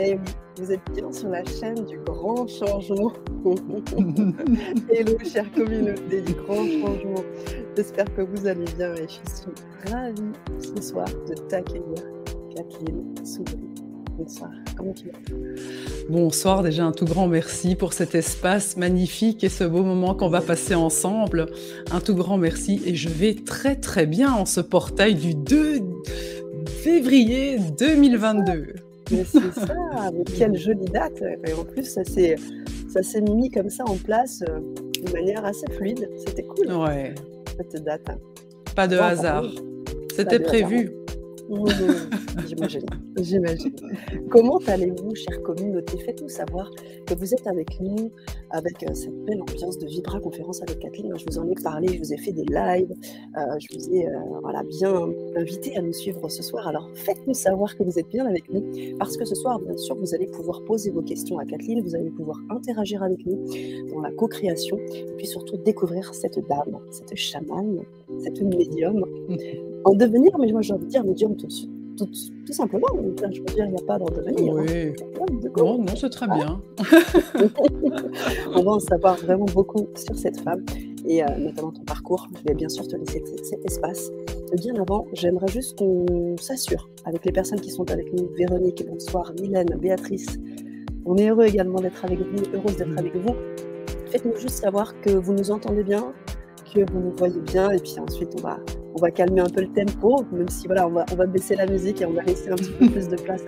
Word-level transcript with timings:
Et 0.00 0.16
vous 0.56 0.70
êtes 0.70 0.80
bien 0.94 1.12
sur 1.12 1.28
la 1.28 1.44
chaîne 1.44 1.84
du 1.86 1.98
grand 1.98 2.46
changement. 2.46 3.12
Hello, 4.92 5.18
chère 5.24 5.50
communauté 5.52 6.20
du 6.20 6.34
grand 6.34 6.64
changement. 6.64 7.24
J'espère 7.76 8.04
que 8.14 8.22
vous 8.22 8.46
allez 8.46 8.64
bien 8.76 8.94
et 8.94 9.08
je 9.08 9.30
suis 9.34 9.92
ravie 9.92 10.32
ce 10.60 10.80
soir 10.82 11.06
de 11.28 11.34
t'accueillir, 11.48 12.04
Kathleen 12.54 13.14
Soubry. 13.24 13.56
Bonsoir, 14.16 14.50
comment 14.76 14.92
tu 14.92 15.06
vas? 15.06 15.18
Bonsoir, 16.08 16.62
déjà 16.62 16.84
un 16.84 16.92
tout 16.92 17.04
grand 17.04 17.26
merci 17.26 17.74
pour 17.74 17.92
cet 17.92 18.14
espace 18.14 18.76
magnifique 18.76 19.42
et 19.42 19.48
ce 19.48 19.64
beau 19.64 19.82
moment 19.82 20.14
qu'on 20.14 20.28
va 20.28 20.42
passer 20.42 20.76
ensemble. 20.76 21.46
Un 21.90 22.00
tout 22.00 22.14
grand 22.14 22.38
merci 22.38 22.80
et 22.84 22.94
je 22.94 23.08
vais 23.08 23.34
très 23.34 23.74
très 23.74 24.06
bien 24.06 24.32
en 24.32 24.44
ce 24.44 24.60
portail 24.60 25.16
du 25.16 25.34
2 25.34 25.80
février 26.66 27.58
2022. 27.78 28.87
Mais 29.10 29.24
c'est 29.24 29.52
ça, 29.52 30.10
mais 30.12 30.24
quelle 30.24 30.56
jolie 30.56 30.84
date. 30.86 31.22
Et 31.46 31.52
en 31.52 31.64
plus, 31.64 31.84
ça 31.84 32.04
s'est, 32.04 32.36
ça 32.88 33.02
s'est 33.02 33.20
mis 33.20 33.50
comme 33.50 33.70
ça 33.70 33.84
en 33.86 33.96
place 33.96 34.42
euh, 34.48 34.60
de 35.04 35.12
manière 35.12 35.44
assez 35.44 35.66
fluide. 35.72 36.10
C'était 36.26 36.44
cool. 36.44 36.72
Ouais. 36.72 37.14
Cette 37.56 37.84
date. 37.84 38.06
Pas 38.74 38.86
de 38.86 38.96
hasard. 38.96 39.44
C'était 40.14 40.40
prévu. 40.40 40.90
J'imagine, 41.48 42.84
j'imagine. 43.16 43.74
Comment 44.28 44.58
allez-vous, 44.66 45.14
chère 45.14 45.42
communauté? 45.42 45.96
Faites-nous 45.98 46.28
savoir 46.28 46.70
que 47.06 47.14
vous 47.14 47.32
êtes 47.32 47.46
avec 47.46 47.80
nous, 47.80 48.10
avec 48.50 48.82
euh, 48.82 48.92
cette 48.92 49.24
belle 49.24 49.40
ambiance 49.40 49.78
de 49.78 49.86
Vibra 49.86 50.20
conférence 50.20 50.60
avec 50.62 50.78
Kathleen. 50.78 51.16
Je 51.16 51.24
vous 51.26 51.38
en 51.38 51.48
ai 51.48 51.54
parlé, 51.54 51.88
je 51.94 51.98
vous 52.00 52.12
ai 52.12 52.18
fait 52.18 52.32
des 52.32 52.44
lives, 52.44 52.92
euh, 53.36 53.40
je 53.58 53.78
vous 53.78 53.94
ai 53.94 54.06
euh, 54.06 54.18
voilà, 54.42 54.62
bien 54.62 55.08
invité 55.36 55.74
à 55.78 55.82
nous 55.82 55.94
suivre 55.94 56.28
ce 56.28 56.42
soir. 56.42 56.68
Alors 56.68 56.90
faites-nous 56.94 57.34
savoir 57.34 57.74
que 57.76 57.82
vous 57.82 57.98
êtes 57.98 58.08
bien 58.08 58.26
avec 58.26 58.52
nous, 58.52 58.62
parce 58.98 59.16
que 59.16 59.24
ce 59.24 59.34
soir, 59.34 59.58
bien 59.58 59.76
sûr, 59.78 59.96
vous 59.96 60.14
allez 60.14 60.26
pouvoir 60.26 60.62
poser 60.64 60.90
vos 60.90 61.02
questions 61.02 61.38
à 61.38 61.46
Kathleen, 61.46 61.80
vous 61.82 61.94
allez 61.94 62.10
pouvoir 62.10 62.38
interagir 62.50 63.02
avec 63.02 63.24
nous 63.24 63.42
dans 63.90 64.00
la 64.00 64.10
co-création, 64.10 64.76
et 64.76 65.14
puis 65.16 65.26
surtout 65.26 65.56
découvrir 65.56 66.12
cette 66.14 66.38
dame, 66.46 66.78
cette 66.90 67.16
chamane, 67.16 67.80
cette 68.22 68.42
médium 68.42 69.04
devenir, 69.94 70.36
mais 70.38 70.50
moi 70.52 70.62
j'ai 70.62 70.72
envie 70.72 70.84
de 70.84 70.90
dire 70.90 71.04
médium 71.04 71.36
tout, 71.36 71.48
tout, 71.96 72.08
tout 72.46 72.52
simplement. 72.52 72.86
Je 72.94 73.40
veux 73.40 73.46
dire, 73.46 73.66
il 73.66 73.70
n'y 73.70 73.80
a 73.80 73.86
pas 73.86 73.98
d'en 73.98 74.06
devenir. 74.06 74.56
Hein. 74.56 74.64
Oui. 74.68 74.92
non, 75.56 75.78
non, 75.78 75.96
c'est 75.96 76.10
très 76.10 76.26
bien. 76.26 76.60
On 78.54 78.62
va 78.62 78.70
en 78.72 78.80
savoir 78.80 79.16
vraiment 79.16 79.46
beaucoup 79.46 79.86
sur 79.96 80.16
cette 80.16 80.40
femme 80.40 80.64
et 81.06 81.22
euh, 81.22 81.26
notamment 81.38 81.72
ton 81.72 81.82
parcours. 81.82 82.28
Je 82.36 82.48
vais 82.48 82.54
bien 82.54 82.68
sûr 82.68 82.86
te 82.86 82.96
laisser 82.96 83.22
cet 83.42 83.64
espace. 83.64 84.10
Bien 84.56 84.74
avant, 84.76 85.06
j'aimerais 85.12 85.48
juste 85.48 85.78
qu'on 85.78 86.36
s'assure 86.38 86.88
avec 87.04 87.24
les 87.24 87.32
personnes 87.32 87.60
qui 87.60 87.70
sont 87.70 87.90
avec 87.90 88.12
nous, 88.12 88.28
Véronique, 88.36 88.84
bonsoir, 88.88 89.32
Mylène, 89.40 89.76
Béatrice. 89.80 90.38
On 91.04 91.16
est 91.16 91.28
heureux 91.28 91.46
également 91.46 91.80
d'être 91.80 92.04
avec 92.04 92.18
vous, 92.18 92.54
heureuse 92.54 92.76
d'être 92.76 92.88
mm. 92.88 92.98
avec 92.98 93.16
vous. 93.16 93.34
Faites-nous 94.10 94.36
juste 94.36 94.56
savoir 94.56 94.98
que 95.00 95.10
vous 95.10 95.34
nous 95.34 95.50
entendez 95.50 95.82
bien, 95.82 96.12
que 96.74 96.80
vous 96.90 97.00
nous 97.00 97.12
voyez 97.16 97.40
bien, 97.40 97.70
et 97.70 97.78
puis 97.78 97.96
ensuite 97.98 98.30
on 98.38 98.42
va 98.42 98.58
on 98.98 99.00
va 99.00 99.10
calmer 99.10 99.40
un 99.40 99.48
peu 99.48 99.60
le 99.60 99.68
tempo, 99.68 100.24
même 100.32 100.48
si 100.48 100.66
voilà, 100.66 100.86
on 100.86 100.90
va, 100.90 101.04
on 101.12 101.14
va 101.14 101.26
baisser 101.26 101.54
la 101.54 101.66
musique 101.66 102.02
et 102.02 102.06
on 102.06 102.12
va 102.12 102.22
laisser 102.22 102.50
un 102.50 102.56
petit 102.56 102.72
peu 102.72 102.88
plus 102.88 103.08
de 103.08 103.16
place 103.16 103.44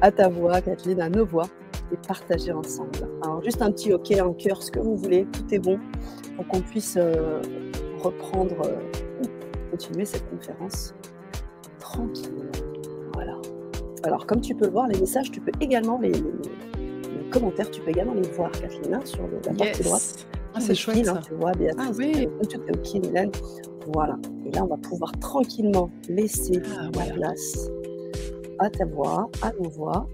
à, 0.00 0.10
ta 0.12 0.28
voix, 0.28 0.60
Kathleen, 0.60 1.00
à 1.00 1.08
nos 1.08 1.24
voix, 1.24 1.46
et 1.92 1.96
partager 2.06 2.52
ensemble. 2.52 3.08
Alors 3.22 3.42
juste 3.42 3.62
un 3.62 3.70
petit 3.70 3.92
OK 3.92 4.12
en 4.20 4.32
cœur, 4.34 4.62
ce 4.62 4.70
que 4.70 4.80
vous 4.80 4.96
voulez, 4.96 5.26
tout 5.32 5.54
est 5.54 5.58
bon, 5.58 5.78
pour 6.36 6.46
qu'on 6.48 6.60
puisse 6.60 6.96
euh, 6.98 7.40
reprendre, 8.02 8.56
euh, 8.66 9.30
continuer 9.70 10.04
cette 10.04 10.28
conférence 10.28 10.94
tranquillement. 11.78 12.50
Voilà. 13.14 13.36
Alors 14.02 14.26
comme 14.26 14.42
tu 14.42 14.54
peux 14.54 14.66
le 14.66 14.72
voir, 14.72 14.88
les 14.88 15.00
messages, 15.00 15.30
tu 15.30 15.40
peux 15.40 15.52
également 15.60 15.98
les, 15.98 16.12
commentaires, 17.30 17.70
tu 17.70 17.80
peux 17.80 17.90
également 17.90 18.14
les 18.14 18.28
voir, 18.28 18.50
Kathleen, 18.52 18.94
hein, 18.94 19.00
sur 19.04 19.22
la 19.22 19.54
partie 19.54 19.82
droite. 19.82 20.26
Ah, 20.56 20.60
c'est 20.60 20.74
chouette. 20.74 21.08
Hein, 21.08 21.20
tu 21.26 21.34
vois, 21.34 21.50
Béatrice. 21.52 21.86
Ah, 21.88 21.92
oui. 21.98 22.28
Tout 22.40 22.54
est 22.54 22.76
OK, 22.76 23.06
Mylène. 23.06 23.32
Voilà. 23.92 24.16
Et 24.46 24.50
là, 24.50 24.64
on 24.64 24.66
va 24.66 24.76
pouvoir 24.76 25.12
tranquillement 25.18 25.90
laisser 26.08 26.60
ah, 26.78 26.90
la 26.94 27.12
place 27.12 27.70
à 28.58 28.70
ta 28.70 28.84
voix, 28.84 29.30
à 29.42 29.52
nos 29.52 29.68
voix. 29.70 30.08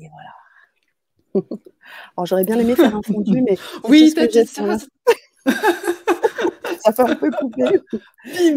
Et 0.00 0.08
voilà. 0.08 1.46
Alors, 2.16 2.26
j'aurais 2.26 2.44
bien 2.44 2.58
aimé 2.58 2.74
faire 2.74 2.96
un 2.96 3.02
fondu, 3.02 3.42
mais. 3.42 3.56
oui, 3.88 4.12
t'inquiète, 4.14 4.48
ça 4.48 4.78
ça 6.80 6.92
fait 6.92 7.02
un 7.02 7.14
peu 7.16 7.30
couper. 7.30 7.80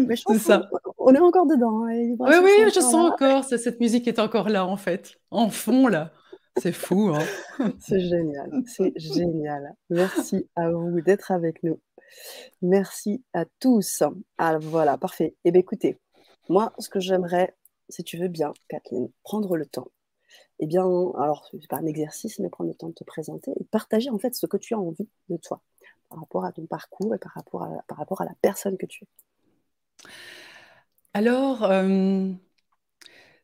Mais 0.06 0.16
je 0.16 0.22
pense 0.22 0.38
ça. 0.38 0.68
On 0.98 1.14
est 1.14 1.20
encore 1.20 1.46
dedans. 1.46 1.84
Hein, 1.84 2.14
oui, 2.18 2.36
oui, 2.42 2.70
je 2.74 2.80
sens 2.80 2.94
encore. 2.94 3.44
Cette 3.44 3.80
musique 3.80 4.08
est 4.08 4.18
encore 4.18 4.48
là, 4.48 4.66
en 4.66 4.76
fait. 4.76 5.16
En 5.30 5.48
fond, 5.50 5.88
là. 5.88 6.12
C'est 6.60 6.72
fou. 6.72 7.12
Hein 7.14 7.72
c'est 7.78 8.00
génial. 8.00 8.50
C'est 8.66 8.92
génial. 8.96 9.74
Merci 9.90 10.48
à 10.56 10.70
vous 10.70 11.00
d'être 11.00 11.30
avec 11.30 11.62
nous. 11.62 11.78
Merci 12.62 13.22
à 13.32 13.44
tous. 13.60 14.02
Ah, 14.38 14.58
voilà, 14.58 14.98
parfait. 14.98 15.34
Eh 15.44 15.50
bien, 15.50 15.60
écoutez, 15.60 15.98
moi, 16.48 16.72
ce 16.78 16.88
que 16.88 17.00
j'aimerais, 17.00 17.54
si 17.88 18.04
tu 18.04 18.16
veux 18.16 18.28
bien, 18.28 18.52
Kathleen, 18.68 19.08
prendre 19.22 19.56
le 19.56 19.66
temps. 19.66 19.88
Eh 20.60 20.66
bien, 20.66 20.82
alors, 20.82 21.48
c'est 21.50 21.68
pas 21.68 21.78
un 21.78 21.86
exercice, 21.86 22.38
mais 22.38 22.48
prendre 22.48 22.70
le 22.70 22.76
temps 22.76 22.88
de 22.88 22.94
te 22.94 23.04
présenter 23.04 23.52
et 23.58 23.64
partager 23.64 24.10
en 24.10 24.18
fait 24.18 24.34
ce 24.34 24.46
que 24.46 24.56
tu 24.56 24.74
as 24.74 24.78
envie 24.78 25.08
de 25.28 25.36
toi 25.36 25.60
par 26.08 26.20
rapport 26.20 26.44
à 26.44 26.52
ton 26.52 26.66
parcours 26.66 27.14
et 27.14 27.18
par 27.18 27.32
rapport 27.32 27.62
à, 27.62 27.70
par 27.86 27.98
rapport 27.98 28.20
à 28.22 28.24
la 28.24 28.34
personne 28.40 28.76
que 28.76 28.86
tu 28.86 29.04
es. 29.04 30.08
Alors, 31.14 31.64
euh, 31.64 32.30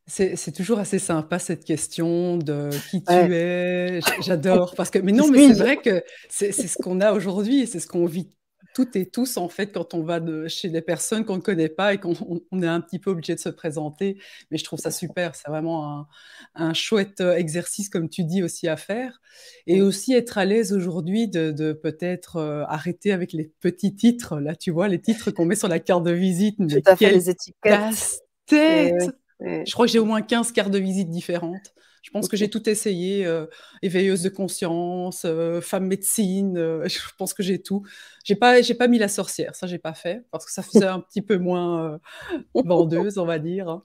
c'est 0.06 0.52
toujours 0.52 0.78
assez 0.78 0.98
sympa 0.98 1.38
cette 1.38 1.64
question 1.64 2.36
de 2.36 2.70
qui 2.90 3.02
tu 3.02 3.12
es. 3.12 4.00
J'adore 4.20 4.74
parce 4.76 4.90
que 4.90 4.98
mais 4.98 5.12
non, 5.12 5.28
mais 5.30 5.48
c'est 5.48 5.58
vrai 5.58 5.76
que 5.78 6.04
c'est 6.28 6.52
ce 6.52 6.76
qu'on 6.78 7.00
a 7.00 7.12
aujourd'hui 7.12 7.60
et 7.62 7.66
c'est 7.66 7.80
ce 7.80 7.86
qu'on 7.86 8.06
vit 8.06 8.36
toutes 8.74 8.96
et 8.96 9.06
tous, 9.06 9.36
en 9.36 9.48
fait, 9.48 9.68
quand 9.68 9.94
on 9.94 10.02
va 10.02 10.20
de, 10.20 10.48
chez 10.48 10.68
des 10.68 10.82
personnes 10.82 11.24
qu'on 11.24 11.36
ne 11.36 11.42
connaît 11.42 11.68
pas 11.68 11.94
et 11.94 11.98
qu'on 11.98 12.14
est 12.14 12.66
un 12.66 12.80
petit 12.80 12.98
peu 12.98 13.10
obligé 13.10 13.34
de 13.34 13.40
se 13.40 13.48
présenter. 13.48 14.18
Mais 14.50 14.58
je 14.58 14.64
trouve 14.64 14.78
ça 14.78 14.90
super. 14.90 15.34
C'est 15.34 15.48
vraiment 15.48 16.06
un, 16.54 16.74
chouette 16.74 17.20
euh, 17.20 17.36
exercice, 17.36 17.88
comme 17.88 18.08
tu 18.08 18.24
dis, 18.24 18.42
aussi 18.42 18.68
à 18.68 18.76
faire. 18.76 19.20
Et 19.66 19.80
aussi 19.80 20.12
être 20.12 20.36
à 20.38 20.44
l'aise 20.44 20.72
aujourd'hui 20.72 21.28
de, 21.28 21.72
peut-être 21.72 22.36
euh, 22.36 22.64
arrêter 22.68 23.12
avec 23.12 23.32
les 23.32 23.50
petits 23.60 23.94
titres. 23.94 24.40
Là, 24.40 24.56
tu 24.56 24.72
vois, 24.72 24.88
les 24.88 25.00
titres 25.00 25.30
qu'on 25.30 25.44
met 25.44 25.56
sur 25.56 25.68
la 25.68 25.78
carte 25.78 26.02
de 26.02 26.12
visite. 26.12 26.56
Mais 26.58 26.80
Tout 26.80 26.90
à 26.90 26.96
fait, 26.96 27.12
les 27.12 27.30
étiquettes. 27.30 28.24
Je 28.50 29.72
crois 29.72 29.86
que 29.86 29.92
j'ai 29.92 29.98
au 29.98 30.04
moins 30.04 30.20
15 30.20 30.52
cartes 30.52 30.70
de 30.70 30.78
visite 30.78 31.10
différentes. 31.10 31.74
Je 32.04 32.10
pense 32.10 32.28
que 32.28 32.36
j'ai 32.36 32.50
tout 32.50 32.68
essayé, 32.68 33.24
euh, 33.24 33.46
éveilleuse 33.80 34.20
de 34.20 34.28
conscience, 34.28 35.24
euh, 35.24 35.62
femme 35.62 35.86
médecine, 35.86 36.58
euh, 36.58 36.86
je 36.88 36.98
pense 37.16 37.32
que 37.32 37.42
j'ai 37.42 37.62
tout. 37.62 37.82
J'ai 38.24 38.36
pas, 38.36 38.60
j'ai 38.60 38.74
pas 38.74 38.88
mis 38.88 38.98
la 38.98 39.08
sorcière, 39.08 39.54
ça 39.54 39.66
j'ai 39.66 39.78
pas 39.78 39.94
fait 39.94 40.26
parce 40.30 40.44
que 40.44 40.52
ça 40.52 40.62
faisait 40.62 40.84
un 40.84 41.00
petit 41.00 41.22
peu 41.22 41.38
moins 41.38 41.98
vendeuse, 42.54 43.16
on 43.16 43.24
va 43.24 43.38
dire. 43.38 43.70
Hein. 43.70 43.84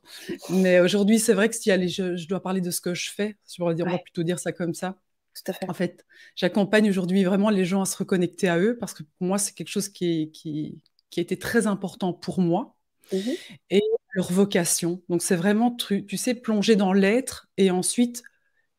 Mais 0.50 0.82
aujourd'hui, 0.82 1.18
c'est 1.18 1.34
vrai 1.34 1.48
que 1.48 1.56
si 1.56 1.72
allez, 1.72 1.88
je, 1.88 2.18
je, 2.18 2.28
dois 2.28 2.42
parler 2.42 2.60
de 2.60 2.72
ce 2.72 2.82
que 2.82 2.94
je 2.94 3.10
fais, 3.10 3.38
je 3.50 3.56
pourrais 3.56 3.74
dire, 3.74 3.86
on 3.88 3.92
va 3.92 4.00
plutôt 4.00 4.24
dire 4.24 4.38
ça 4.38 4.52
comme 4.52 4.74
ça. 4.74 4.98
Tout 5.34 5.52
à 5.52 5.54
fait. 5.54 5.70
En 5.70 5.74
fait, 5.74 6.06
j'accompagne 6.36 6.90
aujourd'hui 6.90 7.24
vraiment 7.24 7.50
les 7.50 7.64
gens 7.64 7.82
à 7.82 7.86
se 7.86 7.96
reconnecter 7.96 8.50
à 8.50 8.60
eux 8.60 8.78
parce 8.78 8.94
que 8.94 9.04
pour 9.04 9.28
moi, 9.28 9.38
c'est 9.38 9.54
quelque 9.54 9.70
chose 9.70 9.88
qui, 9.88 10.30
qui, 10.32 10.82
qui 11.10 11.22
a 11.22 11.24
été 11.24 11.40
très 11.40 11.68
important 11.68 12.12
pour 12.12 12.42
moi. 12.42 12.76
Mmh 13.12 13.32
et 13.70 13.82
leur 14.14 14.32
vocation. 14.32 15.02
Donc 15.10 15.22
c'est 15.22 15.36
vraiment, 15.36 15.76
tu, 15.76 16.18
sais, 16.18 16.34
plonger 16.34 16.76
dans 16.76 16.94
l'être 16.94 17.48
et 17.58 17.72
ensuite, 17.72 18.24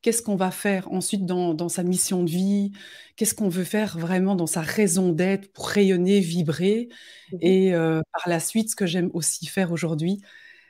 qu'est-ce 0.03 0.23
qu'on 0.23 0.37
va 0.37 0.51
faire 0.51 0.91
ensuite 0.93 1.27
dans, 1.27 1.69
sa 1.69 1.83
mission 1.85 2.25
de 2.25 2.31
vie, 2.31 2.73
qu'est-ce 3.17 3.35
qu'on 3.35 3.49
veut 3.49 3.65
faire 3.65 3.99
vraiment 3.99 4.35
dans 4.35 4.47
sa 4.47 4.63
raison 4.63 5.11
d'être 5.11 5.53
pour 5.53 5.69
rayonner, 5.69 6.21
vibrer? 6.21 6.89
Mmh 7.33 7.37
et 7.43 7.75
euh, 7.75 8.01
par 8.13 8.29
la 8.29 8.41
suite, 8.41 8.71
ce 8.71 8.77
que 8.77 8.87
j'aime 8.87 9.11
aussi 9.15 9.47
faire 9.47 9.73
aujourd'hui, 9.73 10.21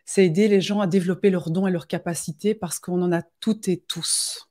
c'est 0.04 0.26
aider 0.26 0.49
les 0.49 0.60
gens 0.60 0.81
à 0.81 0.87
développer 0.87 1.31
leurs 1.31 1.50
dons 1.50 1.66
et 1.66 1.70
leurs 1.70 1.87
capacités 1.87 2.55
parce 2.55 2.79
qu'on 2.79 3.00
en 3.02 3.12
a 3.12 3.23
toutes 3.40 3.69
et 3.69 3.79
tous. 3.79 4.50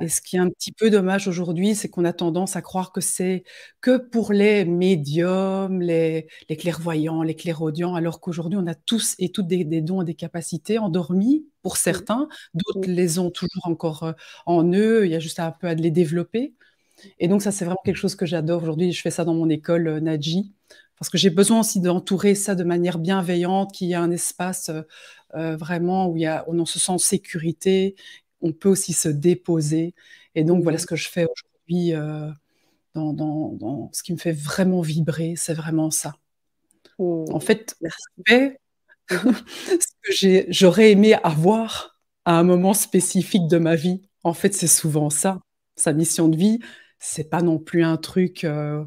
Et 0.00 0.08
ce 0.08 0.20
qui 0.20 0.36
est 0.36 0.40
un 0.40 0.48
petit 0.50 0.72
peu 0.72 0.90
dommage 0.90 1.28
aujourd'hui, 1.28 1.74
c'est 1.74 1.88
qu'on 1.88 2.04
a 2.04 2.12
tendance 2.12 2.56
à 2.56 2.62
croire 2.62 2.92
que 2.92 3.00
c'est 3.00 3.44
que 3.80 3.96
pour 3.96 4.32
les 4.32 4.64
médiums, 4.64 5.80
les, 5.80 6.28
clairvoyants, 6.58 7.22
les 7.22 7.34
clairaudients, 7.34 7.94
alors 7.94 8.20
qu'aujourd'hui, 8.20 8.58
on 8.60 8.66
a 8.66 8.74
tous 8.74 9.14
et 9.18 9.30
toutes 9.30 9.46
des, 9.46 9.64
dons 9.80 10.02
et 10.02 10.04
des 10.04 10.14
capacités 10.14 10.78
endormis 10.78 11.46
pour 11.62 11.76
certains, 11.76 12.28
d'autres 12.54 12.88
les 12.88 13.18
ont 13.18 13.30
toujours 13.30 13.66
encore 13.66 14.02
euh, 14.04 14.12
en 14.46 14.72
eux, 14.72 15.04
il 15.04 15.10
y 15.10 15.14
a 15.14 15.18
juste 15.18 15.40
un 15.40 15.50
peu 15.50 15.66
à 15.66 15.74
les 15.74 15.90
développer. 15.90 16.54
Et 17.18 17.28
donc 17.28 17.42
ça, 17.42 17.52
c'est 17.52 17.64
vraiment 17.64 17.80
quelque 17.84 17.96
chose 17.96 18.14
que 18.14 18.26
j'adore 18.26 18.62
aujourd'hui. 18.62 18.92
Je 18.92 19.00
fais 19.00 19.10
ça 19.10 19.24
dans 19.24 19.34
mon 19.34 19.48
école 19.48 19.88
euh, 19.88 20.00
Naji, 20.00 20.52
parce 20.98 21.10
que 21.10 21.18
j'ai 21.18 21.30
besoin 21.30 21.60
aussi 21.60 21.80
d'entourer 21.80 22.34
ça 22.34 22.54
de 22.54 22.64
manière 22.64 22.98
bienveillante, 22.98 23.72
qu'il 23.72 23.88
y 23.88 23.92
ait 23.92 23.96
un 23.96 24.10
espace 24.10 24.70
euh, 25.34 25.56
vraiment 25.56 26.08
où, 26.08 26.16
il 26.16 26.22
y 26.22 26.26
a, 26.26 26.44
où 26.48 26.54
on 26.58 26.66
se 26.66 26.78
sent 26.78 26.92
en 26.92 26.98
sécurité, 26.98 27.96
on 28.40 28.52
peut 28.52 28.68
aussi 28.68 28.92
se 28.92 29.08
déposer. 29.08 29.94
Et 30.34 30.44
donc, 30.44 30.62
voilà 30.62 30.76
mmh. 30.76 30.80
ce 30.80 30.86
que 30.86 30.96
je 30.96 31.08
fais 31.08 31.26
aujourd'hui 31.26 31.94
euh, 31.94 32.30
dans, 32.94 33.90
ce 33.92 34.02
qui 34.02 34.12
me 34.12 34.18
fait 34.18 34.32
vraiment 34.32 34.80
vibrer, 34.80 35.34
c'est 35.36 35.54
vraiment 35.54 35.90
ça. 35.90 36.14
Mmh. 36.98 37.24
En 37.32 37.40
fait, 37.40 37.76
ce 39.10 39.16
que 40.02 40.46
j'aurais 40.50 40.92
aimé 40.92 41.14
avoir 41.22 41.98
à 42.24 42.38
un 42.38 42.42
moment 42.42 42.74
spécifique 42.74 43.48
de 43.48 43.58
ma 43.58 43.74
vie. 43.74 44.02
En 44.24 44.34
fait, 44.34 44.52
c'est 44.52 44.66
souvent 44.66 45.10
ça. 45.10 45.40
Sa 45.76 45.92
mission 45.92 46.28
de 46.28 46.36
vie, 46.36 46.58
c'est 46.98 47.30
pas 47.30 47.40
non 47.40 47.58
plus 47.58 47.84
un 47.84 47.96
truc 47.96 48.44
euh, 48.44 48.84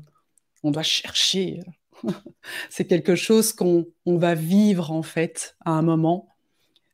on 0.63 0.71
doit 0.71 0.83
chercher. 0.83 1.59
c'est 2.69 2.85
quelque 2.85 3.15
chose 3.15 3.53
qu'on 3.53 3.85
va 4.05 4.35
vivre 4.35 4.91
en 4.91 5.03
fait 5.03 5.55
à 5.65 5.71
un 5.71 5.81
moment, 5.81 6.30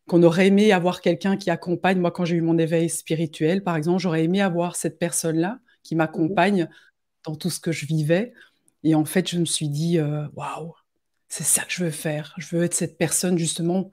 qu'on 0.07 0.23
aurait 0.23 0.47
aimé 0.47 0.71
avoir 0.71 1.01
quelqu'un 1.01 1.37
qui 1.37 1.49
accompagne. 1.49 1.99
Moi, 1.99 2.11
quand 2.11 2.25
j'ai 2.25 2.35
eu 2.35 2.41
mon 2.41 2.57
éveil 2.57 2.89
spirituel, 2.89 3.63
par 3.63 3.75
exemple, 3.75 3.99
j'aurais 3.99 4.23
aimé 4.23 4.41
avoir 4.41 4.75
cette 4.75 4.99
personne-là 4.99 5.59
qui 5.83 5.95
m'accompagne 5.95 6.69
dans 7.25 7.35
tout 7.35 7.49
ce 7.49 7.59
que 7.59 7.71
je 7.71 7.85
vivais. 7.85 8.33
Et 8.83 8.95
en 8.95 9.05
fait, 9.05 9.29
je 9.29 9.37
me 9.37 9.45
suis 9.45 9.69
dit, 9.69 9.99
euh, 9.99 10.27
waouh, 10.35 10.73
c'est 11.27 11.43
ça 11.43 11.63
que 11.63 11.71
je 11.71 11.83
veux 11.83 11.91
faire. 11.91 12.33
Je 12.37 12.55
veux 12.55 12.63
être 12.63 12.73
cette 12.73 12.97
personne 12.97 13.37
justement 13.37 13.91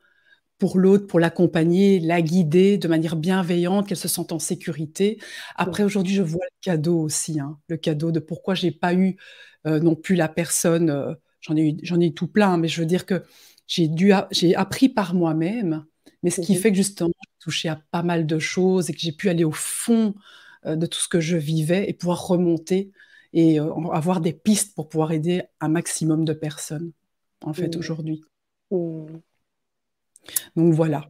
pour 0.58 0.78
l'autre, 0.78 1.06
pour 1.06 1.18
l'accompagner, 1.18 1.98
la 1.98 2.22
guider 2.22 2.78
de 2.78 2.86
manière 2.88 3.16
bienveillante, 3.16 3.88
qu'elle 3.88 3.96
se 3.96 4.08
sente 4.08 4.32
en 4.32 4.38
sécurité. 4.38 5.18
Après, 5.56 5.82
aujourd'hui, 5.82 6.14
je 6.14 6.22
vois 6.22 6.44
le 6.44 6.56
cadeau 6.60 7.00
aussi, 7.00 7.40
hein, 7.40 7.58
le 7.68 7.76
cadeau 7.76 8.12
de 8.12 8.20
pourquoi 8.20 8.54
j'ai 8.54 8.70
pas 8.70 8.94
eu 8.94 9.16
euh, 9.66 9.80
non 9.80 9.96
plus 9.96 10.14
la 10.14 10.28
personne. 10.28 10.90
Euh, 10.90 11.14
j'en 11.40 11.56
ai 11.56 11.70
eu, 11.70 11.76
j'en 11.82 12.00
ai 12.00 12.14
tout 12.14 12.28
plein, 12.28 12.56
mais 12.56 12.68
je 12.68 12.80
veux 12.80 12.86
dire 12.86 13.04
que 13.04 13.24
j'ai 13.66 13.88
dû, 13.88 14.12
j'ai 14.30 14.54
appris 14.54 14.88
par 14.88 15.14
moi-même. 15.14 15.84
Mais 16.24 16.30
ce 16.30 16.40
qui 16.40 16.54
mmh 16.54 16.58
fait 16.58 16.70
que 16.70 16.76
justement, 16.76 17.12
j'ai 17.22 17.38
touché 17.38 17.68
à 17.68 17.80
pas 17.92 18.02
mal 18.02 18.26
de 18.26 18.38
choses 18.40 18.90
et 18.90 18.92
que 18.92 18.98
j'ai 18.98 19.12
pu 19.12 19.28
aller 19.28 19.44
au 19.44 19.52
fond 19.52 20.14
euh, 20.66 20.74
de 20.74 20.86
tout 20.86 20.98
ce 20.98 21.06
que 21.06 21.20
je 21.20 21.36
vivais 21.36 21.88
et 21.88 21.92
pouvoir 21.92 22.26
remonter 22.26 22.90
et 23.32 23.58
avoir 23.58 24.20
des 24.20 24.32
pistes 24.32 24.74
pour 24.74 24.88
pouvoir 24.88 25.12
aider 25.12 25.42
un 25.60 25.68
maximum 25.68 26.24
de 26.24 26.32
personnes, 26.32 26.92
en 27.44 27.52
fait, 27.52 27.76
mmh. 27.76 27.78
aujourd'hui. 27.78 28.24
Mmh. 28.70 29.06
Donc 30.56 30.72
voilà. 30.72 31.08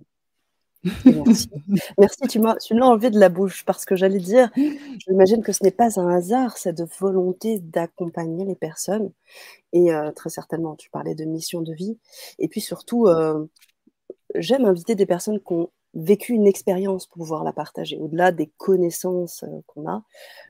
Merci. 1.05 1.51
Merci, 1.99 2.21
tu 2.29 2.39
m'as, 2.41 2.57
tu 2.57 2.75
l'as 2.75 2.87
enlevé 2.87 3.11
de 3.11 3.19
la 3.19 3.29
bouche 3.29 3.65
parce 3.65 3.85
que 3.85 3.97
j'allais 3.97 4.19
dire, 4.19 4.51
j'imagine 5.07 5.43
que 5.43 5.53
ce 5.53 5.65
n'est 5.65 5.71
pas 5.71 5.99
un 5.99 6.09
hasard, 6.09 6.59
cette 6.59 6.83
volonté 6.99 7.59
d'accompagner 7.61 8.45
les 8.45 8.55
personnes. 8.55 9.11
Et 9.73 9.93
euh, 9.93 10.13
très 10.13 10.31
certainement, 10.31 10.77
tu 10.77 10.91
parlais 10.91 11.15
de 11.15 11.25
mission 11.25 11.63
de 11.63 11.73
vie. 11.73 11.99
Et 12.39 12.49
puis 12.49 12.61
surtout, 12.61 13.07
euh, 13.07 13.47
j'aime 14.35 14.65
inviter 14.65 14.95
des 14.95 15.07
personnes 15.07 15.41
qui 15.41 15.53
ont 15.53 15.71
vécu 15.95 16.33
une 16.33 16.47
expérience 16.47 17.07
pour 17.07 17.19
pouvoir 17.19 17.45
la 17.45 17.53
partager, 17.53 17.99
au-delà 17.99 18.33
des 18.33 18.51
connaissances 18.57 19.45
euh, 19.45 19.61
qu'on 19.67 19.89
a. 19.89 20.03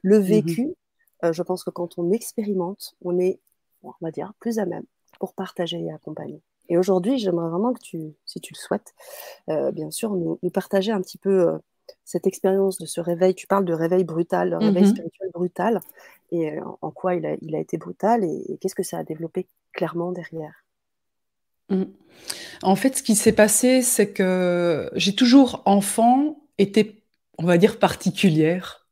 Le 0.03 0.19
mmh 0.19 0.23
vécu, 0.23 0.75
je 1.23 1.43
pense 1.43 1.65
que 1.65 1.71
quand 1.71 1.97
on 1.97 2.11
expérimente, 2.13 2.97
on 3.03 3.19
est, 3.19 3.41
on 3.83 3.93
va 4.03 4.11
dire, 4.11 4.35
plus 4.41 4.59
à 4.59 4.67
même 4.67 4.85
pour 5.19 5.33
partager 5.33 5.81
et 5.81 5.91
accompagner. 5.91 6.43
Et 6.69 6.79
aujourd'hui, 6.79 7.19
j'aimerais 7.19 7.49
vraiment 7.49 7.73
que 7.73 7.81
tu, 7.81 8.15
si 8.25 8.41
tu 8.41 8.55
le 8.55 8.59
souhaites, 8.59 8.95
euh, 9.51 9.71
bien 9.71 9.91
sûr, 9.91 10.15
nous, 10.15 10.39
partager 10.51 10.93
un 10.93 11.01
petit 11.01 11.19
peu 11.19 11.49
euh, 11.49 11.59
cette 12.05 12.27
expérience 12.27 12.79
de 12.79 12.87
ce 12.87 13.01
réveil. 13.01 13.35
Tu 13.35 13.47
parles 13.47 13.65
de 13.65 13.75
réveil 13.75 14.05
brutal, 14.05 14.55
réveil 14.55 14.85
mmh 14.85 14.87
spirituel 14.87 15.31
brutal, 15.35 15.81
et 16.31 16.53
euh, 16.53 16.65
en 16.81 16.91
quoi 16.91 17.15
il 17.15 17.27
a, 17.27 17.37
il 17.43 17.55
a, 17.55 17.59
été 17.59 17.77
brutal 17.77 18.25
et, 18.25 18.59
qu'est-ce 18.61 18.75
que 18.75 18.83
ça 18.83 18.99
a 18.99 19.05
développé 19.05 19.47
clairement 19.73 20.13
derrière? 20.13 20.64
Mmh. 21.71 21.85
En 22.63 22.77
fait, 22.77 22.99
ce 22.99 23.03
qui 23.03 23.15
s'est 23.17 23.33
passé, 23.33 23.83
c'est 23.83 24.13
que 24.13 24.91
j'ai 24.95 25.15
toujours, 25.15 25.63
enfant, 25.67 26.43
été, 26.59 27.05
on 27.39 27.45
va 27.45 27.59
dire, 27.59 27.79
particulière 27.79 28.84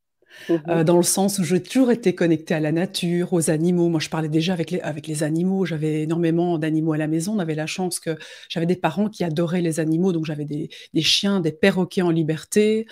Mmh 0.49 0.55
euh, 0.69 0.85
dans 0.85 0.97
le 0.97 1.03
sens 1.03 1.39
où 1.39 1.45
j'ai 1.45 1.63
toujours 1.63 1.91
été 1.91 2.15
connectée 2.15 2.55
à 2.55 2.61
la 2.61 2.73
nature, 2.73 3.33
aux 3.33 3.51
animaux. 3.51 3.89
Moi, 3.89 4.01
je 4.01 4.09
parlais 4.09 4.29
déjà 4.29 4.53
avec 4.53 4.71
les, 4.71 4.81
avec 4.81 5.07
les 5.07 5.23
animaux. 5.23 5.65
J'avais 5.67 6.03
énormément 6.03 6.59
d'animaux 6.59 6.93
à 6.93 6.99
la 6.99 7.07
maison. 7.07 7.35
On 7.35 7.39
avait 7.39 7.55
la 7.55 7.67
chance 7.67 8.01
que 8.01 8.17
j'avais 8.49 8.67
des 8.67 8.77
parents 8.77 9.09
qui 9.09 9.25
adoraient 9.25 9.61
les 9.61 9.81
animaux. 9.81 10.13
Donc, 10.13 10.25
j'avais 10.25 10.45
des, 10.45 10.71
des 10.95 11.03
chiens, 11.03 11.41
des 11.41 11.53
perroquets 11.53 12.03
en 12.03 12.11
liberté. 12.11 12.87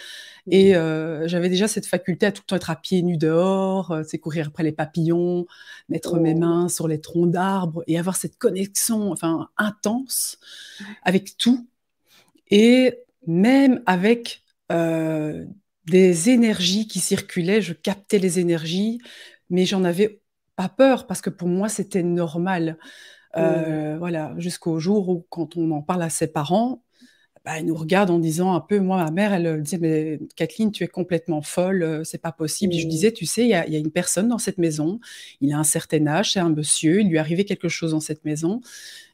Et 0.51 0.73
mmh 0.73 0.77
euh, 0.77 1.29
j'avais 1.29 1.49
déjà 1.49 1.69
cette 1.69 1.87
faculté 1.87 2.27
à 2.27 2.33
tout 2.33 2.43
le 2.43 2.47
temps 2.47 2.57
être 2.57 2.71
à 2.71 2.77
pieds 2.77 3.03
nus 3.03 3.19
dehors, 3.19 3.91
euh, 3.91 4.03
c'est 4.07 4.19
courir 4.19 4.49
après 4.49 4.63
les 4.63 4.73
papillons, 4.73 5.47
mettre 5.89 6.19
mes 6.19 6.35
oh. 6.35 6.39
mains 6.39 6.69
sur 6.69 6.89
les 6.89 7.01
troncs 7.01 7.31
d'arbres 7.31 7.83
et 7.87 7.99
avoir 7.99 8.17
cette 8.17 8.37
connexion 8.39 9.13
enfin, 9.13 9.49
intense 9.57 10.39
avec 11.03 11.37
tout. 11.37 11.67
Et 12.51 12.99
même 13.27 13.83
avec 13.87 14.43
euh, 14.73 15.45
des 15.91 16.31
énergies 16.31 16.87
qui 16.87 17.01
circulaient, 17.01 17.61
je 17.61 17.73
captais 17.75 18.19
les 18.19 18.39
énergies, 18.39 19.01
mais 19.51 19.67
j'en 19.67 19.85
avais 19.85 20.21
pas 20.57 20.69
peur 20.69 21.07
parce 21.07 21.21
que 21.21 21.31
pour 21.31 21.49
moi 21.49 21.69
c'était 21.69 22.03
normal. 22.03 22.79
Euh, 23.37 23.97
voilà, 23.99 24.35
jusqu'au 24.39 24.79
jour 24.81 25.09
où 25.09 25.27
quand 25.31 25.57
on 25.57 25.71
en 25.73 25.83
parle 25.83 26.03
à 26.03 26.11
ses 26.11 26.27
parents, 26.29 26.83
bah, 27.45 27.59
ils 27.59 27.67
nous 27.67 27.75
regardent 27.75 28.11
en 28.11 28.19
disant 28.19 28.55
un 28.55 28.61
peu, 28.61 28.81
moi 28.81 29.03
ma 29.05 29.11
mère 29.11 29.33
elle 29.33 29.63
disait 29.63 29.79
mais 29.79 30.21
Kathleen 30.37 30.73
tu 30.73 30.85
es 30.85 30.89
complètement 30.89 31.43
folle, 31.43 31.83
euh, 31.83 32.05
c'est 32.05 32.19
pas 32.19 32.33
possible. 32.33 32.75
Et 32.75 32.79
je 32.81 32.89
disais 32.89 33.13
tu 33.13 33.27
sais 33.27 33.45
il 33.45 33.51
y, 33.51 33.55
a 33.55 33.79
une 33.79 33.91
personne 33.93 34.29
dans 34.29 34.39
cette 34.39 34.59
maison, 34.59 35.01
il 35.41 35.53
a 35.53 35.59
un 35.59 35.65
certain 35.65 36.07
âge, 36.07 36.33
c'est 36.33 36.41
un 36.41 36.51
monsieur, 36.51 37.01
il 37.01 37.09
lui 37.09 37.17
est 37.17 37.21
arrivé 37.21 37.45
quelque 37.45 37.69
chose 37.69 37.93
dans 37.93 38.01
cette 38.01 38.25
maison 38.25 38.61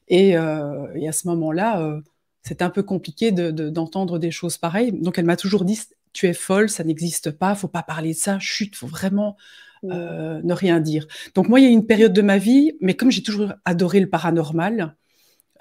et, 0.07 0.37
euh, 0.37 1.07
à 1.07 1.11
ce 1.11 1.27
moment-là 1.27 2.01
c'est 2.43 2.61
un 2.61 2.69
peu 2.69 2.83
compliqué 2.83 3.31
d'entendre 3.31 4.19
des 4.19 4.31
choses 4.31 4.57
pareilles. 4.57 4.93
Donc 4.93 5.19
elle 5.19 5.25
m'a 5.25 5.35
toujours 5.35 5.65
dit 5.65 5.79
tu 6.17 6.25
es 6.27 6.33
folle, 6.33 6.67
ça 6.67 6.83
n'existe 6.83 7.29
pas, 7.29 7.53
faut 7.53 7.67
pas 7.67 7.83
parler 7.83 8.13
de 8.13 8.17
ça, 8.17 8.39
chut, 8.39 8.75
faut 8.75 8.87
vraiment 8.87 9.37
mmh. 9.83 9.91
euh, 9.91 10.41
ne 10.41 10.53
rien 10.53 10.79
dire. 10.79 11.07
Donc 11.35 11.47
moi, 11.47 11.59
il 11.59 11.63
y 11.63 11.67
a 11.67 11.69
une 11.69 11.85
période 11.85 12.11
de 12.11 12.23
ma 12.23 12.39
vie, 12.39 12.75
mais 12.81 12.95
comme 12.95 13.11
j'ai 13.11 13.21
toujours 13.21 13.53
adoré 13.65 13.99
le 13.99 14.09
paranormal, 14.09 14.95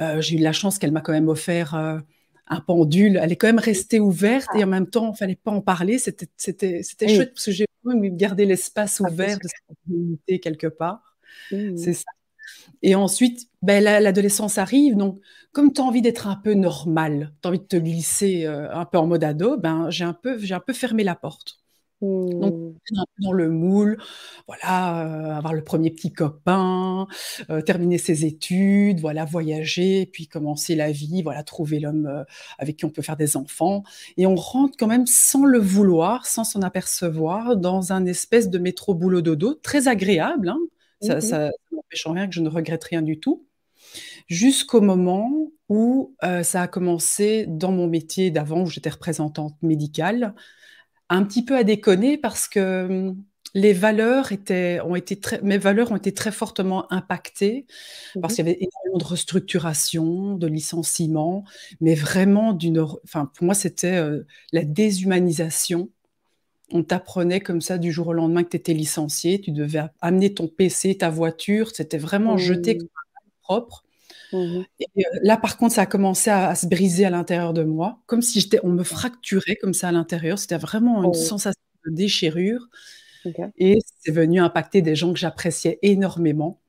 euh, 0.01 0.23
j'ai 0.23 0.37
eu 0.37 0.39
la 0.39 0.53
chance 0.53 0.79
qu'elle 0.79 0.93
m'a 0.93 1.03
quand 1.03 1.13
même 1.13 1.29
offert 1.29 1.75
euh, 1.75 1.99
un 2.47 2.61
pendule. 2.61 3.21
Elle 3.23 3.33
est 3.33 3.37
quand 3.37 3.49
même 3.49 3.59
restée 3.59 4.01
ouverte 4.01 4.49
et 4.55 4.65
en 4.65 4.67
même 4.67 4.89
temps, 4.89 5.13
il 5.15 5.19
fallait 5.19 5.37
pas 5.37 5.51
en 5.51 5.61
parler. 5.61 5.99
C'était 5.99 6.83
chouette 7.07 7.35
parce 7.35 7.45
que 7.45 7.53
j'ai 7.53 7.67
même 7.85 8.17
gardé 8.17 8.47
l'espace 8.47 9.03
ah, 9.05 9.11
ouvert 9.11 9.39
de 9.39 9.49
cette 9.49 9.77
communauté 9.85 10.41
quelque 10.41 10.69
part. 10.69 11.19
Mmh. 11.53 11.77
C'est 11.77 11.93
ça. 11.93 12.11
Et 12.83 12.95
ensuite, 12.95 13.49
ben, 13.63 13.83
l'adolescence 13.83 14.59
arrive, 14.59 14.97
donc 14.97 15.21
comme 15.53 15.73
tu 15.73 15.81
as 15.81 15.85
envie 15.85 16.03
d'être 16.03 16.27
un 16.27 16.37
peu 16.37 16.55
normal, 16.55 17.33
tu 17.41 17.47
as 17.47 17.51
envie 17.51 17.59
de 17.59 17.65
te 17.65 17.77
glisser 17.77 18.45
euh, 18.45 18.71
un 18.75 18.85
peu 18.85 18.99
en 18.99 19.07
mode 19.07 19.25
ado, 19.25 19.57
ben, 19.57 19.89
j'ai 19.91 20.05
un, 20.05 20.13
peu, 20.13 20.39
un 20.51 20.61
peu 20.61 20.73
fermé 20.73 21.03
la 21.03 21.15
porte. 21.15 21.61
Donc, 22.03 22.53
mmh. 22.53 23.03
dans 23.21 23.33
le 23.33 23.49
moule, 23.49 23.97
voilà, 24.47 25.07
euh, 25.07 25.35
avoir 25.35 25.55
le 25.55 25.65
premier 25.65 25.91
petit 25.91 26.13
copain, 26.13 27.07
euh, 27.49 27.63
terminer 27.63 27.97
ses 27.97 28.27
études, 28.27 29.01
voilà, 29.01 29.25
voyager, 29.25 30.05
puis 30.13 30.29
commencer 30.29 30.77
la 30.77 30.93
vie, 30.93 31.23
voilà, 31.23 31.43
trouver 31.43 31.81
l'homme 31.81 32.27
avec 32.59 32.77
qui 32.77 32.85
on 32.85 32.91
peut 32.91 33.01
faire 33.01 33.17
des 33.17 33.39
enfants. 33.39 33.83
Et 34.19 34.27
on 34.27 34.35
rentre 34.37 34.77
quand 34.79 34.87
même 34.87 35.07
sans 35.07 35.47
le 35.47 35.59
vouloir, 35.59 36.27
sans 36.27 36.45
s'en 36.45 36.61
apercevoir, 36.61 37.57
dans 37.57 37.95
un 37.95 38.05
espèce 38.05 38.51
de 38.51 38.59
métro 38.59 38.95
boulot 38.95 39.23
dodo 39.23 39.55
très 39.55 39.89
agréable. 39.89 40.51
Hein. 40.51 40.59
Ça, 41.01 41.21
ça 41.21 41.51
n'empêche 41.73 42.07
en 42.07 42.13
rien 42.13 42.27
que 42.27 42.35
je 42.35 42.41
ne 42.41 42.49
regrette 42.49 42.85
rien 42.85 43.03
du 43.03 43.21
tout. 43.21 43.47
Jusqu'au 44.29 44.81
moment 44.81 45.51
où 45.69 46.17
euh, 46.25 46.43
ça 46.43 46.63
a 46.63 46.69
commencé 46.69 47.47
dans 47.49 47.73
mon 47.73 47.87
métier 47.87 48.31
d'avant, 48.31 48.63
où 48.63 48.67
j'étais 48.67 48.91
représentante 48.91 49.57
médicale, 49.63 50.35
un 51.09 51.25
petit 51.25 51.45
peu 51.45 51.57
à 51.57 51.65
déconner 51.65 52.19
parce 52.19 52.49
que 52.49 52.87
hum, 52.87 53.25
les 53.55 53.73
valeurs 53.73 54.33
étaient, 54.33 54.81
ont 54.83 54.97
été 54.97 55.19
très, 55.19 55.41
mes 55.43 55.59
valeurs 55.59 55.93
ont 55.93 55.97
été 55.97 56.13
très 56.13 56.33
fortement 56.33 56.93
impactées 56.93 57.67
parce 58.21 58.35
mmh 58.35 58.37
qu'il 58.37 58.47
y 58.47 58.49
avait 58.51 58.59
énormément 58.61 58.99
de 58.99 59.05
restructuration, 59.05 60.35
de 60.37 60.47
licenciement, 60.47 61.45
mais 61.81 61.95
vraiment 61.95 62.53
d'une, 62.53 62.81
enfin 63.05 63.31
pour 63.35 63.45
moi 63.47 63.55
c'était 63.55 63.97
euh, 63.97 64.25
la 64.53 64.65
déshumanisation 64.65 65.91
on 66.73 66.83
t'apprenait 66.83 67.41
comme 67.41 67.61
ça 67.61 67.79
du 67.79 67.93
jour 67.93 68.09
au 68.09 68.13
lendemain 68.13 68.43
que 68.43 68.51
tu 68.51 68.57
étais 68.57 68.75
licencié, 68.75 69.41
tu 69.41 69.53
devais 69.53 69.83
amener 70.01 70.35
ton 70.35 70.49
PC, 70.49 70.99
ta 70.99 71.11
voiture, 71.11 71.71
c'était 71.75 71.99
vraiment 71.99 72.37
jeté 72.37 72.75
mmh. 72.75 72.79
comme 72.79 72.89
propre. 73.43 73.83
Mmh 74.33 74.63
et 74.81 74.87
euh, 74.99 75.03
là, 75.23 75.37
par 75.37 75.57
contre, 75.57 75.75
ça 75.75 75.83
a 75.83 75.87
commencé 75.87 76.31
à, 76.31 76.55
se 76.57 76.67
briser 76.67 77.05
à 77.05 77.11
l'intérieur 77.11 77.53
de 77.53 77.63
moi, 77.63 78.01
comme 78.07 78.23
si 78.23 78.41
j'étais, 78.41 78.59
on 78.65 78.71
me 78.71 78.83
fracturait 78.83 79.57
comme 79.57 79.75
ça 79.75 79.89
à 79.89 79.93
l'intérieur. 79.93 80.39
C'était 80.39 80.59
vraiment 80.59 81.03
une 81.05 81.11
oh. 81.11 81.15
sensation 81.15 81.61
de 81.87 81.93
déchirure. 81.95 82.69
Et 83.59 83.79
c'est 84.01 84.13
venu 84.13 84.41
impacter 84.41 84.83
des 84.83 84.95
gens 84.95 85.13
que 85.13 85.19
j'appréciais 85.19 85.79
énormément. 85.83 86.61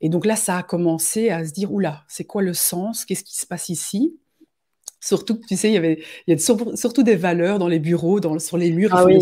Et 0.00 0.08
donc 0.08 0.24
là, 0.24 0.34
ça 0.34 0.56
a 0.56 0.62
commencé 0.62 1.28
à 1.28 1.44
se 1.44 1.52
dire, 1.52 1.72
oula, 1.72 2.04
c'est 2.08 2.24
quoi 2.24 2.42
le 2.42 2.54
sens? 2.54 3.04
Qu'est-ce 3.04 3.24
qui 3.24 3.36
se 3.36 3.46
passe 3.46 3.68
ici? 3.68 4.16
Surtout 5.00 5.40
tu 5.48 5.56
sais, 5.56 5.70
il 5.70 5.74
y 5.74 5.78
avait 5.78 6.02
il 6.26 6.30
y 6.30 6.34
a 6.34 6.38
surtout 6.38 7.02
des 7.02 7.16
valeurs 7.16 7.58
dans 7.58 7.68
les 7.68 7.78
bureaux, 7.78 8.20
dans, 8.20 8.38
sur 8.38 8.58
les 8.58 8.70
murs. 8.70 8.90
Ah 8.92 9.06
oui, 9.06 9.18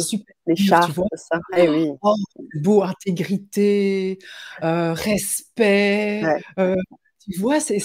les 0.47 0.57
chartes, 0.57 0.99
ça. 1.15 1.39
Eh 1.57 1.69
oui. 1.69 1.91
Oh, 2.03 2.15
beau, 2.61 2.83
intégrité, 2.83 4.19
euh, 4.65 4.93
respect. 4.93 6.23
Euh, 6.59 6.75
tu 7.21 7.39
vois, 7.39 7.61
c'est 7.61 7.79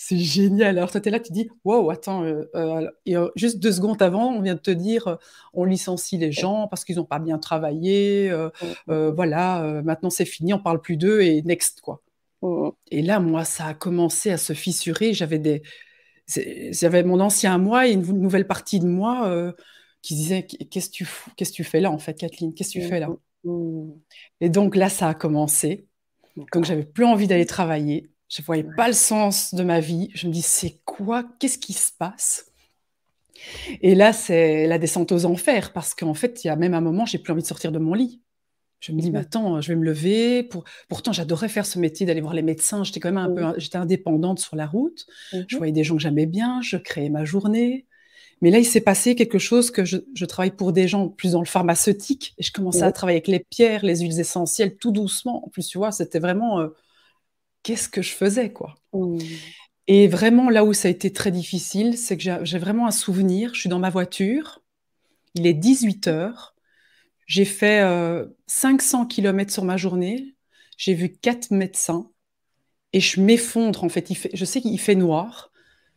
c'est 0.00 0.16
génial. 0.16 0.78
Alors 0.78 0.90
toi, 0.90 1.00
tu 1.00 1.08
es 1.08 1.10
là, 1.10 1.20
tu 1.20 1.32
dis, 1.32 1.50
wow, 1.64 1.90
attends, 1.90 2.22
euh, 2.24 2.88
et, 3.04 3.16
juste 3.34 3.58
deux 3.58 3.72
secondes 3.72 4.00
avant, 4.00 4.32
on 4.32 4.40
vient 4.40 4.54
de 4.54 4.60
te 4.60 4.70
dire, 4.70 5.18
on 5.52 5.64
licencie 5.64 6.16
les 6.16 6.32
gens 6.32 6.68
parce 6.68 6.84
qu'ils 6.84 6.96
n'ont 6.96 7.04
pas 7.04 7.18
bien 7.18 7.38
travaillé. 7.38 8.32
voilà, 8.86 9.82
maintenant 9.84 10.10
c'est 10.10 10.24
fini, 10.24 10.54
on 10.54 10.60
parle 10.60 10.80
plus 10.80 10.96
d'eux 10.96 11.20
et 11.20 11.42
next, 11.42 11.82
quoi. 11.82 12.00
Et 12.90 13.02
là, 13.02 13.20
moi, 13.20 13.44
ça 13.44 13.66
a 13.66 13.74
commencé 13.74 14.30
à 14.30 14.38
se 14.38 14.52
fissurer. 14.52 15.12
J'avais 15.12 15.40
des, 15.40 15.62
j'avais 16.28 17.02
mon 17.04 17.20
ancien 17.20 17.58
moi 17.58 17.88
et 17.88 17.92
une 17.92 18.02
nouvelle 18.20 18.46
partie 18.46 18.80
de 18.80 18.86
moi 18.86 19.28
euh, 19.28 19.52
qui 20.02 20.14
disait 20.14 20.46
Qu'est-ce 20.46 20.88
que 20.90 20.94
tu, 20.94 21.08
qu'est-ce 21.36 21.52
tu 21.52 21.64
fais 21.64 21.80
là, 21.80 21.90
en 21.90 21.98
fait, 21.98 22.14
Kathleen? 22.14 22.54
Qu'est-ce 22.54 22.70
que 22.70 22.78
tu 22.80 22.82
fais 22.82 23.00
là? 23.00 23.14
mmh, 23.44 23.50
mmh. 23.50 24.00
Et 24.40 24.48
donc 24.50 24.76
là, 24.76 24.88
ça 24.88 25.08
a 25.08 25.14
commencé. 25.14 25.88
Donc, 26.52 26.64
j'avais 26.64 26.84
plus 26.84 27.04
envie 27.04 27.26
d'aller 27.26 27.46
travailler. 27.46 28.10
Je 28.28 28.42
ne 28.42 28.46
voyais 28.46 28.64
pas 28.64 28.88
le 28.88 28.94
sens 28.94 29.54
de 29.54 29.64
ma 29.64 29.80
vie. 29.80 30.10
Je 30.14 30.28
me 30.28 30.32
dis 30.32 30.42
C'est 30.42 30.80
quoi? 30.84 31.24
Qu'est-ce 31.40 31.58
qui 31.58 31.72
se 31.72 31.92
passe? 31.92 32.46
Et 33.82 33.94
là, 33.94 34.12
c'est 34.12 34.66
la 34.66 34.78
descente 34.78 35.12
aux 35.12 35.24
enfers 35.24 35.72
parce 35.72 35.94
qu'en 35.94 36.14
fait, 36.14 36.44
il 36.44 36.48
y 36.48 36.50
a 36.50 36.56
même 36.56 36.74
un 36.74 36.80
moment, 36.80 37.06
j'ai 37.06 37.18
plus 37.18 37.32
envie 37.32 37.42
de 37.42 37.46
sortir 37.46 37.72
de 37.72 37.78
mon 37.78 37.94
lit. 37.94 38.22
Je 38.80 38.92
me 38.92 39.00
dis, 39.00 39.10
mais 39.10 39.18
attends, 39.18 39.60
je 39.60 39.68
vais 39.68 39.76
me 39.76 39.84
lever. 39.84 40.42
Pour... 40.44 40.64
Pourtant, 40.88 41.12
j'adorais 41.12 41.48
faire 41.48 41.66
ce 41.66 41.78
métier 41.78 42.06
d'aller 42.06 42.20
voir 42.20 42.34
les 42.34 42.42
médecins. 42.42 42.84
J'étais 42.84 43.00
quand 43.00 43.12
même 43.12 43.18
un 43.18 43.52
peu, 43.52 43.58
j'étais 43.58 43.78
indépendante 43.78 44.38
sur 44.38 44.56
la 44.56 44.66
route. 44.66 45.06
Je 45.32 45.56
voyais 45.56 45.72
des 45.72 45.84
gens 45.84 45.96
que 45.96 46.02
j'aimais 46.02 46.26
bien. 46.26 46.60
Je 46.62 46.76
créais 46.76 47.10
ma 47.10 47.24
journée. 47.24 47.86
Mais 48.40 48.50
là, 48.50 48.58
il 48.58 48.64
s'est 48.64 48.80
passé 48.80 49.16
quelque 49.16 49.38
chose 49.38 49.70
que 49.70 49.84
je, 49.84 50.24
travaille 50.24 50.52
pour 50.52 50.72
des 50.72 50.86
gens 50.86 51.08
plus 51.08 51.32
dans 51.32 51.40
le 51.40 51.46
pharmaceutique. 51.46 52.34
Et 52.38 52.42
je 52.42 52.52
commençais 52.52 52.82
à 52.82 52.92
travailler 52.92 53.16
avec 53.16 53.26
les 53.26 53.40
pierres, 53.40 53.84
les 53.84 54.00
huiles 54.00 54.20
essentielles, 54.20 54.76
tout 54.76 54.92
doucement. 54.92 55.44
En 55.44 55.48
plus, 55.48 55.66
tu 55.66 55.78
vois, 55.78 55.90
c'était 55.90 56.20
vraiment 56.20 56.60
euh, 56.60 56.68
qu'est-ce 57.64 57.88
que 57.88 58.00
je 58.00 58.12
faisais, 58.12 58.52
quoi? 58.52 58.76
Mmh. 58.92 59.18
Et 59.88 60.06
vraiment, 60.06 60.50
là 60.50 60.64
où 60.64 60.72
ça 60.72 60.88
a 60.88 60.90
été 60.90 61.12
très 61.12 61.32
difficile, 61.32 61.96
c'est 61.96 62.16
que 62.16 62.44
j'ai 62.44 62.58
vraiment 62.58 62.86
un 62.86 62.92
souvenir. 62.92 63.54
Je 63.54 63.60
suis 63.60 63.68
dans 63.70 63.78
ma 63.78 63.90
voiture. 63.90 64.60
Il 65.34 65.46
est 65.46 65.54
18 65.54 66.06
heures. 66.06 66.54
J'ai 67.28 67.44
fait 67.44 67.82
500 68.46 69.02
euh, 69.02 69.06
km 69.06 69.52
sur 69.52 69.64
ma 69.64 69.76
journée. 69.76 70.34
J'ai 70.78 70.94
vu 70.94 71.12
quatre 71.12 71.50
médecins 71.50 72.10
et 72.92 73.00
je 73.00 73.20
m'effondre 73.20 73.84
en 73.84 73.88
fait. 73.88 74.08
je 74.32 74.44
sais 74.44 74.60
qu'il 74.60 74.80
fait 74.80 74.94
noir. 74.94 75.52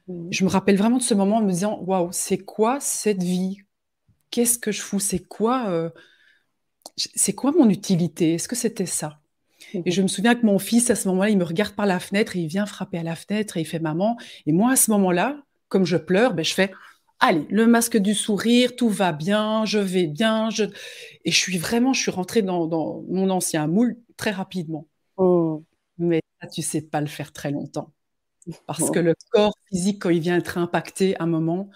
Mmh. 0.08 0.28
Je 0.30 0.44
me 0.44 0.50
rappelle 0.50 0.76
vraiment 0.76 0.98
de 0.98 1.04
ce 1.04 1.14
moment 1.14 1.38
en 1.38 1.42
me 1.42 1.52
disant 1.52 1.80
waouh, 1.80 2.10
c'est 2.12 2.40
quoi 2.40 2.80
cette 2.82 3.24
vie? 3.24 3.60
Qu'est-ce 4.30 4.60
que 4.60 4.72
je 4.72 4.82
fous? 4.82 5.00
C'est 5.00 5.26
quoi 5.26 5.70
euh, 5.70 5.90
C'est 6.98 7.34
quoi 7.34 7.54
mon 7.54 7.70
utilité? 7.70 8.34
Est-ce 8.34 8.50
que 8.50 8.56
c'était 8.56 8.86
ça? 8.86 9.22
Mmh. 9.74 9.82
Et 9.86 9.92
je 9.92 10.02
me 10.02 10.10
souviens 10.10 10.36
que 10.36 10.46
mon 10.46 10.60
fils 10.60 10.90
à 10.90 10.96
ce 10.96 11.08
moment-là, 11.08 11.30
il 11.30 11.38
me 11.38 11.46
regarde 11.46 11.76
par 11.76 11.86
la 11.86 12.02
fenêtre 12.02 12.36
et 12.36 12.40
il 12.40 12.48
vient 12.48 12.66
frapper 12.66 12.98
à 12.98 13.04
la 13.04 13.16
fenêtre 13.16 13.56
et 13.56 13.62
il 13.62 13.66
fait 13.66 13.80
maman. 13.80 14.18
Et 14.46 14.52
moi 14.52 14.72
à 14.72 14.76
ce 14.76 14.92
moment-là, 14.92 15.42
comme 15.70 15.86
je 15.86 15.96
pleure, 15.96 16.34
ben, 16.34 16.44
je 16.44 16.54
fais 16.54 16.72
allez, 17.22 17.46
le 17.50 17.68
masque 17.68 17.98
du 17.98 18.14
sourire, 18.14 18.76
tout 18.76 18.90
va 18.90 19.14
bien, 19.14 19.64
je 19.66 19.80
vais 19.80 20.08
bien. 20.08 20.50
Je... 20.50 20.66
Et 21.24 21.32
je 21.32 21.38
suis 21.38 21.58
vraiment, 21.58 21.94
je 21.94 22.02
suis 22.02 22.12
rentrée 22.12 22.42
dans, 22.42 23.04
mon 23.08 23.30
ancien 23.30 23.68
moule 23.68 23.98
très 24.18 24.32
rapidement. 24.32 24.88
Oh. 25.18 25.64
Mais 25.98 26.22
ça, 26.42 26.48
tu 26.48 26.62
sais 26.62 26.82
pas 26.82 27.00
le 27.00 27.08
faire 27.08 27.32
très 27.32 27.52
longtemps. 27.52 27.94
Parce 28.66 28.82
oh. 28.82 28.92
que 28.92 29.00
le 29.00 29.14
corps 29.32 29.54
physique, 29.70 30.02
quand 30.02 30.10
il 30.10 30.20
vient 30.20 30.38
être 30.38 30.58
impacté 30.58 31.16
à 31.20 31.24
un 31.24 31.28
moment, 31.28 31.70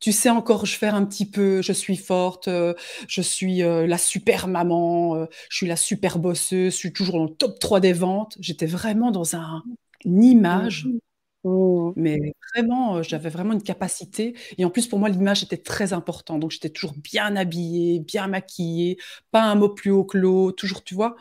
tu 0.00 0.10
sais 0.10 0.30
encore 0.30 0.66
je 0.66 0.76
faire 0.76 0.94
un 0.94 1.04
petit 1.04 1.30
peu, 1.30 1.62
je 1.62 1.72
suis 1.72 1.96
forte, 1.96 2.48
euh, 2.48 2.74
je 3.06 3.20
suis 3.20 3.62
euh, 3.62 3.86
la 3.86 3.98
super 3.98 4.48
maman, 4.48 5.14
euh, 5.14 5.26
je 5.48 5.58
suis 5.58 5.68
la 5.68 5.76
super 5.76 6.18
bosseuse, 6.18 6.72
je 6.72 6.76
suis 6.76 6.92
toujours 6.92 7.18
dans 7.18 7.24
le 7.24 7.34
top 7.34 7.58
3 7.60 7.78
des 7.78 7.92
ventes. 7.92 8.36
J'étais 8.40 8.66
vraiment 8.66 9.10
dans 9.10 9.36
un, 9.36 9.62
une 10.04 10.24
image 10.24 10.86
mmh. 10.86 10.98
Mmh. 11.44 11.92
Mais 11.96 12.34
vraiment, 12.54 13.02
j'avais 13.02 13.28
vraiment 13.28 13.52
une 13.54 13.62
capacité 13.62 14.34
et 14.58 14.64
en 14.64 14.70
plus 14.70 14.86
pour 14.86 14.98
moi 15.00 15.08
l'image 15.08 15.42
était 15.42 15.56
très 15.56 15.92
importante. 15.92 16.40
Donc 16.40 16.52
j'étais 16.52 16.68
toujours 16.70 16.94
bien 16.96 17.34
habillée, 17.36 17.98
bien 18.00 18.28
maquillée, 18.28 18.96
pas 19.32 19.42
un 19.42 19.56
mot 19.56 19.68
plus 19.68 19.90
haut 19.90 20.04
que 20.04 20.18
l'autre, 20.18 20.56
toujours, 20.56 20.84
tu 20.84 20.94
vois? 20.94 21.16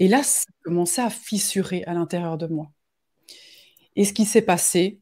Et 0.00 0.08
là, 0.08 0.22
ça 0.24 0.46
commençait 0.64 1.02
à 1.02 1.10
fissurer 1.10 1.84
à 1.86 1.94
l'intérieur 1.94 2.38
de 2.38 2.46
moi. 2.48 2.70
Et 3.96 4.04
ce 4.04 4.12
qui 4.12 4.24
s'est 4.24 4.42
passé, 4.42 5.00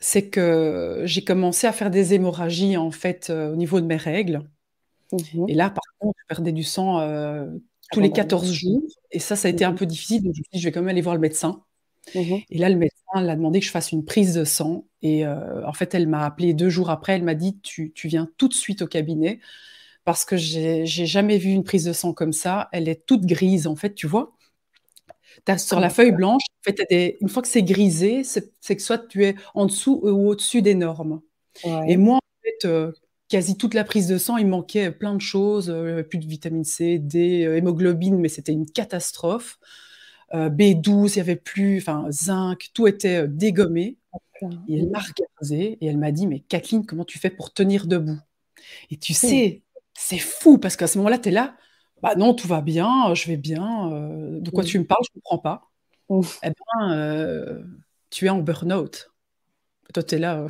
c'est 0.00 0.28
que 0.30 1.02
j'ai 1.04 1.24
commencé 1.24 1.66
à 1.66 1.72
faire 1.72 1.90
des 1.90 2.14
hémorragies 2.14 2.76
en 2.76 2.90
fait, 2.90 3.30
euh, 3.30 3.52
au 3.52 3.56
niveau 3.56 3.80
de 3.80 3.86
mes 3.86 3.96
règles. 3.96 4.42
Mmh 5.12 5.46
et 5.48 5.54
là, 5.54 5.70
par 5.70 5.82
contre, 6.00 6.18
je 6.20 6.26
perdais 6.28 6.52
du 6.52 6.64
sang, 6.64 7.00
euh, 7.00 7.46
tous 7.92 8.00
les 8.00 8.12
14 8.12 8.52
jours 8.52 8.82
et 9.12 9.20
ça, 9.20 9.36
ça 9.36 9.48
a 9.48 9.52
été 9.52 9.64
un 9.64 9.72
mmh 9.72 9.76
peu 9.76 9.86
difficile 9.86 10.22
donc 10.24 10.34
je 10.34 10.40
me 10.40 10.44
suis 10.44 10.50
dit: 10.54 10.60
«Je 10.60 10.68
vais 10.68 10.72
quand 10.72 10.80
même 10.82 10.90
aller 10.90 11.02
voir 11.02 11.14
le 11.16 11.20
médecin». 11.22 11.62
Mmh 12.14 12.36
et 12.48 12.58
là, 12.58 12.68
le 12.68 12.76
médecin 12.76 12.96
a 13.14 13.36
demandé 13.36 13.60
que 13.60 13.66
je 13.66 13.70
fasse 13.70 13.92
une 13.92 14.04
prise 14.04 14.34
de 14.34 14.44
sang. 14.44 14.86
Et 15.02 15.26
euh, 15.26 15.66
en 15.66 15.72
fait, 15.72 15.94
elle 15.94 16.06
m'a 16.06 16.24
appelé 16.24 16.54
deux 16.54 16.70
jours 16.70 16.90
après. 16.90 17.14
Elle 17.14 17.24
m'a 17.24 17.34
dit 17.34 17.58
tu, 17.60 17.92
viens 18.04 18.30
tout 18.36 18.48
de 18.48 18.54
suite 18.54 18.82
au 18.82 18.86
cabinet 18.86 19.40
parce 20.04 20.24
que 20.24 20.36
j'ai 20.36 20.86
jamais 20.86 21.38
vu 21.38 21.50
une 21.50 21.64
prise 21.64 21.84
de 21.84 21.92
sang 21.92 22.12
comme 22.12 22.32
ça. 22.32 22.68
Elle 22.72 22.88
est 22.88 23.06
toute 23.06 23.26
grise, 23.26 23.66
en 23.66 23.76
fait, 23.76 23.94
tu 23.94 24.06
vois. 24.06 24.36
As, 25.48 25.58
sur 25.58 25.80
la 25.80 25.90
feuille 25.90 26.12
blanche, 26.12 26.42
en 26.60 26.72
fait, 26.72 27.16
une 27.20 27.28
fois 27.28 27.42
que 27.42 27.48
c'est 27.48 27.62
grisé, 27.62 28.22
c'est 28.24 28.76
que 28.76 28.82
soit 28.82 28.98
tu 28.98 29.24
es 29.24 29.34
en 29.54 29.66
dessous 29.66 30.00
ou 30.02 30.28
au-dessus 30.28 30.62
des 30.62 30.74
normes. 30.74 31.20
Et 31.88 31.96
moi, 31.96 32.16
en 32.16 32.44
fait, 32.44 32.68
euh, 32.68 32.92
quasi 33.28 33.56
toute 33.56 33.74
la 33.74 33.84
prise 33.84 34.06
de 34.06 34.18
sang, 34.18 34.36
il 34.36 34.46
manquait 34.46 34.92
plein 34.92 35.14
de 35.14 35.20
choses, 35.20 35.70
euh, 35.70 36.02
plus 36.02 36.18
de 36.18 36.26
vitamine 36.26 36.64
C, 36.64 36.98
D, 36.98 37.18
hémoglobine, 37.56 38.18
mais 38.18 38.28
c'était 38.28 38.52
une 38.52 38.66
catastrophe. 38.66 39.58
Euh, 40.34 40.50
B12, 40.50 41.12
il 41.12 41.16
n'y 41.16 41.20
avait 41.20 41.36
plus, 41.36 41.78
enfin, 41.78 42.06
zinc, 42.10 42.70
tout 42.74 42.86
était 42.86 43.22
euh, 43.22 43.26
dégommé. 43.28 43.96
Et 44.68 44.78
elle 44.78 44.90
m'a 44.90 44.98
regardée 44.98 45.78
et 45.80 45.86
elle 45.86 45.96
m'a 45.96 46.12
dit, 46.12 46.26
mais 46.26 46.40
Kathleen, 46.40 46.84
comment 46.84 47.04
tu 47.04 47.18
fais 47.18 47.30
pour 47.30 47.54
tenir 47.54 47.86
debout? 47.86 48.18
Et 48.90 48.98
tu 48.98 49.14
sais, 49.14 49.62
c'est 49.94 50.18
fou 50.18 50.58
parce 50.58 50.76
qu'à 50.76 50.86
ce 50.86 50.98
moment-là, 50.98 51.18
tu 51.18 51.30
es 51.30 51.32
là, 51.32 51.56
bah 52.02 52.16
non, 52.16 52.34
tout 52.34 52.46
va 52.46 52.60
bien, 52.60 53.14
je 53.14 53.28
vais 53.28 53.38
bien, 53.38 53.90
euh, 53.92 54.40
de 54.40 54.50
quoi 54.50 54.62
tu 54.62 54.78
me 54.78 54.84
parles, 54.84 55.02
je 55.04 55.10
ne 55.16 55.20
comprends 55.22 55.38
pas. 55.38 55.70
Eh 56.42 56.50
bien, 56.50 57.64
tu 58.10 58.26
es 58.26 58.28
en 58.28 58.40
burn-out. 58.40 59.10
Toi, 59.94 60.02
tu 60.02 60.16
es 60.16 60.18
là, 60.18 60.46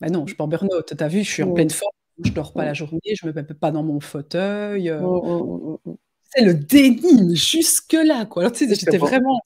bah 0.00 0.08
non, 0.08 0.20
je 0.20 0.22
ne 0.22 0.26
suis 0.28 0.36
pas 0.36 0.44
en 0.44 0.48
burn-out. 0.48 0.94
Tu 0.94 1.02
as 1.02 1.08
vu, 1.08 1.24
je 1.24 1.30
suis 1.30 1.42
en 1.42 1.52
pleine 1.52 1.70
forme, 1.70 1.92
je 2.22 2.28
ne 2.28 2.34
dors 2.34 2.52
pas 2.52 2.66
la 2.66 2.74
journée, 2.74 3.00
je 3.14 3.26
ne 3.26 3.32
me 3.32 3.40
mets 3.40 3.44
pas 3.54 3.70
dans 3.70 3.82
mon 3.82 4.00
fauteuil. 4.00 4.90
Oh, 4.92 5.22
oh, 5.24 5.80
oh, 5.86 5.98
c'est 6.30 6.44
le 6.44 6.54
déni, 6.54 7.36
jusque-là, 7.36 8.26
quoi. 8.26 8.42
Alors, 8.42 8.52
tu 8.52 8.66
sais, 8.66 8.74
j'étais 8.74 8.98
vraiment. 8.98 9.40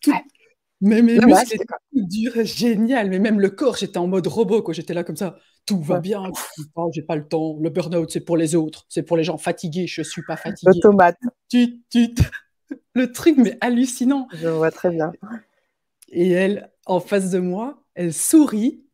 Tout... 0.00 0.12
Mais 0.80 1.02
mes 1.02 1.18
muscles 1.18 1.54
étaient 1.54 1.66
durs, 1.92 2.44
génial. 2.44 3.10
Mais 3.10 3.18
même 3.18 3.40
le 3.40 3.50
corps, 3.50 3.76
j'étais 3.76 3.98
en 3.98 4.06
mode 4.06 4.26
robot, 4.26 4.62
quoi. 4.62 4.74
J'étais 4.74 4.94
là 4.94 5.04
comme 5.04 5.16
ça. 5.16 5.38
Tout 5.66 5.80
va 5.80 6.00
bien. 6.00 6.22
Oh, 6.76 6.90
j'ai 6.94 7.02
pas 7.02 7.16
le 7.16 7.26
temps. 7.26 7.58
Le 7.60 7.70
burn-out, 7.70 8.10
c'est 8.10 8.20
pour 8.20 8.36
les 8.36 8.54
autres. 8.54 8.86
C'est 8.88 9.02
pour 9.02 9.16
les 9.16 9.24
gens 9.24 9.38
fatigués. 9.38 9.86
Je 9.86 10.02
suis 10.02 10.22
pas. 10.22 10.36
Tu, 11.48 11.82
tu, 11.90 12.14
le 12.94 13.12
truc, 13.12 13.36
mais 13.38 13.58
hallucinant. 13.60 14.28
Je 14.32 14.48
vois 14.48 14.70
très 14.70 14.90
bien. 14.90 15.12
Et 16.10 16.30
elle, 16.30 16.70
en 16.86 17.00
face 17.00 17.30
de 17.30 17.38
moi, 17.38 17.82
elle 17.94 18.14
sourit 18.14 18.84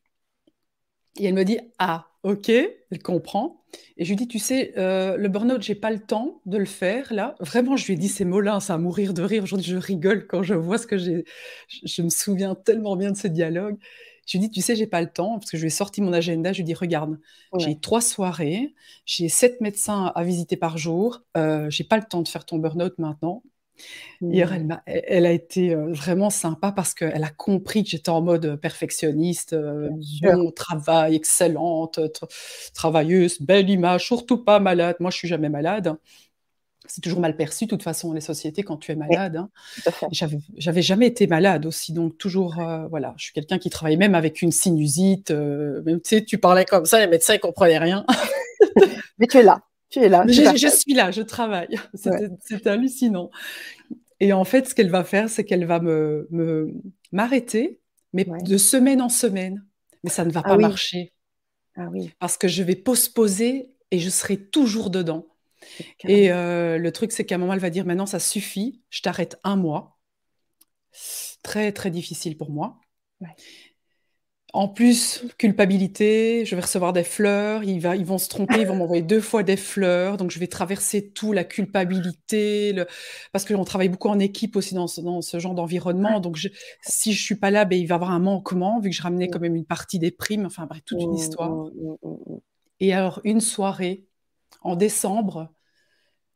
et 1.17 1.27
elle 1.27 1.35
me 1.35 1.45
dit 1.45 1.59
Ah, 1.79 2.09
ok, 2.25 2.49
elle 2.49 3.03
comprend. 3.03 3.61
Et 3.97 4.05
je 4.05 4.11
lui 4.11 4.17
dis, 4.17 4.27
tu 4.27 4.39
sais, 4.39 4.73
euh, 4.79 5.17
le 5.17 5.29
burn-out, 5.29 5.63
j'ai 5.63 5.75
pas 5.75 5.91
le 5.91 6.01
temps 6.01 6.41
de 6.47 6.57
le 6.59 6.65
faire 6.65 7.13
là. 7.13 7.37
Vraiment, 7.39 7.77
je 7.77 7.87
lui 7.87 7.95
ai 7.95 7.97
dit 7.97 8.09
ces 8.09 8.25
mots-là, 8.25 8.61
ça 8.61 8.75
va 8.75 8.79
mourir 8.79 9.15
de 9.15 9.23
rire. 9.23 9.43
Aujourd'hui, 9.43 9.71
je 9.71 9.77
rigole 9.77 10.27
quand 10.27 10.43
je 10.43 10.55
vois 10.55 10.79
ce 10.79 10.87
que 10.87 10.97
j'ai. 10.97 11.25
Je, 11.69 12.03
me 12.03 12.09
souviens 12.09 12.55
tellement 12.55 12.97
bien 12.97 13.13
de 13.13 13.17
ce 13.17 13.29
dialogue. 13.29 13.77
Je 14.27 14.39
lui 14.39 14.49
dis, 14.49 14.51
tu 14.51 14.63
sais, 14.63 14.75
j'ai 14.75 14.87
pas 14.87 15.03
le 15.03 15.11
temps 15.11 15.39
parce 15.39 15.51
que 15.51 15.59
je 15.59 15.63
lui 15.63 15.67
ai 15.67 15.71
sorti 15.71 16.01
mon 16.01 16.15
agenda. 16.15 16.53
Je 16.53 16.59
lui 16.59 16.63
ai 16.63 16.67
dit, 16.67 16.75
regarde, 16.75 17.19
j'ai 17.59 17.79
trois 17.79 18.01
soirées, 18.01 18.75
j'ai 19.05 19.29
sept 19.29 19.61
médecins 19.61 20.11
à 20.15 20.25
visiter 20.25 20.57
par 20.57 20.79
jour. 20.79 21.23
Euh, 21.37 21.69
j'ai 21.69 21.85
pas 21.85 21.99
le 21.99 22.05
temps 22.05 22.23
de 22.23 22.29
faire 22.29 22.47
ton 22.47 22.59
burn-out 22.59 22.99
maintenant. 22.99 23.43
Hier, 24.21 24.51
mmh. 24.51 24.55
elle, 24.55 24.73
a, 24.73 24.83
elle 24.87 25.27
a 25.27 25.33
été 25.33 25.75
vraiment 25.75 26.31
sympa 26.31 26.73
parce 26.73 26.95
qu'elle 26.95 27.25
a 27.25 27.31
compris 27.31 27.85
que 27.85 27.91
j'étais 27.91 28.11
en 28.11 28.23
mode 28.23 28.57
perfectionniste, 28.57 29.57
bon 30.23 30.51
travail, 30.51 31.17
excellente, 31.17 32.01
travailleuse, 32.75 33.41
belle 33.41 33.69
image, 33.71 34.07
surtout 34.07 34.39
pas 34.39 34.61
malade. 34.61 34.97
Moi, 35.01 35.11
je 35.11 35.17
suis 35.17 35.29
jamais 35.29 35.49
malade. 35.49 35.97
C'est 36.87 37.01
toujours 37.01 37.21
mal 37.21 37.35
perçu, 37.35 37.65
de 37.65 37.71
toute 37.71 37.83
façon, 37.83 38.13
les 38.13 38.21
sociétés, 38.21 38.63
quand 38.63 38.77
tu 38.77 38.93
es 38.93 38.95
malade. 38.95 39.37
Hein. 39.37 39.49
J'avais 40.59 40.83
jamais 40.83 41.07
été 41.07 41.27
malade 41.27 41.65
aussi, 41.65 41.95
donc 41.95 42.19
toujours, 42.19 42.59
euh, 42.61 42.87
voilà, 42.89 43.15
je 43.17 43.25
suis 43.25 43.33
quelqu'un 43.33 43.59
qui 43.59 43.71
travaille 43.71 43.97
même 43.97 44.15
avec 44.15 44.43
une 44.43 44.53
sinusite. 44.53 45.31
même, 45.31 46.01
tu 46.03 46.17
sais, 46.17 46.25
tu 46.25 46.37
parlais 46.37 46.67
comme 46.67 46.85
ça, 46.85 47.01
les 47.01 47.07
médecins 47.07 47.35
ne 47.35 47.39
comprenaient 47.39 47.79
rien. 47.79 48.05
Mais 49.19 49.27
tu 49.27 49.39
es 49.39 49.43
là. 49.43 49.63
Tu 49.95 50.01
es 50.01 50.09
là. 50.09 50.25
Je, 50.27 50.69
suis 50.69 50.93
là, 50.93 51.13
je 51.13 51.23
travaille. 51.23 51.79
C'est 51.95 52.67
hallucinant. 52.67 53.31
Et 54.19 54.33
en 54.33 54.43
fait, 54.45 54.69
ce 54.69 54.75
qu'elle 54.75 54.91
va 54.91 55.05
faire, 55.05 55.29
c'est 55.29 55.45
qu'elle 55.45 55.67
va 55.67 55.79
me 55.79 56.29
m'arrêter, 57.13 57.79
mais 58.13 58.25
de 58.25 58.57
semaine 58.57 59.01
en 59.01 59.09
semaine. 59.09 59.65
Mais 60.03 60.11
ça 60.11 60.25
ne 60.25 60.33
va 60.33 60.43
ah 60.45 60.49
pas 60.49 60.59
marcher. 60.59 61.13
Ah 61.77 61.89
oui. 61.93 62.11
Parce 62.19 62.37
que 62.37 62.49
je 62.49 62.65
vais 62.65 62.75
postposer 62.75 63.71
et 63.93 64.01
je 64.01 64.11
serai 64.11 64.37
toujours 64.37 64.91
dedans. 64.91 65.29
Et 66.09 66.33
euh, 66.33 66.77
le 66.77 66.91
truc, 66.91 67.13
c'est 67.13 67.25
qu'à 67.25 67.37
un 67.37 67.39
moment, 67.39 67.53
elle 67.53 67.61
va 67.61 67.71
dire 67.71 67.87
maintenant, 67.87 68.07
ça 68.07 68.19
suffit, 68.19 68.83
je 68.91 69.01
t'arrête 69.01 69.39
un 69.45 69.55
mois. 69.55 69.97
Très, 71.45 71.71
très 71.71 71.93
difficile 71.93 72.37
pour 72.37 72.51
moi. 72.51 72.81
En 74.55 74.69
plus, 74.69 75.25
culpabilité, 75.37 76.45
je 76.45 76.55
vais 76.55 76.63
recevoir 76.63 76.93
des 76.93 77.03
fleurs, 77.03 77.65
ils, 77.65 77.81
va, 77.81 77.97
ils 77.97 78.05
vont 78.05 78.19
se 78.19 78.29
tromper, 78.29 78.61
ils 78.61 78.67
vont 78.69 78.77
m'envoyer 78.77 79.03
deux 79.03 79.21
fois 79.21 79.43
des 79.43 79.57
fleurs, 79.57 80.17
donc 80.17 80.31
je 80.31 80.39
vais 80.39 80.47
traverser 80.47 81.11
tout, 81.11 81.33
la 81.33 81.43
culpabilité, 81.43 82.73
le... 82.73 82.87
parce 83.33 83.45
qu'on 83.45 83.65
travaille 83.65 83.89
beaucoup 83.89 84.07
en 84.09 84.21
équipe 84.21 84.55
aussi 84.55 84.75
dans 84.75 84.87
ce, 84.87 85.01
dans 85.01 85.23
ce 85.23 85.41
genre 85.41 85.55
d'environnement, 85.55 86.21
donc 86.21 86.37
je, 86.37 86.47
si 86.83 87.13
je 87.13 87.21
suis 87.21 87.35
pas 87.35 87.51
là, 87.51 87.65
ben, 87.65 87.77
il 87.77 87.89
va 87.89 87.95
y 87.95 87.97
avoir 87.97 88.13
un 88.13 88.21
manquement, 88.21 88.79
vu 88.79 88.91
que 88.91 88.97
je 88.97 89.03
ramenais 89.03 89.29
quand 89.29 89.41
même 89.41 89.57
une 89.57 89.65
partie 89.65 89.99
des 89.99 90.13
primes, 90.13 90.47
enfin 90.47 90.67
bref, 90.67 90.83
toute 90.85 91.03
une 91.03 91.11
mmh, 91.11 91.17
histoire. 91.17 91.51
Mmh, 91.51 91.97
mmh, 92.05 92.39
Et 92.79 92.93
alors, 92.95 93.21
une 93.25 93.41
soirée, 93.41 94.07
en 94.63 94.77
décembre, 94.77 95.53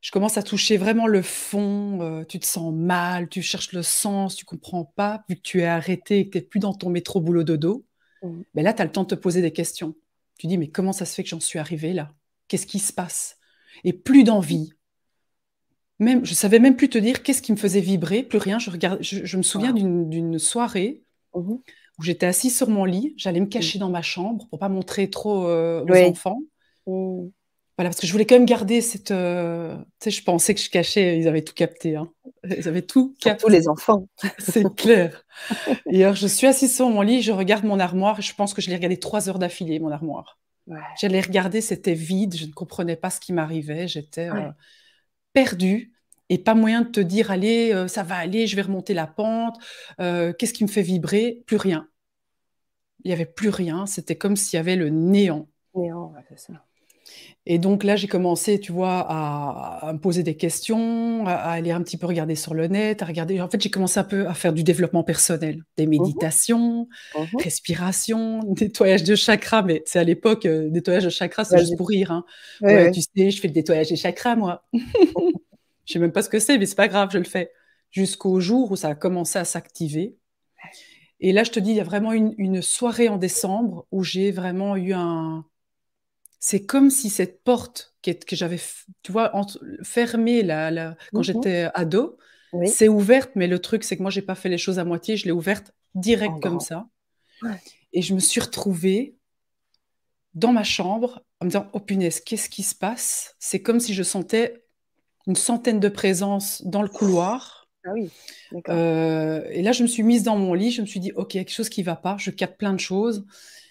je 0.01 0.11
commence 0.11 0.39
à 0.39 0.43
toucher 0.43 0.77
vraiment 0.77 1.07
le 1.07 1.23
fond, 1.23 2.01
euh, 2.03 2.25
tu 2.25 2.41
te 2.41 2.47
sens 2.47 2.75
mal, 2.75 3.29
tu 3.29 3.43
cherches 3.43 3.73
le 3.73 3.85
sens, 3.85 4.37
tu 4.37 4.45
comprends 4.45 4.85
pas, 4.85 5.25
vu 5.29 5.37
que 5.37 5.43
tu 5.43 5.61
es 5.61 5.67
arrêté 5.67 6.19
et 6.19 6.25
que 6.27 6.33
tu 6.33 6.39
n'es 6.39 6.43
plus 6.43 6.61
dans 6.61 6.75
ton 6.75 6.91
métro 6.91 7.21
boulot 7.21 7.45
dodo. 7.45 7.85
Mmh. 8.23 8.43
Mais 8.55 8.63
là, 8.63 8.73
tu 8.73 8.83
as 8.83 8.85
le 8.85 8.93
temps 8.93 9.05
de 9.05 9.09
te 9.09 9.15
poser 9.15 9.43
des 9.43 9.53
questions. 9.53 9.95
Tu 10.39 10.47
dis, 10.47 10.59
mais 10.59 10.69
comment 10.69 10.93
ça 10.93 11.05
se 11.05 11.15
fait 11.15 11.23
que 11.23 11.29
j'en 11.29 11.41
suis 11.41 11.59
arrivée 11.59 11.93
là? 11.93 12.13
Qu'est-ce 12.49 12.67
qui 12.67 12.79
se 12.79 12.93
passe? 12.93 13.39
Et 13.85 13.93
plus 13.93 14.25
d'envie. 14.25 14.73
Même, 15.99 16.25
je 16.25 16.35
savais 16.35 16.61
même 16.61 16.77
plus 16.77 16.89
te 16.89 16.99
dire 16.99 17.23
qu'est-ce 17.23 17.43
qui 17.43 17.53
me 17.53 17.57
faisait 17.57 17.81
vibrer, 17.81 18.23
plus 18.23 18.39
rien. 18.39 18.59
Je, 18.59 18.71
regarde, 18.71 19.03
je, 19.03 19.37
me 19.37 19.43
souviens 19.43 19.73
d'une 19.73 20.39
soirée 20.39 21.03
mmh 21.35 21.57
où 21.99 22.05
j'étais 22.05 22.27
assise 22.27 22.57
sur 22.57 22.69
mon 22.69 22.85
lit, 22.85 23.13
j'allais 23.17 23.41
me 23.41 23.47
cacher 23.47 23.77
mmh. 23.77 23.81
dans 23.81 23.91
ma 23.91 24.03
chambre 24.03 24.47
pour 24.51 24.61
pas 24.61 24.69
montrer 24.69 25.11
trop 25.11 25.49
euh, 25.49 25.85
aux 25.85 26.09
enfants. 26.09 26.39
Voilà, 27.79 27.91
parce 27.91 28.01
que 28.01 28.09
je 28.09 28.13
voulais 28.13 28.27
quand 28.27 28.35
même 28.35 28.45
garder 28.45 28.81
cette. 28.81 29.13
Euh, 29.13 29.77
tu 29.77 29.85
sais, 30.01 30.11
je 30.11 30.25
pensais 30.25 30.53
que 30.53 30.61
je 30.61 30.69
cachais, 30.69 31.17
ils 31.17 31.29
avaient 31.29 31.45
tout 31.45 31.55
capté. 31.55 31.95
Hein. 31.95 32.11
Ils 32.43 32.67
avaient 32.67 32.83
tout 32.83 33.15
capté. 33.21 33.45
Tous 33.45 33.49
les 33.49 33.69
enfants. 33.69 34.09
C'est 34.39 34.75
clair. 34.75 35.25
Et 35.89 36.03
alors, 36.03 36.17
je 36.17 36.27
suis 36.27 36.49
assise 36.49 36.75
sur 36.75 36.91
mon 36.91 37.03
lit, 37.03 37.23
je 37.23 37.31
regarde 37.31 37.65
mon 37.65 37.79
armoire, 37.79 38.19
et 38.19 38.23
je 38.23 38.35
pense 38.35 38.53
que 38.53 38.61
je 38.61 38.69
l'ai 38.69 38.75
regardé 38.75 38.97
trois 38.97 39.29
heures 39.29 39.39
d'affilée, 39.39 39.79
mon 39.79 39.93
armoire. 39.93 40.41
J'allais 41.01 41.21
regarder, 41.21 41.61
c'était 41.61 41.95
vide, 41.95 42.37
je 42.37 42.47
ne 42.47 42.53
comprenais 42.53 42.97
pas 42.97 43.11
ce 43.11 43.21
qui 43.21 43.33
m'arrivait, 43.33 43.87
j'étais 43.87 44.29
euh, 44.29 44.51
perdue 45.33 45.95
et 46.29 46.37
pas 46.37 46.55
moyen 46.55 46.83
de 46.83 46.89
te 46.89 47.01
dire 47.01 47.31
allez, 47.31 47.73
euh, 47.73 47.89
ça 47.89 48.03
va 48.03 48.17
aller, 48.17 48.47
je 48.47 48.55
vais 48.55 48.63
remonter 48.63 48.93
la 48.93 49.07
pente, 49.07 49.57
qu'est-ce 49.99 50.53
qui 50.53 50.65
me 50.65 50.69
fait 50.69 50.83
vibrer? 50.83 51.43
Plus 51.47 51.57
rien. 51.57 51.89
Il 53.05 53.09
n'y 53.09 53.15
avait 53.15 53.25
plus 53.25 53.49
rien, 53.49 53.87
c'était 53.87 54.17
comme 54.17 54.37
s'il 54.37 54.59
y 54.59 54.61
avait 54.61 54.77
le 54.77 54.91
néant. 54.91 55.49
Néant, 55.75 56.13
c'est 56.29 56.39
ça. 56.39 56.68
Et 57.51 57.59
donc 57.59 57.83
là, 57.83 57.97
j'ai 57.97 58.09
commencé, 58.09 58.61
tu 58.61 58.73
vois, 58.73 59.07
à, 59.09 59.91
me 59.95 59.99
poser 59.99 60.23
des 60.23 60.37
questions, 60.37 61.27
à, 61.27 61.33
aller 61.33 61.71
un 61.71 61.83
petit 61.83 61.97
peu 61.97 62.07
regarder 62.07 62.35
sur 62.35 62.53
le 62.53 62.67
net, 62.67 63.01
à 63.03 63.07
regarder. 63.07 63.41
En 63.41 63.49
fait, 63.49 63.59
j'ai 63.59 63.71
commencé 63.71 63.99
un 63.99 64.05
peu 64.05 64.27
à 64.27 64.35
faire 64.35 64.53
du 64.53 64.63
développement 64.63 65.03
personnel, 65.03 65.63
des 65.79 65.87
mmh 65.87 65.91
méditations, 65.91 66.89
mmh 67.17 67.23
respiration, 67.39 68.41
nettoyage 68.61 69.03
de 69.03 69.15
chakras. 69.15 69.63
Mais 69.63 69.83
c'est 69.87 69.99
à 69.99 70.05
l'époque, 70.05 70.45
euh, 70.45 70.69
nettoyage 70.69 71.05
de 71.05 71.09
chakras, 71.09 71.45
c'est 71.45 71.59
juste 71.59 71.79
pour 71.79 71.89
rire. 71.89 72.13
Hein. 72.13 72.25
Tu 72.93 73.01
sais, 73.01 73.31
je 73.31 73.41
fais 73.41 73.49
le 73.49 73.55
nettoyage 73.55 73.89
des 73.89 73.97
chakras, 73.97 74.37
moi. 74.37 74.63
je 74.75 75.93
sais 75.93 75.99
même 75.99 76.13
pas 76.13 76.23
ce 76.23 76.29
que 76.29 76.41
c'est, 76.41 76.59
mais 76.59 76.67
c'est 76.67 76.75
pas 76.75 76.89
grave, 76.89 77.09
je 77.11 77.19
le 77.19 77.25
fais. 77.25 77.51
Jusqu'au 77.91 78.41
jour 78.41 78.73
où 78.73 78.77
ça 78.77 78.89
a 78.89 78.95
commencé 78.95 79.39
à 79.39 79.47
s'activer. 79.47 80.19
Et 81.21 81.33
là, 81.33 81.45
je 81.45 81.51
te 81.51 81.61
dis, 81.61 81.71
il 81.71 81.77
y 81.77 81.81
a 81.81 81.85
vraiment 81.85 82.13
une 82.13 82.61
soirée 82.61 83.09
en 83.09 83.17
décembre 83.17 83.87
où 83.91 84.05
j'ai 84.05 84.33
vraiment 84.33 84.77
eu 84.77 84.93
un, 84.93 85.47
c'est 86.41 86.65
comme 86.65 86.91
si 86.91 87.11
cette 87.11 87.43
porte 87.43 87.95
que, 88.03 88.13
que 88.13 88.37
j'avais, 88.37 88.61
tu 89.03 89.13
vois, 89.13 89.33
fermée 89.83 90.47
quand 90.47 91.21
mmh 91.21 91.23
j'étais 91.23 91.69
ado, 91.75 92.19
c'est 92.67 92.89
ouverte, 92.89 93.31
mais 93.35 93.47
le 93.47 93.59
truc, 93.59 93.85
c'est 93.85 93.97
que 93.97 94.03
moi, 94.03 94.11
j'ai 94.11 94.23
pas 94.23 94.35
fait 94.35 94.49
les 94.49 94.59
choses 94.59 94.79
à 94.79 94.85
moitié, 94.85 95.17
je 95.17 95.27
l'ai 95.27 95.33
ouverte 95.33 95.73
direct 95.95 96.35
oh, 96.37 96.41
comme 96.41 96.61
ça. 96.61 96.87
Et 97.93 98.03
je 98.03 98.15
me 98.15 98.21
suis 98.21 98.41
retrouvée 98.41 99.17
dans 100.35 100.53
ma 100.53 100.65
chambre 100.65 101.25
en 101.41 101.47
me 101.47 101.51
disant, 101.51 101.69
oh 101.73 101.81
punaise, 101.81 102.21
qu'est-ce 102.21 102.49
qui 102.49 102.63
se 102.63 102.75
passe? 102.75 103.35
C'est 103.39 103.61
comme 103.61 103.81
si 103.81 103.95
je 103.95 104.03
sentais 104.03 104.65
une 105.27 105.37
centaine 105.37 105.81
de 105.81 105.89
présences 105.89 106.63
dans 106.65 106.83
le 106.83 106.89
couloir. 106.89 107.69
Ah 107.85 107.91
oui, 107.93 108.11
euh, 108.69 109.47
et 109.51 109.63
là, 109.63 109.73
je 109.73 109.83
me 109.83 109.89
suis 109.89 110.03
mise 110.03 110.23
dans 110.23 110.37
mon 110.37 110.55
lit, 110.55 110.71
je 110.71 110.81
me 110.81 110.87
suis 110.87 111.01
dit, 111.01 111.13
ok, 111.13 111.29
quelque 111.29 111.53
chose 111.53 111.69
qui 111.69 111.83
va 111.83 111.97
pas, 111.97 112.17
je 112.19 112.31
capte 112.31 112.59
plein 112.59 112.73
de 112.73 112.81
choses. 112.81 113.25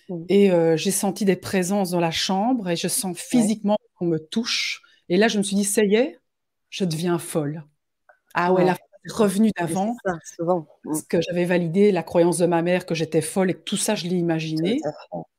Mmh. 0.09 0.23
Et 0.29 0.51
euh, 0.51 0.77
j'ai 0.77 0.91
senti 0.91 1.25
des 1.25 1.35
présences 1.35 1.91
dans 1.91 1.99
la 1.99 2.11
chambre 2.11 2.69
et 2.69 2.75
je 2.75 2.87
sens 2.87 3.17
physiquement 3.17 3.77
qu'on 3.95 4.05
me 4.05 4.19
touche. 4.19 4.81
Et 5.09 5.17
là, 5.17 5.27
je 5.27 5.37
me 5.37 5.43
suis 5.43 5.55
dit, 5.55 5.63
ça 5.63 5.83
y 5.83 5.95
est, 5.95 6.19
je 6.69 6.85
deviens 6.85 7.17
folle. 7.17 7.63
Ah 8.33 8.53
ouais, 8.53 8.63
la 8.63 8.77
revenue 9.09 9.51
d'avant, 9.57 9.95
mmh. 10.05 10.59
parce 10.83 11.01
que 11.03 11.21
j'avais 11.21 11.45
validé 11.45 11.91
la 11.91 12.03
croyance 12.03 12.37
de 12.37 12.45
ma 12.45 12.61
mère 12.61 12.85
que 12.85 12.93
j'étais 12.93 13.21
folle 13.21 13.49
et 13.49 13.53
que 13.53 13.63
tout 13.63 13.77
ça, 13.77 13.95
je 13.95 14.07
l'ai 14.07 14.17
imaginé. 14.17 14.79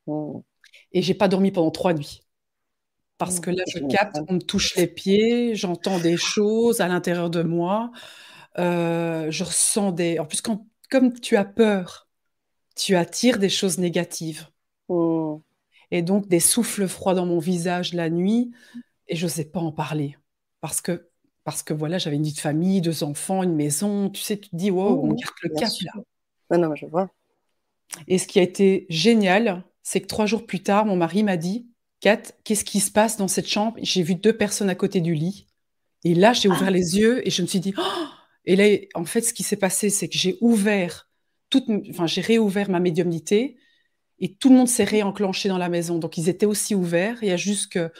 Mmh. 0.06 0.38
Et 0.92 1.02
j'ai 1.02 1.14
pas 1.14 1.28
dormi 1.28 1.50
pendant 1.50 1.70
trois 1.70 1.92
nuits. 1.92 2.22
Parce 3.18 3.40
que 3.40 3.50
là, 3.50 3.64
je 3.66 3.80
capte, 3.80 4.20
on 4.28 4.34
me 4.34 4.38
touche 4.40 4.76
les 4.76 4.86
pieds, 4.86 5.56
j'entends 5.56 5.98
des 5.98 6.16
choses 6.16 6.80
à 6.80 6.86
l'intérieur 6.86 7.30
de 7.30 7.42
moi. 7.42 7.90
Euh, 8.58 9.30
je 9.30 9.44
ressens 9.44 9.90
des. 9.92 10.20
En 10.20 10.24
plus, 10.24 10.40
quand, 10.40 10.66
comme 10.88 11.18
tu 11.18 11.36
as 11.36 11.44
peur, 11.44 12.08
tu 12.76 12.94
attires 12.94 13.38
des 13.38 13.48
choses 13.48 13.78
négatives. 13.78 14.46
Et 15.90 16.02
donc 16.02 16.28
des 16.28 16.40
souffles 16.40 16.86
froids 16.86 17.14
dans 17.14 17.26
mon 17.26 17.38
visage 17.38 17.94
la 17.94 18.10
nuit, 18.10 18.52
et 19.08 19.16
je 19.16 19.26
n'osais 19.26 19.44
pas 19.46 19.60
en 19.60 19.72
parler. 19.72 20.16
Parce 20.60 20.80
que, 20.80 21.08
parce 21.44 21.62
que 21.62 21.72
voilà, 21.72 21.98
j'avais 21.98 22.16
une 22.16 22.24
vie 22.24 22.34
de 22.34 22.40
famille, 22.40 22.80
deux 22.80 23.04
enfants, 23.04 23.42
une 23.42 23.54
maison, 23.54 24.10
tu 24.10 24.20
sais, 24.20 24.38
tu 24.38 24.50
te 24.50 24.56
dis, 24.56 24.70
wow, 24.70 25.00
on 25.02 25.14
garde 25.14 25.34
le 25.42 25.50
cap 25.50 25.70
là. 26.50 26.58
non, 26.58 26.74
je 26.74 26.86
vois. 26.86 27.10
Et 28.06 28.18
ce 28.18 28.26
qui 28.26 28.38
a 28.38 28.42
été 28.42 28.86
génial, 28.90 29.64
c'est 29.82 30.00
que 30.00 30.06
trois 30.06 30.26
jours 30.26 30.46
plus 30.46 30.62
tard, 30.62 30.84
mon 30.84 30.96
mari 30.96 31.22
m'a 31.22 31.38
dit, 31.38 31.68
Kat, 32.00 32.22
qu'est-ce 32.44 32.64
qui 32.64 32.80
se 32.80 32.92
passe 32.92 33.16
dans 33.16 33.28
cette 33.28 33.48
chambre? 33.48 33.76
J'ai 33.82 34.02
vu 34.02 34.14
deux 34.14 34.36
personnes 34.36 34.70
à 34.70 34.74
côté 34.74 35.00
du 35.00 35.14
lit. 35.14 35.48
Et 36.04 36.14
là, 36.14 36.32
j'ai 36.32 36.48
ouvert 36.48 36.68
ah. 36.68 36.70
les 36.70 36.96
yeux 36.96 37.26
et 37.26 37.30
je 37.30 37.42
me 37.42 37.46
suis 37.46 37.58
dit, 37.60 37.74
oh 37.76 38.06
et 38.44 38.54
là, 38.54 38.64
en 38.94 39.04
fait, 39.04 39.20
ce 39.22 39.34
qui 39.34 39.42
s'est 39.42 39.56
passé, 39.56 39.90
c'est 39.90 40.08
que 40.08 40.16
j'ai 40.16 40.38
ouvert 40.40 41.10
toute, 41.50 41.64
enfin, 41.90 42.06
j'ai 42.06 42.20
réouvert 42.20 42.70
ma 42.70 42.78
médiumnité 42.78 43.56
et 44.20 44.34
tout 44.34 44.50
le 44.50 44.56
monde 44.56 44.68
s'est 44.68 44.84
réenclenché 44.84 45.48
dans 45.48 45.58
la 45.58 45.68
maison. 45.68 45.98
Donc, 45.98 46.18
ils 46.18 46.28
étaient 46.28 46.46
aussi 46.46 46.74
ouverts. 46.74 47.18
Il 47.22 47.28
y 47.28 47.32
a 47.32 47.36
juste 47.36 47.72
que 47.72 47.90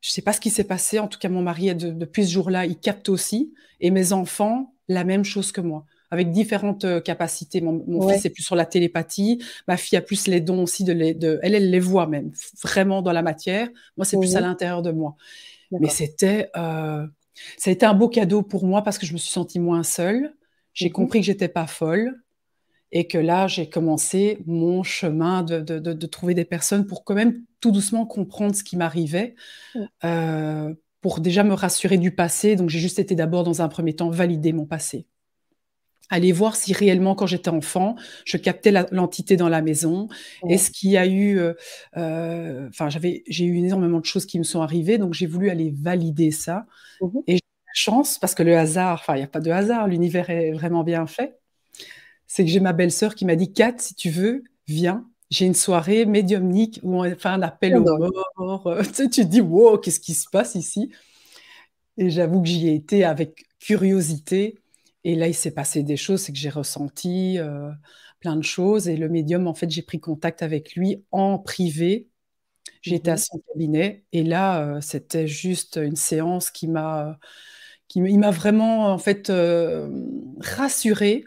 je 0.00 0.10
ne 0.10 0.12
sais 0.12 0.22
pas 0.22 0.32
ce 0.32 0.40
qui 0.40 0.50
s'est 0.50 0.64
passé. 0.64 0.98
En 0.98 1.08
tout 1.08 1.18
cas, 1.18 1.28
mon 1.28 1.42
mari, 1.42 1.74
depuis 1.74 2.26
ce 2.26 2.32
jour-là, 2.32 2.66
il 2.66 2.78
capte 2.78 3.08
aussi. 3.08 3.54
Et 3.80 3.90
mes 3.90 4.12
enfants, 4.12 4.74
la 4.88 5.04
même 5.04 5.24
chose 5.24 5.52
que 5.52 5.60
moi, 5.60 5.84
avec 6.10 6.30
différentes 6.30 6.84
euh, 6.84 7.00
capacités. 7.00 7.60
Mon, 7.60 8.08
fils 8.08 8.24
est 8.24 8.30
plus 8.30 8.42
sur 8.42 8.54
la 8.54 8.66
télépathie. 8.66 9.42
Ma 9.66 9.76
fille 9.76 9.98
a 9.98 10.02
plus 10.02 10.26
les 10.26 10.40
dons 10.40 10.62
aussi 10.62 10.84
de, 10.84 10.92
les, 10.92 11.14
de 11.14 11.40
elle, 11.42 11.54
elle 11.54 11.70
les 11.70 11.80
voit 11.80 12.06
même 12.06 12.30
vraiment 12.62 13.02
dans 13.02 13.12
la 13.12 13.22
matière. 13.22 13.68
Moi, 13.96 14.04
c'est 14.04 14.18
plus 14.18 14.36
à 14.36 14.40
l'intérieur 14.40 14.82
de 14.82 14.92
moi. 14.92 15.16
Mais 15.72 15.88
c'était, 15.88 16.50
euh, 16.56 17.06
ça 17.58 17.70
a 17.70 17.72
été 17.72 17.84
un 17.84 17.94
beau 17.94 18.08
cadeau 18.08 18.42
pour 18.42 18.66
moi 18.66 18.82
parce 18.82 18.98
que 18.98 19.06
je 19.06 19.12
me 19.12 19.18
suis 19.18 19.32
sentie 19.32 19.58
moins 19.58 19.82
seule. 19.82 20.34
J'ai 20.74 20.90
mmh 20.90 20.92
compris 20.92 21.20
que 21.20 21.26
j'étais 21.26 21.48
pas 21.48 21.66
folle 21.66 22.14
et 22.92 23.06
que 23.06 23.18
là, 23.18 23.46
j'ai 23.46 23.68
commencé 23.68 24.38
mon 24.46 24.82
chemin 24.82 25.42
de, 25.42 26.06
trouver 26.06 26.34
des 26.34 26.44
personnes 26.44 26.86
pour 26.86 27.04
quand 27.04 27.14
même 27.14 27.42
tout 27.60 27.72
doucement 27.72 28.06
comprendre 28.06 28.54
ce 28.54 28.62
qui 28.62 28.76
m'arrivait, 28.76 29.34
euh, 30.04 30.72
pour 31.00 31.20
déjà 31.20 31.42
me 31.44 31.54
rassurer 31.54 31.98
du 31.98 32.12
passé. 32.12 32.56
Donc, 32.56 32.70
j'ai 32.70 32.78
juste 32.78 32.98
été 32.98 33.14
d'abord, 33.14 33.44
dans 33.44 33.62
un 33.62 33.68
premier 33.68 33.94
temps, 33.94 34.10
valider 34.10 34.52
mon 34.52 34.66
passé. 34.66 35.06
Aller 36.08 36.30
voir 36.30 36.54
si 36.54 36.72
réellement, 36.72 37.16
quand 37.16 37.26
j'étais 37.26 37.48
enfant, 37.48 37.96
je 38.24 38.36
captais 38.36 38.70
l'entité 38.92 39.36
dans 39.36 39.48
la 39.48 39.60
maison. 39.60 40.08
Est-ce 40.48 40.70
qu'il 40.70 40.90
y 40.90 40.96
a 40.96 41.06
eu... 41.06 41.40
Euh, 41.40 41.54
euh, 41.96 42.68
enfin, 42.68 42.88
j'avais, 42.88 43.24
j'ai 43.26 43.44
eu 43.44 43.56
énormément 43.58 43.98
de 43.98 44.04
choses 44.04 44.26
qui 44.26 44.38
me 44.38 44.44
sont 44.44 44.62
arrivées, 44.62 44.98
donc 44.98 45.14
j'ai 45.14 45.26
voulu 45.26 45.50
aller 45.50 45.74
valider 45.76 46.30
ça. 46.30 46.66
Mmh 47.00 47.18
et 47.26 47.32
j'ai 47.32 47.38
eu 47.38 47.66
la 47.66 47.74
chance, 47.74 48.18
parce 48.18 48.36
que 48.36 48.44
le 48.44 48.56
hasard, 48.56 49.00
enfin, 49.00 49.16
il 49.16 49.18
n'y 49.18 49.24
a 49.24 49.28
pas 49.28 49.40
de 49.40 49.50
hasard, 49.50 49.88
l'univers 49.88 50.30
est 50.30 50.52
vraiment 50.52 50.84
bien 50.84 51.08
fait 51.08 51.36
c'est 52.36 52.44
que 52.44 52.50
j'ai 52.50 52.60
ma 52.60 52.74
belle-sœur 52.74 53.14
qui 53.14 53.24
m'a 53.24 53.34
dit 53.34 53.50
Kat, 53.50 53.76
si 53.78 53.94
tu 53.94 54.10
veux, 54.10 54.44
viens. 54.68 55.08
J'ai 55.30 55.46
une 55.46 55.54
soirée 55.54 56.04
médiumnique 56.04 56.80
où 56.82 57.02
on 57.02 57.02
fait 57.02 57.28
un 57.30 57.40
appel 57.40 57.78
au 57.78 57.82
mort. 58.36 58.76
tu, 58.84 58.92
sais, 58.92 59.08
tu 59.08 59.22
te 59.22 59.26
dis 59.26 59.40
wow, 59.40 59.78
qu'est-ce 59.78 60.00
qui 60.00 60.12
se 60.12 60.28
passe 60.28 60.54
ici? 60.54 60.92
Et 61.96 62.10
j'avoue 62.10 62.42
que 62.42 62.48
j'y 62.48 62.68
ai 62.68 62.74
été 62.74 63.04
avec 63.04 63.46
curiosité. 63.58 64.58
Et 65.02 65.14
là, 65.14 65.28
il 65.28 65.34
s'est 65.34 65.50
passé 65.50 65.82
des 65.82 65.96
choses, 65.96 66.20
c'est 66.20 66.32
que 66.32 66.38
j'ai 66.38 66.50
ressenti 66.50 67.38
euh, 67.38 67.70
plein 68.20 68.36
de 68.36 68.44
choses. 68.44 68.86
Et 68.86 68.98
le 68.98 69.08
médium, 69.08 69.46
en 69.46 69.54
fait, 69.54 69.70
j'ai 69.70 69.80
pris 69.80 69.98
contact 69.98 70.42
avec 70.42 70.74
lui 70.76 71.02
en 71.12 71.38
privé. 71.38 72.10
J'étais 72.82 73.12
à 73.12 73.14
mmh 73.14 73.18
son 73.18 73.42
cabinet. 73.48 74.04
Et 74.12 74.22
là, 74.22 74.60
euh, 74.60 74.80
c'était 74.82 75.26
juste 75.26 75.80
une 75.82 75.96
séance 75.96 76.50
qui 76.50 76.68
m'a, 76.68 77.18
qui 77.88 78.02
m'a 78.02 78.30
vraiment, 78.30 78.92
en 78.92 78.98
fait, 78.98 79.30
euh, 79.30 79.88
rassurée 80.38 81.24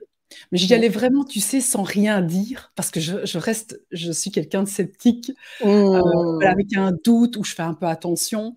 mais 0.51 0.57
j'y 0.57 0.73
allais 0.73 0.89
vraiment, 0.89 1.23
tu 1.23 1.39
sais, 1.39 1.61
sans 1.61 1.83
rien 1.83 2.21
dire, 2.21 2.71
parce 2.75 2.91
que 2.91 2.99
je, 2.99 3.37
reste, 3.37 3.81
je 3.91 4.11
suis 4.11 4.31
quelqu'un 4.31 4.63
de 4.63 4.67
sceptique, 4.67 5.31
euh, 5.63 6.01
mmh. 6.01 6.43
avec 6.45 6.75
un 6.75 6.91
doute 7.03 7.37
où 7.37 7.43
je 7.43 7.53
fais 7.53 7.63
un 7.63 7.73
peu 7.73 7.87
attention. 7.87 8.55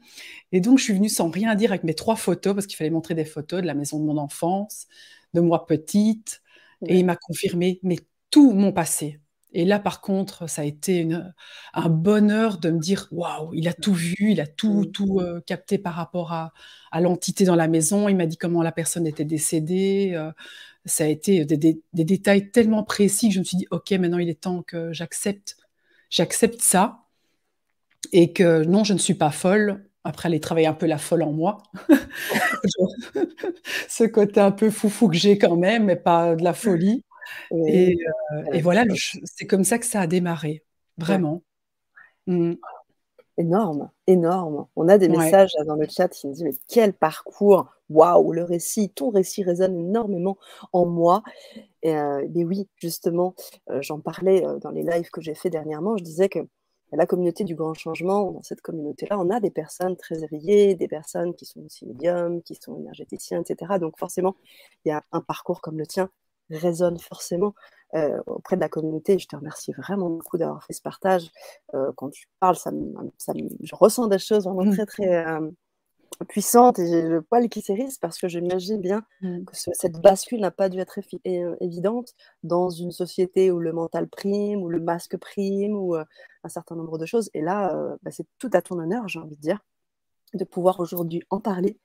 Et 0.52 0.60
donc, 0.60 0.78
je 0.78 0.84
suis 0.84 0.94
venue 0.94 1.08
sans 1.08 1.30
rien 1.30 1.54
dire 1.54 1.70
avec 1.70 1.84
mes 1.84 1.94
trois 1.94 2.16
photos, 2.16 2.54
parce 2.54 2.66
qu'il 2.66 2.76
fallait 2.76 2.90
montrer 2.90 3.14
des 3.14 3.24
photos 3.24 3.62
de 3.62 3.66
la 3.66 3.74
maison 3.74 3.98
de 3.98 4.04
mon 4.04 4.18
enfance, 4.18 4.86
de 5.34 5.40
moi 5.40 5.66
petite. 5.66 6.42
Et 6.86 6.98
il 6.98 7.06
m'a 7.06 7.16
confirmé, 7.16 7.78
mais 7.82 7.98
tout 8.30 8.52
mon 8.52 8.72
passé. 8.72 9.20
Et 9.54 9.64
là, 9.64 9.78
par 9.78 10.00
contre, 10.00 10.48
ça 10.48 10.62
a 10.62 10.64
été 10.64 11.06
un 11.74 11.88
bonheur 11.88 12.58
de 12.58 12.70
me 12.70 12.78
dire 12.78 13.06
waouh, 13.10 13.52
il 13.52 13.68
a 13.68 13.74
tout 13.74 13.92
vu, 13.92 14.16
il 14.32 14.40
a 14.40 14.46
tout, 14.46 14.82
mmh. 14.82 14.92
tout 14.92 15.20
euh, 15.20 15.40
capté 15.46 15.76
par 15.78 15.94
rapport 15.94 16.32
à, 16.32 16.52
l'entité 17.00 17.44
dans 17.44 17.54
la 17.56 17.68
maison. 17.68 18.08
Il 18.08 18.16
m'a 18.16 18.26
dit 18.26 18.38
comment 18.38 18.62
la 18.62 18.72
personne 18.72 19.06
était 19.06 19.24
décédée. 19.24 20.12
Euh, 20.14 20.32
ça 20.84 21.04
a 21.04 21.06
été 21.06 21.44
des, 21.44 21.80
détails 21.92 22.50
tellement 22.50 22.82
précis 22.82 23.28
que 23.28 23.34
je 23.34 23.40
me 23.40 23.44
suis 23.44 23.56
dit 23.56 23.66
ok, 23.70 23.92
maintenant 23.92 24.18
il 24.18 24.28
est 24.28 24.40
temps 24.40 24.62
que 24.62 24.92
j'accepte, 24.92 25.56
j'accepte 26.10 26.60
ça 26.60 27.04
et 28.12 28.32
que 28.32 28.64
non, 28.64 28.84
je 28.84 28.92
ne 28.92 28.98
suis 28.98 29.14
pas 29.14 29.30
folle. 29.30 29.88
Après, 30.04 30.26
aller 30.26 30.40
travailler 30.40 30.66
un 30.66 30.74
peu 30.74 30.86
la 30.86 30.98
folle 30.98 31.22
en 31.22 31.32
moi. 31.32 31.62
Ce 33.88 34.02
côté 34.02 34.40
un 34.40 34.50
peu 34.50 34.70
foufou 34.70 35.08
que 35.08 35.16
j'ai 35.16 35.38
quand 35.38 35.56
même, 35.56 35.84
mais 35.84 35.96
pas 35.96 36.34
de 36.34 36.42
la 36.42 36.54
folie. 36.54 37.04
Et, 37.56 37.96
euh, 38.32 38.60
voilà, 38.60 38.84
c'est 39.24 39.46
comme 39.46 39.62
ça 39.62 39.78
que 39.78 39.86
ça 39.86 40.00
a 40.00 40.06
démarré, 40.08 40.64
vraiment. 40.98 41.44
Mmh. 42.26 42.54
Énorme, 43.38 43.90
énorme. 44.06 44.66
On 44.76 44.88
a 44.88 44.98
des 44.98 45.08
messages 45.08 45.52
dans 45.66 45.76
le 45.76 45.86
chat 45.88 46.08
qui 46.08 46.26
me 46.26 46.34
disent 46.34 46.44
Mais 46.44 46.54
quel 46.68 46.92
parcours 46.92 47.66
Waouh, 47.92 48.32
le 48.32 48.44
récit, 48.44 48.90
ton 48.90 49.10
récit 49.10 49.42
résonne 49.42 49.78
énormément 49.78 50.38
en 50.72 50.86
moi. 50.86 51.22
Euh, 51.84 52.26
mais 52.34 52.44
oui, 52.44 52.68
justement, 52.76 53.34
euh, 53.70 53.80
j'en 53.82 54.00
parlais 54.00 54.44
dans 54.60 54.70
les 54.70 54.82
lives 54.82 55.10
que 55.10 55.20
j'ai 55.20 55.34
fait 55.34 55.50
dernièrement. 55.50 55.96
Je 55.96 56.04
disais 56.04 56.28
que 56.28 56.40
la 56.92 57.06
communauté 57.06 57.44
du 57.44 57.54
grand 57.54 57.74
changement, 57.74 58.30
dans 58.30 58.42
cette 58.42 58.60
communauté-là, 58.60 59.18
on 59.18 59.30
a 59.30 59.40
des 59.40 59.50
personnes 59.50 59.96
très 59.96 60.22
éveillées, 60.22 60.74
des 60.74 60.88
personnes 60.88 61.34
qui 61.34 61.46
sont 61.46 61.60
aussi 61.60 61.86
médiums, 61.86 62.42
qui 62.42 62.54
sont 62.54 62.76
énergéticiens, 62.76 63.42
etc. 63.42 63.78
Donc 63.80 63.98
forcément, 63.98 64.36
il 64.84 64.90
y 64.90 64.92
a 64.92 65.02
un 65.12 65.22
parcours 65.22 65.60
comme 65.62 65.78
le 65.78 65.86
tien 65.86 66.10
résonne 66.50 66.98
forcément 66.98 67.54
euh, 67.94 68.20
auprès 68.26 68.56
de 68.56 68.60
la 68.60 68.68
communauté. 68.68 69.18
Je 69.18 69.26
te 69.26 69.36
remercie 69.36 69.72
vraiment 69.72 70.10
beaucoup 70.10 70.36
d'avoir 70.36 70.62
fait 70.64 70.72
ce 70.72 70.82
partage. 70.82 71.30
Euh, 71.74 71.92
quand 71.96 72.10
tu 72.10 72.26
parles, 72.40 72.56
ça, 72.56 72.70
je 72.70 73.74
ressens 73.74 74.08
des 74.08 74.18
choses 74.18 74.44
vraiment 74.44 74.64
mmh. 74.64 74.74
très, 74.74 74.86
très 74.86 75.26
euh, 75.26 75.50
puissantes 76.28 76.78
et 76.78 76.86
j'ai 76.86 77.02
le 77.02 77.22
poil 77.22 77.48
qui 77.48 77.60
s'érisse 77.62 77.98
parce 77.98 78.18
que 78.18 78.28
j'imagine 78.28 78.80
bien 78.80 79.02
mmh. 79.20 79.44
que 79.44 79.54
cette 79.54 80.00
bascule 80.00 80.40
n'a 80.40 80.50
pas 80.50 80.68
dû 80.68 80.78
être 80.78 80.98
évidente 81.60 82.14
dans 82.42 82.70
une 82.70 82.92
société 82.92 83.50
où 83.50 83.58
le 83.58 83.72
mental 83.72 84.08
prime, 84.08 84.62
où 84.62 84.68
le 84.68 84.80
masque 84.80 85.16
prime, 85.16 85.76
ou 85.76 85.94
un 85.96 86.48
certain 86.48 86.76
nombre 86.76 86.98
de 86.98 87.06
choses. 87.06 87.30
Et 87.34 87.40
là, 87.40 87.76
bah, 88.02 88.10
c'est 88.10 88.26
tout 88.38 88.50
à 88.52 88.62
ton 88.62 88.78
honneur, 88.78 89.08
j'ai 89.08 89.18
envie 89.18 89.36
de 89.36 89.40
dire, 89.40 89.58
de 90.34 90.44
pouvoir 90.44 90.80
aujourd'hui 90.80 91.22
en 91.30 91.40
parler 91.40 91.78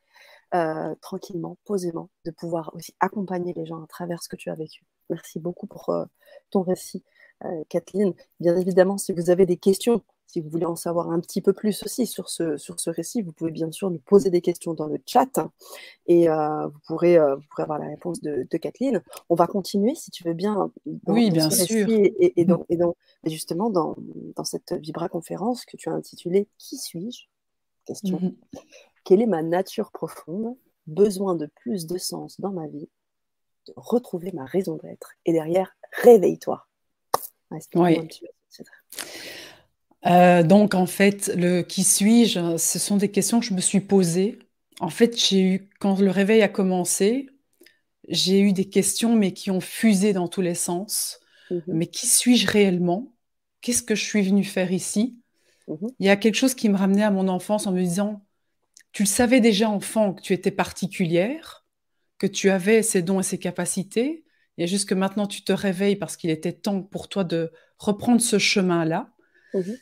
euh, 0.56 0.96
tranquillement, 1.02 1.58
posément, 1.66 2.10
de 2.24 2.32
pouvoir 2.32 2.72
aussi 2.74 2.96
accompagner 3.02 3.52
les 3.54 3.66
gens 3.66 3.84
à 3.84 3.88
travers 3.88 4.24
ce 4.24 4.30
que 4.30 4.38
tu 4.38 4.50
as 4.50 4.56
vécu. 4.56 4.86
Merci 5.10 5.40
beaucoup 5.40 5.68
pour 5.68 5.90
euh, 5.90 6.06
ton 6.52 6.62
récit, 6.62 7.04
euh, 7.44 7.63
Kathleen. 7.68 8.13
Bien 8.40 8.56
évidemment, 8.56 8.98
si 8.98 9.12
vous 9.12 9.30
avez 9.30 9.46
des 9.46 9.58
questions, 9.58 10.04
si 10.28 10.42
vous 10.42 10.50
voulez 10.50 10.66
en 10.66 10.76
savoir 10.76 11.10
un 11.10 11.20
petit 11.22 11.42
peu 11.42 11.54
plus 11.54 11.82
aussi 11.84 12.06
sur 12.06 12.30
ce, 12.30 12.58
sur 12.58 12.80
ce 12.80 12.90
récit, 12.90 13.22
vous 13.22 13.32
pouvez 13.32 13.52
bien 13.52 13.72
sûr 13.72 13.90
nous 13.90 14.00
poser 14.00 14.30
des 14.30 14.42
questions 14.42 14.74
dans 14.74 14.88
le 14.88 15.00
chat 15.06 15.40
et 16.06 16.28
vous, 16.28 16.80
pourrez, 16.86 17.18
vous 17.18 17.42
pourrez 17.50 17.63
avoir 17.63 17.80
la 17.80 17.88
réponse 17.88 18.22
de, 18.22 18.58
Kathleen. 18.58 19.02
On 19.30 19.36
va 19.36 19.48
continuer, 19.48 19.96
si 19.96 20.12
tu 20.12 20.24
veux 20.24 20.34
bien, 20.34 20.72
dans, 20.86 21.13
oui, 21.13 21.32
bien 21.32 21.50
sûr. 21.50 21.88
Et, 21.90 22.34
et, 22.40 22.46
dans, 22.46 22.66
et, 22.70 22.76
dans, 22.76 22.96
justement 23.24 23.70
dans, 23.70 23.96
dans 24.36 24.44
cette 24.44 24.74
Vibra 24.74 25.08
conférence 25.08 25.63
que 25.63 25.78
tu 25.78 25.90
as 25.90 25.94
intitulée 25.94 26.48
Qui 26.58 26.78
suis-je? 26.78 27.24
Question. 27.86 28.18
Mm-hmm. 28.18 28.36
Quelle 29.06 29.22
est 29.22 29.28
ma 29.28 29.42
nature 29.42 29.92
profonde? 29.92 30.56
Besoin 30.88 31.36
de 31.36 31.46
plus 31.46 31.86
de 31.86 31.98
sens 31.98 32.40
dans 32.40 32.52
ma 32.52 32.68
vie, 32.68 32.90
de 33.68 33.74
retrouver 33.76 34.32
ma 34.34 34.46
raison 34.46 34.78
d'être. 34.78 35.13
Et 35.26 35.34
derrière, 35.34 35.76
réveille-toi. 35.92 36.66
Euh, 40.08 40.43
donc 40.43 40.74
en 40.74 40.86
fait, 40.86 41.32
le 41.36 41.62
qui 41.62 41.84
suis-je, 41.84 42.58
ce 42.58 42.80
sont 42.80 42.98
des 42.98 43.12
questions 43.12 43.39
que 43.39 43.46
je 43.46 43.54
me 43.54 43.62
suis 43.62 43.82
posées. 43.82 44.39
En 44.80 44.89
fait, 44.89 45.17
j'ai 45.17 45.41
eu 45.41 45.70
quand 45.80 46.00
le 46.00 46.12
réveil 46.12 46.41
a 46.41 46.48
commencé, 46.48 47.30
j'ai 48.08 48.39
eu 48.39 48.54
des 48.54 48.65
questions 48.70 49.15
mais 49.15 49.34
qui 49.34 49.52
ont 49.52 49.60
fusé 49.60 50.13
dans 50.13 50.28
tous 50.28 50.41
les 50.41 50.56
sens. 50.56 51.20
Mhm. 51.52 51.63
Mais 51.67 51.88
qui 51.88 52.08
suis-je 52.08 52.48
réellement? 52.48 53.13
Qu'est-ce 53.62 53.84
que 53.84 53.96
je 53.96 54.04
suis 54.04 54.22
venue 54.22 54.43
faire 54.43 54.72
ici? 54.72 55.17
Mhm. 55.67 55.89
Il 56.00 56.06
y 56.06 56.10
a 56.10 56.15
quelque 56.15 56.36
chose 56.36 56.56
qui 56.56 56.70
me 56.70 56.78
ramenait 56.78 57.04
à 57.04 57.12
mon 57.12 57.28
enfance 57.28 57.67
en 57.67 57.72
me 57.72 57.82
disant 57.82 58.24
tu 58.93 59.04
le 59.04 59.08
savais 59.08 59.41
déjà 59.41 59.70
enfant 59.70 60.13
que 60.13 60.22
tu 60.22 60.34
étais 60.34 60.52
particulière, 60.52 61.65
que 62.17 62.28
tu 62.28 62.50
avais 62.50 62.82
ces 62.82 63.02
dons 63.02 63.20
et 63.20 63.24
ces 63.24 63.38
capacités. 63.38 64.24
Il 64.58 64.62
y 64.62 64.63
a 64.63 64.67
juste 64.67 64.89
que 64.89 64.96
maintenant 64.96 65.28
tu 65.28 65.43
te 65.43 65.52
réveilles 65.52 65.98
parce 65.98 66.17
qu'il 66.17 66.30
était 66.30 66.54
temps 66.54 66.82
pour 66.82 67.10
toi 67.10 67.24
de 67.24 67.52
reprendre 67.78 68.22
ce 68.22 68.39
chemin-là. 68.39 69.12
Mhm. 69.54 69.78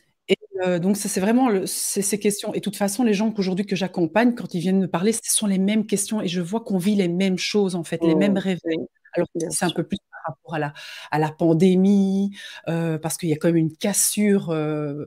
Euh, 0.63 0.80
donc, 0.80 0.98
c'est 0.98 1.20
vraiment 1.20 1.50
ces 1.65 2.20
questions. 2.20 2.54
Et 2.54 2.58
de 2.58 2.63
toute 2.63 2.78
façon, 2.78 3.04
les 3.04 3.13
gens 3.13 3.32
qu'aujourd'hui 3.32 3.65
que 3.65 3.76
j'accompagne, 3.76 4.36
quand 4.36 4.54
ils 4.54 4.60
viennent 4.60 4.80
me 4.80 4.88
parler, 4.88 5.12
ce 5.12 5.20
sont 5.24 5.48
les 5.48 5.60
mêmes 5.60 5.86
questions 5.86 6.22
et 6.22 6.28
je 6.28 6.41
vois 6.41 6.62
qu'on 6.62 6.78
vit 6.78 6.96
les 6.96 7.08
mêmes 7.08 7.38
choses, 7.38 7.76
en 7.76 7.84
fait, 7.84 8.02
les 8.04 8.15
mêmes 8.15 8.38
oh. 8.38 8.41
réveils. 8.41 8.88
Alors, 9.13 9.28
c'est 9.50 9.65
un 9.65 9.70
peu 9.70 9.84
plus 9.84 9.98
rapport 10.28 10.56
à 10.56 10.60
la, 10.60 10.74
à 11.12 11.20
la 11.20 11.32
pandémie, 11.32 12.32
euh, 12.68 12.98
parce 12.98 13.15
qu'il 13.18 13.30
y 13.30 13.34
a 13.34 13.36
quand 13.36 13.48
même 13.48 13.58
une 13.58 13.76
cassure 13.76 14.50
euh, 14.50 15.06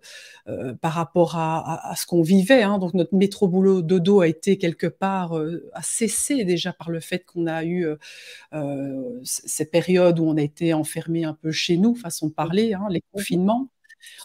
par 0.80 0.92
rapport 0.92 1.36
à, 1.36 1.92
ce 1.96 2.06
qu'on 2.06 2.22
vivait. 2.22 2.62
Hein. 2.62 2.78
Donc 2.78 2.94
notre 2.94 3.14
métro 3.16 3.48
boulot 3.48 3.82
dodo 3.82 4.20
a 4.20 4.28
été 4.28 4.58
quelque 4.58 4.86
part 4.86 5.34
a 5.34 5.82
cessé 5.82 6.44
déjà 6.44 6.72
par 6.72 6.90
le 6.90 7.00
fait 7.00 7.24
qu'on 7.24 7.46
a 7.46 7.64
eu 7.64 7.86
ces 9.24 9.64
périodes 9.64 10.20
où 10.20 10.24
on 10.24 10.36
a 10.36 10.42
été 10.42 10.72
enfermé 10.72 11.24
un 11.24 11.34
peu 11.34 11.50
chez 11.50 11.76
nous, 11.76 11.94
façon 11.94 12.28
de 12.28 12.32
parler, 12.32 12.74
hein, 12.74 12.86
les 12.90 13.02
confinements. 13.12 13.68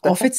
En 0.03 0.15
fait, 0.15 0.36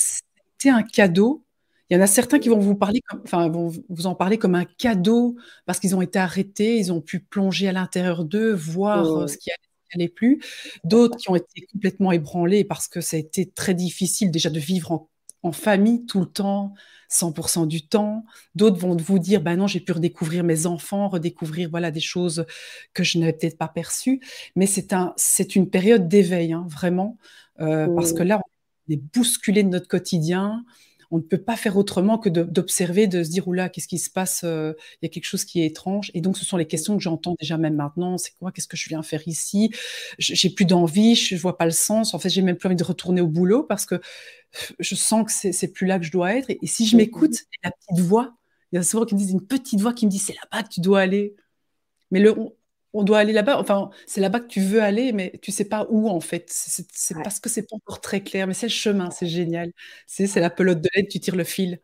c'était 0.65 0.75
un 0.75 0.83
cadeau 0.83 1.45
il 1.91 1.97
y 1.97 2.01
en 2.01 2.03
a 2.03 2.07
certains 2.07 2.39
qui 2.39 2.49
vont 2.49 2.59
vous 2.59 2.75
parler, 2.75 3.03
enfin, 3.25 3.49
vont 3.51 3.71
vous 3.91 4.07
en 4.07 4.15
parler 4.15 4.39
comme 4.39 4.55
un 4.55 4.65
cadeau 4.65 5.37
parce 5.67 5.79
qu'ils 5.79 5.95
ont 5.95 6.01
été 6.01 6.19
arrêtés, 6.19 6.79
ils 6.79 6.93
ont 6.93 7.03
pu 7.03 7.21
plonger 7.21 7.69
à 7.69 7.73
l'intérieur 7.73 8.25
d'eux, 8.25 8.53
voir 8.55 9.29
ce 9.29 9.37
qui 9.37 9.51
allait 9.51 9.59
n'allait 9.95 10.09
plus, 10.09 10.43
d'autres 10.83 11.17
qui 11.19 11.31
ont 11.31 11.37
été 11.37 11.67
complètement 11.73 12.11
ébranlés 12.11 12.65
parce 12.65 12.89
que 12.89 13.01
ça 13.01 13.17
a 13.17 13.21
été 13.21 13.49
très 13.49 13.75
difficile 13.75 14.31
déjà 14.31 14.51
de 14.51 14.59
vivre 14.59 15.07
en, 15.43 15.53
famille 15.53 16.07
tout 16.07 16.21
le 16.21 16.27
temps, 16.27 16.73
100% 17.11 17.67
du 17.67 17.87
temps. 17.87 18.25
D'autres 18.55 18.79
vont 18.79 18.97
vous 18.97 19.19
dire, 19.19 19.43
ben 19.43 19.57
non, 19.57 19.67
j'ai 19.67 19.79
pu 19.79 19.93
redécouvrir 19.93 20.43
mes 20.43 20.65
enfants, 20.65 21.09
redécouvrir 21.09 21.69
voilà 21.71 21.91
des 21.91 22.01
choses 22.01 22.47
que 22.95 23.05
je 23.05 23.19
n'avais 23.19 23.35
peut-être 23.35 23.59
pas 23.59 23.69
perçues. 23.69 24.21
Mais 24.57 24.67
c'est 24.67 24.95
un, 24.95 25.13
c'est 25.17 25.55
une 25.55 25.69
période 25.69 26.09
d'éveil, 26.09 26.55
hein, 26.55 26.67
vraiment, 26.69 27.19
euh, 27.61 27.87
parce 27.95 28.15
que 28.15 28.23
là, 28.23 28.39
on 28.39 28.54
est 28.91 29.03
bousculé 29.15 29.63
de 29.63 29.69
notre 29.69 29.89
quotidien 29.89 30.65
on 31.15 31.19
ne 31.19 31.23
peut 31.23 31.39
pas 31.39 31.57
faire 31.57 31.77
autrement 31.77 32.19
que 32.19 32.29
d'observer, 32.29 33.07
de, 33.07 33.23
se 33.23 33.31
dire, 33.31 33.47
oula, 33.47 33.69
qu'est-ce 33.69 33.87
qui 33.87 33.99
se 33.99 34.11
passe 34.11 34.43
euh, 34.43 34.73
Il 35.01 35.05
y 35.05 35.07
a 35.07 35.09
quelque 35.09 35.27
chose 35.27 35.45
qui 35.45 35.63
est 35.63 35.67
étrange. 35.67 36.11
Et 36.13 36.21
donc, 36.21 36.37
ce 36.37 36.45
sont 36.45 36.57
les 36.57 36.67
questions 36.67 36.97
que 36.97 37.03
j'entends 37.03 37.37
déjà 37.41 37.57
même 37.57 37.77
maintenant. 37.77 38.19
C'est 38.19 38.33
quoi 38.37 38.51
Qu'est-ce 38.51 38.67
que 38.67 38.77
je 38.77 38.89
viens 38.89 39.03
faire 39.05 39.23
ici? 39.29 39.71
J'ai 40.19 40.51
plus 40.51 40.65
d'envie, 40.65 41.15
je 41.15 41.37
vois 41.37 41.57
pas 41.57 41.67
le 41.67 41.71
sens. 41.71 42.15
En 42.15 42.19
fait, 42.19 42.31
j'ai 42.31 42.43
même 42.43 42.57
plus 42.57 42.67
envie 42.67 42.75
de 42.75 42.83
retourner 42.83 43.21
au 43.21 43.29
boulot 43.29 43.63
parce 43.63 43.87
que 43.87 44.01
je 44.81 44.95
sens 44.97 45.27
que 45.27 45.53
c'est 45.53 45.69
plus 45.73 45.87
là 45.87 46.01
que 46.01 46.05
je 46.05 46.11
dois 46.11 46.35
être. 46.35 46.51
Et, 46.51 46.59
si 46.67 46.85
je 46.85 46.97
m'écoute, 46.97 47.37
la 47.63 47.71
petite 47.71 48.05
voix, 48.05 48.35
il 48.73 48.77
y 48.77 48.79
a 48.79 48.83
souvent 48.83 49.05
qui 49.05 49.15
me 49.15 49.21
disent 49.21 49.31
une 49.31 49.47
petite 49.47 49.81
voix 49.81 49.93
qui 49.93 50.07
me 50.07 50.11
dit, 50.11 50.19
c'est 50.19 50.35
là-bas 50.35 50.65
que 50.65 50.75
tu 50.75 50.81
dois 50.81 51.01
aller. 51.01 51.37
Mais 52.11 52.19
le, 52.19 52.35
doit 53.03 53.19
aller 53.19 53.33
là-bas. 53.33 53.59
Enfin, 53.59 53.91
c'est 54.07 54.21
là-bas 54.21 54.41
que 54.41 54.47
tu 54.47 54.61
veux 54.61 54.83
aller, 54.83 55.13
mais 55.13 55.33
tu 55.43 55.51
sais 55.51 55.65
pas 55.65 55.87
où 55.91 56.09
en 56.09 56.21
fait. 56.21 56.45
C'est 56.49 57.17
parce 57.25 57.41
que 57.41 57.49
c'est 57.49 57.63
pas 57.69 57.77
encore 57.77 58.01
très 58.01 58.23
clair, 58.23 58.47
mais 58.47 58.55
c'est 58.55 58.67
le 58.67 58.71
chemin, 58.73 59.11
c'est 59.11 59.27
génial. 59.27 59.73
C'est 60.07 60.29
la 60.37 60.51
pelote 60.51 60.81
de 60.81 60.89
l'aide, 60.95 61.09
tu 61.09 61.19
tires 61.21 61.37
le 61.37 61.45
fil. 61.45 61.81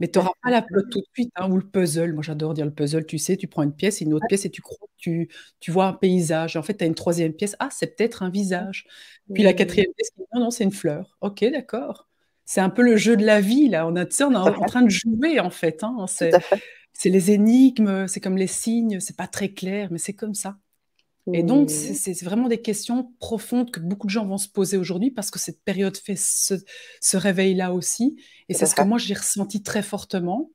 Mais 0.00 0.08
tu 0.08 0.18
n'auras 0.18 0.32
pas 0.42 0.50
la 0.50 0.60
pelote 0.62 0.90
tout 0.90 1.00
de 1.00 1.06
suite, 1.14 1.32
hein, 1.36 1.50
ou 1.50 1.56
le 1.56 1.66
puzzle. 1.66 2.12
Moi, 2.12 2.22
j'adore 2.22 2.52
dire 2.54 2.66
le 2.66 2.72
puzzle. 2.74 3.06
Tu 3.06 3.18
sais, 3.18 3.36
tu 3.36 3.46
prends 3.46 3.62
une 3.62 3.74
pièce, 3.74 4.00
une 4.00 4.12
autre 4.12 4.26
pièce, 4.28 4.44
et 4.44 4.50
tu 4.50 4.60
crois, 4.60 4.86
tu, 4.98 5.30
tu 5.60 5.70
vois 5.70 5.86
un 5.86 5.92
paysage. 5.94 6.56
Et 6.56 6.58
en 6.58 6.62
fait, 6.62 6.76
tu 6.76 6.84
as 6.84 6.86
une 6.86 6.94
troisième 6.94 7.32
pièce. 7.32 7.56
Ah, 7.58 7.68
c'est 7.70 7.96
peut-être 7.96 8.22
un 8.22 8.30
visage. 8.30 8.86
Puis 9.32 9.42
la 9.42 9.54
quatrième 9.54 9.92
pièce, 9.96 10.10
non, 10.34 10.40
non, 10.40 10.50
c'est 10.50 10.64
une 10.64 10.72
fleur. 10.72 11.16
Ok, 11.22 11.44
d'accord. 11.50 12.08
C'est 12.44 12.60
un 12.60 12.70
peu 12.70 12.82
le 12.82 12.96
jeu 12.96 13.16
de 13.16 13.24
la 13.24 13.40
vie, 13.40 13.68
là. 13.68 13.86
On, 13.86 13.96
a, 13.96 14.04
on 14.04 14.32
est 14.32 14.36
en 14.36 14.60
train 14.66 14.82
de 14.82 14.90
jouer, 14.90 15.40
en 15.40 15.50
fait. 15.50 15.82
Hein. 15.84 16.04
C'est 16.06 16.32
c'est 16.92 17.10
les 17.10 17.30
énigmes, 17.30 18.06
c'est 18.08 18.20
comme 18.20 18.36
les 18.36 18.46
signes, 18.46 19.00
c'est 19.00 19.16
pas 19.16 19.26
très 19.26 19.50
clair, 19.50 19.88
mais 19.90 19.98
c'est 19.98 20.14
comme 20.14 20.34
ça. 20.34 20.58
Et 21.32 21.44
donc, 21.44 21.70
mmh. 21.70 21.94
c'est 21.94 22.20
vraiment 22.24 22.48
des 22.48 22.60
questions 22.60 23.12
profondes 23.20 23.70
que 23.70 23.78
beaucoup 23.78 24.08
de 24.08 24.10
gens 24.10 24.26
vont 24.26 24.38
se 24.38 24.48
poser 24.48 24.76
aujourd'hui 24.76 25.12
parce 25.12 25.30
que 25.30 25.38
cette 25.38 25.62
période 25.62 25.96
fait 25.96 26.18
ce, 26.18 27.16
réveil-là 27.16 27.72
aussi. 27.72 28.16
Et 28.48 28.54
c'est 28.54 28.66
ce 28.66 28.74
que 28.74 28.82
moi, 28.82 28.98
j'ai 28.98 29.14
ressenti 29.14 29.62
très 29.62 29.82
fortement. 29.82 30.50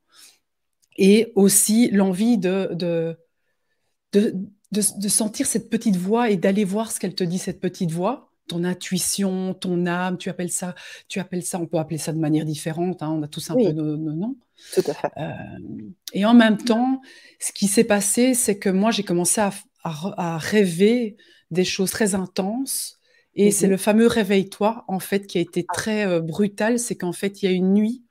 Et 0.97 1.31
aussi 1.35 1.89
l'envie 1.91 2.37
de, 2.37 2.69
de, 2.73 3.17
de, 4.11 5.07
sentir 5.07 5.45
cette 5.45 5.69
petite 5.69 5.95
voix 5.95 6.29
et 6.31 6.35
d'aller 6.35 6.65
voir 6.65 6.91
ce 6.91 6.99
qu'elle 6.99 7.15
te 7.15 7.23
dit, 7.23 7.37
cette 7.37 7.61
petite 7.61 7.91
voix. 7.91 8.33
Ton 8.47 8.63
intuition, 8.63 9.53
ton 9.53 9.85
âme, 9.85 10.17
tu 10.17 10.29
appelles 10.29 10.51
ça, 10.51 10.75
tu 11.07 11.19
appelles 11.19 11.43
ça, 11.43 11.59
on 11.59 11.65
peut 11.65 11.77
appeler 11.77 11.97
ça 11.97 12.13
de 12.13 12.19
manière 12.19 12.45
différente, 12.45 13.03
hein, 13.03 13.11
on 13.11 13.21
a 13.23 13.27
tous 13.27 13.49
un 13.49 13.55
peu 13.55 13.71
nos, 13.71 13.97
nos 13.97 14.13
noms. 14.13 14.35
Tout 14.73 14.83
à 14.87 14.93
fait. 14.93 15.09
Euh, 15.17 15.31
et 16.13 16.25
en 16.25 16.33
même 16.33 16.57
temps, 16.57 17.01
ce 17.39 17.51
qui 17.51 17.67
s'est 17.67 17.83
passé, 17.83 18.33
c'est 18.33 18.57
que 18.57 18.69
moi, 18.69 18.91
j'ai 18.91 19.03
commencé 19.03 19.41
à, 19.41 19.51
rêver 20.37 21.15
des 21.49 21.63
choses 21.63 21.91
très 21.91 22.13
intenses 22.13 22.99
Et 23.35 23.51
c'est 23.51 23.67
le 23.67 23.77
fameux 23.77 24.07
réveille-toi, 24.07 24.83
en 24.89 24.99
fait, 24.99 25.27
qui 25.27 25.37
a 25.37 25.41
été 25.41 25.65
ah. 25.69 25.73
très 25.73 26.19
brutal. 26.19 26.77
C'est 26.77 26.95
qu'en 26.95 27.13
fait, 27.13 27.41
il 27.41 27.45
y 27.45 27.47
a 27.47 27.51
une 27.55 27.73
nuit, 27.73 28.03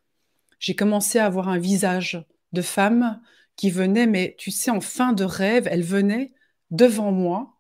j'ai 0.59 0.75
commencé 0.75 1.19
à 1.19 1.27
avoir 1.27 1.49
un 1.49 1.59
visage 1.59 2.25
de 2.53 2.63
femme 2.63 3.21
qui 3.57 3.71
venait, 3.71 4.07
mais 4.07 4.35
tu 4.39 4.51
sais, 4.51 4.71
en 4.71 4.81
fin 4.81 5.13
de 5.13 5.25
rêve, 5.25 5.69
elle 5.71 5.83
venait 5.83 6.33
devant 6.71 7.13
moi. 7.13 7.56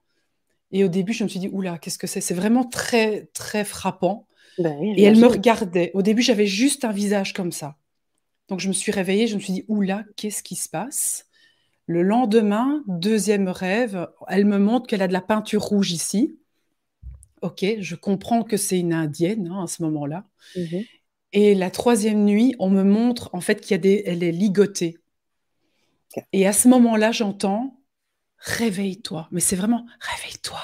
Et 0.77 0.85
au 0.85 0.89
début, 0.89 1.15
je 1.15 1.25
me 1.25 1.29
suis 1.31 1.41
dit, 1.41 1.49
oula, 1.53 1.79
qu'est-ce 1.79 1.97
que 1.97 2.07
c'est? 2.07 2.21
C'est 2.21 2.35
vraiment 2.35 2.63
très, 2.63 3.31
très 3.33 3.65
frappant. 3.65 4.27
Ben 4.59 4.79
et 4.83 5.03
elle 5.05 5.17
me 5.17 5.27
regardait. 5.27 5.91
Au 5.95 6.03
début, 6.03 6.21
j'avais 6.21 6.45
juste 6.45 6.85
un 6.85 6.93
visage 6.93 7.33
comme 7.33 7.51
ça. 7.51 7.79
Donc, 8.51 8.61
je 8.61 8.69
me 8.69 8.75
suis 8.75 8.93
réveillée, 8.93 9.27
je 9.27 9.37
me 9.37 9.41
suis 9.41 9.55
dit, 9.55 9.65
oula, 9.69 10.05
qu'est-ce 10.17 10.43
qui 10.43 10.55
se 10.55 10.69
passe? 10.69 11.29
Le 11.87 12.03
lendemain, 12.03 12.85
deuxième 12.89 13.49
rêve, 13.49 14.07
elle 14.29 14.45
me 14.45 14.59
montre 14.59 14.87
qu'elle 14.87 15.01
a 15.01 15.09
de 15.09 15.15
la 15.15 15.23
peinture 15.23 15.63
rouge 15.63 15.93
ici. 15.93 16.37
Ok, 17.41 17.65
je 17.79 17.95
comprends 17.95 18.43
que 18.43 18.59
c'est 18.59 18.79
une 18.79 18.93
indienne 18.93 19.49
hein, 19.51 19.65
à 19.65 19.67
ce 19.69 19.83
moment-là. 19.83 20.27
Mhm. 20.57 20.85
Et 21.33 21.55
la 21.55 21.71
troisième 21.71 22.27
nuit, 22.27 22.55
on 22.59 22.69
me 22.69 22.83
montre 22.83 23.31
en 23.33 23.41
fait 23.41 23.63
qu'il 23.63 23.81
des, 23.81 24.03
elle 24.05 24.23
est 24.23 24.31
ligotée. 24.31 24.99
Et 26.35 26.47
à 26.47 26.53
ce 26.53 26.69
moment-là, 26.69 27.13
j'entends 27.13 27.81
réveille-toi. 28.39 29.29
Mais 29.31 29.41
c'est 29.41 29.57
vraiment 29.57 29.87
réveille-toi. 30.01 30.61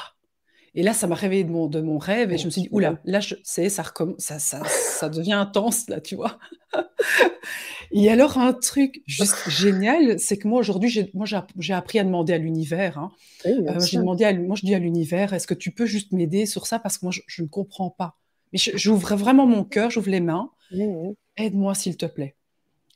Et 0.74 0.82
là, 0.82 0.94
ça 0.94 1.06
m'a 1.06 1.14
réveillé 1.14 1.44
de 1.44 1.50
mon, 1.50 1.66
de 1.66 1.80
mon 1.80 1.98
rêve 1.98 2.32
et 2.32 2.38
je 2.38 2.46
me 2.46 2.50
suis 2.50 2.62
dit, 2.62 2.68
oula, 2.70 2.98
là, 3.04 3.20
c'est 3.42 3.68
ça, 3.68 3.84
ça, 4.18 4.38
ça, 4.38 4.62
ça 4.64 5.08
devient 5.10 5.34
intense, 5.34 5.88
là, 5.88 6.00
tu 6.00 6.16
vois. 6.16 6.38
et 7.92 8.10
alors, 8.10 8.38
un 8.38 8.54
truc 8.54 9.02
juste 9.06 9.50
génial, 9.50 10.18
c'est 10.18 10.38
que 10.38 10.48
moi, 10.48 10.60
aujourd'hui, 10.60 10.88
j'ai 10.88 11.74
appris 11.74 11.98
à 11.98 12.04
demander 12.04 12.32
à 12.32 12.38
l'univers. 12.38 12.98
Hein. 12.98 13.12
Euh, 13.44 13.80
j'ai 13.80 13.98
demandé 13.98 14.24
à, 14.24 14.32
moi, 14.32 14.56
je 14.56 14.64
dis 14.64 14.74
à 14.74 14.78
l'univers, 14.78 15.34
est-ce 15.34 15.46
que 15.46 15.52
tu 15.52 15.72
peux 15.72 15.84
juste 15.84 16.12
m'aider 16.12 16.46
sur 16.46 16.66
ça? 16.66 16.78
Parce 16.78 16.96
que 16.96 17.04
moi, 17.04 17.12
je, 17.26 17.42
ne 17.42 17.48
comprends 17.48 17.90
pas. 17.90 18.16
Mais 18.54 18.58
j'ouvre 18.58 19.14
vraiment 19.14 19.46
mon 19.46 19.64
cœur, 19.64 19.90
j'ouvre 19.90 20.08
les 20.10 20.20
mains. 20.20 20.50
Aide-moi, 21.36 21.74
s'il 21.74 21.98
te 21.98 22.06
plaît. 22.06 22.34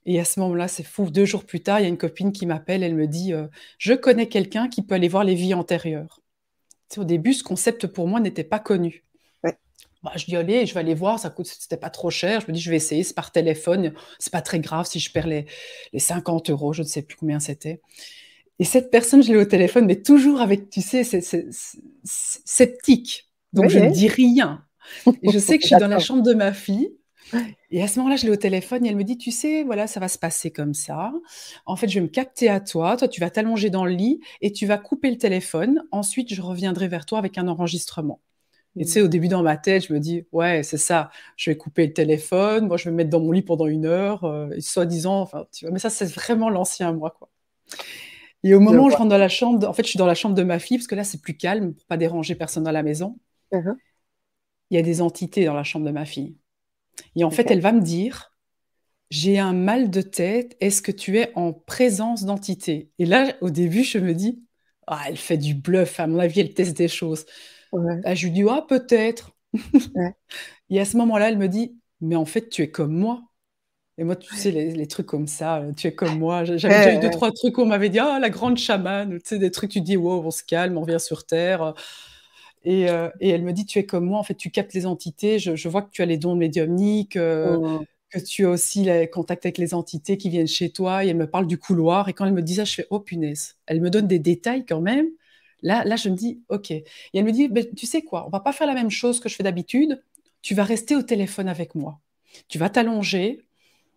Et 0.06 0.20
à 0.20 0.24
ce 0.24 0.38
moment-là, 0.40 0.68
c'est 0.68 0.84
fou. 0.84 1.10
Deux 1.10 1.24
jours 1.24 1.44
plus 1.44 1.60
tard, 1.60 1.80
il 1.80 1.82
y 1.82 1.86
a 1.86 1.88
une 1.88 1.98
copine 1.98 2.32
qui 2.32 2.46
m'appelle, 2.46 2.82
elle 2.82 2.94
me 2.94 3.08
dit 3.08 3.32
euh, 3.32 3.48
Je 3.78 3.92
connais 3.92 4.28
quelqu'un 4.28 4.68
qui 4.68 4.82
peut 4.82 4.94
aller 4.94 5.08
voir 5.08 5.24
les 5.24 5.34
vies 5.34 5.52
antérieures. 5.52 6.20
au 6.96 7.04
début, 7.04 7.34
ce 7.34 7.42
concept 7.42 7.88
pour 7.88 8.06
moi 8.06 8.20
n'était 8.20 8.44
pas 8.44 8.60
connu. 8.60 9.04
Bah, 10.02 10.12
je 10.14 10.24
dis 10.26 10.36
Allez, 10.36 10.64
je 10.64 10.74
vais 10.74 10.80
aller 10.80 10.94
voir, 10.94 11.18
ça 11.18 11.28
coûte, 11.28 11.46
c'était 11.46 11.76
pas 11.76 11.90
trop 11.90 12.10
cher. 12.10 12.40
Je 12.40 12.46
me 12.46 12.52
dis 12.52 12.60
Je 12.60 12.70
vais 12.70 12.76
essayer, 12.76 13.02
c'est 13.02 13.14
par 13.14 13.32
téléphone, 13.32 13.92
c'est 14.20 14.32
pas 14.32 14.42
très 14.42 14.60
grave 14.60 14.86
si 14.86 15.00
je 15.00 15.10
perds 15.10 15.26
les, 15.26 15.46
les 15.92 15.98
50 15.98 16.50
euros, 16.50 16.72
je 16.72 16.82
ne 16.82 16.86
sais 16.86 17.02
plus 17.02 17.16
combien 17.16 17.40
c'était. 17.40 17.80
Et 18.58 18.64
cette 18.64 18.90
personne, 18.90 19.22
je 19.22 19.32
l'ai 19.32 19.38
au 19.38 19.44
téléphone, 19.44 19.86
mais 19.86 20.00
toujours 20.00 20.40
avec, 20.40 20.70
tu 20.70 20.80
sais, 20.80 21.02
c'est 21.04 21.50
sceptique. 22.04 23.28
Donc 23.52 23.68
je 23.70 23.78
ne 23.80 23.90
dis 23.90 24.08
rien. 24.08 24.64
Et 25.22 25.30
je 25.30 25.38
sais 25.38 25.58
que 25.58 25.62
je 25.62 25.68
suis 25.68 25.76
dans 25.76 25.88
la 25.88 25.98
chambre 25.98 26.22
de 26.22 26.32
ma 26.32 26.52
fille. 26.52 26.92
Et 27.70 27.82
à 27.82 27.88
ce 27.88 27.98
moment-là, 27.98 28.16
je 28.16 28.24
l'ai 28.24 28.30
au 28.30 28.36
téléphone 28.36 28.86
et 28.86 28.88
elle 28.88 28.96
me 28.96 29.04
dit, 29.04 29.18
tu 29.18 29.30
sais, 29.30 29.64
voilà, 29.64 29.86
ça 29.86 30.00
va 30.00 30.08
se 30.08 30.18
passer 30.18 30.50
comme 30.50 30.74
ça. 30.74 31.12
En 31.64 31.76
fait, 31.76 31.88
je 31.88 31.94
vais 31.94 32.00
me 32.00 32.08
capter 32.08 32.48
à 32.48 32.60
toi. 32.60 32.96
Toi, 32.96 33.08
tu 33.08 33.20
vas 33.20 33.30
t'allonger 33.30 33.70
dans 33.70 33.84
le 33.84 33.92
lit 33.92 34.20
et 34.40 34.52
tu 34.52 34.66
vas 34.66 34.78
couper 34.78 35.10
le 35.10 35.18
téléphone. 35.18 35.82
Ensuite, 35.90 36.32
je 36.32 36.40
reviendrai 36.40 36.88
vers 36.88 37.06
toi 37.06 37.18
avec 37.18 37.38
un 37.38 37.48
enregistrement. 37.48 38.20
Et 38.78 38.84
tu 38.84 38.92
sais, 38.92 39.00
au 39.00 39.08
début, 39.08 39.28
dans 39.28 39.42
ma 39.42 39.56
tête, 39.56 39.86
je 39.86 39.92
me 39.92 39.98
dis, 39.98 40.26
ouais, 40.32 40.62
c'est 40.62 40.76
ça. 40.76 41.10
Je 41.36 41.50
vais 41.50 41.56
couper 41.56 41.86
le 41.86 41.94
téléphone. 41.94 42.66
Moi, 42.66 42.76
je 42.76 42.84
vais 42.84 42.90
me 42.90 42.96
mettre 42.96 43.10
dans 43.10 43.20
mon 43.20 43.32
lit 43.32 43.42
pendant 43.42 43.66
une 43.66 43.86
heure, 43.86 44.24
euh, 44.24 44.50
soi-disant. 44.60 45.20
Enfin, 45.22 45.46
tu 45.50 45.64
vois, 45.64 45.72
mais 45.72 45.78
ça, 45.78 45.90
c'est 45.90 46.12
vraiment 46.12 46.50
l'ancien 46.50 46.92
moi, 46.92 47.14
quoi. 47.18 47.30
Et 48.44 48.54
au 48.54 48.60
moment 48.60 48.84
où 48.84 48.90
je 48.90 48.96
rentre 48.96 49.08
dans 49.08 49.18
la 49.18 49.28
chambre, 49.28 49.66
en 49.66 49.72
fait, 49.72 49.82
je 49.82 49.88
suis 49.88 49.98
dans 49.98 50.06
la 50.06 50.14
chambre 50.14 50.34
de 50.34 50.42
ma 50.42 50.58
fille 50.58 50.76
parce 50.76 50.86
que 50.86 50.94
là, 50.94 51.04
c'est 51.04 51.20
plus 51.20 51.36
calme 51.36 51.74
pour 51.74 51.84
pas 51.86 51.96
déranger 51.96 52.34
personne 52.34 52.62
dans 52.62 52.70
la 52.70 52.82
maison. 52.82 53.18
Uh-huh. 53.50 53.74
Il 54.70 54.76
y 54.76 54.78
a 54.78 54.82
des 54.82 55.00
entités 55.00 55.44
dans 55.46 55.54
la 55.54 55.64
chambre 55.64 55.86
de 55.86 55.90
ma 55.90 56.04
fille. 56.04 56.36
Et 57.14 57.24
en 57.24 57.30
fait, 57.30 57.50
elle 57.50 57.60
va 57.60 57.72
me 57.72 57.80
dire, 57.80 58.32
j'ai 59.10 59.38
un 59.38 59.52
mal 59.52 59.90
de 59.90 60.02
tête, 60.02 60.56
est-ce 60.60 60.82
que 60.82 60.92
tu 60.92 61.18
es 61.18 61.32
en 61.34 61.52
présence 61.52 62.24
d'entité? 62.24 62.90
Et 62.98 63.06
là, 63.06 63.34
au 63.40 63.50
début, 63.50 63.84
je 63.84 63.98
me 63.98 64.14
dis, 64.14 64.42
ah, 64.86 65.02
elle 65.08 65.16
fait 65.16 65.38
du 65.38 65.54
bluff, 65.54 66.00
à 66.00 66.06
mon 66.06 66.18
avis, 66.18 66.40
elle 66.40 66.54
teste 66.54 66.76
des 66.76 66.88
choses. 66.88 67.26
je 67.72 68.24
lui 68.24 68.32
dis, 68.32 68.44
ah, 68.48 68.64
peut-être. 68.68 69.32
Et 70.70 70.80
à 70.80 70.84
ce 70.84 70.96
moment-là, 70.96 71.28
elle 71.28 71.38
me 71.38 71.48
dit, 71.48 71.78
mais 72.00 72.16
en 72.16 72.24
fait, 72.24 72.48
tu 72.48 72.62
es 72.62 72.70
comme 72.70 72.92
moi. 72.92 73.22
Et 73.98 74.04
moi, 74.04 74.16
tu 74.16 74.34
sais, 74.34 74.50
les, 74.50 74.86
trucs 74.86 75.06
comme 75.06 75.26
ça, 75.26 75.64
tu 75.76 75.86
es 75.86 75.94
comme 75.94 76.18
moi. 76.18 76.44
J'avais 76.44 76.76
déjà 76.76 76.94
eu 76.94 77.00
deux, 77.00 77.10
trois 77.10 77.32
trucs 77.32 77.56
où 77.56 77.62
on 77.62 77.66
m'avait 77.66 77.88
dit, 77.88 77.98
ah, 77.98 78.18
la 78.20 78.28
grande 78.28 78.58
chamane, 78.58 79.18
tu 79.20 79.20
sais, 79.24 79.38
des 79.38 79.50
trucs, 79.50 79.70
tu 79.70 79.80
dis, 79.80 79.96
wow, 79.96 80.22
on 80.22 80.30
se 80.30 80.42
calme, 80.42 80.76
on 80.76 80.82
revient 80.82 81.00
sur 81.00 81.24
Terre. 81.24 81.72
Euh, 82.66 83.10
et, 83.20 83.30
elle 83.30 83.42
me 83.42 83.52
dit, 83.52 83.64
tu 83.66 83.78
es 83.78 83.86
comme 83.86 84.06
moi, 84.06 84.18
en 84.18 84.22
fait, 84.22 84.34
tu 84.34 84.50
captes 84.50 84.74
les 84.74 84.86
entités, 84.86 85.38
je, 85.38 85.68
vois 85.68 85.82
que 85.82 85.90
tu 85.90 86.02
as 86.02 86.06
les 86.06 86.16
dons 86.16 86.34
médiumniques, 86.34 87.16
euh, 87.16 87.56
oh. 87.60 87.84
que 88.10 88.18
tu 88.18 88.44
as 88.46 88.50
aussi 88.50 88.84
les 88.84 89.08
contacts 89.08 89.46
avec 89.46 89.58
les 89.58 89.74
entités 89.74 90.16
qui 90.16 90.30
viennent 90.30 90.46
chez 90.48 90.70
toi, 90.70 91.04
et 91.04 91.08
elle 91.08 91.16
me 91.16 91.30
parle 91.30 91.46
du 91.46 91.58
couloir, 91.58 92.08
et 92.08 92.12
quand 92.12 92.26
elle 92.26 92.32
me 92.32 92.42
dit 92.42 92.56
ça, 92.56 92.64
je 92.64 92.74
fais, 92.74 92.86
oh 92.90 93.00
punaise, 93.00 93.56
elle 93.66 93.80
me 93.80 93.90
donne 93.90 94.08
des 94.08 94.18
détails 94.18 94.66
quand 94.66 94.80
même. 94.80 95.06
Là, 95.62 95.84
là 95.84 95.96
je 95.96 96.08
me 96.08 96.16
dis, 96.16 96.42
ok. 96.48 96.70
Et 96.70 96.84
elle 97.14 97.24
me 97.24 97.32
dit, 97.32 97.48
tu 97.76 97.86
sais 97.86 98.02
quoi, 98.02 98.26
on 98.26 98.30
va 98.30 98.40
pas 98.40 98.52
faire 98.52 98.66
la 98.66 98.74
même 98.74 98.90
chose 98.90 99.20
que 99.20 99.28
je 99.28 99.36
fais 99.36 99.44
d'habitude, 99.44 100.02
tu 100.42 100.54
vas 100.54 100.64
rester 100.64 100.96
au 100.96 101.02
téléphone 101.02 101.48
avec 101.48 101.74
moi. 101.74 102.00
Tu 102.48 102.58
vas 102.58 102.70
t'allonger, 102.70 103.46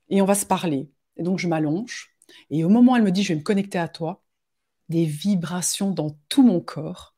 et 0.10 0.22
on 0.22 0.26
va 0.26 0.36
se 0.36 0.46
parler. 0.46 0.90
Et 1.18 1.24
donc, 1.24 1.40
je 1.40 1.48
m'allonge, 1.48 2.16
et 2.52 2.64
au 2.64 2.70
moment 2.70 2.94
où 2.94 2.96
elle 2.98 3.04
me 3.04 3.12
dit, 3.12 3.24
je 3.24 3.30
vais 3.30 3.40
me 3.40 3.44
connecter 3.44 3.80
à 3.80 3.88
toi, 3.88 4.24
des 4.90 5.06
vibrations 5.06 5.92
dans 5.92 6.18
tout 6.30 6.44
mon 6.44 6.62
corps 6.62 7.16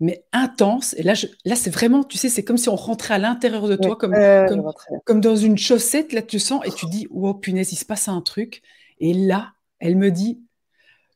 mais 0.00 0.24
intense. 0.32 0.94
Et 0.98 1.02
là, 1.02 1.14
là 1.44 1.56
c'est 1.56 1.70
vraiment, 1.70 2.04
tu 2.04 2.18
sais, 2.18 2.28
c'est 2.28 2.44
comme 2.44 2.56
si 2.56 2.68
on 2.68 2.76
rentrait 2.76 3.14
à 3.14 3.18
l'intérieur 3.18 3.68
de 3.68 3.76
toi, 3.76 3.96
comme, 3.96 4.14
comme, 5.04 5.20
dans 5.20 5.36
une 5.36 5.58
chaussette, 5.58 6.12
là, 6.12 6.22
tu 6.22 6.38
sens, 6.38 6.60
et 6.64 6.70
tu 6.70 6.86
dis, 6.86 7.06
oh 7.10 7.34
punaise, 7.34 7.72
il 7.72 7.76
se 7.76 7.84
passe 7.84 8.08
un 8.08 8.20
truc. 8.20 8.62
Et 9.00 9.14
là, 9.14 9.52
elle 9.80 9.96
me 9.96 10.10
dit, 10.10 10.40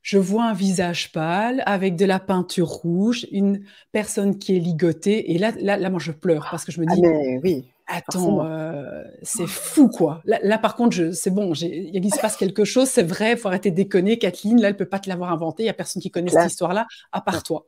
je 0.01 0.17
vois 0.17 0.45
un 0.45 0.53
visage 0.53 1.11
pâle 1.11 1.61
avec 1.65 1.95
de 1.95 2.05
la 2.05 2.19
peinture 2.19 2.67
rouge, 2.67 3.27
une 3.31 3.63
personne 3.91 4.39
qui 4.39 4.55
est 4.55 4.59
ligotée. 4.59 5.33
Et 5.33 5.37
là, 5.37 5.51
là, 5.59 5.77
là 5.77 5.89
moi, 5.89 5.99
je 5.99 6.11
pleure 6.11 6.47
parce 6.49 6.65
que 6.65 6.71
je 6.71 6.79
me 6.79 6.85
ah, 6.89 6.95
dis, 6.95 7.01
oui, 7.43 7.65
attends, 7.89 8.45
euh, 8.45 9.03
c'est 9.23 9.47
fou, 9.47 9.89
quoi. 9.89 10.21
Là, 10.25 10.57
par 10.57 10.75
contre, 10.75 11.11
c'est 11.13 11.31
bon, 11.31 11.53
il 11.53 12.13
se 12.13 12.19
passe 12.19 12.37
quelque 12.37 12.63
chose, 12.63 12.87
c'est 12.87 13.03
vrai, 13.03 13.33
il 13.33 13.37
faut 13.37 13.49
arrêter 13.49 13.71
de 13.71 13.75
déconner. 13.75 14.17
Kathleen, 14.17 14.61
là, 14.61 14.69
elle 14.69 14.77
peut 14.77 14.85
pas 14.85 14.99
te 14.99 15.09
l'avoir 15.09 15.31
inventé, 15.31 15.63
il 15.63 15.65
y 15.65 15.69
a 15.69 15.73
personne 15.73 16.01
qui 16.01 16.11
connaît 16.11 16.29
cette 16.29 16.51
histoire-là, 16.51 16.87
à 17.11 17.21
part 17.21 17.43
toi. 17.43 17.67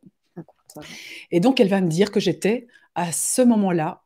Et 1.32 1.40
donc, 1.40 1.60
elle 1.60 1.70
va 1.70 1.82
me 1.82 1.90
dire 1.90 2.12
que 2.12 2.20
j'étais 2.20 2.68
à 2.96 3.12
ce 3.12 3.42
moment-là 3.42 4.02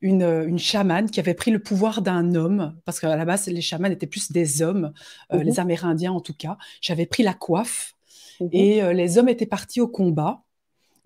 une, 0.00 0.22
une, 0.22 0.58
chamane 0.58 1.10
qui 1.10 1.20
avait 1.20 1.34
pris 1.34 1.50
le 1.50 1.58
pouvoir 1.58 2.02
d'un 2.02 2.34
homme, 2.34 2.76
parce 2.84 3.00
qu'à 3.00 3.16
la 3.16 3.24
base, 3.24 3.46
les 3.48 3.60
chamanes 3.60 3.92
étaient 3.92 4.06
plus 4.06 4.30
des 4.30 4.62
hommes, 4.62 4.92
euh, 5.32 5.42
les 5.42 5.52
mhm. 5.52 5.60
Amérindiens 5.60 6.12
en 6.12 6.20
tout 6.20 6.34
cas. 6.34 6.56
J'avais 6.80 7.06
pris 7.06 7.22
la 7.22 7.34
coiffe 7.34 7.94
mhm. 8.40 8.48
et 8.52 8.82
euh, 8.82 8.92
les 8.92 9.18
hommes 9.18 9.28
étaient 9.28 9.46
partis 9.46 9.80
au 9.80 9.88
combat. 9.88 10.42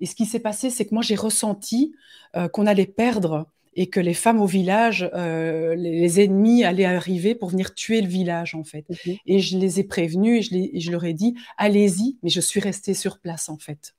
Et 0.01 0.07
ce 0.07 0.15
qui 0.15 0.27
s'est 0.27 0.41
passé, 0.41 0.69
c'est 0.69 0.85
que 0.85 0.95
moi, 0.95 1.03
j'ai 1.03 1.15
ressenti 1.15 1.95
euh, 2.37 2.49
qu'on 2.49 2.67
allait 2.67 2.87
perdre 2.87 3.47
et 3.75 3.89
que 3.89 4.01
les 4.01 4.15
femmes 4.15 4.43
au 4.43 4.47
village, 4.47 5.09
les, 5.15 6.21
ennemis 6.21 6.63
allaient 6.63 6.85
arriver 6.85 7.35
pour 7.35 7.49
venir 7.49 7.75
tuer 7.75 8.03
le 8.03 8.09
village, 8.09 8.55
en 8.55 8.65
fait. 8.65 8.85
Mhm. 8.91 9.17
Et 9.25 9.39
je 9.39 9.57
les 9.57 9.81
ai 9.81 9.85
prévenus 9.85 10.41
et 10.41 10.43
je, 10.43 10.77
et 10.77 10.81
je 10.81 10.91
leur 10.91 11.05
ai 11.05 11.15
dit, 11.15 11.35
allez-y, 11.57 12.19
mais 12.23 12.29
je 12.29 12.41
suis 12.41 12.61
restée 12.61 12.93
sur 12.93 13.19
place, 13.19 13.49
en 13.49 13.57
fait. 13.57 13.95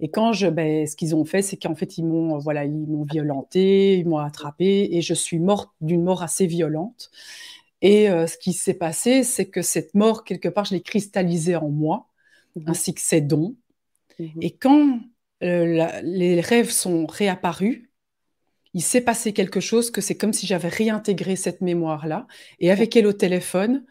Et 0.00 0.10
quand 0.10 0.32
je, 0.32 0.48
ben, 0.48 0.86
ce 0.86 0.96
qu'ils 0.96 1.14
ont 1.14 1.24
fait, 1.24 1.42
c'est 1.42 1.56
qu'en 1.56 1.74
fait, 1.74 1.98
ils 1.98 2.04
m'ont, 2.04 2.38
voilà, 2.38 2.64
ils 2.64 2.72
m'ont 2.72 3.04
violenté, 3.04 3.96
ils 3.98 4.08
m'ont 4.08 4.18
attrapé, 4.18 4.88
et 4.92 5.02
je 5.02 5.14
suis 5.14 5.38
morte 5.38 5.70
d'une 5.80 6.02
mort 6.02 6.22
assez 6.22 6.46
violente. 6.46 7.10
Et 7.82 8.08
euh, 8.10 8.26
ce 8.26 8.36
qui 8.38 8.52
s'est 8.52 8.74
passé, 8.74 9.22
c'est 9.24 9.46
que 9.46 9.62
cette 9.62 9.94
mort, 9.94 10.24
quelque 10.24 10.48
part, 10.48 10.64
je 10.64 10.74
l'ai 10.74 10.82
cristallisée 10.82 11.56
en 11.56 11.68
moi, 11.68 12.08
mmh 12.56 12.62
ainsi 12.66 12.94
que 12.94 13.00
ces 13.00 13.20
dons. 13.20 13.56
Mmh 14.18 14.26
et 14.40 14.56
quand 14.56 15.00
euh, 15.42 16.00
les 16.02 16.40
rêves 16.40 16.70
sont 16.70 17.06
réapparus, 17.06 17.88
il 18.74 18.82
s'est 18.82 19.00
passé 19.00 19.32
quelque 19.32 19.60
chose 19.60 19.90
que 19.90 20.00
c'est 20.00 20.16
comme 20.16 20.32
si 20.32 20.46
j'avais 20.46 20.68
réintégré 20.68 21.36
cette 21.36 21.60
mémoire-là. 21.60 22.26
Et 22.58 22.70
avec 22.70 22.96
elle 22.96 23.06
au 23.06 23.12
téléphone, 23.12 23.84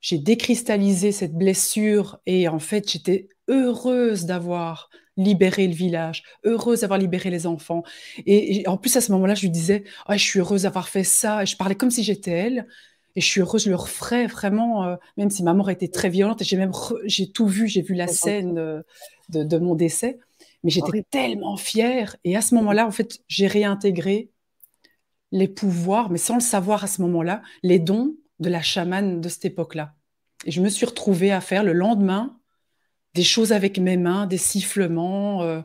j'ai 0.00 0.18
décristallisé 0.18 1.12
cette 1.12 1.34
blessure 1.34 2.20
et 2.26 2.48
en 2.48 2.58
fait, 2.58 2.90
j'étais 2.90 3.28
heureuse 3.50 4.24
d'avoir 4.24 4.88
libérer 5.16 5.66
le 5.66 5.74
village, 5.74 6.22
heureuse 6.44 6.80
d'avoir 6.80 6.98
libéré 6.98 7.30
les 7.30 7.46
enfants. 7.46 7.82
Et, 8.26 8.66
en 8.66 8.76
plus, 8.76 8.96
à 8.96 9.00
ce 9.00 9.12
moment-là, 9.12 9.34
je 9.34 9.42
lui 9.42 9.50
disais, 9.50 9.84
oh, 10.08 10.12
je 10.12 10.18
suis 10.18 10.40
heureuse 10.40 10.62
d'avoir 10.62 10.88
fait 10.88 11.04
ça. 11.04 11.42
Et 11.42 11.46
je 11.46 11.56
parlais 11.56 11.74
comme 11.74 11.90
si 11.90 12.02
j'étais 12.02 12.30
elle. 12.30 12.66
Et 13.16 13.20
je 13.20 13.26
suis 13.26 13.40
heureuse, 13.40 13.64
je 13.64 13.70
le 13.70 13.76
referais 13.76 14.26
vraiment, 14.26 14.84
euh, 14.84 14.96
même 15.16 15.30
si 15.30 15.42
ma 15.42 15.52
mort 15.52 15.68
était 15.68 15.88
très 15.88 16.08
violente. 16.08 16.40
Et 16.40 16.44
j'ai 16.44 16.56
même, 16.56 16.72
j'ai 17.04 17.30
tout 17.30 17.46
vu, 17.46 17.68
j'ai 17.68 17.82
vu 17.82 17.94
la 17.94 18.06
scène 18.06 18.58
euh, 18.58 18.82
de, 19.28 19.58
mon 19.58 19.74
décès. 19.74 20.18
Mais 20.62 20.70
j'étais 20.70 21.04
tellement 21.10 21.56
fière. 21.56 22.16
Et 22.24 22.36
à 22.36 22.40
ce 22.40 22.54
moment-là, 22.54 22.86
en 22.86 22.90
fait, 22.90 23.20
j'ai 23.28 23.46
réintégré 23.46 24.30
les 25.32 25.48
pouvoirs, 25.48 26.10
mais 26.10 26.18
sans 26.18 26.34
le 26.34 26.40
savoir 26.40 26.84
à 26.84 26.86
ce 26.86 27.02
moment-là, 27.02 27.42
les 27.62 27.78
dons 27.78 28.14
de 28.40 28.48
la 28.48 28.62
chamane 28.62 29.20
de 29.20 29.28
cette 29.28 29.44
époque-là. 29.44 29.94
Et 30.46 30.50
je 30.50 30.60
me 30.60 30.68
suis 30.68 30.86
retrouvée 30.86 31.30
à 31.30 31.40
faire 31.40 31.62
le 31.62 31.72
lendemain 31.72 32.39
des 33.14 33.24
choses 33.24 33.52
avec 33.52 33.78
mes 33.78 33.96
mains, 33.96 34.26
des 34.26 34.38
sifflements, 34.38 35.42
euh, 35.42 35.60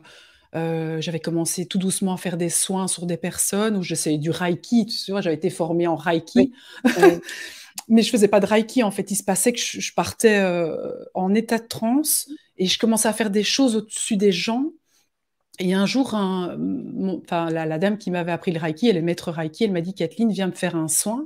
Euh, 0.56 1.00
j'avais 1.00 1.20
commencé 1.20 1.66
tout 1.66 1.78
doucement 1.78 2.14
à 2.14 2.16
faire 2.16 2.36
des 2.36 2.48
soins 2.48 2.88
sur 2.88 3.04
des 3.06 3.18
personnes 3.18 3.76
où 3.76 3.82
j'essayais 3.82 4.18
du 4.18 4.30
Reiki. 4.30 4.86
Tu 4.86 5.10
vois, 5.10 5.20
j'avais 5.20 5.36
été 5.36 5.50
formée 5.50 5.86
en 5.86 5.96
Reiki. 5.96 6.52
Mais 7.88 8.02
je 8.02 8.10
faisais 8.10 8.28
pas 8.28 8.40
de 8.40 8.46
Reiki. 8.46 8.82
En 8.82 8.90
fait, 8.90 9.10
il 9.10 9.16
se 9.16 9.22
passait 9.22 9.52
que 9.52 9.58
je, 9.60 9.92
partais 9.94 10.38
euh, 10.38 10.76
en 11.14 11.34
état 11.34 11.58
de 11.58 11.66
transe 11.66 12.28
et 12.56 12.66
je 12.66 12.78
commençais 12.78 13.08
à 13.08 13.12
faire 13.12 13.30
des 13.30 13.42
choses 13.42 13.76
au-dessus 13.76 14.16
des 14.16 14.32
gens. 14.32 14.70
Et 15.58 15.74
un 15.74 15.86
jour, 15.86 16.14
enfin, 16.14 17.50
la, 17.50 17.78
dame 17.78 17.98
qui 17.98 18.10
m'avait 18.10 18.32
appris 18.32 18.52
le 18.52 18.58
Reiki, 18.58 18.88
elle 18.88 18.96
est 18.96 19.02
maître 19.02 19.30
Reiki, 19.30 19.64
elle 19.64 19.72
m'a 19.72 19.80
dit 19.80 19.94
Kathleen, 19.94 20.30
viens 20.30 20.48
me 20.48 20.52
faire 20.52 20.76
un 20.76 20.88
soin. 20.88 21.24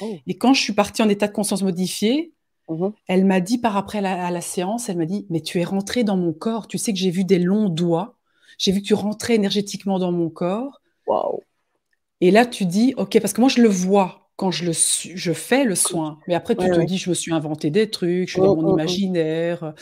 Oh. 0.00 0.16
Et 0.26 0.36
quand 0.38 0.54
je 0.54 0.60
suis 0.60 0.72
partie 0.72 1.02
en 1.02 1.08
état 1.08 1.28
de 1.28 1.32
conscience 1.32 1.62
modifié, 1.62 2.32
mhm. 2.70 2.92
elle 3.08 3.24
m'a 3.24 3.40
dit 3.40 3.58
par 3.58 3.76
après 3.76 3.98
à 3.98 4.30
la 4.30 4.40
séance, 4.40 4.88
elle 4.88 4.98
m'a 4.98 5.06
dit 5.06 5.26
Mais 5.30 5.40
tu 5.40 5.60
es 5.60 5.64
rentrée 5.64 6.04
dans 6.04 6.16
mon 6.16 6.32
corps, 6.32 6.66
tu 6.66 6.78
sais 6.78 6.92
que 6.92 6.98
j'ai 6.98 7.10
vu 7.10 7.24
des 7.24 7.38
longs 7.38 7.68
doigts 7.68 8.16
j'ai 8.60 8.72
vu 8.72 8.82
que 8.82 8.86
tu 8.86 8.94
rentrais 8.94 9.34
énergétiquement 9.36 9.98
dans 9.98 10.12
mon 10.12 10.28
corps. 10.28 10.82
Waouh. 11.06 11.40
Et 12.20 12.30
là, 12.30 12.44
tu 12.44 12.66
dis, 12.66 12.92
OK, 12.98 13.18
parce 13.18 13.32
que 13.32 13.40
moi, 13.40 13.48
je 13.48 13.62
le 13.62 13.68
vois 13.68 14.30
quand 14.36 14.50
je, 14.50 14.66
le 14.66 14.72
je 14.72 15.32
fais 15.32 15.64
le 15.64 15.74
soin. 15.74 16.18
Mais 16.28 16.34
après, 16.34 16.54
tu 16.54 16.66
te 16.66 16.84
dis, 16.84 16.98
je 16.98 17.08
me 17.08 17.14
suis 17.14 17.32
inventé 17.32 17.70
des 17.70 17.88
trucs, 17.88 18.28
je 18.28 18.34
suis 18.34 18.42
dans 18.42 18.52
oh, 18.52 18.56
mon 18.56 18.68
oh, 18.68 18.70
oh. 18.72 18.74
imaginaire. 18.74 19.74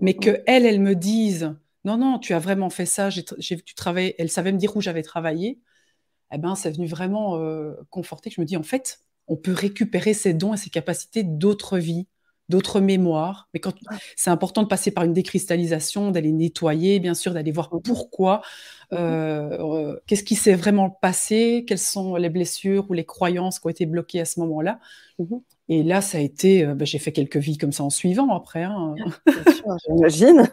Mais 0.00 0.14
que 0.14 0.42
elle, 0.46 0.66
elle 0.66 0.80
me 0.80 0.96
dise, 0.96 1.54
non, 1.84 1.96
non, 1.96 2.18
tu 2.18 2.34
as 2.34 2.40
vraiment 2.40 2.70
fait 2.70 2.86
ça, 2.86 3.08
j'ai 3.08 3.54
vu 3.54 3.62
que 3.62 3.68
tu 3.68 3.76
travaillais, 3.76 4.16
elle 4.18 4.30
savait 4.30 4.50
me 4.50 4.58
dire 4.58 4.76
où 4.76 4.80
j'avais 4.80 5.02
travaillé. 5.02 5.60
Eh 6.32 6.38
ben, 6.38 6.56
c'est 6.56 6.72
venu 6.72 6.88
vraiment 6.88 7.36
euh, 7.36 7.74
conforter 7.90 8.30
que 8.30 8.36
je 8.36 8.40
me 8.40 8.46
dis, 8.46 8.56
en 8.56 8.64
fait, 8.64 8.98
on 9.28 9.36
peut 9.36 9.52
récupérer 9.52 10.12
ses 10.12 10.34
dons 10.34 10.54
et 10.54 10.56
ses 10.56 10.70
capacités 10.70 11.22
d'autres 11.22 11.78
vies 11.78 12.08
d'autres 12.48 12.80
mémoires. 12.80 13.48
Mais 13.54 13.60
quand 13.60 13.74
c'est 14.16 14.30
important 14.30 14.62
de 14.62 14.68
passer 14.68 14.90
par 14.90 15.04
une 15.04 15.12
décristallisation, 15.12 16.10
d'aller 16.10 16.32
nettoyer, 16.32 17.00
bien 17.00 17.14
sûr, 17.14 17.32
d'aller 17.32 17.52
voir 17.52 17.72
mmh 17.72 17.80
pourquoi, 17.82 18.42
euh, 18.92 19.58
euh, 19.58 19.96
qu'est-ce 20.06 20.24
qui 20.24 20.34
s'est 20.34 20.54
vraiment 20.54 20.90
passé, 20.90 21.64
quelles 21.66 21.78
sont 21.78 22.16
les 22.16 22.30
blessures 22.30 22.86
ou 22.90 22.92
les 22.92 23.04
croyances 23.04 23.58
qui 23.58 23.66
ont 23.66 23.70
été 23.70 23.86
bloquées 23.86 24.20
à 24.20 24.24
ce 24.24 24.40
moment-là. 24.40 24.78
Mmh 25.18 25.36
Et 25.68 25.82
là, 25.82 26.00
ça 26.00 26.18
a 26.18 26.20
été, 26.20 26.64
euh, 26.64 26.74
bah, 26.74 26.84
j'ai 26.84 26.98
fait 26.98 27.12
quelques 27.12 27.38
vies 27.38 27.58
comme 27.58 27.72
ça 27.72 27.84
en 27.84 27.90
suivant 27.90 28.34
après. 28.34 28.64
Hein. 28.64 28.94
J'imagine. 29.88 30.48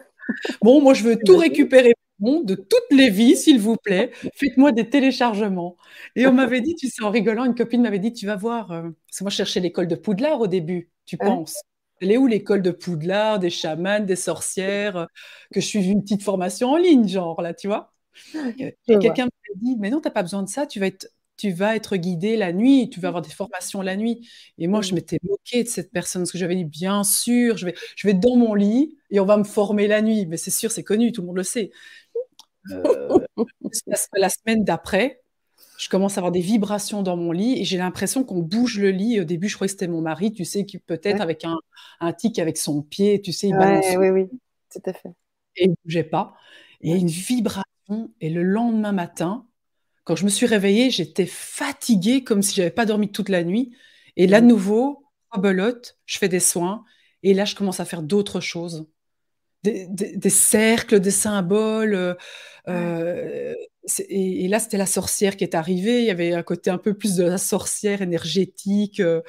Bon, 0.62 0.80
moi, 0.80 0.94
je 0.94 1.04
veux 1.04 1.16
tout 1.16 1.36
récupérer 1.36 1.94
de 2.20 2.54
toutes 2.54 2.96
les 2.96 3.10
vies, 3.10 3.36
s'il 3.36 3.58
vous 3.58 3.76
plaît. 3.76 4.12
Faites-moi 4.36 4.70
des 4.70 4.88
téléchargements. 4.88 5.76
Et 6.14 6.24
on 6.28 6.32
m'avait 6.32 6.60
dit, 6.60 6.76
tu 6.76 6.88
sais, 6.88 7.02
en 7.02 7.10
rigolant, 7.10 7.44
une 7.44 7.56
copine 7.56 7.82
m'avait 7.82 7.98
dit, 7.98 8.12
tu 8.12 8.26
vas 8.26 8.36
voir, 8.36 8.68
parce 8.68 9.18
que 9.18 9.24
moi, 9.24 9.30
je 9.30 9.36
cherchais 9.36 9.58
l'école 9.58 9.88
de 9.88 9.96
Poudlard 9.96 10.40
au 10.40 10.46
début, 10.46 10.88
tu 11.04 11.16
penses? 11.16 11.60
Elle 12.02 12.12
est 12.12 12.18
où 12.18 12.26
l'école 12.26 12.62
de 12.62 12.70
Poudlard, 12.70 13.38
des 13.38 13.50
chamans, 13.50 14.00
des 14.00 14.16
sorcières, 14.16 14.96
euh, 14.96 15.06
que 15.54 15.60
je 15.60 15.66
suis 15.66 15.84
une 15.84 16.02
petite 16.02 16.22
formation 16.22 16.70
en 16.70 16.76
ligne, 16.76 17.08
genre, 17.08 17.40
là, 17.42 17.54
tu 17.54 17.68
vois? 17.68 17.92
Et 18.34 18.76
quelqu'un 18.98 19.24
m'a 19.24 19.30
dit, 19.56 19.76
mais 19.78 19.90
non, 19.90 20.00
tu 20.00 20.08
n'as 20.08 20.12
pas 20.12 20.22
besoin 20.22 20.42
de 20.42 20.48
ça, 20.48 20.66
tu 20.66 20.80
vas 20.80 20.86
être 20.86 21.08
tu 21.38 21.50
vas 21.50 21.74
être 21.74 21.96
guidé 21.96 22.36
la 22.36 22.52
nuit, 22.52 22.88
tu 22.90 23.00
vas 23.00 23.08
avoir 23.08 23.22
des 23.22 23.30
formations 23.30 23.82
la 23.82 23.96
nuit. 23.96 24.28
Et 24.58 24.68
moi, 24.68 24.80
je 24.80 24.94
m'étais 24.94 25.18
moquée 25.24 25.64
de 25.64 25.68
cette 25.68 25.90
personne, 25.90 26.22
parce 26.22 26.30
que 26.30 26.38
j'avais 26.38 26.54
dit, 26.54 26.64
bien 26.64 27.02
sûr, 27.02 27.56
je 27.56 27.66
vais, 27.66 27.74
je 27.96 28.06
vais 28.06 28.14
dans 28.14 28.36
mon 28.36 28.54
lit 28.54 28.96
et 29.10 29.18
on 29.18 29.24
va 29.24 29.36
me 29.38 29.42
former 29.44 29.88
la 29.88 30.02
nuit. 30.02 30.26
Mais 30.26 30.36
c'est 30.36 30.50
sûr, 30.52 30.70
c'est 30.70 30.84
connu, 30.84 31.10
tout 31.10 31.22
le 31.22 31.28
monde 31.28 31.38
le 31.38 31.42
sait. 31.42 31.72
Euh, 32.70 33.18
la 34.16 34.28
semaine 34.28 34.62
d'après, 34.62 35.21
je 35.78 35.88
commence 35.88 36.16
à 36.16 36.20
avoir 36.20 36.32
des 36.32 36.40
vibrations 36.40 37.02
dans 37.02 37.16
mon 37.16 37.32
lit 37.32 37.58
et 37.58 37.64
j'ai 37.64 37.78
l'impression 37.78 38.24
qu'on 38.24 38.40
bouge 38.40 38.78
le 38.78 38.90
lit. 38.90 39.20
Au 39.20 39.24
début, 39.24 39.48
je 39.48 39.54
croyais 39.54 39.68
que 39.68 39.72
c'était 39.72 39.88
mon 39.88 40.00
mari, 40.00 40.32
tu 40.32 40.44
sais, 40.44 40.64
qui 40.64 40.78
peut-être 40.78 41.20
avec 41.20 41.44
un, 41.44 41.58
un, 42.00 42.12
tic 42.12 42.38
avec 42.38 42.56
son 42.56 42.82
pied, 42.82 43.20
tu 43.20 43.32
sais, 43.32 43.48
il 43.48 43.56
balance. 43.56 43.84
Oui, 43.96 44.10
oui, 44.10 44.28
tout 44.72 44.82
à 44.84 44.92
fait. 44.92 45.10
Et 45.56 45.64
il 45.64 45.70
ne 45.70 45.74
bougeait 45.84 46.04
pas. 46.04 46.34
Et 46.80 46.88
il 46.88 46.90
y 46.92 46.94
a 46.94 47.00
une 47.00 47.08
vibration. 47.08 47.64
Et 48.20 48.30
le 48.30 48.42
lendemain 48.42 48.92
matin, 48.92 49.46
quand 50.04 50.16
je 50.16 50.24
me 50.24 50.30
suis 50.30 50.46
réveillée, 50.46 50.90
j'étais 50.90 51.26
fatiguée 51.26 52.24
comme 52.24 52.42
si 52.42 52.54
j'avais 52.54 52.70
pas 52.70 52.86
dormi 52.86 53.10
toute 53.10 53.28
la 53.28 53.44
nuit. 53.44 53.72
Et 54.16 54.26
là, 54.26 54.40
de 54.40 54.46
nouveau, 54.46 55.04
belote, 55.38 55.98
je 56.06 56.18
fais 56.18 56.28
des 56.28 56.40
soins. 56.40 56.84
Et 57.22 57.34
là, 57.34 57.44
je 57.44 57.54
commence 57.54 57.80
à 57.80 57.84
faire 57.84 58.02
d'autres 58.02 58.40
choses. 58.40 58.88
Des, 59.62 59.86
des, 59.88 60.30
cercles, 60.30 60.98
des 60.98 61.12
symboles. 61.12 61.94
Euh, 61.94 62.14
euh, 62.68 63.54
et, 64.08 64.48
là, 64.48 64.58
c'était 64.58 64.76
la 64.76 64.86
sorcière 64.86 65.36
qui 65.36 65.44
est 65.44 65.54
arrivée. 65.54 66.00
Il 66.00 66.06
y 66.06 66.10
avait 66.10 66.34
un 66.34 66.42
côté 66.42 66.70
un 66.70 66.78
peu 66.78 66.94
plus 66.94 67.16
de 67.16 67.24
la 67.24 67.38
sorcière 67.38 68.02
énergétique. 68.02 69.00
Euh, 69.00 69.22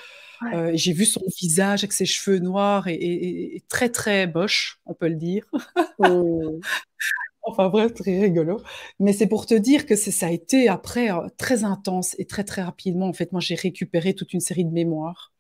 euh, 0.53 0.71
j'ai 0.73 0.93
vu 0.93 1.05
son 1.05 1.21
visage 1.39 1.83
avec 1.83 1.93
ses 1.93 2.05
cheveux 2.05 2.39
noirs 2.39 2.87
et, 2.87 3.63
très, 3.69 3.89
très 3.89 4.27
boche, 4.27 4.79
on 4.85 4.93
peut 4.93 5.07
le 5.07 5.15
dire. 5.15 5.49
Oh. 5.97 6.59
enfin, 7.43 7.69
bref, 7.69 7.93
très 7.93 8.19
rigolo. 8.19 8.61
Mais 8.99 9.13
c'est 9.13 9.27
pour 9.27 9.45
te 9.45 9.55
dire 9.55 9.85
que 9.85 9.95
ça 9.95 10.27
a 10.27 10.31
été 10.31 10.67
après 10.67 11.09
très 11.37 11.63
intense 11.63 12.15
et 12.19 12.25
très, 12.25 12.43
très 12.43 12.61
rapidement. 12.61 13.07
En 13.07 13.13
fait, 13.13 13.31
moi, 13.31 13.41
j'ai 13.41 13.55
récupéré 13.55 14.13
toute 14.13 14.33
une 14.33 14.41
série 14.41 14.65
de 14.65 14.71
mémoires 14.71 15.33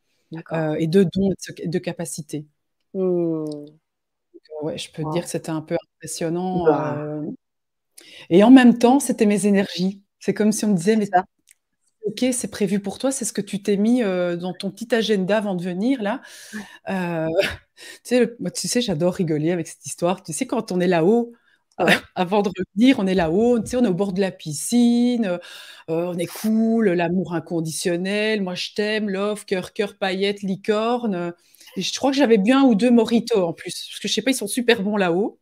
et 0.79 0.87
de 0.87 1.03
dons 1.03 1.33
et 1.59 1.67
de 1.67 1.79
capacités. 1.79 2.45
Mmh. 2.95 3.45
Ouais, 4.63 4.77
je 4.77 4.89
peux 4.91 5.03
te 5.03 5.11
dire 5.11 5.23
que 5.23 5.29
c'était 5.29 5.49
un 5.51 5.61
peu 5.61 5.75
impressionnant. 5.97 6.65
Bah. 6.65 7.21
Et 8.29 8.43
en 8.43 8.51
même 8.51 8.77
temps, 8.77 8.99
c'était 8.99 9.25
mes 9.25 9.45
énergies. 9.47 10.03
C'est 10.19 10.33
comme 10.33 10.51
si 10.51 10.65
on 10.65 10.69
me 10.69 10.77
disait, 10.77 10.95
mais 10.95 11.05
ça. 11.07 11.25
ok, 12.05 12.25
c'est 12.33 12.49
prévu 12.51 12.79
pour 12.81 12.99
toi, 12.99 13.11
c'est 13.11 13.25
ce 13.25 13.33
que 13.33 13.41
tu 13.41 13.61
t'es 13.63 13.77
mis 13.77 14.03
euh, 14.03 14.35
dans 14.37 14.53
ton 14.53 14.71
petit 14.71 14.93
agenda 14.95 15.37
avant 15.37 15.55
de 15.55 15.63
venir 15.63 16.01
là. 16.03 16.21
Euh, 16.89 17.27
tu 17.77 18.15
sais, 18.17 18.33
moi, 18.39 18.51
tu 18.51 18.67
sais, 18.67 18.81
j'adore 18.81 19.13
rigoler 19.15 19.51
avec 19.51 19.67
cette 19.67 19.85
histoire. 19.85 20.23
Tu 20.23 20.33
sais, 20.33 20.47
quand 20.47 20.71
on 20.71 20.79
est 20.81 20.87
là-haut, 20.87 21.33
euh, 21.81 21.85
avant 22.15 22.41
de 22.43 22.49
revenir, 22.57 22.99
on 22.99 23.07
est 23.07 23.15
là-haut, 23.15 23.59
tu 23.59 23.71
sais, 23.71 23.77
on 23.77 23.85
est 23.85 23.87
au 23.89 23.93
bord 23.93 24.13
de 24.13 24.21
la 24.21 24.31
piscine, 24.31 25.39
on 25.87 26.17
est 26.17 26.27
cool, 26.27 26.89
l'amour 26.91 27.33
inconditionnel, 27.35 28.41
moi 28.41 28.55
je 28.55 28.71
t'aime, 28.75 29.09
love, 29.09 29.45
cœur, 29.45 29.73
cœur, 29.73 29.97
paillettes, 29.97 30.41
licorne. 30.43 31.33
Et 31.77 31.81
je 31.81 31.93
crois 31.97 32.11
que 32.11 32.17
j'avais 32.17 32.37
bien 32.37 32.61
un 32.63 32.65
ou 32.65 32.75
deux 32.75 32.91
moritos 32.91 33.43
en 33.47 33.53
plus, 33.53 33.87
parce 33.89 33.99
que 33.99 34.07
je 34.07 34.13
sais 34.13 34.21
pas, 34.21 34.31
ils 34.31 34.35
sont 34.35 34.47
super 34.47 34.83
bons 34.83 34.97
là-haut. 34.97 35.39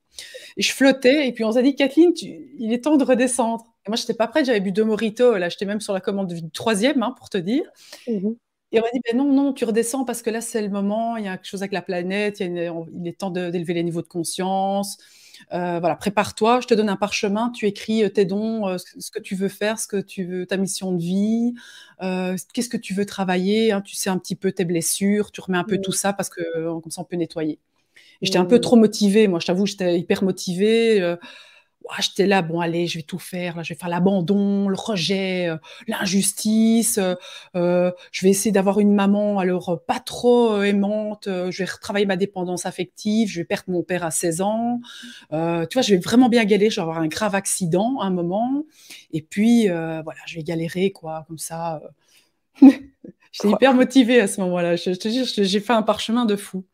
Et 0.58 0.62
je 0.62 0.74
flottais, 0.74 1.28
et 1.28 1.32
puis 1.32 1.44
on 1.44 1.52
s'est 1.52 1.64
dit, 1.64 1.76
Kathleen, 1.76 2.12
il 2.16 2.74
est 2.74 2.84
temps 2.84 2.98
de 2.98 3.04
redescendre. 3.04 3.66
Et 3.86 3.90
moi, 3.90 3.96
je 3.96 4.04
n'étais 4.04 4.14
pas 4.14 4.28
prête, 4.28 4.46
j'avais 4.46 4.60
bu 4.60 4.72
deux 4.72 4.84
mojitos, 4.84 5.38
là, 5.38 5.50
j'étais 5.50 5.66
même 5.66 5.82
sur 5.82 5.94
la 5.94 6.02
commande 6.02 6.28
du 6.28 6.50
troisième, 6.52 7.02
hein, 7.04 7.16
pour 7.18 7.30
te 7.30 7.38
dire. 7.38 7.64
Mhm. 8.08 8.36
Et 8.74 8.80
on 8.80 8.84
m'a 8.84 8.90
dit, 8.94 9.02
ben 9.06 9.18
non, 9.18 9.32
non, 9.32 9.54
tu 9.54 9.66
redescends 9.66 10.06
parce 10.06 10.22
que 10.22 10.30
là, 10.30 10.40
c'est 10.40 10.62
le 10.62 10.70
moment, 10.70 11.18
il 11.18 11.26
y 11.26 11.28
a 11.28 11.36
quelque 11.38 11.48
chose 11.48 11.62
avec 11.62 11.74
la 11.74 11.82
planète, 11.82 12.40
il, 12.40 12.58
est 12.58 13.18
temps 13.18 13.30
d'élever 13.30 13.74
les 13.74 13.84
niveaux 13.84 14.02
de 14.02 14.08
conscience. 14.08 14.98
Euh, 15.54 15.80
voilà, 15.80 15.96
prépare-toi, 15.96 16.62
je 16.62 16.68
te 16.68 16.74
donne 16.74 16.90
un 16.90 16.96
parchemin, 16.96 17.50
tu 17.50 17.66
écris 17.66 18.04
euh, 18.04 18.10
tes 18.10 18.26
dons, 18.26 18.68
euh, 18.68 18.78
ce 18.78 19.12
que 19.12 19.20
tu 19.20 19.36
veux 19.36 19.50
faire, 19.50 19.80
ce 19.80 19.88
que 19.88 19.98
tu 19.98 20.24
veux, 20.24 20.46
ta 20.46 20.56
mission 20.58 20.92
de 20.94 21.02
vie, 21.02 21.54
qu'est-ce 22.54 22.70
que 22.70 22.78
tu 22.78 22.94
veux 22.94 23.06
travailler, 23.06 23.72
hein, 23.72 23.82
tu 23.82 23.96
sais 23.96 24.10
un 24.10 24.18
petit 24.18 24.36
peu 24.36 24.52
tes 24.52 24.66
blessures, 24.66 25.32
tu 25.32 25.42
remets 25.42 25.58
un 25.58 25.64
peu 25.64 25.80
tout 25.80 25.92
ça 25.92 26.14
parce 26.14 26.30
que 26.30 26.42
comme 26.80 26.92
ça 26.92 27.02
on 27.02 27.06
peut 27.06 27.16
nettoyer 27.16 27.60
j'étais 28.22 28.38
un 28.38 28.46
peu 28.46 28.60
trop 28.60 28.76
motivée. 28.76 29.28
Moi, 29.28 29.40
je 29.40 29.48
t'avoue, 29.48 29.66
j'étais 29.66 30.00
hyper 30.00 30.24
motivée. 30.24 31.02
Euh, 31.02 31.16
j'étais 32.00 32.28
là, 32.28 32.42
bon, 32.42 32.60
allez, 32.60 32.88
je 32.88 32.98
vais 33.00 33.04
tout 33.04 33.20
faire. 33.20 33.58
Là, 33.58 33.64
je 33.64 33.74
vais 33.74 33.80
faire 33.80 33.90
l'abandon, 33.90 34.70
le 34.70 34.76
rejet, 34.76 35.50
euh, 35.50 35.58
l'injustice. 35.88 37.00
Euh, 37.56 37.92
je 38.12 38.26
vais 38.26 38.30
essayer 38.30 38.52
d'avoir 38.52 38.80
une 38.80 38.94
maman, 38.94 39.40
alors 39.40 39.82
pas 39.86 40.00
trop 40.00 40.62
aimante. 40.62 41.28
je 41.28 41.58
vais 41.58 41.70
retravailler 41.70 42.06
ma 42.06 42.18
dépendance 42.18 42.66
affective. 42.66 43.30
Je 43.30 43.42
vais 43.42 43.46
perdre 43.46 43.66
mon 43.68 43.84
père 43.84 44.04
à 44.04 44.12
16 44.12 44.42
ans. 44.42 44.80
tu 45.32 45.36
vois, 45.36 45.82
je 45.82 45.96
vais 45.96 46.00
vraiment 46.00 46.30
bien 46.30 46.46
galérer. 46.46 46.70
Je 46.70 46.76
vais 46.78 46.84
avoir 46.84 47.00
un 47.00 47.08
grave 47.08 47.36
accident 47.36 48.00
à 48.00 48.06
un 48.06 48.12
moment. 48.12 48.66
Et 49.12 49.22
puis, 49.22 49.68
voilà, 49.68 50.20
je 50.28 50.36
vais 50.36 50.44
galérer, 50.44 50.92
quoi, 50.92 51.26
comme 51.28 51.40
ça. 51.40 51.82
J'étais 53.32 53.50
hyper 53.50 53.74
motivée 53.74 54.20
à 54.20 54.28
ce 54.28 54.42
moment-là. 54.42 54.76
Je, 54.76 54.92
je 54.92 55.00
te 55.00 55.08
jure, 55.08 55.26
j'ai 55.26 55.60
fait 55.62 55.74
un 55.74 55.84
parchemin 55.84 56.26
de 56.26 56.36
fou. 56.36 56.66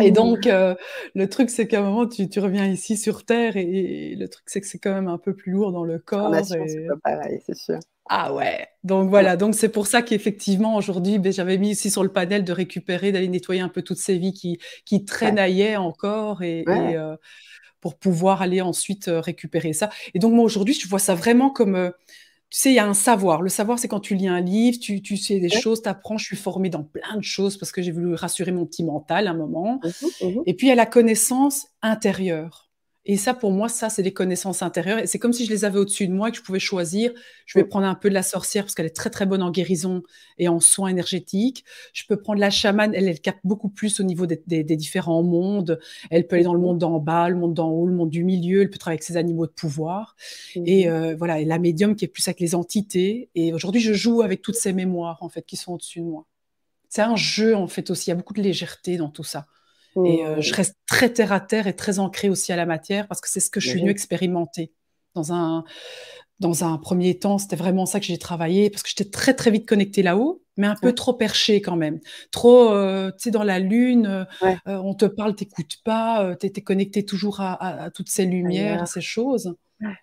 Et 0.00 0.10
donc, 0.10 0.46
euh, 0.46 0.74
le 1.14 1.28
truc, 1.28 1.48
c'est 1.48 1.66
qu'à 1.66 1.80
un 1.80 1.82
moment, 1.82 2.06
tu, 2.06 2.28
tu, 2.28 2.40
reviens 2.40 2.66
ici 2.66 2.96
sur 2.96 3.24
Terre 3.24 3.56
et, 3.56 4.14
le 4.16 4.28
truc, 4.28 4.44
c'est 4.46 4.60
que 4.60 4.66
c'est 4.66 4.78
quand 4.78 4.92
même 4.92 5.08
un 5.08 5.18
peu 5.18 5.34
plus 5.34 5.52
lourd 5.52 5.72
dans 5.72 5.84
le 5.84 5.98
corps. 5.98 6.34
Et... 6.36 6.44
c'est 6.44 6.86
pas 6.86 6.96
pareil, 7.02 7.40
c'est 7.46 7.56
sûr. 7.56 7.78
Ah 8.08 8.34
ouais. 8.34 8.66
Donc 8.84 9.08
voilà, 9.08 9.36
donc 9.36 9.54
c'est 9.54 9.70
pour 9.70 9.86
ça 9.86 10.02
qu'effectivement, 10.02 10.76
aujourd'hui, 10.76 11.18
ben, 11.18 11.32
j'avais 11.32 11.56
mis 11.56 11.70
ici 11.70 11.90
sur 11.90 12.02
le 12.02 12.10
panel 12.10 12.44
de 12.44 12.52
récupérer, 12.52 13.12
d'aller 13.12 13.28
nettoyer 13.28 13.60
un 13.60 13.68
peu 13.68 13.82
toutes 13.82 13.98
ces 13.98 14.18
vies 14.18 14.34
qui, 14.34 14.58
qui 14.84 15.04
traînaillaient 15.04 15.76
encore 15.76 16.42
et, 16.42 16.64
euh, 16.68 17.16
pour 17.80 17.96
pouvoir 17.98 18.42
aller 18.42 18.60
ensuite 18.60 19.08
euh, 19.08 19.20
récupérer 19.20 19.72
ça. 19.72 19.88
Et 20.14 20.18
donc, 20.18 20.34
moi, 20.34 20.44
aujourd'hui, 20.44 20.74
je 20.74 20.86
vois 20.88 20.98
ça 20.98 21.14
vraiment 21.14 21.50
comme 21.50 21.92
tu 22.52 22.58
sais, 22.58 22.70
il 22.70 22.74
y 22.74 22.78
a 22.78 22.86
un 22.86 22.92
savoir. 22.92 23.40
Le 23.40 23.48
savoir, 23.48 23.78
c'est 23.78 23.88
quand 23.88 24.00
tu 24.00 24.14
lis 24.14 24.28
un 24.28 24.42
livre, 24.42 24.78
tu, 24.78 25.00
tu 25.00 25.16
sais 25.16 25.40
des 25.40 25.48
choses, 25.48 25.80
tu 25.80 25.88
apprends. 25.88 26.18
Je 26.18 26.26
suis 26.26 26.36
formée 26.36 26.68
dans 26.68 26.82
plein 26.82 27.16
de 27.16 27.22
choses 27.22 27.56
parce 27.56 27.72
que 27.72 27.80
j'ai 27.80 27.92
voulu 27.92 28.12
rassurer 28.14 28.52
mon 28.52 28.66
petit 28.66 28.84
mental 28.84 29.26
à 29.26 29.30
un 29.30 29.34
moment. 29.34 29.80
Mmh 29.82 30.26
mmh 30.26 30.42
Et 30.44 30.52
puis, 30.52 30.66
il 30.66 30.68
y 30.68 30.72
a 30.72 30.76
la 30.76 30.84
connaissance 30.84 31.68
intérieure. 31.80 32.70
Et 33.04 33.16
ça, 33.16 33.34
pour 33.34 33.50
moi, 33.50 33.68
ça, 33.68 33.88
c'est 33.88 34.04
des 34.04 34.12
connaissances 34.12 34.62
intérieures. 34.62 35.00
Et 35.00 35.08
c'est 35.08 35.18
comme 35.18 35.32
si 35.32 35.44
je 35.44 35.50
les 35.50 35.64
avais 35.64 35.78
au-dessus 35.78 36.06
de 36.06 36.12
moi 36.12 36.28
et 36.28 36.30
que 36.30 36.36
je 36.36 36.42
pouvais 36.42 36.60
choisir. 36.60 37.12
Je 37.46 37.58
vais 37.58 37.64
mm. 37.64 37.68
prendre 37.68 37.86
un 37.86 37.96
peu 37.96 38.08
de 38.08 38.14
la 38.14 38.22
sorcière 38.22 38.62
parce 38.64 38.76
qu'elle 38.76 38.86
est 38.86 38.90
très, 38.90 39.10
très 39.10 39.26
bonne 39.26 39.42
en 39.42 39.50
guérison 39.50 40.04
et 40.38 40.46
en 40.46 40.60
soins 40.60 40.88
énergétiques. 40.88 41.64
Je 41.92 42.04
peux 42.08 42.16
prendre 42.16 42.38
la 42.38 42.50
chamane. 42.50 42.94
Elle, 42.94 43.08
elle 43.08 43.20
capte 43.20 43.40
beaucoup 43.42 43.68
plus 43.68 43.98
au 43.98 44.04
niveau 44.04 44.26
des, 44.26 44.36
différents 44.76 45.24
mondes. 45.24 45.80
Elle 46.10 46.28
peut 46.28 46.36
aller 46.36 46.44
dans 46.44 46.54
le 46.54 46.60
monde 46.60 46.78
d'en 46.78 47.00
bas, 47.00 47.28
le 47.28 47.34
monde 47.34 47.54
d'en 47.54 47.70
haut, 47.70 47.86
le 47.88 47.94
monde 47.94 48.10
du 48.10 48.22
milieu. 48.22 48.62
Elle 48.62 48.70
peut 48.70 48.78
travailler 48.78 48.98
avec 48.98 49.04
ses 49.04 49.16
animaux 49.16 49.46
de 49.46 49.52
pouvoir. 49.52 50.14
Et 50.54 50.84
mm-hmm. 50.84 50.90
euh, 50.90 51.16
voilà, 51.16 51.40
et 51.40 51.44
la 51.44 51.58
médium 51.58 51.96
qui 51.96 52.04
est 52.04 52.08
plus 52.08 52.26
avec 52.28 52.38
les 52.38 52.54
entités. 52.54 53.30
Et 53.34 53.52
aujourd'hui, 53.52 53.80
je 53.80 53.94
joue 53.94 54.22
avec 54.22 54.42
toutes 54.42 54.54
ces 54.54 54.72
mémoires, 54.72 55.18
en 55.22 55.28
fait, 55.28 55.44
qui 55.44 55.56
sont 55.56 55.72
au-dessus 55.72 56.00
de 56.00 56.04
moi. 56.04 56.26
C'est 56.88 57.02
un 57.02 57.16
jeu, 57.16 57.56
en 57.56 57.66
fait, 57.66 57.90
aussi. 57.90 58.10
Il 58.10 58.10
y 58.10 58.12
a 58.12 58.16
beaucoup 58.16 58.34
de 58.34 58.42
légèreté 58.42 58.96
dans 58.96 59.08
tout 59.08 59.24
ça. 59.24 59.46
Et 59.96 60.24
euh, 60.24 60.40
je 60.40 60.54
reste 60.54 60.76
très 60.86 61.10
terre 61.10 61.32
à 61.32 61.40
terre 61.40 61.66
et 61.66 61.76
très 61.76 61.98
ancrée 61.98 62.30
aussi 62.30 62.52
à 62.52 62.56
la 62.56 62.66
matière 62.66 63.08
parce 63.08 63.20
que 63.20 63.28
c'est 63.28 63.40
ce 63.40 63.50
que 63.50 63.60
je 63.60 63.68
suis 63.68 63.80
venue 63.80 63.90
expérimenter. 63.90 64.72
Dans 65.14 65.32
un, 65.34 65.64
dans 66.40 66.64
un 66.64 66.78
premier 66.78 67.18
temps, 67.18 67.36
c'était 67.36 67.56
vraiment 67.56 67.84
ça 67.84 68.00
que 68.00 68.06
j'ai 68.06 68.18
travaillé 68.18 68.70
parce 68.70 68.82
que 68.82 68.88
j'étais 68.88 69.10
très 69.10 69.34
très 69.34 69.50
vite 69.50 69.68
connectée 69.68 70.02
là-haut, 70.02 70.42
mais 70.56 70.66
un 70.66 70.76
peu 70.76 70.94
trop 70.94 71.12
perché 71.12 71.60
quand 71.60 71.76
même. 71.76 72.00
Trop, 72.30 72.72
euh, 72.72 73.10
tu 73.10 73.24
sais, 73.24 73.30
dans 73.30 73.42
la 73.42 73.58
lune, 73.58 74.26
euh, 74.42 74.54
on 74.66 74.94
te 74.94 75.04
parle, 75.04 75.34
t'écoutes 75.34 75.76
pas, 75.84 76.34
tu 76.36 76.46
es, 76.46 76.50
connecté 76.62 77.04
toujours 77.04 77.40
à, 77.40 77.90
toutes 77.94 78.08
ces 78.08 78.24
lumières, 78.24 78.82
à 78.82 78.86
ces 78.86 79.02
choses. 79.02 79.54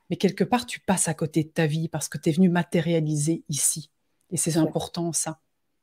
Mais 0.10 0.18
quelque 0.18 0.44
part, 0.44 0.66
tu 0.66 0.82
passes 0.82 1.08
à 1.08 1.14
côté 1.14 1.44
de 1.44 1.50
ta 1.50 1.66
vie 1.66 1.88
parce 1.88 2.10
que 2.10 2.18
tu 2.18 2.30
es 2.30 2.34
venu 2.34 2.50
matérialiser 2.50 3.44
ici. 3.50 3.90
Et 4.30 4.38
c'est 4.38 4.58
important 4.58 5.14
ça. 5.14 5.40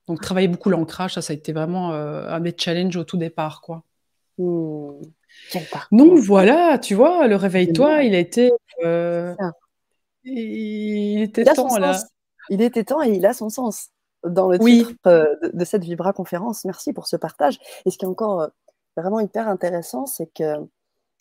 Donc, 0.07 0.21
travailler 0.21 0.47
beaucoup 0.47 0.71
l'ancrage, 0.71 1.15
ça, 1.15 1.23
ça 1.23 1.33
a 1.33 1.37
été 1.37 1.53
vraiment 1.53 1.93
un 1.93 2.39
des 2.39 2.55
challenges 2.57 2.95
au 2.95 3.03
tout 3.03 3.17
départ, 3.17 3.61
quoi. 3.61 3.83
Mmh. 4.39 5.03
Donc 5.93 6.19
voilà, 6.19 6.79
tu 6.79 6.95
vois, 6.95 7.27
le 7.27 7.37
réveil-toi, 7.37 8.03
il 8.03 8.15
a 8.15 8.19
été. 8.19 8.53
Euh, 8.85 9.35
il 10.25 11.23
était 11.23 11.45
temps 11.45 11.79
là. 11.79 11.99
Il 12.51 12.63
était 12.63 12.85
temps 12.85 13.03
et 13.03 13.11
il 13.11 13.27
a 13.27 13.33
son 13.33 13.49
sens 13.49 13.91
dans 14.25 14.49
le 14.49 14.59
titre 14.59 14.93
euh, 15.07 15.25
de, 15.53 15.65
cette 15.65 15.85
Vibra 15.85 16.13
conférence. 16.13 16.65
Merci 16.65 16.93
pour 16.93 17.07
ce 17.07 17.17
partage. 17.17 17.59
Et 17.85 17.91
ce 17.91 17.99
qui 17.99 18.05
est 18.05 18.09
encore 18.09 18.41
euh, 18.41 18.49
vraiment 18.97 19.21
hyper 19.21 19.49
intéressant, 19.49 20.07
c'est 20.07 20.33
que 20.33 20.55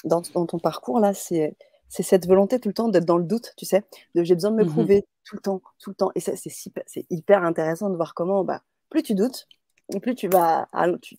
dans, 0.04 0.22
ton 0.22 0.60
parcours 0.60 1.00
là, 1.00 1.14
c'est 1.14 1.56
c'est 1.88 2.04
cette 2.04 2.28
volonté 2.28 2.60
tout 2.60 2.70
le 2.70 2.74
temps 2.74 2.90
d'être 2.90 3.06
dans 3.06 3.18
le 3.18 3.24
doute, 3.24 3.54
tu 3.58 3.66
sais, 3.66 3.84
de 4.16 4.24
j'ai 4.24 4.34
besoin 4.34 4.52
de 4.52 4.56
me 4.58 4.64
mmh 4.64 4.72
prouver 4.72 5.08
tout 5.24 5.36
le 5.36 5.42
temps, 5.42 5.62
tout 5.80 5.92
le 5.92 5.96
temps. 5.96 6.12
Et 6.16 6.20
c'est 6.20 7.06
hyper 7.10 7.44
intéressant 7.44 7.90
de 7.90 7.96
voir 7.96 8.16
comment, 8.16 8.44
bah, 8.44 8.62
plus 8.90 9.04
tu 9.04 9.14
doutes, 9.14 9.48
plus 10.02 10.16
tu 10.16 10.28
vas, 10.28 10.68
tu, 11.02 11.16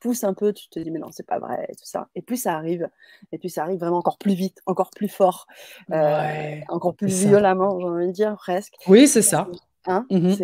pousses 0.00 0.24
un 0.24 0.34
peu, 0.34 0.52
tu 0.52 0.68
te 0.68 0.78
dis 0.78 0.90
mais 0.90 0.98
non, 0.98 1.10
c'est 1.10 1.26
pas 1.26 1.38
vrai, 1.38 1.66
et 1.68 1.74
tout 1.74 1.84
ça. 1.84 2.08
Et 2.14 2.22
puis 2.22 2.36
ça 2.36 2.54
arrive, 2.54 2.88
et 3.32 3.38
puis 3.38 3.50
ça 3.50 3.62
arrive 3.62 3.78
vraiment 3.78 3.98
encore 3.98 4.18
plus 4.18 4.34
vite, 4.34 4.60
encore 4.66 4.90
plus 4.90 5.08
fort, 5.08 5.46
euh, 5.92 6.56
encore 6.68 6.94
plus 6.94 7.26
violemment, 7.26 7.78
j'ai 7.80 7.86
envie 7.86 8.06
de 8.06 8.12
dire 8.12 8.36
presque. 8.36 8.74
Oui, 8.86 9.06
c'est 9.06 9.22
ça. 9.22 9.48
Hein 9.86 10.06
mmh 10.10 10.34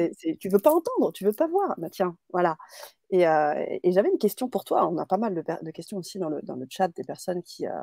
tu 0.41 0.49
veux 0.49 0.59
pas 0.59 0.71
entendre, 0.71 1.13
tu 1.13 1.25
veux 1.25 1.33
pas 1.33 1.49
voir. 1.49 1.75
Bah 1.79 1.91
tiens, 1.91 2.17
voilà. 2.33 2.57
Et, 3.11 3.27
euh, 3.27 3.55
et 3.83 3.93
j'avais 3.93 4.09
une 4.09 4.19
question 4.19 4.49
pour 4.49 4.65
toi. 4.65 4.89
On 4.89 4.97
a 4.99 5.07
pas 5.07 5.19
mal 5.19 5.35
de, 5.35 5.43
de 5.63 5.71
questions 5.71 5.99
aussi 5.99 6.19
dans 6.19 6.31
le, 6.31 6.41
dans 6.43 6.57
le, 6.57 6.67
chat 6.71 6.89
des 6.89 7.05
personnes 7.05 7.43
qui, 7.43 7.67
euh, 7.67 7.83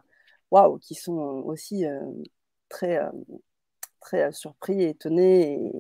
waouh, 0.50 0.80
qui 0.80 0.96
sont 0.96 1.14
aussi 1.46 1.86
très 2.70 3.00
très 4.02 4.24
euh, 4.24 4.32
surpris 4.32 4.82
et 4.82 4.90
étonné 4.90 5.72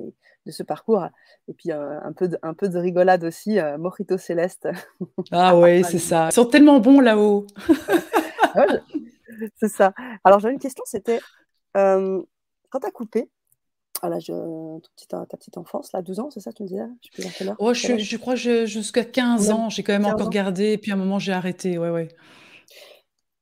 de 0.46 0.52
ce 0.52 0.64
parcours. 0.64 1.06
Et 1.48 1.54
puis 1.54 1.72
euh, 1.72 2.00
un, 2.02 2.14
peu 2.14 2.30
de, 2.30 2.38
un 2.42 2.54
peu 2.54 2.70
de 2.70 2.78
rigolade 2.78 3.24
aussi, 3.24 3.60
euh, 3.60 3.78
Mojito 3.78 4.18
Céleste. 4.18 4.70
Ah 5.32 5.58
oui, 5.58 5.84
c'est 5.90 6.00
ça. 6.00 6.30
Ils 6.30 6.34
sont 6.34 6.46
tellement 6.46 6.80
bons 6.80 7.02
là-haut. 7.02 7.46
c'est 9.58 9.70
ça. 9.70 9.94
Alors 10.24 10.40
j'avais 10.40 10.54
une 10.54 10.60
question, 10.60 10.84
c'était 10.86 11.20
quand 11.74 12.80
tu 12.80 12.88
as 12.88 12.92
coupé, 12.92 13.30
à 14.02 14.10
l'âge 14.10 14.28
de 14.28 15.06
ta, 15.08 15.26
petite 15.26 15.58
enfance, 15.58 15.92
là, 15.94 16.02
12 16.02 16.20
ans, 16.20 16.30
c'est 16.32 16.40
ça, 16.40 16.52
tu 16.52 16.64
me 16.64 16.68
disais? 16.68 16.82
Je, 17.14 17.50
oh, 17.60 17.74
je, 17.74 17.98
je, 17.98 18.18
crois 18.18 18.36
jusqu'à 18.36 19.06
15 19.06 19.52
ans, 19.52 19.70
j'ai 19.70 19.84
quand 19.84 19.94
même 19.94 20.06
encore 20.06 20.30
gardé, 20.30 20.72
et 20.72 20.78
puis 20.78 20.92
à 20.92 20.96
un 20.96 20.98
moment, 20.98 21.20
j'ai 21.20 21.34
arrêté. 21.34 21.78
Ouais, 21.78 21.90
ouais. 21.90 22.08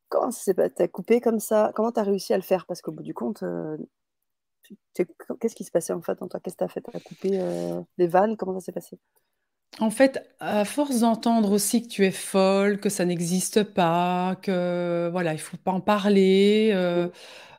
Comment 0.10 0.32
T'as 0.76 0.88
coupé 0.88 1.22
comme 1.22 1.40
ça? 1.40 1.72
Comment 1.76 1.92
tu 1.92 2.00
as 2.00 2.04
réussi 2.04 2.34
à 2.34 2.38
le 2.38 2.44
faire? 2.44 2.66
Parce 2.66 2.82
qu'au 2.82 2.92
bout 2.92 3.04
du 3.04 3.14
compte, 3.14 3.44
Qu'est-ce 4.94 5.56
qui 5.56 5.64
se 5.64 5.72
passait 5.72 5.94
en 5.94 6.02
fait 6.02 6.22
en 6.22 6.28
toi? 6.28 6.40
Qu'est-ce 6.40 6.56
que 6.56 6.60
tu 6.60 6.64
as 6.66 6.68
fait? 6.68 6.82
Tu 6.82 6.98
as 6.98 7.00
coupé 7.00 7.30
euh, 7.34 7.82
les 7.98 8.08
vannes? 8.08 8.36
Comment 8.38 8.60
ça 8.60 8.66
s'est 8.66 8.72
passé? 8.72 9.00
En 9.80 9.92
fait, 9.92 10.28
à 10.40 10.66
force 10.66 11.02
d'entendre 11.02 11.52
aussi 11.52 11.84
que 11.84 11.88
tu 11.88 12.06
es 12.06 12.12
folle, 12.12 12.80
que 12.80 12.90
ça 12.90 13.06
n'existe 13.06 13.64
pas, 13.64 14.36
que 14.42 15.10
voilà, 15.12 15.34
il 15.34 15.40
faut 15.40 15.58
pas 15.58 15.72
en 15.72 15.80
parler, 15.80 16.72
euh, 16.74 17.08
mmh. 17.08 17.12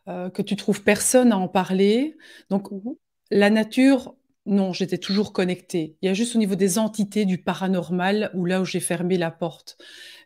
euh, 0.09 0.31
que 0.31 0.43
tu 0.43 0.57
trouves 0.57 0.83
personne 0.83 1.33
à 1.33 1.39
en 1.39 1.49
parler. 1.49 2.17
Donc 2.51 2.71
mmh 2.71 2.95
la 3.33 3.49
nature, 3.49 4.17
non, 4.45 4.73
j'étais 4.73 4.99
toujours 4.99 5.33
connectée. 5.33 5.97
Il 6.03 6.07
y 6.07 6.09
a 6.09 6.15
juste 6.15 6.35
au 6.35 6.39
niveau 6.41 6.57
des 6.57 6.81
entités 6.81 7.27
du 7.27 7.39
paranormal 7.39 8.33
où 8.35 8.45
là 8.45 8.61
où 8.61 8.65
j'ai 8.65 8.81
fermé 8.81 9.19
la 9.19 9.31
porte. 9.31 9.79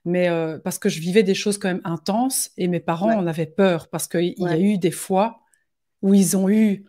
Mais 0.06 0.30
parce 0.64 0.78
que 0.78 0.88
je 0.88 1.00
vivais 1.00 1.22
des 1.22 1.34
choses 1.34 1.58
quand 1.58 1.68
même 1.68 1.82
intenses 1.84 2.50
et 2.56 2.66
mes 2.66 2.80
parents 2.80 3.12
en 3.12 3.26
avaient 3.26 3.44
peur 3.44 3.88
parce 3.88 4.08
qu'il 4.08 4.32
y 4.38 4.46
a 4.46 4.58
eu 4.58 4.78
des 4.78 4.90
fois 4.90 5.43
où 6.04 6.12
ils 6.12 6.36
ont 6.36 6.50
eu, 6.50 6.84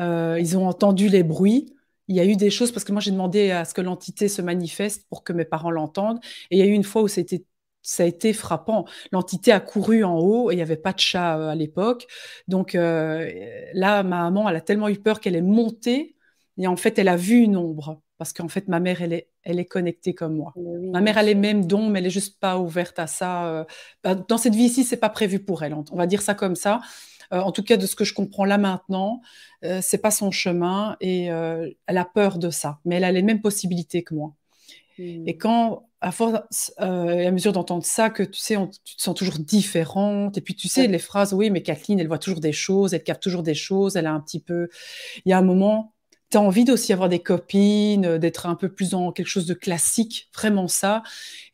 euh, 0.00 0.38
ils 0.40 0.56
ont 0.56 0.66
entendu 0.66 1.08
les 1.08 1.24
bruits. 1.24 1.74
Il 2.06 2.14
y 2.16 2.20
a 2.20 2.24
eu 2.24 2.36
des 2.36 2.50
choses 2.50 2.70
parce 2.70 2.84
que 2.84 2.92
moi 2.92 3.00
j'ai 3.00 3.10
demandé 3.10 3.50
à 3.50 3.64
ce 3.64 3.74
que 3.74 3.80
l'entité 3.80 4.28
se 4.28 4.40
manifeste 4.40 5.08
pour 5.10 5.24
que 5.24 5.32
mes 5.32 5.44
parents 5.44 5.72
l'entendent. 5.72 6.20
Et 6.50 6.56
il 6.56 6.60
y 6.60 6.62
a 6.62 6.66
eu 6.66 6.72
une 6.72 6.84
fois 6.84 7.02
où 7.02 7.08
ça 7.08 7.20
a 7.20 8.06
été, 8.06 8.32
frappant. 8.32 8.86
L'entité 9.10 9.50
a 9.50 9.58
couru 9.58 10.04
en 10.04 10.18
haut 10.18 10.50
et 10.50 10.54
il 10.54 10.56
n'y 10.56 10.62
avait 10.62 10.76
pas 10.76 10.92
de 10.92 11.00
chat 11.00 11.36
euh, 11.36 11.48
à 11.48 11.56
l'époque. 11.56 12.06
Donc 12.46 12.76
euh, 12.76 13.28
là, 13.74 14.04
ma 14.04 14.22
maman, 14.22 14.48
elle 14.48 14.56
a 14.56 14.60
tellement 14.60 14.88
eu 14.88 14.98
peur 14.98 15.18
qu'elle 15.18 15.34
est 15.34 15.42
montée 15.42 16.14
et 16.56 16.68
en 16.68 16.76
fait, 16.76 16.98
elle 17.00 17.08
a 17.08 17.16
vu 17.16 17.38
une 17.38 17.56
ombre 17.56 18.00
parce 18.18 18.32
qu'en 18.32 18.48
fait, 18.48 18.68
ma 18.68 18.78
mère, 18.78 19.02
elle 19.02 19.14
est, 19.14 19.30
elle 19.42 19.58
est 19.58 19.66
connectée 19.66 20.14
comme 20.14 20.36
moi. 20.36 20.52
ma 20.92 21.00
mère, 21.00 21.18
elle 21.18 21.30
est 21.30 21.34
même 21.34 21.66
don, 21.66 21.88
mais 21.88 21.98
elle 21.98 22.06
est 22.06 22.10
juste 22.10 22.38
pas 22.38 22.58
ouverte 22.58 23.00
à 23.00 23.06
ça. 23.08 23.66
Bah, 24.04 24.14
dans 24.14 24.36
cette 24.36 24.54
vie-ci, 24.54 24.84
c'est 24.84 24.98
pas 24.98 25.08
prévu 25.08 25.40
pour 25.40 25.64
elle. 25.64 25.74
On 25.74 25.96
va 25.96 26.06
dire 26.06 26.20
ça 26.22 26.34
comme 26.34 26.54
ça. 26.54 26.82
Euh, 27.32 27.40
en 27.40 27.52
tout 27.52 27.62
cas 27.62 27.76
de 27.76 27.86
ce 27.86 27.94
que 27.94 28.04
je 28.04 28.14
comprends 28.14 28.44
là 28.44 28.58
maintenant, 28.58 29.20
euh, 29.64 29.80
c'est 29.82 29.98
pas 29.98 30.10
son 30.10 30.30
chemin 30.30 30.96
et 31.00 31.30
euh, 31.30 31.70
elle 31.86 31.98
a 31.98 32.04
peur 32.04 32.38
de 32.38 32.50
ça, 32.50 32.80
mais 32.84 32.96
elle 32.96 33.04
a 33.04 33.12
les 33.12 33.22
mêmes 33.22 33.40
possibilités 33.40 34.02
que 34.02 34.14
moi. 34.14 34.34
Hmm. 34.98 35.26
Et 35.26 35.36
quand, 35.36 35.88
à 36.00 36.12
force 36.12 36.72
et 36.78 37.26
à 37.26 37.30
mesure 37.30 37.52
d'entendre 37.52 37.84
ça, 37.84 38.10
que 38.10 38.22
tu 38.22 38.40
sais, 38.40 38.56
tu 38.84 38.96
te 38.96 39.02
sens 39.02 39.14
toujours 39.14 39.38
différente. 39.38 40.38
Et 40.38 40.40
puis 40.40 40.54
tu 40.54 40.68
sais, 40.68 40.86
les 40.86 40.98
phrases, 40.98 41.34
oui, 41.34 41.50
mais 41.50 41.62
Kathleen, 41.62 42.00
elle 42.00 42.08
voit 42.08 42.18
toujours 42.18 42.40
des 42.40 42.52
choses, 42.52 42.94
elle 42.94 43.02
capte 43.04 43.22
toujours 43.22 43.42
des 43.42 43.54
choses, 43.54 43.96
elle 43.96 44.06
a 44.06 44.12
un 44.12 44.20
petit 44.20 44.40
peu. 44.40 44.68
Il 45.24 45.30
y 45.30 45.32
a 45.32 45.38
un 45.38 45.42
moment, 45.42 45.94
tu 46.30 46.36
as 46.36 46.40
envie 46.40 46.64
d'aussi 46.64 46.92
avoir 46.92 47.08
des 47.08 47.18
copines, 47.18 48.06
euh, 48.06 48.18
d'être 48.18 48.46
un 48.46 48.54
peu 48.54 48.68
plus 48.68 48.90
dans 48.90 49.10
quelque 49.10 49.26
chose 49.26 49.46
de 49.46 49.54
classique, 49.54 50.28
vraiment 50.34 50.68
ça. 50.68 51.02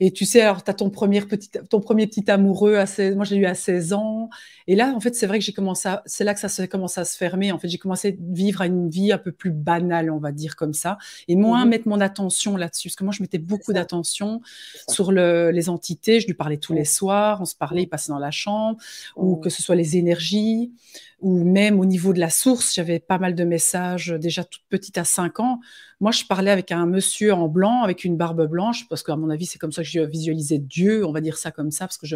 Et 0.00 0.12
tu 0.12 0.26
sais, 0.26 0.42
alors 0.42 0.62
tu 0.62 0.70
as 0.70 0.74
ton 0.74 0.90
premier, 0.90 1.22
petit, 1.22 1.50
ton 1.70 1.80
premier 1.80 2.06
petit 2.06 2.30
amoureux, 2.30 2.76
à 2.76 2.84
16, 2.84 3.16
moi 3.16 3.24
j'ai 3.24 3.36
eu 3.36 3.46
à 3.46 3.54
16 3.54 3.94
ans. 3.94 4.28
Et 4.66 4.76
là, 4.76 4.92
en 4.94 5.00
fait, 5.00 5.14
c'est 5.14 5.26
vrai 5.26 5.38
que 5.38 5.44
j'ai 5.44 5.52
commencé 5.52 5.88
c'est 6.04 6.24
là 6.24 6.34
que 6.34 6.40
ça 6.40 6.48
s'est 6.48 6.68
commencé 6.68 7.00
à 7.00 7.04
se 7.04 7.16
fermer. 7.16 7.52
En 7.52 7.58
fait, 7.58 7.68
j'ai 7.68 7.78
commencé 7.78 8.08
à 8.08 8.12
vivre 8.32 8.60
à 8.60 8.66
une 8.66 8.90
vie 8.90 9.12
un 9.12 9.18
peu 9.18 9.32
plus 9.32 9.50
banale, 9.50 10.10
on 10.10 10.18
va 10.18 10.32
dire 10.32 10.56
comme 10.56 10.74
ça, 10.74 10.98
et 11.28 11.36
moins 11.36 11.64
mmh 11.64 11.66
mettre 11.66 11.88
mon 11.88 12.00
attention 12.00 12.56
là-dessus. 12.56 12.88
Parce 12.88 12.96
que 12.96 13.04
moi, 13.04 13.12
je 13.12 13.22
mettais 13.22 13.38
beaucoup 13.38 13.72
d'attention 13.72 14.40
sur 14.88 15.10
le, 15.10 15.50
les 15.50 15.68
entités. 15.68 16.20
Je 16.20 16.26
lui 16.26 16.34
parlais 16.34 16.58
tous 16.58 16.74
les 16.74 16.84
soirs, 16.84 17.40
on 17.40 17.44
se 17.44 17.56
parlait, 17.56 17.82
il 17.82 17.88
passait 17.88 18.12
dans 18.12 18.18
la 18.18 18.30
chambre, 18.30 18.78
ou 19.16 19.36
mmh. 19.36 19.40
que 19.40 19.50
ce 19.50 19.62
soit 19.62 19.74
les 19.74 19.96
énergies 19.96 20.72
ou 21.20 21.44
même 21.44 21.80
au 21.80 21.86
niveau 21.86 22.12
de 22.12 22.20
la 22.20 22.28
source, 22.28 22.74
j'avais 22.74 23.00
pas 23.00 23.18
mal 23.18 23.34
de 23.34 23.44
messages 23.44 24.08
déjà 24.20 24.44
toute 24.44 24.64
petite 24.68 24.98
à 24.98 25.04
5 25.04 25.40
ans. 25.40 25.60
Moi, 26.00 26.12
je 26.12 26.24
parlais 26.24 26.50
avec 26.50 26.72
un 26.72 26.84
monsieur 26.84 27.32
en 27.32 27.48
blanc, 27.48 27.82
avec 27.82 28.04
une 28.04 28.16
barbe 28.16 28.46
blanche, 28.46 28.86
parce 28.88 29.02
qu'à 29.02 29.16
mon 29.16 29.30
avis, 29.30 29.46
c'est 29.46 29.58
comme 29.58 29.72
ça 29.72 29.82
que 29.82 29.88
je 29.88 30.00
visualisais 30.00 30.58
Dieu, 30.58 31.06
on 31.06 31.12
va 31.12 31.22
dire 31.22 31.38
ça 31.38 31.50
comme 31.50 31.70
ça, 31.70 31.86
parce 31.86 31.96
que 31.96 32.06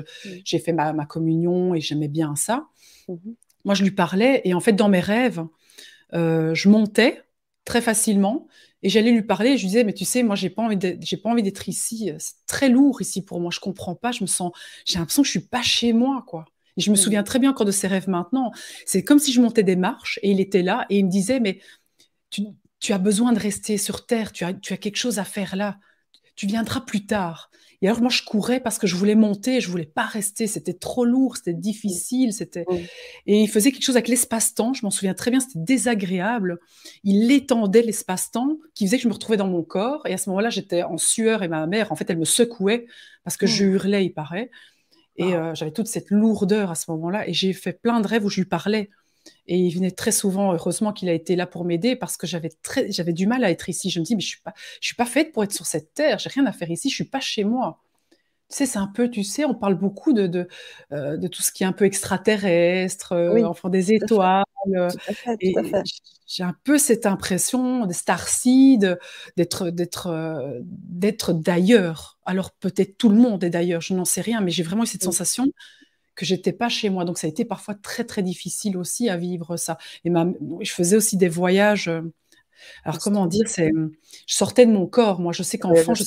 j'ai 0.44 0.58
fait 0.58 0.72
ma, 0.72 1.06
communion 1.06 1.74
et 1.74 1.80
j'aimais 1.80 2.08
bien 2.08 2.36
ça. 2.36 2.66
Mmh 3.08 3.16
Moi, 3.64 3.74
je 3.74 3.82
lui 3.82 3.90
parlais, 3.90 4.42
et 4.44 4.52
en 4.52 4.60
fait, 4.60 4.74
dans 4.74 4.90
mes 4.90 5.00
rêves, 5.00 5.42
euh, 6.12 6.54
je 6.54 6.68
montais 6.68 7.22
très 7.64 7.80
facilement, 7.80 8.48
et 8.82 8.90
j'allais 8.90 9.12
lui 9.12 9.22
parler, 9.22 9.50
et 9.50 9.56
je 9.56 9.62
lui 9.62 9.68
disais, 9.68 9.84
mais 9.84 9.94
tu 9.94 10.04
sais, 10.04 10.22
moi, 10.22 10.36
j'ai 10.36 10.50
pas 10.50 10.62
envie 10.62 10.78
j'ai 11.00 11.16
pas 11.16 11.30
envie 11.30 11.42
d'être 11.42 11.68
ici, 11.70 12.12
c'est 12.18 12.46
très 12.46 12.68
lourd 12.68 13.00
ici 13.00 13.22
pour 13.22 13.40
moi, 13.40 13.50
je 13.50 13.60
comprends 13.60 13.94
pas, 13.94 14.12
je 14.12 14.22
me 14.22 14.26
sens, 14.26 14.52
j'ai 14.84 14.98
l'impression 14.98 15.22
que 15.22 15.26
je 15.26 15.32
suis 15.32 15.48
pas 15.48 15.62
chez 15.62 15.94
moi, 15.94 16.22
quoi. 16.26 16.44
Et 16.76 16.80
je 16.80 16.90
me 16.90 16.94
mmh. 16.94 16.98
souviens 16.98 17.22
très 17.22 17.38
bien 17.38 17.50
encore 17.50 17.66
de 17.66 17.72
ses 17.72 17.86
rêves 17.86 18.08
maintenant. 18.08 18.52
C'est 18.86 19.02
comme 19.02 19.18
si 19.18 19.32
je 19.32 19.40
montais 19.40 19.62
des 19.62 19.76
marches 19.76 20.18
et 20.22 20.30
il 20.30 20.40
était 20.40 20.62
là 20.62 20.86
et 20.90 20.98
il 20.98 21.06
me 21.06 21.10
disait, 21.10 21.40
mais 21.40 21.60
tu, 22.30 22.92
as 22.92 22.98
besoin 22.98 23.32
de 23.32 23.38
rester 23.38 23.78
sur 23.78 24.06
Terre, 24.06 24.32
tu 24.32 24.44
as, 24.44 24.54
tu 24.54 24.72
as 24.72 24.76
quelque 24.76 24.96
chose 24.96 25.18
à 25.18 25.24
faire 25.24 25.56
là, 25.56 25.78
tu 26.36 26.46
viendras 26.46 26.80
plus 26.80 27.06
tard. 27.06 27.50
Et 27.82 27.88
alors 27.88 28.00
moi 28.00 28.10
je 28.10 28.22
courais 28.22 28.60
parce 28.60 28.78
que 28.78 28.86
je 28.86 28.94
voulais 28.94 29.14
monter, 29.14 29.60
je 29.60 29.70
voulais 29.70 29.86
pas 29.86 30.04
rester, 30.04 30.46
c'était 30.46 30.74
trop 30.74 31.06
lourd, 31.06 31.36
c'était 31.36 31.54
difficile, 31.54 32.32
c'était 32.32 32.64
mmh. 32.68 32.76
et 33.26 33.42
il 33.42 33.48
faisait 33.48 33.72
quelque 33.72 33.84
chose 33.84 33.96
avec 33.96 34.08
l'espace-temps, 34.08 34.74
je 34.74 34.82
m'en 34.82 34.90
souviens 34.90 35.14
très 35.14 35.30
bien, 35.30 35.40
c'était 35.40 35.60
désagréable. 35.60 36.58
Il 37.04 37.30
étendait 37.32 37.82
l'espace-temps 37.82 38.58
qui 38.74 38.86
faisait 38.86 38.98
que 38.98 39.04
je 39.04 39.08
me 39.08 39.14
retrouvais 39.14 39.38
dans 39.38 39.48
mon 39.48 39.62
corps 39.62 40.06
et 40.06 40.12
à 40.12 40.18
ce 40.18 40.28
moment-là, 40.28 40.50
j'étais 40.50 40.82
en 40.82 40.98
sueur 40.98 41.42
et 41.42 41.48
ma 41.48 41.66
mère 41.66 41.90
en 41.90 41.96
fait, 41.96 42.08
elle 42.10 42.18
me 42.18 42.26
secouait 42.26 42.86
parce 43.24 43.38
que 43.38 43.46
je 43.46 43.64
mmh. 43.64 43.72
hurlais, 43.72 44.04
il 44.04 44.12
paraît. 44.12 44.50
Et 45.20 45.34
ah. 45.34 45.54
j'avais 45.54 45.72
toute 45.72 45.86
cette 45.86 46.10
lourdeur 46.10 46.70
à 46.70 46.74
ce 46.74 46.90
moment-là. 46.90 47.28
Et 47.28 47.32
j'ai 47.32 47.52
fait 47.52 47.72
plein 47.72 48.00
de 48.00 48.06
rêves 48.06 48.24
où 48.24 48.30
je 48.30 48.40
lui 48.40 48.48
parlais. 48.48 48.90
Et 49.46 49.58
il 49.58 49.70
venait 49.74 49.90
très 49.90 50.12
souvent, 50.12 50.52
heureusement 50.52 50.92
qu'il 50.92 51.08
a 51.08 51.12
été 51.12 51.36
là 51.36 51.46
pour 51.46 51.64
m'aider 51.64 51.94
parce 51.94 52.16
que 52.16 52.26
j'avais 52.26 52.50
très, 52.62 52.90
j'avais 52.90 53.12
du 53.12 53.26
mal 53.26 53.44
à 53.44 53.50
être 53.50 53.68
ici. 53.68 53.90
Je 53.90 54.00
me 54.00 54.04
dis, 54.04 54.14
mais 54.16 54.22
je 54.22 54.28
suis 54.28 54.40
pas, 54.40 54.54
je 54.80 54.86
suis 54.86 54.96
pas 54.96 55.04
faite 55.04 55.32
pour 55.32 55.44
être 55.44 55.52
sur 55.52 55.66
cette 55.66 55.92
terre. 55.92 56.18
J'ai 56.18 56.30
rien 56.30 56.46
à 56.46 56.52
faire 56.52 56.70
ici. 56.70 56.88
Je 56.88 56.94
suis 56.94 57.04
pas 57.04 57.20
chez 57.20 57.44
moi. 57.44 57.80
Tu 58.50 58.56
sais, 58.56 58.66
c'est 58.66 58.78
un 58.78 58.88
peu, 58.88 59.08
tu 59.08 59.22
sais, 59.22 59.44
on 59.44 59.54
parle 59.54 59.76
beaucoup 59.76 60.12
de, 60.12 60.26
de, 60.26 60.48
euh, 60.92 61.16
de 61.16 61.28
tout 61.28 61.40
ce 61.40 61.52
qui 61.52 61.62
est 61.62 61.66
un 61.66 61.72
peu 61.72 61.84
extraterrestre, 61.84 63.12
euh, 63.12 63.44
enfin 63.44 63.68
des 63.70 63.92
étoiles. 63.92 64.44
Euh, 64.74 64.88
j'ai 66.26 66.42
un 66.42 66.54
peu 66.64 66.76
cette 66.76 67.06
impression 67.06 67.86
des 67.86 67.94
starseeds, 67.94 68.96
d'être, 69.36 69.70
d'être, 69.70 70.60
d'être 70.64 71.32
d'ailleurs. 71.32 72.18
Alors 72.24 72.50
peut-être 72.52 72.98
tout 72.98 73.08
le 73.08 73.16
monde 73.16 73.44
est 73.44 73.50
d'ailleurs, 73.50 73.80
je 73.82 73.94
n'en 73.94 74.04
sais 74.04 74.20
rien, 74.20 74.40
mais 74.40 74.50
j'ai 74.50 74.64
vraiment 74.64 74.82
eu 74.82 74.86
cette 74.86 75.04
sensation 75.04 75.46
que 76.16 76.26
j'étais 76.26 76.52
pas 76.52 76.68
chez 76.68 76.90
moi. 76.90 77.04
Donc 77.04 77.18
ça 77.18 77.28
a 77.28 77.30
été 77.30 77.44
parfois 77.44 77.74
très 77.74 78.04
très 78.04 78.22
difficile 78.22 78.76
aussi 78.76 79.08
à 79.08 79.16
vivre 79.16 79.56
ça. 79.56 79.78
Et 80.04 80.10
ma, 80.10 80.26
je 80.60 80.72
faisais 80.72 80.96
aussi 80.96 81.16
des 81.16 81.28
voyages. 81.28 81.90
Alors 82.84 82.98
comment 82.98 83.26
dire, 83.26 83.48
c'est, 83.48 83.70
je 84.26 84.34
sortais 84.34 84.66
de 84.66 84.72
mon 84.72 84.86
corps. 84.86 85.20
Moi, 85.20 85.32
je 85.32 85.42
sais 85.42 85.58
qu'enfant, 85.58 85.94
je, 85.94 86.04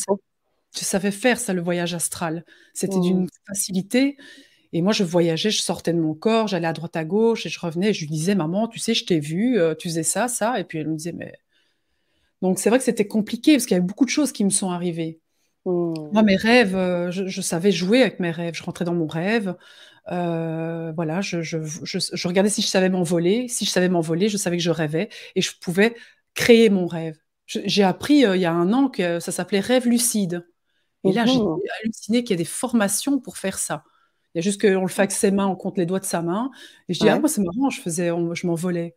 je 0.76 0.84
savais 0.84 1.12
faire 1.12 1.40
ça, 1.40 1.54
le 1.54 1.62
voyage 1.62 1.94
astral. 1.94 2.46
C'était 2.74 3.00
d'une 3.00 3.28
facilité. 3.48 4.18
Et 4.74 4.82
moi, 4.82 4.92
je 4.92 5.04
voyageais, 5.04 5.52
je 5.52 5.62
sortais 5.62 5.94
de 5.94 6.00
mon 6.00 6.16
corps, 6.16 6.48
j'allais 6.48 6.68
à 6.68 6.74
droite 6.74 6.96
à 6.96 7.06
gauche 7.06 7.46
et 7.46 7.50
je 7.50 7.60
revenais 7.60 7.92
et 7.92 7.94
je 7.94 8.02
lui 8.02 8.08
disais, 8.08 8.34
maman, 8.34 8.68
tu 8.68 8.80
sais, 8.80 8.96
je 8.96 9.06
t'ai 9.06 9.20
vu, 9.20 9.60
euh, 9.60 9.76
tu 9.76 9.88
faisais 9.88 10.04
ça, 10.04 10.28
ça. 10.28 10.60
Et 10.60 10.64
puis 10.64 10.80
elle 10.80 10.88
me 10.90 10.96
disait, 10.96 11.14
mais. 11.14 11.34
Donc 12.42 12.60
c'est 12.60 12.70
vrai 12.70 12.80
que 12.80 12.86
c'était 12.86 13.08
compliqué 13.08 13.54
parce 13.54 13.66
qu'il 13.66 13.76
y 13.76 13.78
avait 13.78 13.86
beaucoup 13.86 14.04
de 14.04 14.10
choses 14.10 14.32
qui 14.32 14.44
me 14.44 14.50
sont 14.50 14.72
arrivées. 14.72 15.20
Moi, 15.66 16.24
mes 16.24 16.36
rêves, 16.36 16.76
euh, 16.76 17.10
je, 17.12 17.42
savais 17.42 17.72
jouer 17.72 18.02
avec 18.02 18.20
mes 18.20 18.32
rêves. 18.32 18.54
Je 18.56 18.64
rentrais 18.64 18.84
dans 18.84 18.96
mon 18.96 19.08
rêve. 19.08 19.56
Euh, 20.12 20.92
voilà, 20.94 21.22
je, 21.22 21.42
je, 21.42 22.28
regardais 22.28 22.50
si 22.50 22.62
je 22.62 22.68
savais 22.68 22.90
m'envoler. 22.90 23.48
Si 23.48 23.64
je 23.64 23.70
savais 23.70 23.88
m'envoler, 23.88 24.28
je 24.28 24.36
savais 24.36 24.58
que 24.58 24.64
je 24.64 24.72
rêvais 24.72 25.08
et 25.36 25.42
je 25.42 25.52
pouvais 25.62 25.96
créer 26.34 26.70
mon 26.70 26.88
rêve. 26.88 27.16
J'ai 27.46 27.84
appris 27.84 28.16
il 28.22 28.42
y 28.42 28.46
a 28.46 28.52
un 28.52 28.74
an 28.74 28.90
que 28.90 29.20
ça 29.20 29.32
s'appelait 29.32 29.62
rêve 29.62 29.88
lucide. 29.88 30.46
Et 31.04 31.12
là, 31.12 31.26
j'ai 31.26 31.39
mmh 31.39 31.60
halluciné 31.82 32.24
qu'il 32.24 32.32
y 32.32 32.34
a 32.36 32.38
des 32.38 32.45
formations 32.45 33.20
pour 33.20 33.38
faire 33.38 33.58
ça. 33.58 33.84
Il 34.34 34.38
y 34.38 34.39
a 34.39 34.41
juste 34.41 34.62
qu'on 34.62 34.82
le 34.82 34.88
fait 34.88 35.01
avec 35.01 35.12
ses 35.12 35.32
mains, 35.32 35.47
on 35.47 35.56
compte 35.56 35.78
les 35.78 35.86
doigts 35.86 35.99
de 35.99 36.06
sa 36.06 36.22
main. 36.22 36.49
Et 36.89 36.93
je 36.93 36.99
dis, 36.99 37.10
ah, 37.10 37.20
moi, 37.20 37.30
c'est 37.30 37.41
marrant, 37.41 37.70
je 37.70 37.82
faisais, 37.82 38.08
je 38.08 38.47
m'envolais. 38.47 38.95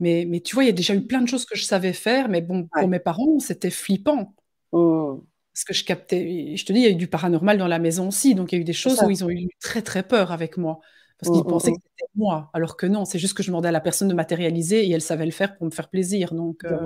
Mais, 0.00 0.26
mais 0.28 0.40
tu 0.40 0.54
vois, 0.54 0.64
il 0.64 0.66
y 0.66 0.70
a 0.70 0.74
déjà 0.74 0.94
eu 0.94 1.06
plein 1.06 1.20
de 1.20 1.28
choses 1.28 1.44
que 1.44 1.56
je 1.56 1.64
savais 1.64 1.92
faire, 1.92 2.28
mais 2.28 2.40
bon, 2.40 2.68
pour 2.72 2.88
mes 2.88 2.98
parents, 2.98 3.38
c'était 3.38 3.70
flippant. 3.70 4.34
Mmh. 4.72 5.18
Parce 5.52 5.64
que 5.64 5.74
je 5.74 5.84
captais, 5.84 6.56
je 6.56 6.64
te 6.64 6.72
dis, 6.72 6.80
il 6.80 6.84
y 6.84 6.86
a 6.86 6.90
eu 6.90 6.96
du 6.96 7.08
paranormal 7.08 7.58
dans 7.58 7.66
la 7.66 7.78
maison 7.78 8.08
aussi, 8.08 8.34
donc 8.34 8.52
il 8.52 8.56
y 8.56 8.58
a 8.58 8.62
eu 8.62 8.64
des 8.64 8.72
choses 8.72 9.02
où 9.02 9.10
ils 9.10 9.24
ont 9.24 9.30
eu 9.30 9.48
très 9.60 9.82
très 9.82 10.02
peur 10.02 10.32
avec 10.32 10.56
moi. 10.56 10.80
Parce 11.18 11.32
qu'ils 11.32 11.44
mmh, 11.44 11.48
pensaient 11.48 11.72
que 11.72 11.78
c'était 11.82 12.10
moi, 12.14 12.50
alors 12.54 12.76
que 12.78 12.86
non, 12.86 13.04
c'est 13.04 13.18
juste 13.18 13.34
que 13.34 13.42
je 13.42 13.48
demandais 13.48 13.68
à 13.68 13.72
la 13.72 13.80
personne 13.80 14.08
de 14.08 14.14
matérialiser 14.14 14.86
et 14.86 14.90
elle 14.90 15.02
savait 15.02 15.26
le 15.26 15.32
faire 15.32 15.56
pour 15.56 15.66
me 15.66 15.70
faire 15.70 15.90
plaisir. 15.90 16.32
Donc, 16.32 16.64
euh. 16.64 16.78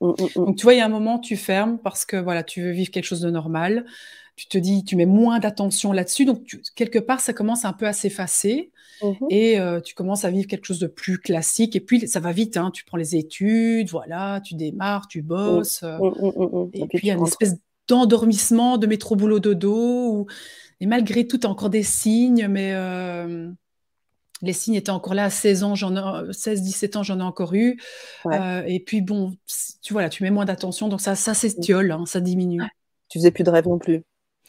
Donc, 0.00 0.56
tu 0.56 0.62
vois, 0.62 0.74
il 0.74 0.78
y 0.78 0.80
a 0.80 0.86
un 0.86 0.90
moment, 0.90 1.18
tu 1.18 1.36
fermes 1.36 1.78
parce 1.78 2.04
que 2.04 2.16
voilà, 2.16 2.42
tu 2.42 2.62
veux 2.62 2.70
vivre 2.70 2.90
quelque 2.90 3.04
chose 3.04 3.20
de 3.20 3.30
normal. 3.30 3.84
Tu 4.36 4.46
te 4.46 4.58
dis, 4.58 4.84
tu 4.84 4.96
mets 4.96 5.06
moins 5.06 5.38
d'attention 5.38 5.92
là-dessus. 5.92 6.24
Donc, 6.24 6.58
quelque 6.74 6.98
part, 6.98 7.20
ça 7.20 7.32
commence 7.32 7.64
un 7.64 7.72
peu 7.72 7.86
à 7.86 7.92
s'effacer 7.92 8.72
et 9.30 9.60
euh, 9.60 9.80
tu 9.80 9.94
commences 9.94 10.24
à 10.24 10.30
vivre 10.30 10.46
quelque 10.46 10.64
chose 10.64 10.78
de 10.78 10.86
plus 10.86 11.18
classique. 11.18 11.76
Et 11.76 11.80
puis, 11.80 12.06
ça 12.08 12.20
va 12.20 12.32
vite. 12.32 12.56
Hein. 12.56 12.70
Tu 12.72 12.84
prends 12.84 12.96
les 12.96 13.16
études, 13.16 13.90
voilà, 13.90 14.40
tu 14.40 14.54
démarres, 14.54 15.06
tu 15.06 15.22
bosses. 15.22 15.82
Euh, 15.84 15.98
et, 16.72 16.86
puis, 16.86 17.00
il 17.02 17.06
y 17.06 17.10
a 17.10 17.14
une 17.14 17.26
espèce 17.26 17.56
d'endormissement, 17.86 18.78
de 18.78 18.86
métro 18.86 19.14
boulot 19.14 19.40
dodo. 19.40 20.26
Et 20.80 20.86
malgré 20.86 21.26
tout, 21.26 21.38
tu 21.38 21.46
as 21.46 21.50
encore 21.50 21.70
des 21.70 21.82
signes, 21.82 22.48
mais. 22.48 22.72
Euh, 22.74 23.50
les 24.44 24.52
signes 24.52 24.74
étaient 24.74 24.90
encore 24.90 25.14
là 25.14 25.24
à 25.24 25.30
16 25.30 25.64
ans, 25.64 25.74
j'en 25.74 25.96
ai 25.96 26.32
16, 26.32 26.62
17 26.62 26.96
ans, 26.96 27.02
j'en 27.02 27.18
ai 27.20 27.22
encore 27.22 27.54
eu. 27.54 27.80
Euh, 28.26 28.62
et 28.66 28.80
puis 28.80 29.00
bon, 29.00 29.36
tu 29.82 29.92
vois 29.92 30.02
là, 30.02 30.08
tu 30.08 30.22
mets 30.22 30.30
moins 30.30 30.44
d'attention, 30.44 30.88
donc 30.88 31.00
ça, 31.00 31.14
ça 31.14 31.34
s'estiole, 31.34 31.90
hein, 31.90 32.04
ça 32.06 32.20
diminue. 32.20 32.62
Tu 33.08 33.18
faisais 33.18 33.30
plus 33.30 33.44
de 33.44 33.50
rêve 33.50 33.68
non 33.68 33.78
plus 33.78 34.02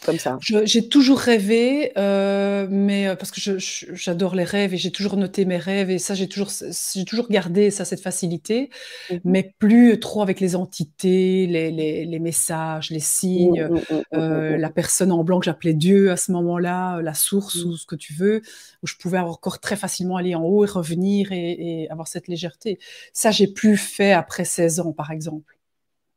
comme 0.03 0.19
ça 0.19 0.37
J'ai 0.41 0.87
toujours 0.89 1.19
rêvé, 1.19 1.91
euh, 1.97 2.67
mais 2.69 3.07
euh, 3.07 3.15
parce 3.15 3.31
que 3.31 3.57
j'adore 3.57 4.35
les 4.35 4.43
rêves 4.43 4.73
et 4.73 4.77
j'ai 4.77 4.91
toujours 4.91 5.17
noté 5.17 5.45
mes 5.45 5.57
rêves 5.57 5.89
et 5.89 5.99
ça, 5.99 6.13
j'ai 6.13 6.27
toujours, 6.27 6.49
j'ai 6.93 7.05
toujours 7.05 7.29
gardé 7.29 7.71
ça, 7.71 7.85
cette 7.85 8.01
facilité, 8.01 8.69
mmh 9.11 9.15
mais 9.23 9.53
plus 9.59 9.99
trop 9.99 10.21
avec 10.21 10.39
les 10.39 10.55
entités, 10.55 11.47
les, 11.47 11.71
les, 11.71 12.05
les 12.05 12.19
messages, 12.19 12.91
les 12.91 12.99
signes, 12.99 13.67
mmh, 13.67 13.95
mmh, 13.95 14.01
euh, 14.13 14.57
la 14.57 14.69
personne 14.69 15.11
en 15.11 15.23
blanc 15.23 15.39
que 15.39 15.45
j'appelais 15.45 15.73
Dieu 15.73 16.11
à 16.11 16.17
ce 16.17 16.31
moment-là, 16.33 17.01
la 17.01 17.13
source 17.13 17.55
ou 17.63 17.75
ce 17.75 17.85
que 17.85 17.95
tu 17.95 18.13
veux, 18.13 18.41
où 18.83 18.87
je 18.87 18.95
pouvais 18.95 19.19
encore 19.19 19.59
très 19.59 19.75
facilement 19.75 20.17
aller 20.17 20.35
en 20.35 20.43
haut 20.43 20.63
et 20.65 20.69
revenir 20.69 21.31
et, 21.31 21.83
et 21.83 21.89
avoir 21.89 22.07
cette 22.07 22.27
légèreté. 22.27 22.79
Ça, 23.13 23.31
j'ai 23.31 23.47
plus 23.47 23.77
fait 23.77 24.11
après 24.11 24.45
16 24.45 24.79
ans, 24.81 24.91
par 24.91 25.11
exemple. 25.11 25.57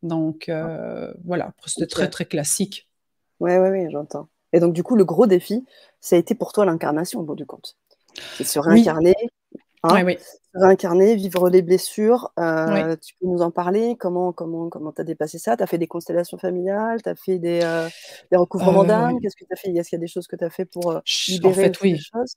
Donc, 0.02 0.48
ah. 0.48 1.12
voilà, 1.24 1.52
c'était 1.66 1.86
très, 1.86 2.08
très 2.08 2.24
classique. 2.24 2.88
Oui, 3.41 3.57
oui, 3.57 3.68
oui, 3.70 3.86
j'entends. 3.91 4.28
Et 4.53 4.61
donc, 4.61 4.72
du 4.72 4.82
coup, 4.82 4.97
le 4.97 5.05
gros 5.05 5.26
défi, 5.26 5.64
ça 6.01 6.16
a 6.16 6.18
été 6.18 6.34
pour 6.34 6.53
toi 6.53 6.64
l'incarnation, 6.64 7.20
au 7.20 7.22
bout 7.22 7.34
du 7.34 7.47
compte. 7.47 7.76
C'est 8.36 8.45
se 8.45 8.59
réincarner, 8.59 9.14
hein, 9.82 10.07
se 10.55 10.59
réincarner, 10.59 11.14
vivre 11.14 11.51
les 11.51 11.62
blessures. 11.62 12.32
Euh, 12.39 12.97
tu 12.97 13.14
peux 13.20 13.26
nous 13.26 13.43
en 13.43 13.51
parler? 13.51 13.97
Comment 13.99 14.32
comment 14.32 14.68
comment 14.70 14.93
as 14.97 15.05
dépassé 15.05 15.39
ça? 15.39 15.57
Tu 15.57 15.62
as 15.62 15.66
fait 15.66 15.78
des 15.78 15.86
constellations 15.86 16.39
familiales? 16.39 17.03
Tu 17.03 17.09
as 17.11 17.14
fait 17.14 17.39
des, 17.39 17.61
euh, 17.62 17.89
des 18.30 18.36
recouvrements 18.36 18.84
euh, 18.84 18.86
d'âme? 18.86 19.20
Qu'est-ce 19.20 19.36
que 19.36 19.45
tu 19.45 19.53
as 19.53 19.57
fait? 19.57 19.70
Est-ce 19.70 19.91
qu'il 19.91 19.97
y 19.99 20.01
a 20.01 20.05
des 20.05 20.09
choses 20.09 20.26
que 20.26 20.36
tu 20.36 20.45
as 20.45 20.51
fait 20.51 20.64
pour 20.64 21.01
libérer 21.28 21.51
en 21.51 21.55
fait, 21.55 21.80
oui. 21.82 21.97
choses? 21.99 22.34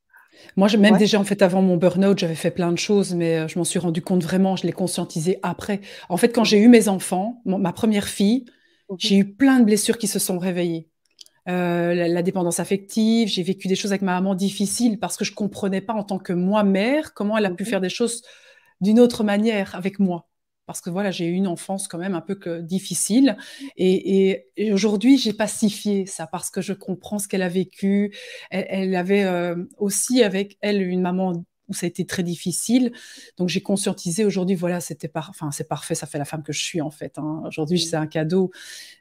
Moi, 0.56 0.68
même 0.78 0.98
déjà, 0.98 1.20
en 1.20 1.24
fait, 1.24 1.42
avant 1.42 1.62
mon 1.62 1.78
burn-out, 1.78 2.18
j'avais 2.20 2.36
fait 2.36 2.52
plein 2.52 2.72
de 2.72 2.78
choses, 2.78 3.16
mais 3.16 3.48
je 3.48 3.58
m'en 3.58 3.66
suis 3.66 3.80
rendu 3.80 4.02
compte 4.02 4.24
vraiment, 4.24 4.56
je 4.56 4.66
l'ai 4.66 4.72
conscientisé 4.72 5.40
après. 5.44 5.82
En 6.10 6.18
fait, 6.18 6.30
quand 6.30 6.44
j'ai 6.44 6.60
eu 6.60 6.68
mes 6.68 6.88
enfants, 6.90 7.42
ma 7.46 7.74
première 7.74 8.08
fille, 8.08 8.46
mmh 8.46 8.96
j'ai 8.98 9.16
eu 9.16 9.34
plein 9.34 9.60
de 9.62 9.64
blessures 9.64 9.98
qui 9.98 10.08
se 10.08 10.20
sont 10.20 10.38
réveillées. 10.38 10.91
Euh, 11.50 11.94
la, 11.94 12.22
dépendance 12.22 12.60
affective, 12.60 13.28
j'ai 13.28 13.44
vécu 13.44 13.68
des 13.68 13.76
choses 13.76 13.92
avec 13.92 14.04
ma 14.04 14.14
maman 14.14 14.36
difficiles 14.36 15.00
parce 15.00 15.18
que 15.18 15.26
je 15.26 15.34
comprenais 15.34 15.82
pas 15.82 15.94
en 15.94 16.04
tant 16.04 16.20
que 16.20 16.34
moi 16.34 16.64
mère 16.64 17.14
comment 17.14 17.38
elle 17.38 17.46
a 17.46 17.52
pu 17.52 17.64
mmh 17.64 17.66
faire 17.66 17.82
des 17.82 17.90
choses 17.90 18.22
d'une 18.80 19.00
autre 19.00 19.24
manière 19.24 19.76
avec 19.76 20.00
moi. 20.00 20.28
Parce 20.68 20.82
que 20.82 20.90
voilà, 20.90 21.12
j'ai 21.12 21.26
eu 21.26 21.34
une 21.34 21.48
enfance 21.48 21.88
quand 21.88 21.98
même 21.98 22.14
un 22.16 22.22
peu 22.22 22.36
que 22.36 22.62
difficile 22.62 23.38
et, 23.76 24.46
aujourd'hui 24.72 25.18
j'ai 25.18 25.34
pacifié 25.34 26.06
ça 26.06 26.28
parce 26.28 26.50
que 26.52 26.62
je 26.62 26.74
comprends 26.74 27.20
ce 27.20 27.28
qu'elle 27.28 27.42
a 27.42 27.50
vécu. 27.50 28.16
Elle, 28.52 28.96
avait 28.96 29.24
euh, 29.24 29.56
aussi 29.78 30.24
avec 30.24 30.58
elle 30.62 30.82
une 30.82 31.02
maman 31.02 31.44
où 31.72 31.74
ça 31.74 31.86
a 31.86 31.90
été 31.90 32.06
très 32.06 32.24
difficile. 32.24 32.92
Donc 33.38 33.50
j'ai 33.50 33.62
conscientisé 33.62 34.26
aujourd'hui, 34.26 34.56
voilà, 34.56 34.80
c'était 34.80 35.08
par... 35.08 35.30
enfin, 35.30 35.50
c'est 35.52 35.68
parfait, 35.68 35.96
ça 35.96 36.06
fait 36.06 36.20
la 36.20 36.26
femme 36.26 36.44
que 36.44 36.54
je 36.54 36.62
suis 36.62 36.82
en 36.82 36.92
fait. 36.92 37.18
Hein. 37.18 37.42
Aujourd'hui, 37.48 37.80
c'est 37.80 37.96
un 37.96 38.08
cadeau. 38.08 38.52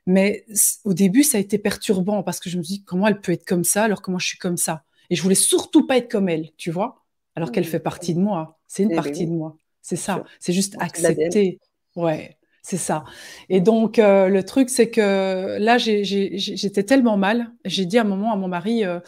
Mais 0.07 0.47
au 0.85 0.95
début, 0.95 1.23
ça 1.23 1.39
a 1.39 1.41
été 1.41 1.59
perturbant 1.59 2.23
parce 2.23 2.41
que 2.41 2.49
je 2.49 2.57
me 2.57 2.63
dis 2.63 2.83
comment 2.85 3.07
elle 3.07 3.21
peut 3.21 3.33
être 3.33 3.45
comme 3.45 3.65
ça 3.65 3.85
alors 3.85 4.01
que 4.01 4.11
moi 4.11 4.21
je 4.21 4.27
suis 4.27 4.39
comme 4.39 4.57
ça? 4.57 4.85
Et 5.11 5.17
je 5.17 5.23
voulais 5.23 5.35
surtout 5.35 5.87
pas 5.87 5.97
être 5.97 6.11
comme 6.11 6.29
elle, 6.29 6.51
tu 6.57 6.71
vois, 6.71 7.05
alors 7.35 7.53
qu'elle 7.53 7.65
mmh. 7.65 7.69
fait 7.69 7.81
partie 7.81 8.15
de 8.15 8.21
moi. 8.21 8.61
C'est 8.67 8.85
une 8.85 8.93
eh 8.93 8.97
partie 8.97 9.27
de 9.27 9.33
moi. 9.33 9.57
C'est 9.83 9.97
ça. 9.97 10.25
C'est 10.39 10.53
juste 10.53 10.77
accepter. 10.79 11.59
Ouais. 11.97 12.37
C'est 12.63 12.77
ça. 12.77 13.05
Et 13.49 13.61
donc, 13.61 13.99
euh, 13.99 14.29
le 14.29 14.45
truc, 14.45 14.69
c'est 14.69 14.91
que 14.91 15.57
là, 15.59 15.79
j'étais 15.79 16.83
tellement 16.83 17.17
mal. 17.17 17.51
J'ai 17.65 17.87
dit 17.87 17.99
à 17.99 18.03
un 18.03 18.05
moment 18.05 18.33
à 18.33 18.37
mon 18.37 18.49
mari, 18.49 18.85
euh, 18.85 19.01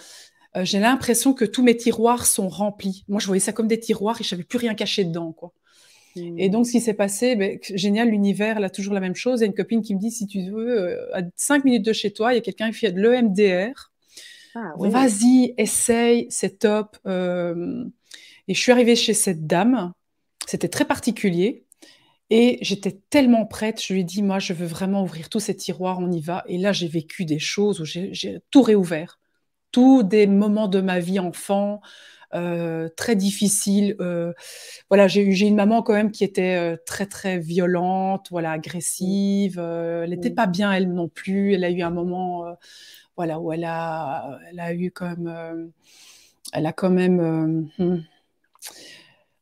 euh, 0.56 0.64
j'ai 0.64 0.78
l'impression 0.78 1.32
que 1.32 1.44
tous 1.44 1.62
mes 1.62 1.76
tiroirs 1.76 2.26
sont 2.26 2.48
remplis. 2.48 3.04
Moi, 3.08 3.20
je 3.20 3.26
voyais 3.26 3.40
ça 3.40 3.52
comme 3.52 3.68
des 3.68 3.80
tiroirs 3.80 4.20
et 4.20 4.24
je 4.24 4.34
n'avais 4.34 4.44
plus 4.44 4.58
rien 4.58 4.74
caché 4.74 5.04
dedans, 5.04 5.32
quoi. 5.32 5.52
Et 6.16 6.50
donc, 6.50 6.66
ce 6.66 6.72
qui 6.72 6.80
s'est 6.80 6.94
passé, 6.94 7.36
ben, 7.36 7.58
génial, 7.74 8.10
l'univers, 8.10 8.62
a 8.62 8.68
toujours 8.68 8.92
la 8.92 9.00
même 9.00 9.14
chose. 9.14 9.40
Il 9.40 9.44
y 9.44 9.44
a 9.44 9.46
une 9.46 9.54
copine 9.54 9.80
qui 9.80 9.94
me 9.94 10.00
dit, 10.00 10.10
si 10.10 10.26
tu 10.26 10.50
veux, 10.50 10.90
euh, 10.90 11.16
à 11.16 11.22
5 11.36 11.64
minutes 11.64 11.86
de 11.86 11.94
chez 11.94 12.12
toi, 12.12 12.32
il 12.32 12.36
y 12.36 12.38
a 12.38 12.42
quelqu'un 12.42 12.70
qui 12.70 12.78
fait 12.78 12.92
de 12.92 13.00
l'EMDR. 13.00 13.92
Ah, 14.54 14.74
Vas-y, 14.76 15.54
essaye, 15.56 16.26
c'est 16.28 16.58
top. 16.58 16.98
Euh, 17.06 17.84
et 18.46 18.52
je 18.52 18.60
suis 18.60 18.72
arrivée 18.72 18.94
chez 18.94 19.14
cette 19.14 19.46
dame. 19.46 19.92
C'était 20.46 20.68
très 20.68 20.84
particulier. 20.84 21.64
Et 22.28 22.58
j'étais 22.60 22.98
tellement 23.10 23.46
prête, 23.46 23.82
je 23.82 23.92
lui 23.92 24.00
ai 24.00 24.04
dit, 24.04 24.22
moi, 24.22 24.38
je 24.38 24.52
veux 24.52 24.66
vraiment 24.66 25.02
ouvrir 25.02 25.28
tous 25.28 25.40
ces 25.40 25.56
tiroirs, 25.56 25.98
on 25.98 26.10
y 26.10 26.20
va. 26.20 26.44
Et 26.46 26.58
là, 26.58 26.72
j'ai 26.72 26.88
vécu 26.88 27.24
des 27.24 27.38
choses 27.38 27.80
où 27.80 27.84
j'ai 27.84 28.40
tout 28.50 28.62
réouvert 28.62 29.18
tous 29.72 30.02
des 30.02 30.26
moments 30.26 30.68
de 30.68 30.80
ma 30.80 31.00
vie 31.00 31.18
enfant 31.18 31.80
euh, 32.34 32.88
très 32.96 33.14
difficiles. 33.16 33.94
Euh, 34.00 34.32
voilà, 34.88 35.06
j'ai 35.08 35.22
eu 35.22 35.34
une 35.34 35.54
maman 35.54 35.82
quand 35.82 35.92
même 35.92 36.10
qui 36.10 36.24
était 36.24 36.56
euh, 36.56 36.76
très 36.86 37.06
très 37.06 37.38
violente, 37.38 38.28
voilà, 38.30 38.52
agressive. 38.52 39.58
elle 39.58 40.10
n'était 40.10 40.30
pas 40.30 40.46
bien 40.46 40.72
elle 40.72 40.92
non 40.92 41.08
plus. 41.08 41.54
Elle 41.54 41.64
a 41.64 41.70
eu 41.70 41.82
un 41.82 41.90
moment, 41.90 42.44
voilà, 43.16 43.38
où 43.40 43.52
elle 43.52 43.64
a, 43.64 44.38
elle 44.50 44.60
a 44.60 44.72
eu 44.74 44.90
comme, 44.90 45.72
elle 46.52 46.66
a 46.66 46.72
quand 46.72 46.90
même, 46.90 47.68
hmm, 47.78 48.00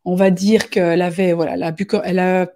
on 0.04 0.14
va 0.14 0.30
dire 0.30 0.70
qu'elle 0.70 1.02
avait, 1.02 1.32
voilà, 1.32 1.54
elle 1.54 1.62
a, 1.62 1.74
elle 2.04 2.18
a 2.18 2.50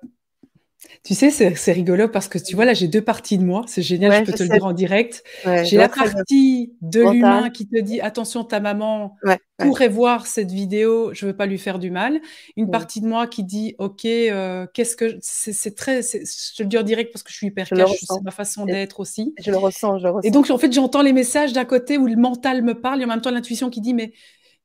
Tu 1.05 1.15
sais, 1.15 1.31
c'est 1.31 1.73
rigolo 1.73 2.09
parce 2.09 2.29
que 2.29 2.39
tu 2.39 2.57
vois, 2.57 2.65
là, 2.65 2.73
j'ai 2.73 2.89
deux 2.89 3.03
parties 3.03 3.37
de 3.37 3.45
moi. 3.45 3.65
C'est 3.67 3.83
génial, 3.83 4.25
je 4.25 4.31
peux 4.31 4.37
te 4.37 4.43
le 4.43 4.49
dire 4.49 4.65
en 4.65 4.73
direct. 4.73 5.23
j'ai 5.45 5.77
la 5.77 5.91
partie 5.91 6.73
de 6.81 7.03
l'humain 7.03 7.51
qui 7.51 7.69
te 7.69 7.79
dit 7.79 8.01
attention, 8.01 8.43
ta 8.43 8.59
maman 8.59 9.17
pourrait 9.59 9.89
voir 9.89 10.27
cette 10.27 10.51
vidéo, 10.51 11.13
je 11.13 11.27
veux 11.27 11.37
pas 11.37 11.47
lui 11.47 11.59
faire 11.59 11.79
du 11.79 11.91
mal. 11.91 12.21
Une 12.57 12.71
partie 12.71 13.01
de 13.01 13.07
moi 13.07 13.27
qui 13.27 13.45
dit 13.45 13.75
ok, 13.79 14.05
euh, 14.07 14.67
qu'est-ce 14.73 14.97
que. 14.97 15.19
C'est 15.21 15.75
très. 15.77 16.01
Je 16.03 16.57
te 16.57 16.63
le 16.63 16.69
dis 16.69 16.79
en 16.79 16.83
direct 16.83 17.13
parce 17.13 17.23
que 17.23 17.31
je 17.31 17.37
suis 17.37 17.49
hyper 17.49 17.69
cash, 17.69 17.91
c'est 18.01 18.23
ma 18.23 18.31
façon 18.31 18.65
d'être 18.65 19.01
aussi. 19.01 19.35
Je 19.45 19.51
le 19.51 19.59
ressens, 19.59 19.99
je 19.99 20.05
le 20.05 20.11
ressens. 20.11 20.27
Et 20.27 20.31
donc, 20.31 20.49
en 20.51 20.59
fait, 20.59 20.73
j'entends 20.73 21.03
les 21.03 21.13
messages 21.13 21.53
d'un 21.53 21.65
côté 21.67 21.99
où 21.99 22.07
le 22.07 22.17
mental 22.17 22.63
me 22.63 22.81
parle 22.81 23.03
et 23.03 23.05
en 23.05 23.09
même 23.09 23.21
temps 23.21 23.31
l'intuition 23.31 23.69
qui 23.69 23.81
dit 23.81 23.93
mais 23.93 24.13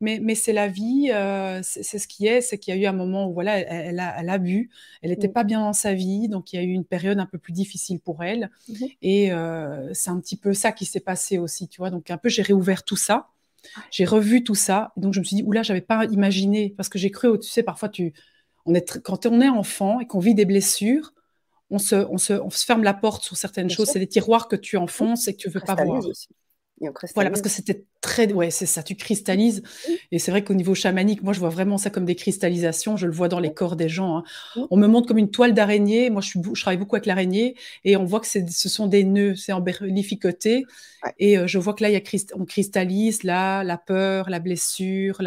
mais, 0.02 0.36
c'est 0.36 0.54
la 0.54 0.68
vie, 0.68 1.12
euh, 1.14 1.60
c'est 1.62 2.00
ce 2.00 2.08
qui 2.08 2.26
est, 2.26 2.42
c'est 2.42 2.58
qu'il 2.58 2.74
y 2.74 2.78
a 2.78 2.80
eu 2.80 2.86
un 2.86 2.94
moment 2.94 3.28
où 3.28 3.34
voilà, 3.34 3.58
elle, 3.60 4.00
a, 4.00 4.16
elle 4.20 4.30
a, 4.30 4.38
bu, 4.38 4.70
elle 5.02 5.10
n'était 5.10 5.28
mmh. 5.28 5.34
pas 5.34 5.44
bien 5.44 5.60
dans 5.60 5.74
sa 5.74 5.94
vie, 5.94 6.30
donc 6.30 6.54
il 6.54 6.56
y 6.56 6.60
a 6.60 6.62
eu 6.64 6.72
une 6.72 6.86
période 6.86 7.20
un 7.20 7.26
peu 7.26 7.38
plus 7.38 7.52
difficile 7.52 8.00
pour 8.00 8.24
elle. 8.24 8.50
Mmh 8.68 8.74
et 9.02 9.32
euh, 9.32 9.94
c'est 9.94 10.10
un 10.10 10.20
petit 10.20 10.38
peu 10.38 10.54
ça 10.54 10.72
qui 10.72 10.86
s'est 10.86 11.00
passé 11.00 11.38
aussi, 11.38 11.68
tu 11.68 11.80
vois. 11.80 11.90
Donc 11.90 12.10
un 12.12 12.18
peu, 12.18 12.30
j'ai 12.30 12.42
réouvert 12.42 12.84
tout 12.84 12.96
ça, 12.96 13.30
j'ai 13.92 14.06
revu 14.06 14.44
tout 14.44 14.56
ça, 14.56 14.94
donc 14.96 15.14
je 15.14 15.20
me 15.20 15.26
suis 15.26 15.38
dit, 15.38 15.44
oula, 15.44 15.64
j'avais 15.64 15.82
pas 15.82 16.06
imaginé, 16.06 16.74
parce 16.78 16.90
que 16.90 16.98
j'ai 16.98 17.12
cru, 17.12 17.38
tu 17.40 17.50
sais, 17.50 17.64
parfois, 17.64 17.90
tu, 17.90 18.14
on 18.66 18.74
est, 18.74 19.00
quand 19.02 19.26
on 19.26 19.42
est 19.42 19.50
enfant 19.50 20.00
et 20.00 20.08
qu'on 20.08 20.20
vit 20.20 20.36
des 20.36 20.46
blessures, 20.46 21.14
on 21.70 21.78
se, 21.78 21.96
on, 21.96 22.18
se, 22.18 22.34
on 22.34 22.50
se 22.50 22.66
ferme 22.66 22.84
la 22.84 22.94
porte 22.94 23.24
sur 23.24 23.38
certaines 23.38 23.70
choses. 23.70 23.90
C'est 23.92 24.00
des 24.00 24.08
tiroirs 24.08 24.48
que 24.48 24.56
tu 24.56 24.78
enfonces 24.78 25.28
et 25.28 25.34
que 25.34 25.38
tu 25.38 25.50
veux 25.50 25.60
pas 25.60 25.76
voir. 25.76 26.06
Aussi. 26.06 26.30
Voilà, 27.14 27.30
parce 27.30 27.42
que 27.42 27.50
c'était 27.50 27.84
très. 28.02 28.32
Ouais, 28.32 28.52
c'est 28.52 28.66
ça, 28.66 28.84
tu 28.84 28.96
cristallises. 28.96 29.64
Et 30.12 30.20
c'est 30.20 30.32
vrai 30.32 30.44
qu'au 30.44 30.54
niveau 30.54 30.76
chamanique, 30.76 31.24
moi, 31.24 31.34
je 31.34 31.40
vois 31.40 31.50
vraiment 31.50 31.78
ça 31.78 31.90
comme 31.90 32.06
des 32.06 32.16
cristallisations. 32.16 32.96
Je 32.96 33.06
le 33.06 33.12
vois 33.12 33.28
dans 33.28 33.40
les 33.40 33.54
corps 33.54 33.76
des 33.76 33.90
gens. 33.90 34.18
Hein. 34.18 34.24
On 34.72 34.78
me 34.78 34.88
montre 34.88 35.08
comme 35.08 35.18
une 35.18 35.32
toile 35.32 35.54
d'araignée. 35.54 36.10
Moi, 36.10 36.22
je, 36.22 36.30
suis, 36.30 36.40
je 36.54 36.62
travaille 36.62 36.78
beaucoup 36.78 36.96
avec 36.96 37.06
l'araignée. 37.06 37.56
Et 37.84 37.98
on 37.98 38.06
voit 38.06 38.22
que 38.22 38.28
ce 38.28 38.70
sont 38.70 38.88
des 38.88 39.04
nœuds, 39.04 39.36
c'est 39.36 39.52
emberlificoté. 39.52 40.64
Et 41.18 41.38
euh, 41.38 41.48
je 41.48 41.58
vois 41.58 41.74
que 41.74 41.84
là, 41.84 41.90
y 41.90 41.96
a 41.96 42.02
on 42.36 42.46
cristallise 42.46 43.24
là, 43.24 43.64
la 43.64 43.78
peur, 43.78 44.30
la 44.30 44.40
blessure, 44.40 45.22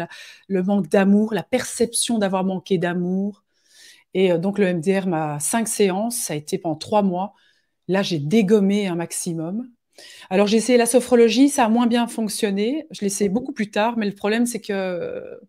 le 0.47 0.63
manque 0.63 0.87
d'amour, 0.89 1.33
la 1.33 1.43
perception 1.43 2.17
d'avoir 2.17 2.43
manqué 2.43 2.77
d'amour. 2.77 3.43
Et 4.13 4.31
euh, 4.31 4.37
donc, 4.37 4.59
le 4.59 4.73
MDR 4.73 5.07
m'a 5.07 5.39
cinq 5.39 5.67
séances. 5.67 6.15
Ça 6.17 6.33
a 6.33 6.35
été 6.35 6.57
pendant 6.57 6.75
trois 6.75 7.03
mois. 7.03 7.33
Là, 7.87 8.01
j'ai 8.01 8.19
dégommé 8.19 8.87
un 8.87 8.95
maximum. 8.95 9.69
Alors 10.29 10.47
j'ai 10.47 10.57
essayé 10.57 10.77
la 10.77 10.85
sophrologie, 10.85 11.49
ça 11.49 11.65
a 11.65 11.69
moins 11.69 11.87
bien 11.87 12.07
fonctionné. 12.07 12.87
Je 12.91 13.01
l'ai 13.01 13.07
essayé 13.07 13.29
beaucoup 13.29 13.53
plus 13.53 13.69
tard, 13.69 13.97
mais 13.97 14.05
le 14.05 14.15
problème 14.15 14.45
c'est 14.45 14.59
que 14.59 15.39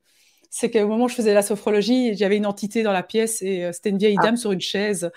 c'est 0.57 0.71
qu'au 0.71 0.87
moment 0.87 1.07
où 1.07 1.09
je 1.09 1.17
faisais 1.17 1.35
la 1.35 1.43
sophrologie, 1.43 2.15
j'avais 2.15 2.37
une 2.37 2.47
entité 2.47 2.85
dans 2.85 2.93
la 2.93 3.03
pièce 3.03 3.43
et 3.43 3.65
euh, 3.65 3.73
c'était 3.73 3.91
une 3.91 3.99
vieille 3.99 4.15
ah. 4.21 4.23
dame 4.23 4.37
sur 4.37 4.53
une 4.53 4.61
chaise 4.61 5.11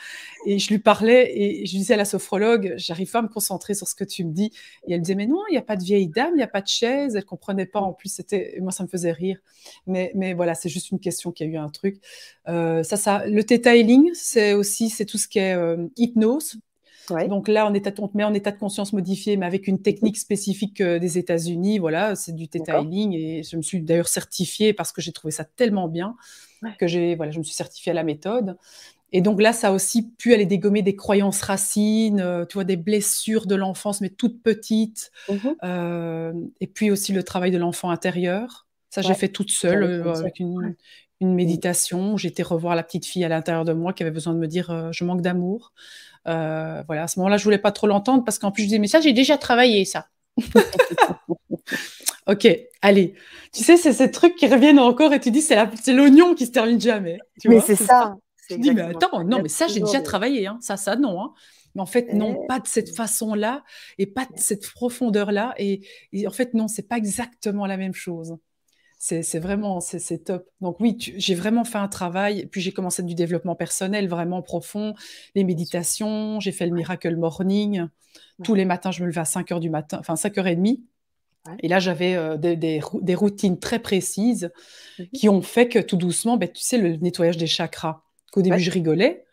et 0.48 0.58
je 0.58 0.68
lui 0.70 0.80
parlais 0.80 1.32
et 1.32 1.64
je 1.68 1.78
disais 1.78 1.94
à 1.94 1.98
la 1.98 2.06
sophrologue, 2.06 2.74
j'arrive 2.78 3.12
pas 3.12 3.20
à 3.20 3.22
me 3.22 3.28
concentrer 3.28 3.76
sur 3.76 3.88
ce 3.88 3.94
que 3.94 4.04
tu 4.04 4.26
me 4.26 4.32
dis. 4.34 4.52
Et 4.88 4.94
elle 4.94 5.02
me 5.02 5.04
disait 5.04 5.14
mais 5.14 5.28
non, 5.28 5.44
il 5.50 5.52
n'y 5.52 5.60
a 5.60 5.62
pas 5.62 5.76
de 5.76 5.84
vieille 5.84 6.08
dame, 6.08 6.32
il 6.34 6.38
n'y 6.38 6.44
a 6.44 6.48
pas 6.48 6.62
de 6.62 6.68
chaise. 6.68 7.16
Elle 7.16 7.24
comprenait 7.24 7.68
pas. 7.68 7.82
En 7.82 7.94
plus, 7.94 8.12
c'était 8.12 8.58
moi 8.62 8.72
ça 8.72 8.82
me 8.82 8.88
faisait 8.90 9.12
rire. 9.12 9.38
Mais, 9.86 10.12
mais 10.16 10.34
voilà, 10.34 10.56
c'est 10.56 10.70
juste 10.70 10.90
une 10.90 11.00
question 11.00 11.32
qui 11.32 11.44
a 11.44 11.46
eu 11.46 11.58
un 11.58 11.70
truc. 11.70 12.02
Euh, 12.48 12.82
ça, 12.82 12.98
ça, 12.98 13.28
le 13.28 13.44
theta 13.44 13.76
healing, 13.76 14.10
c'est 14.16 14.54
aussi 14.54 14.90
c'est 14.90 15.06
tout 15.06 15.20
ce 15.20 15.28
qui 15.28 15.38
est 15.38 15.54
euh, 15.54 15.86
hypnose, 15.98 16.58
donc 17.28 17.48
là, 17.48 17.68
on, 17.68 17.74
est 17.74 18.00
on 18.00 18.08
te 18.08 18.18
met 18.18 18.24
en 18.24 18.34
état 18.34 18.52
de 18.52 18.58
conscience 18.58 18.94
modifié, 18.94 19.38
mais 19.38 19.46
avec 19.46 19.68
une 19.68 19.82
technique 19.82 20.18
spécifique 20.18 20.82
euh, 20.82 21.00
des 21.00 21.18
États-Unis. 21.18 21.80
Voilà, 21.80 22.16
c'est 22.16 22.34
du 22.34 22.48
Theta 22.48 22.82
Healing. 22.82 23.14
Et 23.14 23.44
je 23.44 23.56
me 23.58 23.62
suis 23.62 23.82
d'ailleurs 23.82 24.08
certifiée 24.08 24.74
parce 24.74 24.92
que 24.92 25.02
j'ai 25.02 25.12
trouvé 25.12 25.32
ça 25.32 25.46
tellement 25.46 25.88
bien 25.88 26.16
que 26.80 26.88
j'ai, 26.88 27.16
voilà, 27.16 27.32
je 27.32 27.38
me 27.38 27.44
suis 27.44 27.54
certifiée 27.54 27.92
à 27.92 27.96
la 27.96 28.04
méthode. 28.04 28.58
Et 29.14 29.22
donc 29.22 29.42
là, 29.42 29.54
ça 29.54 29.70
a 29.70 29.72
aussi 29.72 30.10
pu 30.10 30.34
aller 30.34 30.46
dégommer 30.46 30.82
des 30.82 30.96
croyances 30.96 31.42
racines, 31.42 32.20
euh, 32.20 32.46
tu 32.46 32.56
vois, 32.56 32.66
des 32.66 32.76
blessures 32.76 33.46
de 33.46 33.56
l'enfance, 33.56 34.02
mais 34.02 34.10
toutes 34.10 34.44
petites. 34.44 35.12
Mmh 35.30 35.36
euh, 35.64 36.34
et 36.60 36.68
puis 36.68 36.92
aussi 36.92 37.14
le 37.14 37.24
travail 37.24 37.52
de 37.52 37.58
l'enfant 37.58 37.90
intérieur. 37.90 38.68
Ça, 38.90 39.02
j'ai 39.02 39.14
fait 39.14 39.30
toute 39.30 39.52
seule 39.52 40.08
avec 40.08 40.40
une, 40.40 40.76
une 41.22 41.36
méditation. 41.36 42.18
J'étais 42.18 42.44
revoir 42.44 42.76
la 42.76 42.84
petite 42.84 43.06
fille 43.06 43.24
à 43.24 43.30
l'intérieur 43.30 43.64
de 43.64 43.74
moi 43.74 43.94
qui 43.94 44.02
avait 44.02 44.12
besoin 44.12 44.34
de 44.34 44.40
me 44.40 44.48
dire 44.48 44.92
je 44.92 45.04
manque 45.04 45.22
d'amour. 45.22 45.74
Euh, 46.28 46.84
voilà, 46.88 47.04
à 47.04 47.08
ce 47.08 47.20
moment-là, 47.20 47.38
je 47.38 47.44
voulais 47.44 47.58
pas 47.58 47.72
trop 47.72 47.88
l'entendre 47.88 48.24
parce 48.24 48.40
qu'en 48.40 48.52
plus, 48.52 48.64
je 48.64 48.68
disais, 48.68 48.80
mais 48.80 48.88
ça, 48.88 49.00
j'ai 49.00 49.14
déjà 49.14 49.38
travaillé, 49.38 49.86
ça. 49.86 50.08
ok, 52.28 52.48
allez. 52.82 53.14
Tu 53.54 53.64
sais, 53.64 53.78
c'est 53.78 53.94
ces 53.94 54.12
trucs 54.12 54.36
qui 54.36 54.48
reviennent 54.48 54.80
encore 54.80 55.14
et 55.14 55.20
tu 55.20 55.32
dis, 55.32 55.42
c'est 55.42 55.94
l'oignon 55.94 56.36
qui 56.36 56.46
se 56.46 56.52
termine 56.52 56.80
jamais. 56.80 57.18
mais 57.46 57.60
c'est 57.62 57.76
ça. 57.76 58.16
Je 58.50 58.56
dis, 58.56 58.72
mais 58.72 58.82
attends, 58.82 59.24
non, 59.24 59.42
mais 59.42 59.50
ça, 59.50 59.68
j'ai 59.68 59.80
déjà 59.80 60.02
travaillé. 60.02 60.48
Hein. 60.48 60.58
Ça, 60.62 60.78
ça, 60.78 60.96
non. 60.96 61.22
Hein. 61.22 61.34
Mais 61.76 61.82
en 61.82 61.86
fait, 61.86 62.14
non, 62.14 62.46
pas 62.48 62.60
de 62.60 62.68
cette 62.68 62.96
façon-là 62.96 63.64
et 63.98 64.08
pas 64.08 64.26
de 64.26 64.38
cette 64.38 64.72
profondeur-là. 64.72 65.54
Et, 65.58 65.86
et, 66.14 66.28
en 66.28 66.32
fait, 66.32 66.54
non, 66.54 66.68
c'est 66.68 66.88
pas 66.88 66.98
exactement 66.98 67.66
la 67.66 67.78
même 67.78 67.94
chose 67.94 68.38
c'est 68.98 69.40
vraiment, 69.40 69.80
c'est 69.80 70.24
top. 70.24 70.50
Donc 70.62 70.80
oui, 70.80 70.96
j'ai 71.00 71.36
vraiment 71.36 71.64
fait 71.64 71.78
un 71.78 71.88
travail, 71.88 72.48
puis 72.48 72.62
j'ai 72.62 72.72
commencé 72.72 73.04
du 73.04 73.16
développement 73.16 73.56
personnel 73.56 74.08
vraiment 74.08 74.42
profond, 74.42 74.96
les 75.36 75.44
méditations, 75.44 76.40
j'ai 76.40 76.52
fait 76.52 76.66
le 76.66 76.74
Miracle 76.74 77.16
Morning. 77.16 77.88
Tous 78.44 78.56
les 78.56 78.66
matins, 78.66 78.92
je 78.92 79.02
me 79.04 79.08
levais 79.08 79.22
à 79.22 79.26
5 79.26 79.50
h 79.50 79.60
du 79.60 79.70
matin, 79.70 79.98
enfin 80.00 80.16
5h30. 80.16 80.80
Et 81.60 81.68
là, 81.68 81.80
j'avais 81.80 82.16
euh, 82.16 82.38
des, 82.38 83.16
routines 83.16 83.60
très 83.60 83.80
précises 83.80 84.52
qui 85.14 85.30
ont 85.30 85.42
fait 85.42 85.68
que 85.70 85.80
tout 85.80 85.98
doucement, 85.98 86.38
ben, 86.38 86.50
tu 86.52 86.62
sais, 86.62 86.78
le 86.78 86.98
nettoyage 86.98 87.38
des 87.38 87.48
chakras, 87.48 88.02
qu'au 88.32 88.42
début, 88.42 88.60
je 88.60 88.72
rigolais, 88.72 89.26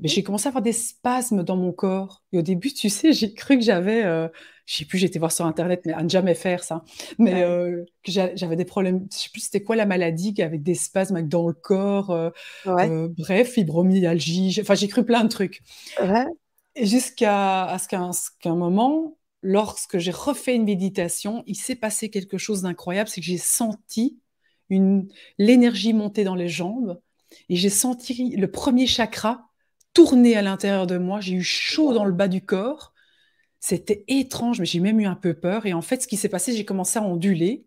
mais 0.00 0.08
j'ai 0.08 0.22
commencé 0.22 0.46
à 0.46 0.50
avoir 0.50 0.62
des 0.62 0.72
spasmes 0.72 1.42
dans 1.42 1.56
mon 1.56 1.72
corps. 1.72 2.22
Et 2.32 2.38
au 2.38 2.42
début, 2.42 2.72
tu 2.72 2.88
sais, 2.88 3.12
j'ai 3.12 3.34
cru 3.34 3.58
que 3.58 3.64
j'avais, 3.64 4.04
euh, 4.04 4.28
je 4.68 4.76
sais 4.76 4.84
plus, 4.84 4.98
j'étais 4.98 5.18
voir 5.18 5.32
sur 5.32 5.46
Internet, 5.46 5.82
mais 5.86 5.94
à 5.94 6.02
ne 6.02 6.10
jamais 6.10 6.34
faire 6.34 6.62
ça, 6.62 6.84
mais 7.18 7.42
euh, 7.42 7.84
j'avais 8.06 8.54
des 8.54 8.66
problèmes, 8.66 9.06
je 9.10 9.16
sais 9.18 9.30
plus 9.32 9.40
c'était 9.40 9.62
quoi 9.62 9.76
la 9.76 9.86
maladie, 9.86 10.34
avec 10.42 10.62
des 10.62 10.74
spasmes 10.74 11.22
dans 11.22 11.48
le 11.48 11.54
corps, 11.54 12.10
euh, 12.10 12.28
euh, 12.82 13.08
bref, 13.16 13.52
fibromyalgie, 13.52 14.58
enfin 14.60 14.74
j'ai 14.74 14.88
cru 14.88 15.04
plein 15.06 15.24
de 15.24 15.28
trucs. 15.30 15.62
Et 16.74 16.84
jusqu'à 16.86 17.76
ce 17.78 17.88
qu'un 18.40 18.54
moment, 18.56 19.16
lorsque 19.42 19.98
j'ai 19.98 20.10
refait 20.10 20.54
une 20.54 20.64
méditation, 20.64 21.42
il 21.46 21.56
s'est 21.56 21.74
passé 21.74 22.10
quelque 22.10 22.36
chose 22.36 22.62
d'incroyable, 22.62 23.08
c'est 23.08 23.20
que 23.22 23.26
j'ai 23.26 23.38
senti 23.38 24.18
l'énergie 25.38 25.94
monter 25.94 26.24
dans 26.24 26.34
les 26.34 26.48
jambes 26.48 27.00
et 27.48 27.56
j'ai 27.56 27.70
senti 27.70 28.36
le 28.36 28.50
premier 28.50 28.86
chakra 28.86 29.48
tourner 29.94 30.36
à 30.36 30.42
l'intérieur 30.42 30.86
de 30.86 30.98
moi. 30.98 31.20
J'ai 31.20 31.36
eu 31.36 31.42
chaud 31.42 31.94
dans 31.94 32.04
le 32.04 32.12
bas 32.12 32.28
du 32.28 32.44
corps. 32.44 32.92
C'était 33.60 34.04
étrange, 34.08 34.60
mais 34.60 34.66
j'ai 34.66 34.80
même 34.80 35.00
eu 35.00 35.06
un 35.06 35.16
peu 35.16 35.34
peur. 35.34 35.66
Et 35.66 35.72
en 35.72 35.82
fait, 35.82 36.02
ce 36.02 36.08
qui 36.08 36.16
s'est 36.16 36.28
passé, 36.28 36.54
j'ai 36.54 36.64
commencé 36.64 36.98
à 36.98 37.02
onduler. 37.02 37.64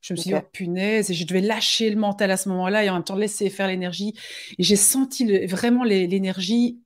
Je 0.00 0.14
me 0.14 0.16
suis 0.16 0.30
dit, 0.30 0.36
oh, 0.36 0.46
punaise, 0.52 1.10
et 1.10 1.14
je 1.14 1.26
devais 1.26 1.40
lâcher 1.40 1.90
le 1.90 1.96
mental 1.96 2.30
à 2.30 2.36
ce 2.36 2.48
moment-là 2.50 2.84
et 2.84 2.90
en 2.90 2.94
même 2.94 3.04
temps 3.04 3.16
laisser 3.16 3.50
faire 3.50 3.66
l'énergie. 3.66 4.14
Et 4.58 4.62
j'ai 4.62 4.76
senti 4.76 5.46
vraiment 5.46 5.82
l'énergie. 5.82 6.78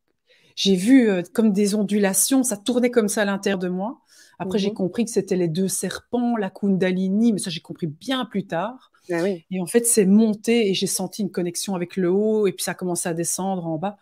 J'ai 0.57 0.77
vu 0.77 1.09
euh, 1.09 1.23
comme 1.35 1.53
des 1.53 1.75
ondulations, 1.75 2.43
ça 2.43 2.57
tournait 2.57 2.91
comme 2.91 3.09
ça 3.09 3.23
à 3.23 3.25
l'intérieur 3.25 3.59
de 3.59 3.69
moi. 3.69 4.01
Après, 4.39 4.59
j'ai 4.59 4.71
mmh 4.71 4.75
compris 4.75 5.05
que 5.05 5.11
c'était 5.11 5.37
les 5.37 5.49
deux 5.49 5.69
serpents, 5.69 6.37
la 6.37 6.51
Kundalini, 6.51 7.33
mais 7.33 7.39
ça, 7.39 7.51
j'ai 7.51 7.61
compris 7.61 7.87
bien 7.87 8.25
plus 8.25 8.47
tard. 8.47 8.91
Ah 9.13 9.29
et 9.29 9.61
en 9.61 9.67
fait, 9.67 9.87
c'est 9.87 10.07
monté 10.07 10.71
et 10.71 10.75
j'ai 10.75 10.87
senti 10.87 11.23
une 11.23 11.31
connexion 11.31 11.75
avec 11.75 11.97
le 11.97 12.11
haut, 12.11 12.47
et 12.47 12.53
puis 12.53 12.65
ça 12.65 12.73
a 12.73 12.75
commencé 12.75 13.09
à 13.09 13.15
descendre 13.15 13.67
en 13.67 13.77
bas. 13.77 13.99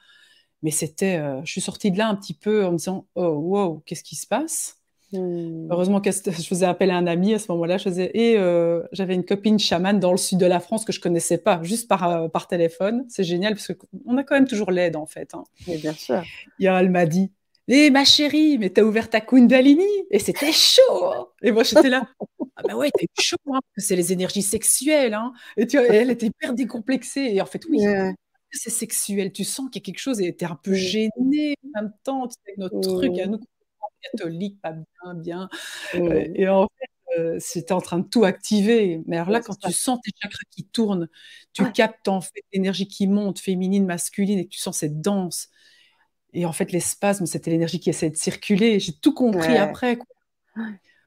Mais 0.62 0.70
c'était, 0.70 1.16
euh, 1.16 1.40
je 1.44 1.52
suis 1.52 1.60
sortie 1.60 1.90
de 1.90 1.98
là 1.98 2.08
un 2.08 2.14
petit 2.14 2.34
peu 2.34 2.64
en 2.64 2.72
me 2.72 2.76
disant, 2.76 3.06
oh 3.14 3.28
wow, 3.28 3.82
qu'est-ce 3.86 4.02
qui 4.02 4.16
se 4.16 4.26
passe? 4.26 4.76
Mmh. 5.12 5.68
Heureusement 5.70 6.00
que 6.00 6.10
je 6.12 6.46
faisais 6.46 6.66
appel 6.66 6.90
à 6.90 6.96
un 6.96 7.06
ami 7.06 7.34
à 7.34 7.38
ce 7.38 7.50
moment-là. 7.52 7.78
Je 7.78 7.84
faisais, 7.84 8.10
et 8.14 8.36
euh, 8.38 8.82
j'avais 8.92 9.14
une 9.14 9.24
copine 9.24 9.58
chamane 9.58 9.98
dans 9.98 10.12
le 10.12 10.18
sud 10.18 10.38
de 10.38 10.46
la 10.46 10.60
France 10.60 10.84
que 10.84 10.92
je 10.92 11.00
connaissais 11.00 11.38
pas, 11.38 11.62
juste 11.62 11.88
par, 11.88 12.08
euh, 12.08 12.28
par 12.28 12.46
téléphone. 12.46 13.04
C'est 13.08 13.24
génial 13.24 13.54
parce 13.54 13.72
qu'on 13.72 14.16
a 14.16 14.24
quand 14.24 14.34
même 14.34 14.46
toujours 14.46 14.70
l'aide 14.70 14.96
en 14.96 15.06
fait. 15.06 15.34
Hein. 15.34 15.44
bien 15.66 15.92
sûr. 15.92 16.22
Et 16.58 16.66
elle 16.66 16.90
m'a 16.90 17.06
dit, 17.06 17.32
eh 17.68 17.90
ma 17.90 18.04
chérie, 18.04 18.58
mais 18.58 18.70
t'as 18.70 18.82
ouvert 18.82 19.08
ta 19.08 19.20
Kundalini 19.20 19.84
et 20.10 20.18
c'était 20.18 20.52
chaud. 20.52 21.04
Hein. 21.04 21.28
Et 21.42 21.52
moi 21.52 21.62
j'étais 21.62 21.88
là, 21.88 22.08
ah 22.56 22.62
bah 22.66 22.76
ouais, 22.76 22.90
t'as 22.96 23.04
eu 23.04 23.22
chaud, 23.22 23.36
hein, 23.52 23.60
c'est 23.76 23.96
les 23.96 24.12
énergies 24.12 24.42
sexuelles. 24.42 25.14
Hein. 25.14 25.32
Et 25.56 25.66
tu 25.66 25.78
vois, 25.78 25.86
elle 25.86 26.10
était 26.10 26.26
hyper 26.26 26.52
décomplexée. 26.52 27.30
Et 27.32 27.40
en 27.40 27.46
fait, 27.46 27.62
oui, 27.68 27.84
c'est 28.52 28.70
sexuel. 28.70 29.32
Tu 29.32 29.44
sens 29.44 29.70
qu'il 29.70 29.80
y 29.80 29.82
a 29.82 29.86
quelque 29.86 30.00
chose 30.00 30.20
et 30.20 30.34
tu 30.34 30.44
es 30.44 30.48
un 30.48 30.56
peu 30.56 30.74
gêné 30.74 31.54
en 31.64 31.82
même 31.82 31.92
temps. 32.02 32.28
Tu 32.28 32.34
sais, 32.46 32.54
notre 32.56 32.80
truc 32.80 33.18
à 33.18 33.26
nous, 33.26 33.40
catholiques, 34.02 34.60
pas 34.60 34.72
bien, 34.72 35.14
bien. 35.14 35.48
Euh, 35.94 36.26
et 36.34 36.48
en 36.48 36.68
fait, 36.78 37.20
euh, 37.20 37.36
c'était 37.40 37.72
en 37.72 37.80
train 37.80 37.98
de 37.98 38.08
tout 38.08 38.24
activer. 38.24 39.02
Mais 39.06 39.16
alors 39.16 39.30
là, 39.30 39.40
quand 39.40 39.58
tu 39.58 39.72
sens 39.72 39.98
tes 40.02 40.12
chakras 40.20 40.44
qui 40.50 40.64
tournent, 40.64 41.08
tu 41.52 41.70
captes 41.72 42.08
en 42.08 42.20
fait 42.20 42.44
l'énergie 42.52 42.88
qui 42.88 43.06
monte, 43.06 43.38
féminine, 43.38 43.86
masculine, 43.86 44.38
et 44.38 44.48
tu 44.48 44.58
sens 44.58 44.78
cette 44.78 45.00
danse. 45.00 45.48
Et 46.32 46.46
en 46.46 46.52
fait, 46.52 46.72
les 46.72 46.80
spasmes, 46.80 47.26
c'était 47.26 47.50
l'énergie 47.50 47.80
qui 47.80 47.90
essaie 47.90 48.10
de 48.10 48.16
circuler. 48.16 48.78
J'ai 48.78 48.92
tout 48.92 49.12
compris 49.12 49.56
après. 49.56 49.98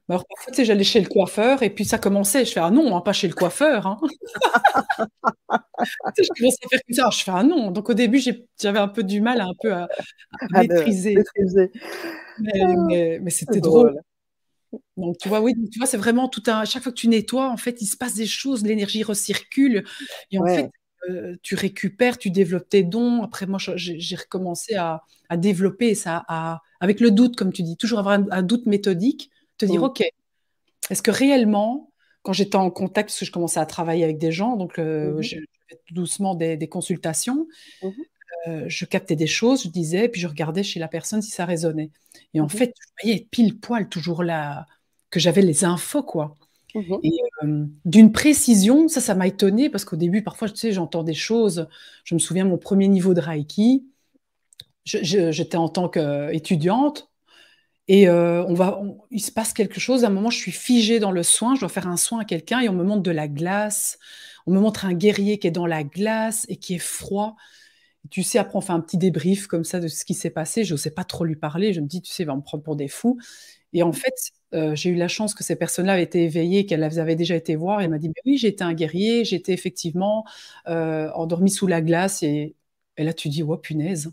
Alors 0.08 0.24
parfois, 0.28 0.52
tu 0.52 0.56
sais, 0.56 0.64
j'allais 0.66 0.84
chez 0.84 1.00
le 1.00 1.08
coiffeur 1.08 1.62
et 1.62 1.70
puis 1.70 1.84
ça 1.86 1.96
commençait. 1.98 2.44
Je 2.44 2.52
fais: 2.52 2.60
«Ah 2.60 2.70
non, 2.70 2.94
hein, 2.96 3.00
pas 3.00 3.12
chez 3.14 3.26
le 3.28 3.34
coiffeur, 3.34 3.86
hein». 3.86 3.98
Je 6.18 6.28
commençais 6.38 6.58
à 6.64 6.68
faire 6.68 6.80
comme 6.86 6.94
ça. 6.94 7.10
Je 7.10 7.22
fais: 7.24 7.30
«Ah 7.34 7.42
non». 7.42 7.70
Donc 7.70 7.88
au 7.90 7.94
début, 7.94 8.20
j'avais 8.60 8.78
un 8.78 8.88
peu 8.88 9.02
du 9.02 9.20
mal 9.20 9.40
un 9.40 9.52
peu 9.62 9.72
à 9.72 9.88
maîtriser. 10.50 11.16
Mais 12.38 13.18
mais 13.22 13.30
c'était 13.30 13.60
drôle. 13.60 14.00
Donc 14.96 15.16
tu 15.18 15.28
vois, 15.28 15.40
oui, 15.40 15.54
tu 15.72 15.78
vois, 15.78 15.86
c'est 15.86 15.96
vraiment 15.96 16.28
tout 16.28 16.42
un 16.46 16.64
chaque 16.64 16.82
fois 16.82 16.92
que 16.92 16.96
tu 16.98 17.08
nettoies, 17.08 17.48
en 17.50 17.56
fait, 17.56 17.80
il 17.82 17.86
se 17.86 17.96
passe 17.96 18.14
des 18.14 18.26
choses, 18.26 18.64
l'énergie 18.64 19.02
recircule 19.02 19.84
et 20.30 20.38
en 20.38 20.46
fait, 20.46 20.70
euh, 21.10 21.36
tu 21.42 21.54
récupères, 21.54 22.18
tu 22.18 22.30
développes 22.30 22.68
tes 22.68 22.82
dons. 22.82 23.22
Après 23.22 23.46
moi, 23.46 23.58
j'ai 23.76 24.16
recommencé 24.16 24.74
à 24.74 25.02
développer 25.36 25.94
ça, 25.94 26.24
avec 26.80 27.00
le 27.00 27.10
doute, 27.10 27.36
comme 27.36 27.52
tu 27.52 27.62
dis, 27.62 27.76
toujours 27.76 27.98
avoir 28.00 28.18
un 28.30 28.42
doute 28.42 28.66
méthodique 28.66 29.30
te 29.58 29.66
dire, 29.66 29.80
mmh. 29.80 29.84
OK, 29.84 30.04
est-ce 30.90 31.02
que 31.02 31.10
réellement, 31.10 31.90
quand 32.22 32.32
j'étais 32.32 32.56
en 32.56 32.70
contact, 32.70 33.08
parce 33.08 33.20
que 33.20 33.24
je 33.24 33.32
commençais 33.32 33.60
à 33.60 33.66
travailler 33.66 34.04
avec 34.04 34.18
des 34.18 34.32
gens, 34.32 34.56
donc 34.56 34.78
euh, 34.78 35.14
mmh 35.14 35.22
j'ai 35.22 35.40
doucement 35.90 36.34
des, 36.34 36.68
consultations, 36.68 37.46
mmh 37.82 37.88
euh, 38.46 38.64
je 38.68 38.84
captais 38.84 39.16
des 39.16 39.26
choses, 39.26 39.62
je 39.64 39.68
disais, 39.68 40.08
puis 40.08 40.20
je 40.20 40.26
regardais 40.26 40.62
chez 40.62 40.78
la 40.78 40.88
personne 40.88 41.22
si 41.22 41.30
ça 41.30 41.46
résonnait. 41.46 41.90
Et 42.34 42.40
en 42.40 42.48
fait, 42.48 42.74
je 42.78 43.02
voyais 43.02 43.26
pile 43.30 43.58
poil 43.58 43.88
toujours 43.88 44.22
là, 44.22 44.66
que 45.10 45.18
j'avais 45.18 45.40
les 45.40 45.64
infos, 45.64 46.02
quoi. 46.02 46.36
Et 47.04 47.20
d'une 47.84 48.10
précision, 48.10 48.88
ça, 48.88 49.00
ça 49.00 49.14
m'a 49.14 49.28
étonné 49.28 49.70
parce 49.70 49.84
qu'au 49.84 49.96
début, 49.96 50.22
parfois, 50.22 50.48
tu 50.48 50.56
sais, 50.56 50.72
j'entends 50.72 51.04
des 51.04 51.14
choses. 51.14 51.68
Je 52.02 52.14
me 52.14 52.18
souviens, 52.18 52.44
mon 52.44 52.58
premier 52.58 52.88
niveau 52.88 53.14
de 53.14 53.20
Reiki, 53.20 53.86
j'étais 54.84 55.56
en 55.56 55.68
tant 55.68 55.88
qu'étudiante, 55.88 57.10
et 57.86 58.08
euh, 58.08 58.44
on 58.46 58.54
va, 58.54 58.80
il 59.10 59.20
se 59.20 59.30
passe 59.30 59.52
quelque 59.52 59.78
chose. 59.78 60.04
À 60.04 60.06
un 60.06 60.10
moment, 60.10 60.30
je 60.30 60.38
suis 60.38 60.52
figée 60.52 61.00
dans 61.00 61.10
le 61.10 61.22
soin. 61.22 61.54
Je 61.54 61.60
dois 61.60 61.68
faire 61.68 61.86
un 61.88 61.96
soin 61.96 62.20
à 62.20 62.24
quelqu'un 62.24 62.60
et 62.60 62.68
on 62.68 62.72
me 62.72 62.84
montre 62.84 63.02
de 63.02 63.10
la 63.10 63.28
glace. 63.28 63.98
On 64.46 64.52
me 64.52 64.60
montre 64.60 64.86
un 64.86 64.94
guerrier 64.94 65.38
qui 65.38 65.48
est 65.48 65.50
dans 65.50 65.66
la 65.66 65.84
glace 65.84 66.46
et 66.48 66.56
qui 66.56 66.74
est 66.74 66.78
froid. 66.78 67.36
tu 68.10 68.22
sais, 68.22 68.38
après, 68.38 68.56
on 68.56 68.60
fait 68.60 68.72
un 68.72 68.80
petit 68.80 68.98
débrief 68.98 69.46
comme 69.46 69.64
ça 69.64 69.80
de 69.80 69.88
ce 69.88 70.04
qui 70.04 70.14
s'est 70.14 70.30
passé. 70.30 70.64
Je 70.64 70.74
n'osais 70.74 70.90
pas 70.90 71.04
trop 71.04 71.24
lui 71.24 71.36
parler. 71.36 71.72
Je 71.74 71.80
me 71.80 71.86
dis, 71.86 72.02
tu 72.02 72.12
sais, 72.12 72.22
il 72.24 72.26
va 72.26 72.36
me 72.36 72.42
prendre 72.42 72.64
pour 72.64 72.76
des 72.76 72.88
fous. 72.88 73.18
Et 73.74 73.82
en 73.82 73.92
fait, 73.92 74.14
euh, 74.54 74.74
j'ai 74.74 74.90
eu 74.90 74.96
la 74.96 75.08
chance 75.08 75.34
que 75.34 75.44
ces 75.44 75.56
personnes-là 75.56 75.94
avaient 75.94 76.02
été 76.04 76.24
éveillées, 76.24 76.66
qu'elles 76.66 76.84
avaient 77.00 77.16
déjà 77.16 77.36
été 77.36 77.56
voir. 77.56 77.80
Et 77.80 77.84
elle 77.84 77.90
m'a 77.90 77.98
dit, 77.98 78.08
mais 78.08 78.22
oui, 78.26 78.38
j'étais 78.38 78.64
un 78.64 78.74
guerrier. 78.74 79.24
J'étais 79.24 79.52
effectivement 79.52 80.24
euh, 80.68 81.10
endormie 81.14 81.50
sous 81.50 81.66
la 81.66 81.82
glace. 81.82 82.22
Et, 82.22 82.56
là, 82.98 83.12
tu 83.14 83.28
dis, 83.28 83.42
oh, 83.42 83.56
punaise. 83.58 84.12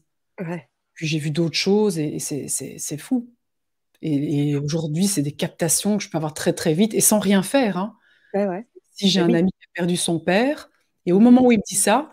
Puis 0.93 1.07
j'ai 1.07 1.19
vu 1.19 1.31
d'autres 1.31 1.57
choses 1.57 1.99
et 1.99 2.19
c'est 2.19 2.97
fou. 2.97 3.29
Et, 4.01 4.55
aujourd'hui, 4.55 5.07
c'est 5.07 5.21
des 5.21 5.31
captations 5.31 5.97
que 5.97 6.03
je 6.03 6.09
peux 6.09 6.17
avoir 6.17 6.33
très 6.33 6.53
très 6.53 6.73
vite 6.73 6.93
et 6.93 7.01
sans 7.01 7.19
rien 7.19 7.43
faire. 7.43 7.77
Hein. 7.77 7.95
Si 8.91 9.09
j'ai 9.09 9.19
un 9.19 9.33
ami 9.33 9.51
qui 9.51 9.65
a 9.65 9.71
perdu 9.73 9.97
son 9.97 10.19
père, 10.19 10.69
et 11.05 11.11
au 11.11 11.19
moment 11.19 11.45
où 11.45 11.51
il 11.51 11.57
me 11.57 11.63
dit 11.67 11.75
ça, 11.75 12.09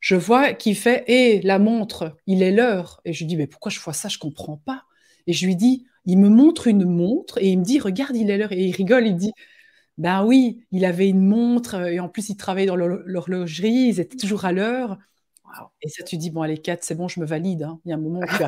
je 0.00 0.16
vois 0.16 0.52
qu'il 0.52 0.76
fait 0.76 1.04
et 1.06 1.40
la 1.42 1.58
montre, 1.58 2.16
il 2.26 2.42
est 2.42 2.50
l'heure. 2.50 3.00
Et 3.04 3.12
je 3.12 3.20
lui 3.20 3.26
dis 3.26 3.36
Mais 3.36 3.46
pourquoi 3.46 3.70
je 3.70 3.80
vois 3.80 3.92
ça? 3.92 4.08
Je 4.08 4.18
comprends 4.18 4.56
pas. 4.56 4.84
Et 5.26 5.32
je 5.32 5.46
lui 5.46 5.56
dis 5.56 5.86
Il 6.06 6.18
me 6.18 6.28
montre 6.28 6.66
une 6.66 6.84
montre 6.84 7.38
et 7.38 7.48
il 7.48 7.58
me 7.58 7.64
dit 7.64 7.78
Regarde, 7.78 8.16
il 8.16 8.30
est 8.30 8.38
l'heure. 8.38 8.52
Et 8.52 8.64
il 8.64 8.72
rigole, 8.72 9.06
il 9.06 9.16
dit 9.16 9.32
Ben 9.98 10.24
oui, 10.24 10.64
il 10.72 10.84
avait 10.84 11.08
une 11.08 11.24
montre 11.24 11.76
et 11.86 12.00
en 12.00 12.08
plus, 12.08 12.28
il 12.30 12.36
travaillait 12.36 12.66
dans 12.66 12.76
l'horlogerie, 12.76 13.88
ils 13.88 14.00
étaient 14.00 14.16
toujours 14.16 14.44
à 14.44 14.52
l'heure. 14.52 14.98
Et 15.82 15.88
ça, 15.88 16.02
tu 16.02 16.16
dis 16.16 16.30
Bon, 16.30 16.42
allez, 16.42 16.58
quatre, 16.58 16.82
c'est 16.82 16.94
bon, 16.94 17.08
je 17.08 17.20
me 17.20 17.26
valide. 17.26 17.62
Hein. 17.62 17.80
Il 17.84 17.90
y 17.90 17.92
a 17.92 17.96
un 17.96 18.00
moment 18.00 18.20
où 18.20 18.26
tu 18.26 18.42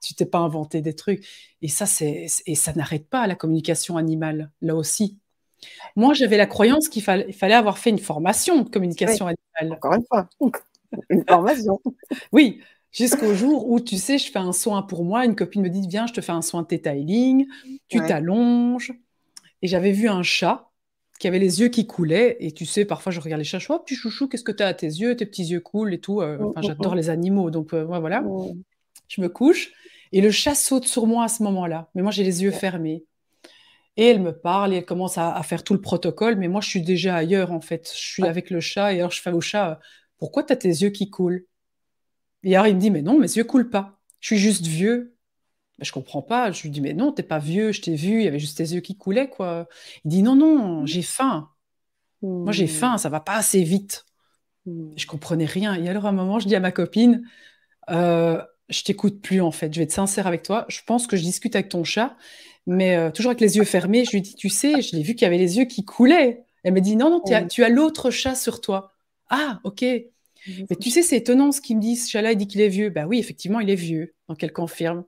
tu 0.00 0.14
t'es 0.14 0.26
pas 0.26 0.38
inventé 0.38 0.80
des 0.80 0.94
trucs. 0.94 1.26
Et 1.62 1.68
ça, 1.68 1.86
c'est 1.86 2.26
et 2.46 2.54
ça 2.54 2.72
n'arrête 2.74 3.08
pas 3.08 3.26
la 3.26 3.34
communication 3.34 3.96
animale 3.96 4.50
là 4.60 4.74
aussi. 4.76 5.18
Moi, 5.96 6.14
j'avais 6.14 6.36
la 6.36 6.46
croyance 6.46 6.88
qu'il 6.88 7.02
fallait, 7.02 7.32
fallait 7.32 7.54
avoir 7.54 7.78
fait 7.78 7.90
une 7.90 7.98
formation 7.98 8.62
de 8.62 8.68
communication 8.68 9.26
animale. 9.26 9.76
Encore 9.76 9.94
une 9.94 10.04
fois, 10.06 10.28
une 11.10 11.24
formation. 11.26 11.80
oui, 12.32 12.60
jusqu'au 12.92 13.34
jour 13.34 13.70
où 13.70 13.80
tu 13.80 13.96
sais, 13.96 14.18
je 14.18 14.30
fais 14.30 14.38
un 14.38 14.52
soin 14.52 14.82
pour 14.82 15.04
moi. 15.04 15.24
Une 15.24 15.34
copine 15.34 15.62
me 15.62 15.70
dit 15.70 15.86
viens, 15.88 16.06
je 16.06 16.12
te 16.12 16.20
fais 16.20 16.32
un 16.32 16.42
soin 16.42 16.62
de 16.62 16.68
detailing. 16.68 17.46
Tu 17.88 18.00
t'allonges. 18.00 18.92
Et 19.62 19.68
j'avais 19.68 19.92
vu 19.92 20.08
un 20.08 20.22
chat 20.22 20.70
qui 21.18 21.26
avait 21.26 21.38
les 21.38 21.60
yeux 21.60 21.68
qui 21.68 21.86
coulaient. 21.86 22.36
Et 22.40 22.52
tu 22.52 22.66
sais, 22.66 22.84
parfois, 22.84 23.10
je 23.12 23.20
regarde 23.20 23.40
les 23.40 23.44
chats, 23.44 23.58
je 23.58 23.66
vois, 23.66 23.76
oh, 23.80 23.84
petit 23.84 23.94
chouchou, 23.94 24.28
qu'est-ce 24.28 24.44
que 24.44 24.52
tu 24.52 24.62
as 24.62 24.66
à 24.66 24.74
tes 24.74 24.86
yeux 24.86 25.16
Tes 25.16 25.26
petits 25.26 25.44
yeux 25.44 25.60
coulent 25.60 25.94
et 25.94 26.00
tout. 26.00 26.20
Euh, 26.20 26.38
enfin, 26.40 26.60
j'adore 26.62 26.94
les 26.94 27.08
animaux, 27.08 27.50
donc 27.50 27.72
euh, 27.72 27.84
voilà. 27.84 28.22
Je 29.08 29.20
me 29.20 29.28
couche. 29.28 29.72
Et 30.12 30.20
le 30.20 30.30
chat 30.30 30.54
saute 30.54 30.86
sur 30.86 31.06
moi 31.06 31.24
à 31.24 31.28
ce 31.28 31.42
moment-là. 31.42 31.90
Mais 31.94 32.02
moi, 32.02 32.10
j'ai 32.10 32.24
les 32.24 32.42
yeux 32.42 32.50
fermés. 32.50 33.04
Et 33.96 34.06
elle 34.06 34.20
me 34.20 34.32
parle 34.32 34.74
et 34.74 34.78
elle 34.78 34.84
commence 34.84 35.18
à, 35.18 35.42
faire 35.42 35.64
tout 35.64 35.74
le 35.74 35.80
protocole. 35.80 36.36
Mais 36.36 36.48
moi, 36.48 36.60
je 36.60 36.68
suis 36.68 36.82
déjà 36.82 37.16
ailleurs, 37.16 37.52
en 37.52 37.60
fait. 37.60 37.90
Je 37.94 38.06
suis 38.06 38.26
avec 38.26 38.50
le 38.50 38.60
chat. 38.60 38.92
Et 38.92 38.98
alors, 38.98 39.10
je 39.10 39.20
fais 39.20 39.32
au 39.32 39.40
chat 39.40 39.80
Pourquoi 40.18 40.42
tu 40.44 40.52
as 40.52 40.56
tes 40.56 40.68
yeux 40.68 40.90
qui 40.90 41.10
coulent? 41.10 41.46
Et 42.42 42.54
alors, 42.54 42.66
il 42.66 42.76
me 42.76 42.80
dit 42.80 42.90
Mais 42.90 43.02
non, 43.02 43.18
mes 43.18 43.36
yeux 43.36 43.44
coulent 43.44 43.70
pas. 43.70 43.98
Je 44.20 44.28
suis 44.28 44.38
juste 44.38 44.66
vieux. 44.66 45.16
Je 45.78 45.80
ben, 45.80 45.84
je 45.84 45.92
comprends 45.92 46.22
pas. 46.22 46.52
Je 46.52 46.62
lui 46.62 46.70
dis 46.70 46.80
Mais 46.80 46.92
non, 46.92 47.12
t'es 47.12 47.22
pas 47.22 47.38
vieux. 47.38 47.72
Je 47.72 47.80
t'ai 47.80 47.94
vu. 47.94 48.20
Il 48.20 48.24
y 48.24 48.28
avait 48.28 48.38
juste 48.38 48.58
tes 48.58 48.64
yeux 48.74 48.80
qui 48.80 48.96
coulaient, 48.96 49.28
quoi. 49.28 49.66
Il 50.04 50.10
dit 50.10 50.22
Non, 50.22 50.36
non, 50.36 50.84
j'ai 50.84 51.02
faim. 51.02 51.50
Moi, 52.22 52.52
j'ai 52.52 52.66
hmm. 52.66 52.68
faim. 52.68 52.98
Ça 52.98 53.08
va 53.08 53.20
pas 53.20 53.34
assez 53.34 53.62
vite. 53.62 54.04
Hmm. 54.66 54.92
Je 54.96 55.06
comprenais 55.06 55.46
rien. 55.46 55.74
Et 55.74 55.88
alors, 55.88 56.06
à 56.06 56.10
un 56.10 56.12
moment, 56.12 56.38
je 56.38 56.46
dis 56.46 56.54
à 56.54 56.60
ma 56.60 56.72
copine 56.72 57.26
euh, 57.90 58.42
je 58.68 58.82
t'écoute 58.82 59.20
plus 59.20 59.40
en 59.40 59.50
fait. 59.50 59.72
Je 59.72 59.78
vais 59.78 59.84
être 59.84 59.92
sincère 59.92 60.26
avec 60.26 60.42
toi. 60.42 60.64
Je 60.68 60.80
pense 60.86 61.06
que 61.06 61.16
je 61.16 61.22
discute 61.22 61.54
avec 61.54 61.68
ton 61.68 61.84
chat, 61.84 62.16
mais 62.66 62.96
euh, 62.96 63.10
toujours 63.10 63.30
avec 63.30 63.40
les 63.40 63.56
yeux 63.56 63.64
fermés. 63.64 64.04
Je 64.04 64.12
lui 64.12 64.22
dis, 64.22 64.34
tu 64.34 64.48
sais, 64.48 64.82
je 64.82 64.96
l'ai 64.96 65.02
vu 65.02 65.14
qu'il 65.14 65.22
y 65.22 65.26
avait 65.26 65.38
les 65.38 65.58
yeux 65.58 65.64
qui 65.64 65.84
coulaient. 65.84 66.44
Elle 66.62 66.74
me 66.74 66.80
dit, 66.80 66.96
non, 66.96 67.10
non, 67.10 67.22
tu 67.48 67.64
as 67.64 67.68
l'autre 67.68 68.10
chat 68.10 68.34
sur 68.34 68.60
toi. 68.60 68.92
Ah, 69.28 69.60
ok. 69.64 69.82
Mais 69.82 70.76
tu 70.80 70.90
sais, 70.90 71.02
c'est 71.02 71.16
étonnant 71.16 71.52
ce 71.52 71.60
qu'il 71.60 71.76
me 71.76 71.80
dit. 71.80 71.96
Ce 71.96 72.10
chat-là, 72.10 72.32
il 72.32 72.36
dit 72.36 72.46
qu'il 72.46 72.60
est 72.60 72.68
vieux. 72.68 72.90
Ben 72.90 73.06
oui, 73.06 73.18
effectivement, 73.18 73.60
il 73.60 73.70
est 73.70 73.76
vieux. 73.76 74.14
Donc 74.28 74.42
elle 74.42 74.52
confirme. 74.52 75.04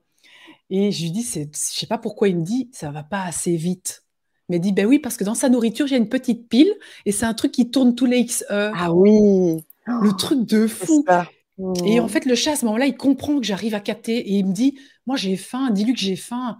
Et 0.71 0.93
je 0.93 1.03
lui 1.03 1.11
dis, 1.11 1.23
je 1.23 1.47
sais 1.53 1.87
pas 1.87 1.99
pourquoi 1.99 2.29
il 2.29 2.37
me 2.37 2.45
dit, 2.45 2.69
ça 2.73 2.91
va 2.91 3.03
pas 3.03 3.23
assez 3.23 3.57
vite. 3.57 4.05
Mais 4.49 4.57
il 4.57 4.61
dit, 4.61 4.73
ben 4.73 4.87
oui, 4.87 4.99
parce 4.99 5.17
que 5.17 5.25
dans 5.25 5.35
sa 5.35 5.49
nourriture, 5.49 5.87
il 5.87 5.93
y 5.93 5.95
a 5.95 5.99
une 5.99 6.09
petite 6.09 6.49
pile 6.49 6.73
et 7.07 7.13
c'est 7.13 7.27
un 7.27 7.35
truc 7.35 7.53
qui 7.53 7.71
tourne 7.71 7.95
tous 7.95 8.07
les 8.07 8.19
X 8.19 8.45
heures. 8.51 8.75
Ah 8.77 8.93
oui. 8.93 9.65
Le 9.87 10.17
truc 10.17 10.47
de 10.47 10.67
fou. 10.67 11.05
Et 11.85 11.99
en 11.99 12.07
mmh. 12.07 12.09
fait, 12.09 12.25
le 12.25 12.35
chat, 12.35 12.53
à 12.53 12.57
ce 12.57 12.65
moment-là, 12.67 12.87
il 12.87 12.97
comprend 12.97 13.39
que 13.41 13.47
j'arrive 13.47 13.75
à 13.75 13.81
capter 13.81 14.17
et 14.17 14.35
il 14.35 14.47
me 14.47 14.53
dit 14.53 14.79
Moi, 15.07 15.17
j'ai 15.17 15.37
faim, 15.37 15.71
dis-lui 15.71 15.93
que 15.93 16.01
j'ai 16.01 16.17
faim. 16.17 16.59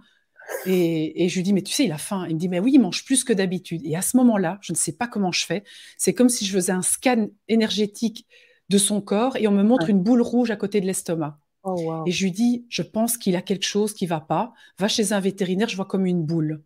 Et, 0.65 1.29
je 1.29 1.35
lui 1.35 1.43
dis 1.43 1.53
Mais 1.53 1.61
tu 1.61 1.73
sais, 1.73 1.85
il 1.85 1.91
a 1.91 1.97
faim. 1.97 2.25
Il 2.27 2.35
me 2.35 2.39
dit 2.39 2.49
Mais 2.49 2.59
oui, 2.59 2.71
il 2.73 2.79
mange 2.79 3.05
plus 3.05 3.23
que 3.23 3.31
d'habitude. 3.31 3.81
Et 3.85 3.95
à 3.95 4.01
ce 4.01 4.17
moment-là, 4.17 4.57
je 4.61 4.73
ne 4.73 4.77
sais 4.77 4.93
pas 4.93 5.07
comment 5.07 5.31
je 5.31 5.45
fais. 5.45 5.63
C'est 5.97 6.13
comme 6.13 6.29
si 6.29 6.45
je 6.45 6.53
faisais 6.53 6.73
un 6.73 6.81
scan 6.81 7.27
énergétique 7.47 8.27
de 8.67 8.77
son 8.77 9.01
corps 9.01 9.37
et 9.37 9.47
on 9.47 9.51
me 9.51 9.63
montre 9.63 9.89
une 9.89 10.01
boule 10.01 10.21
rouge 10.21 10.51
à 10.51 10.55
côté 10.55 10.81
de 10.81 10.85
l'estomac. 10.85 11.39
Oh, 11.63 12.03
et 12.05 12.11
je 12.11 12.23
lui 12.23 12.31
dis 12.31 12.65
Je 12.69 12.81
pense 12.81 13.17
qu'il 13.17 13.35
a 13.35 13.41
quelque 13.41 13.65
chose 13.65 13.93
qui 13.93 14.05
va 14.05 14.19
pas. 14.19 14.53
Va 14.79 14.87
chez 14.87 15.13
un 15.13 15.19
vétérinaire, 15.21 15.69
je 15.69 15.75
vois 15.75 15.85
comme 15.85 16.05
une 16.05 16.23
boule. 16.23 16.63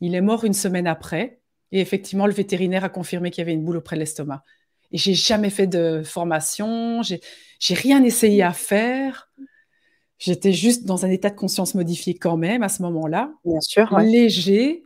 Il 0.00 0.14
est 0.14 0.22
mort 0.22 0.44
une 0.44 0.54
semaine 0.54 0.86
après. 0.86 1.40
Et 1.70 1.80
effectivement, 1.80 2.26
le 2.26 2.32
vétérinaire 2.32 2.84
a 2.84 2.88
confirmé 2.88 3.30
qu'il 3.30 3.42
y 3.42 3.42
avait 3.42 3.52
une 3.52 3.64
boule 3.64 3.78
auprès 3.78 3.96
de 3.96 4.00
l'estomac. 4.00 4.42
Et 4.94 4.96
j'ai 4.96 5.14
jamais 5.14 5.50
fait 5.50 5.66
de 5.66 6.02
formation, 6.04 7.02
j'ai 7.02 7.74
rien 7.74 8.04
essayé 8.04 8.44
à 8.44 8.52
faire. 8.52 9.28
J'étais 10.18 10.52
juste 10.52 10.84
dans 10.84 11.04
un 11.04 11.10
état 11.10 11.30
de 11.30 11.34
conscience 11.34 11.74
modifié 11.74 12.14
quand 12.14 12.36
même 12.36 12.62
à 12.62 12.68
ce 12.68 12.80
moment-là. 12.82 13.32
Bien 13.44 13.60
sûr. 13.60 13.98
Léger. 13.98 14.84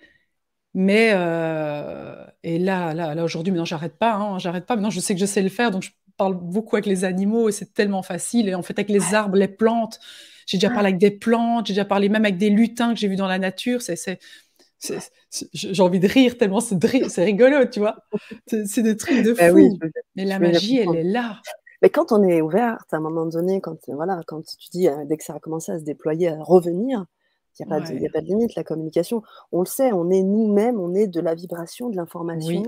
Mais 0.73 1.11
euh, 1.13 2.25
et 2.43 2.59
là, 2.59 2.95
là, 2.95 3.15
là 3.15 3.23
aujourd'hui, 3.23 3.53
maintenant, 3.53 3.67
j'arrête 3.67 3.99
pas. 3.99 4.15
Hein, 4.15 4.39
j'arrête 4.39 4.65
pas. 4.65 4.77
Maintenant, 4.77 4.89
je 4.89 5.01
sais 5.01 5.13
que 5.13 5.21
je 5.21 5.27
sais 5.27 5.43
le 5.43 5.51
faire, 5.51 5.71
donc 5.71 5.83
je 5.83 5.91
parle 6.17 6.35
beaucoup 6.35 6.77
avec 6.77 6.87
les 6.87 7.05
animaux 7.05 7.51
et 7.51 7.53
c'est 7.53 7.75
tellement 7.75 8.03
facile. 8.03 8.49
Et 8.49 8.55
en 8.55 8.63
fait, 8.63 8.79
avec 8.79 8.89
les 8.89 9.13
arbres, 9.13 9.37
les 9.37 9.47
plantes, 9.47 10.01
j'ai 10.47 10.57
déjà 10.57 10.71
parlé 10.71 10.89
avec 10.89 10.99
des 10.99 11.11
plantes, 11.11 11.67
j'ai 11.67 11.75
déjà 11.75 11.85
parlé 11.85 12.09
même 12.09 12.25
avec 12.25 12.39
des 12.39 12.49
lutins 12.49 12.95
que 12.95 12.99
j'ai 12.99 13.09
vus 13.09 13.17
dans 13.17 13.29
la 13.29 13.39
nature. 13.39 13.83
C'est 13.83 14.19
j'ai 15.53 15.83
envie 15.83 16.01
de 16.01 16.09
rire 16.09 16.39
tellement 16.39 16.61
c'est 16.61 17.25
rigolo, 17.25 17.65
tu 17.67 17.81
vois. 17.81 17.97
C'est 18.47 18.83
des 18.83 18.97
trucs 18.97 19.23
de 19.25 19.33
bah 19.33 19.51
fou. 19.51 19.79
mais 20.15 20.25
la 20.25 20.39
magie, 20.39 20.79
elle 20.79 20.97
est 20.97 21.05
là. 21.05 21.41
Mais 21.83 21.91
quand 21.91 22.13
on 22.13 22.23
est 22.23 22.41
ouverte, 22.41 22.93
à 22.93 22.97
un 22.97 23.01
moment 23.01 23.27
donné, 23.27 23.61
quand, 23.61 23.79
voilà, 23.89 24.21
quand 24.27 24.43
tu 24.43 24.69
dis, 24.71 24.89
euh, 24.89 25.05
dès 25.05 25.17
que 25.17 25.25
ça 25.25 25.35
a 25.35 25.39
commencé 25.39 25.71
à 25.71 25.79
se 25.79 25.85
déployer, 25.85 26.29
à 26.29 26.43
revenir, 26.43 27.05
il 27.59 27.67
n'y 27.67 27.73
a, 27.73 27.79
pas 27.79 27.81
de, 27.81 28.07
a 28.07 28.11
pas 28.11 28.21
de 28.21 28.27
limite, 28.27 28.55
la 28.55 28.65
communication. 28.65 29.23
On 29.53 29.61
le 29.61 29.67
sait, 29.67 29.93
on 29.93 30.11
est 30.11 30.23
nous-mêmes, 30.23 30.79
on 30.79 30.95
est 30.95 31.07
de 31.07 31.21
la 31.21 31.35
vibration, 31.35 31.89
de 31.89 31.97
l'information. 31.97 32.63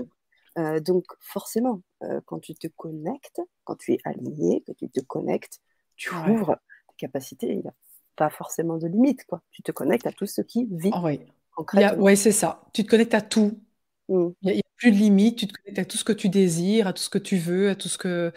Euh, 0.57 0.79
donc 0.81 1.05
forcément, 1.19 1.81
euh, 2.03 2.19
quand 2.25 2.39
tu 2.39 2.55
te 2.55 2.67
connectes, 2.67 3.41
quand 3.63 3.75
tu 3.75 3.93
es 3.93 3.99
aligné, 4.03 4.63
que 4.67 4.73
tu 4.73 4.89
te 4.89 4.99
connectes, 5.01 5.59
tu 5.95 6.13
ouvres 6.29 6.57
tes 6.89 6.95
capacités. 6.97 7.47
Il 7.47 7.59
n'y 7.59 7.67
a 7.67 7.73
pas 8.15 8.29
forcément 8.29 8.77
de 8.77 8.87
limite. 8.87 9.25
Quoi. 9.25 9.41
Tu 9.51 9.61
te 9.61 9.71
connectes 9.71 10.07
à 10.07 10.11
tout 10.11 10.25
ce 10.25 10.41
qui 10.41 10.67
vit. 10.69 10.91
Oh, 10.93 11.01
oui. 11.03 11.21
Oui, 11.97 12.17
c'est 12.17 12.31
ça. 12.31 12.63
Tu 12.73 12.83
te 12.83 12.89
connectes 12.89 13.13
à 13.13 13.21
tout. 13.21 13.61
Mmh. 14.09 14.29
Il 14.41 14.53
n'y 14.53 14.59
a, 14.59 14.61
plus 14.77 14.91
de 14.91 14.97
limite. 14.97 15.37
Tu 15.37 15.47
te 15.47 15.53
connectes 15.53 15.79
à 15.79 15.85
tout 15.85 15.97
ce 15.97 16.03
que 16.03 16.13
tu 16.13 16.29
désires, 16.29 16.87
à 16.87 16.93
tout 16.93 17.03
ce 17.03 17.09
que 17.09 17.17
tu 17.17 17.37
veux, 17.37 17.69
à 17.69 17.75
tout 17.75 17.89
ce 17.89 17.97
que. 17.97 18.33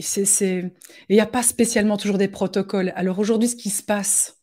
C'est, 0.00 0.72
il 1.08 1.14
n'y 1.14 1.20
a 1.20 1.26
pas 1.26 1.42
spécialement 1.42 1.96
toujours 1.96 2.18
des 2.18 2.28
protocoles. 2.28 2.92
Alors 2.96 3.18
aujourd'hui, 3.18 3.48
ce 3.48 3.56
qui 3.56 3.70
se 3.70 3.82
passe, 3.82 4.38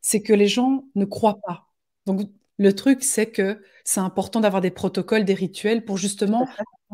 c'est 0.00 0.22
que 0.22 0.32
les 0.32 0.48
gens 0.48 0.84
ne 0.94 1.04
croient 1.04 1.40
pas. 1.46 1.72
Donc 2.06 2.30
le 2.58 2.74
truc, 2.74 3.02
c'est 3.04 3.30
que 3.30 3.62
c'est 3.84 4.00
important 4.00 4.40
d'avoir 4.40 4.60
des 4.62 4.70
protocoles, 4.70 5.24
des 5.24 5.34
rituels 5.34 5.84
pour 5.84 5.96
justement 5.98 6.46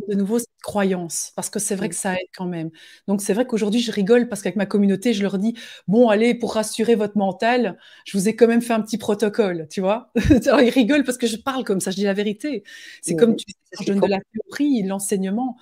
de 0.08 0.14
nouveau 0.14 0.38
cette 0.38 0.48
croyance, 0.62 1.32
parce 1.34 1.50
que 1.50 1.58
c'est 1.58 1.74
vrai 1.74 1.88
que 1.88 1.94
ça 1.94 2.14
aide 2.14 2.28
quand 2.36 2.46
même. 2.46 2.70
Donc 3.08 3.20
c'est 3.20 3.34
vrai 3.34 3.46
qu'aujourd'hui 3.46 3.80
je 3.80 3.90
rigole 3.90 4.28
parce 4.28 4.42
qu'avec 4.42 4.56
ma 4.56 4.66
communauté, 4.66 5.12
je 5.12 5.22
leur 5.22 5.38
dis 5.38 5.54
bon 5.88 6.08
allez 6.08 6.34
pour 6.34 6.54
rassurer 6.54 6.94
votre 6.94 7.16
mental, 7.18 7.78
je 8.04 8.16
vous 8.16 8.28
ai 8.28 8.36
quand 8.36 8.46
même 8.46 8.62
fait 8.62 8.72
un 8.74 8.80
petit 8.80 8.98
protocole, 8.98 9.66
tu 9.70 9.80
vois. 9.80 10.12
Alors, 10.46 10.60
ils 10.60 10.70
rigolent 10.70 11.04
parce 11.04 11.18
que 11.18 11.26
je 11.26 11.36
parle 11.36 11.64
comme 11.64 11.80
ça, 11.80 11.90
je 11.90 11.96
dis 11.96 12.04
la 12.04 12.14
vérité. 12.14 12.62
C'est 13.02 13.16
comme 13.16 13.36
tu 13.36 13.44
sais, 13.48 13.84
je 13.84 13.86
donne 13.92 14.00
de 14.00 14.06
la 14.06 14.18
théorie, 14.32 14.82
l'enseignement. 14.84 15.56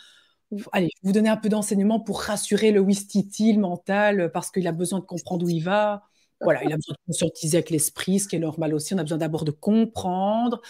Allez, 0.73 0.91
je 0.97 1.03
vais 1.03 1.09
vous 1.09 1.13
donner 1.13 1.29
un 1.29 1.37
peu 1.37 1.49
d'enseignement 1.49 2.01
pour 2.01 2.21
rassurer 2.23 2.71
le 2.71 2.81
Wistiti, 2.81 3.53
le 3.53 3.61
mental, 3.61 4.31
parce 4.33 4.51
qu'il 4.51 4.67
a 4.69 4.73
besoin 4.73 5.01
de 5.01 5.05
comprendre 5.05 5.45
où 5.45 5.49
il 5.49 5.61
va. 5.61 6.05
Voilà, 6.41 6.63
il 6.65 6.73
a 6.73 6.77
besoin 6.77 6.95
de 6.95 7.07
conscientiser 7.07 7.57
avec 7.57 7.71
l'esprit, 7.71 8.21
ce 8.21 8.29
qui 8.29 8.37
est 8.37 8.39
normal 8.41 8.75
aussi. 8.75 8.95
On 8.95 8.99
a 8.99 9.03
besoin 9.03 9.19
d'abord 9.19 9.45
de 9.45 9.51
comprendre. 9.51 10.61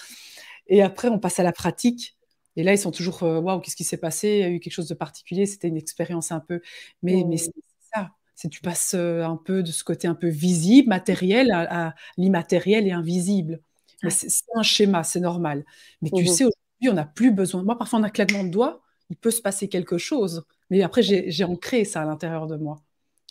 Et 0.69 0.83
après, 0.83 1.09
on 1.09 1.19
passe 1.19 1.39
à 1.39 1.43
la 1.43 1.53
pratique. 1.53 2.17
Et 2.57 2.63
là, 2.63 2.73
ils 2.73 2.79
sont 2.79 2.91
toujours, 2.91 3.23
euh, 3.23 3.39
waouh, 3.39 3.61
qu'est-ce 3.61 3.77
qui 3.77 3.85
s'est 3.85 3.99
passé? 3.99 4.29
Il 4.29 4.41
y 4.41 4.43
a 4.45 4.49
eu 4.49 4.61
quelque 4.61 4.73
chose 4.73 4.89
de 4.89 4.95
particulier, 4.95 5.47
c'était 5.47 5.69
une 5.69 5.77
expérience 5.77 6.33
un 6.33 6.41
peu. 6.41 6.61
Mais, 7.03 7.25
mais 7.29 7.37
c'est 7.37 7.53
ça, 7.95 8.11
c'est 8.35 8.49
tu 8.49 8.61
passes 8.61 8.95
euh, 8.95 9.23
un 9.25 9.37
peu 9.37 9.63
de 9.63 9.71
ce 9.71 9.85
côté 9.85 10.09
un 10.09 10.15
peu 10.15 10.29
visible, 10.29 10.89
matériel, 10.89 11.51
à, 11.53 11.95
l'immatériel 12.17 12.87
et 12.87 12.93
invisible. 12.93 13.61
c'est 14.09 14.45
un 14.55 14.63
schéma, 14.63 15.05
c'est 15.05 15.21
normal. 15.21 15.65
Mais 16.01 16.11
tu 16.11 16.23
mmh 16.23 16.27
sais, 16.27 16.45
aujourd'hui, 16.45 16.91
on 16.91 16.95
n'a 16.95 17.05
plus 17.05 17.31
besoin. 17.31 17.63
Moi, 17.63 17.77
parfois, 17.77 17.99
on 17.99 18.03
a 18.03 18.11
claquement 18.11 18.45
de 18.45 18.51
doigts, 18.51 18.83
il 19.11 19.17
peut 19.17 19.31
se 19.31 19.43
passer 19.43 19.69
quelque 19.69 19.99
chose. 19.99 20.45
Mais 20.71 20.83
après, 20.83 21.03
j'ai 21.03 21.45
ancré 21.45 21.85
ça 21.85 22.03
à 22.03 22.05
l'intérieur 22.07 22.47
de 22.47 22.57
moi. 22.57 22.83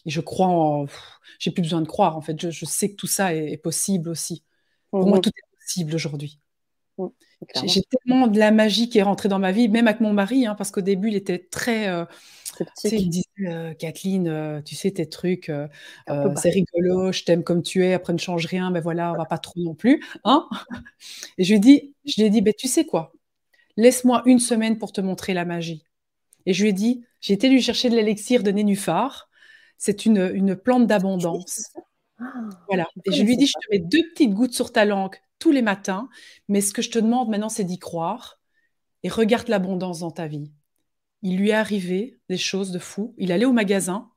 Et 0.06 0.12
je 0.12 0.22
crois 0.22 0.48
en. 0.48 0.86
J'ai 1.40 1.52
plus 1.52 1.64
besoin 1.64 1.82
de 1.82 1.88
croire, 1.88 2.16
en 2.16 2.22
fait. 2.22 2.50
Je, 2.52 2.66
sais 2.66 2.92
que 2.92 2.96
tout 2.96 3.08
ça 3.08 3.34
est, 3.34 3.58
possible 3.58 4.10
aussi. 4.10 4.44
Pour 4.92 5.08
moi, 5.08 5.18
mmh 5.18 5.22
tout 5.22 5.30
est 5.30 5.58
possible 5.60 5.96
aujourd'hui. 5.96 6.40
Mmh, 6.98 7.08
j'ai 7.66 7.82
tellement 7.84 8.28
de 8.28 8.40
la 8.40 8.52
magie 8.52 8.90
qui 8.90 9.00
est 9.00 9.04
rentrée 9.04 9.30
dans 9.30 9.40
ma 9.40 9.52
vie, 9.52 9.68
même 9.68 9.88
avec 9.88 10.02
mon 10.02 10.14
mari, 10.14 10.46
hein, 10.46 10.56
parce 10.56 10.72
qu'au 10.72 10.82
début, 10.82 11.10
il 11.10 11.16
était 11.16 11.40
très. 11.40 11.90
Euh, 11.90 12.06
il 12.86 13.10
disait 13.10 13.26
euh, 13.42 13.74
Kathleen, 13.74 14.28
euh, 14.28 14.62
tu 14.62 14.76
sais, 14.76 14.92
tes 14.92 15.10
trucs, 15.10 15.52
c'est 16.36 16.50
rigolo, 16.50 17.12
je 17.12 17.24
t'aime 17.24 17.44
comme 17.44 17.62
tu 17.62 17.84
es, 17.84 17.94
après 17.94 18.14
ne 18.14 18.18
change 18.18 18.46
rien, 18.46 18.72
mais 18.72 18.80
voilà, 18.80 19.12
on 19.14 19.18
va 19.18 19.26
pas 19.26 19.38
trop 19.38 19.60
non 19.60 19.76
plus. 19.76 20.04
Hein 20.24 20.48
Et 21.38 21.44
je 21.44 21.50
lui 21.50 21.58
ai 21.58 21.60
dit, 21.60 21.96
je 22.06 22.22
lui 22.22 22.28
ai 22.28 22.30
dit 22.30 22.42
ben, 22.42 22.54
tu 22.58 22.68
sais 22.68 22.86
quoi? 22.86 23.12
Laisse-moi 23.78 24.24
une 24.26 24.40
semaine 24.40 24.78
pour 24.78 24.94
te 24.94 25.02
montrer 25.02 25.34
la 25.34 25.44
magie. 25.44 25.84
Et 26.46 26.54
je 26.54 26.64
lui 26.64 26.70
ai 26.70 26.74
dit 26.74 27.04
j'ai 27.20 27.34
été 27.34 27.50
lui 27.50 27.62
chercher 27.62 27.90
de 27.90 27.96
l'élixir 27.96 28.42
de 28.44 28.52
nénuphar. 28.52 29.30
C'est 29.78 30.06
une, 30.06 30.32
une 30.34 30.56
plante 30.56 30.88
d'abondance. 30.88 31.74
Ah, 32.20 32.24
voilà. 32.68 32.88
Et 33.06 33.12
je 33.12 33.24
lui 33.24 33.34
ai 33.34 33.36
dit 33.36 33.48
je 33.48 33.54
te 33.54 33.72
mets 33.72 33.80
deux 33.80 34.04
petites 34.14 34.34
gouttes 34.34 34.54
sur 34.54 34.72
ta 34.72 34.86
langue 34.86 35.18
tous 35.40 35.52
les 35.52 35.62
matins, 35.62 36.10
mais 36.48 36.62
ce 36.62 36.74
que 36.74 36.82
je 36.82 36.90
te 36.90 37.00
demande 37.00 37.30
maintenant, 37.30 37.50
c'est 37.50 37.64
d'y 37.64 37.80
croire 37.80 38.40
et 39.04 39.10
regarde 39.10 39.48
l'abondance 39.48 40.00
dans 40.00 40.12
ta 40.12 40.28
vie. 40.28 40.52
Il 41.22 41.38
lui 41.38 41.50
est 41.50 41.54
arrivé 41.54 42.20
des 42.30 42.38
choses 42.38 42.72
de 42.72 42.80
fou. 42.80 43.14
Il 43.18 43.32
allait 43.32 43.46
au 43.46 43.54
magasin, 43.54 44.10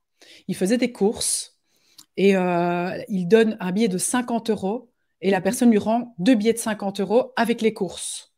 il 0.46 0.56
faisait 0.56 0.78
des 0.78 0.92
courses 0.92 1.58
et 2.16 2.36
euh, 2.36 3.02
il 3.08 3.28
donne 3.28 3.56
un 3.60 3.72
billet 3.72 3.88
de 3.88 3.98
50 3.98 4.50
euros 4.50 4.90
et 5.20 5.30
la 5.30 5.40
personne 5.40 5.70
lui 5.70 5.78
rend 5.78 6.14
deux 6.18 6.34
billets 6.34 6.52
de 6.52 6.58
50 6.58 7.00
euros 7.00 7.32
avec 7.36 7.60
les 7.60 7.72
courses. 7.72 8.34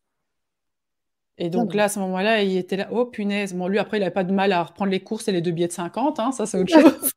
Et 1.38 1.48
donc 1.48 1.74
là, 1.74 1.84
à 1.84 1.88
ce 1.88 1.98
moment-là, 2.00 2.42
il 2.42 2.56
était 2.58 2.76
là, 2.76 2.88
oh 2.92 3.06
punaise. 3.06 3.54
Bon, 3.54 3.66
lui, 3.66 3.78
après, 3.78 3.96
il 3.96 4.00
n'avait 4.00 4.12
pas 4.12 4.24
de 4.24 4.32
mal 4.32 4.52
à 4.52 4.62
reprendre 4.62 4.90
les 4.90 5.00
courses 5.00 5.26
et 5.28 5.32
les 5.32 5.40
deux 5.40 5.52
billets 5.52 5.68
de 5.68 5.72
50, 5.72 6.20
hein, 6.20 6.32
ça 6.32 6.44
c'est 6.44 6.58
autre 6.58 6.72
chose. 6.80 7.12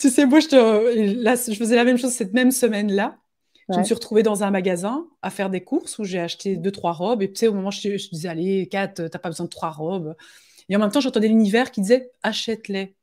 tu 0.00 0.10
sais, 0.10 0.26
moi, 0.26 0.40
je, 0.40 0.48
te... 0.48 1.22
là, 1.22 1.36
je 1.36 1.54
faisais 1.54 1.76
la 1.76 1.84
même 1.84 1.98
chose 1.98 2.12
cette 2.12 2.32
même 2.32 2.50
semaine-là. 2.50 3.16
Je 3.68 3.78
me 3.78 3.84
suis 3.84 3.94
retrouvée 3.94 4.22
dans 4.22 4.44
un 4.44 4.50
magasin 4.50 5.08
à 5.22 5.30
faire 5.30 5.50
des 5.50 5.64
courses 5.64 5.98
où 5.98 6.04
j'ai 6.04 6.20
acheté 6.20 6.56
deux, 6.56 6.70
trois 6.70 6.92
robes. 6.92 7.22
Et 7.22 7.32
tu 7.32 7.40
sais, 7.40 7.48
au 7.48 7.52
moment 7.52 7.68
où 7.68 7.72
je, 7.72 7.96
je 7.96 8.08
disais, 8.10 8.28
allez, 8.28 8.68
Kat, 8.68 8.88
t'as 8.88 9.18
pas 9.18 9.28
besoin 9.28 9.46
de 9.46 9.50
trois 9.50 9.70
robes. 9.70 10.14
Et 10.68 10.76
en 10.76 10.78
même 10.78 10.90
temps, 10.90 11.00
j'entendais 11.00 11.28
l'univers 11.28 11.70
qui 11.70 11.80
disait, 11.80 12.12
achète-les. 12.22 12.94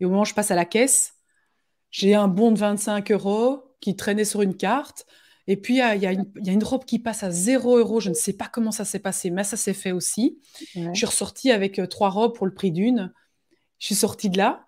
Et 0.00 0.04
au 0.04 0.10
moment 0.10 0.22
où 0.22 0.24
je 0.24 0.34
passe 0.34 0.50
à 0.50 0.54
la 0.54 0.64
caisse, 0.64 1.14
j'ai 1.90 2.14
un 2.14 2.28
bon 2.28 2.52
de 2.52 2.58
25 2.58 3.10
euros 3.10 3.74
qui 3.80 3.96
traînait 3.96 4.24
sur 4.24 4.42
une 4.42 4.56
carte. 4.56 5.06
Et 5.46 5.56
puis, 5.56 5.78
il 5.78 5.96
y, 5.96 6.02
y, 6.02 6.50
a 6.50 6.52
une 6.52 6.64
robe 6.64 6.84
qui 6.84 6.98
passe 6.98 7.22
à 7.22 7.30
0 7.30 7.78
euros. 7.78 8.00
Je 8.00 8.10
ne 8.10 8.14
sais 8.14 8.34
pas 8.34 8.46
comment 8.46 8.70
ça 8.70 8.84
s'est 8.84 8.98
passé, 8.98 9.30
mais 9.30 9.44
ça 9.44 9.56
s'est 9.56 9.74
fait 9.74 9.92
aussi. 9.92 10.40
Je 10.74 10.94
suis 10.94 11.06
ressortie 11.06 11.50
avec 11.50 11.78
euh, 11.78 11.86
trois 11.86 12.10
robes 12.10 12.34
pour 12.34 12.46
le 12.46 12.54
prix 12.54 12.70
d'une. 12.70 13.12
Je 13.78 13.86
suis 13.86 13.94
sortie 13.94 14.30
de 14.30 14.38
là. 14.38 14.67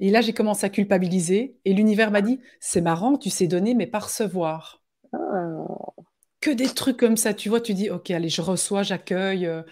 Et 0.00 0.10
là, 0.10 0.20
j'ai 0.20 0.32
commencé 0.32 0.64
à 0.66 0.68
culpabiliser. 0.68 1.56
Et 1.64 1.72
l'univers 1.72 2.10
m'a 2.10 2.22
dit 2.22 2.40
C'est 2.60 2.80
marrant, 2.80 3.16
tu 3.16 3.30
sais 3.30 3.46
donner, 3.46 3.74
mais 3.74 3.86
pas 3.86 4.00
recevoir. 4.00 4.82
Oh. 5.12 5.94
Que 6.40 6.50
des 6.50 6.68
trucs 6.68 6.98
comme 6.98 7.16
ça, 7.16 7.34
tu 7.34 7.48
vois, 7.48 7.60
tu 7.60 7.74
dis 7.74 7.90
Ok, 7.90 8.10
allez, 8.10 8.28
je 8.28 8.42
reçois, 8.42 8.82
j'accueille. 8.82 9.46
Euh, 9.46 9.62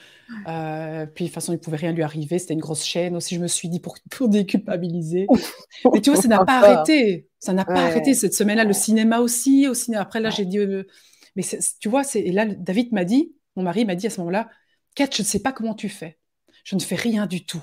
euh, 0.49 1.07
puis 1.07 1.25
de 1.25 1.29
toute 1.29 1.35
façon, 1.35 1.53
il 1.53 1.57
ne 1.57 1.61
pouvait 1.61 1.77
rien 1.77 1.93
lui 1.93 2.03
arriver. 2.03 2.39
C'était 2.39 2.55
une 2.55 2.61
grosse 2.61 2.85
chaîne 2.85 3.17
aussi, 3.17 3.35
je 3.35 3.41
me 3.41 3.47
suis 3.47 3.69
dit 3.69 3.81
pour, 3.81 3.97
pour 4.11 4.29
déculpabiliser. 4.29 5.27
mais 5.93 6.01
tu 6.01 6.11
vois, 6.11 6.21
ça 6.21 6.29
n'a 6.29 6.45
pas 6.45 6.61
arrêté. 6.61 7.29
Ça 7.39 7.53
n'a 7.53 7.65
pas 7.65 7.85
arrêté. 7.85 8.15
Cette 8.15 8.35
semaine-là, 8.35 8.65
le 8.65 8.73
cinéma 8.73 9.21
aussi. 9.21 9.69
Au 9.69 9.75
cinéma. 9.75 10.03
Après, 10.03 10.21
là, 10.21 10.31
j'ai 10.31 10.47
dit 10.47 10.59
euh, 10.59 10.85
Mais 11.37 11.43
tu 11.81 11.89
vois, 11.89 12.03
et 12.15 12.33
là, 12.33 12.47
David 12.47 12.93
m'a 12.93 13.05
dit 13.05 13.35
Mon 13.57 13.63
mari 13.63 13.85
m'a 13.85 13.95
dit 13.95 14.07
à 14.07 14.11
ce 14.11 14.21
moment-là 14.21 14.49
Kat, 14.95 15.09
je 15.13 15.23
ne 15.23 15.27
sais 15.27 15.41
pas 15.41 15.53
comment 15.53 15.75
tu 15.75 15.89
fais. 15.89 16.19
Je 16.65 16.77
ne 16.77 16.81
fais 16.81 16.95
rien 16.95 17.27
du 17.27 17.45
tout 17.45 17.63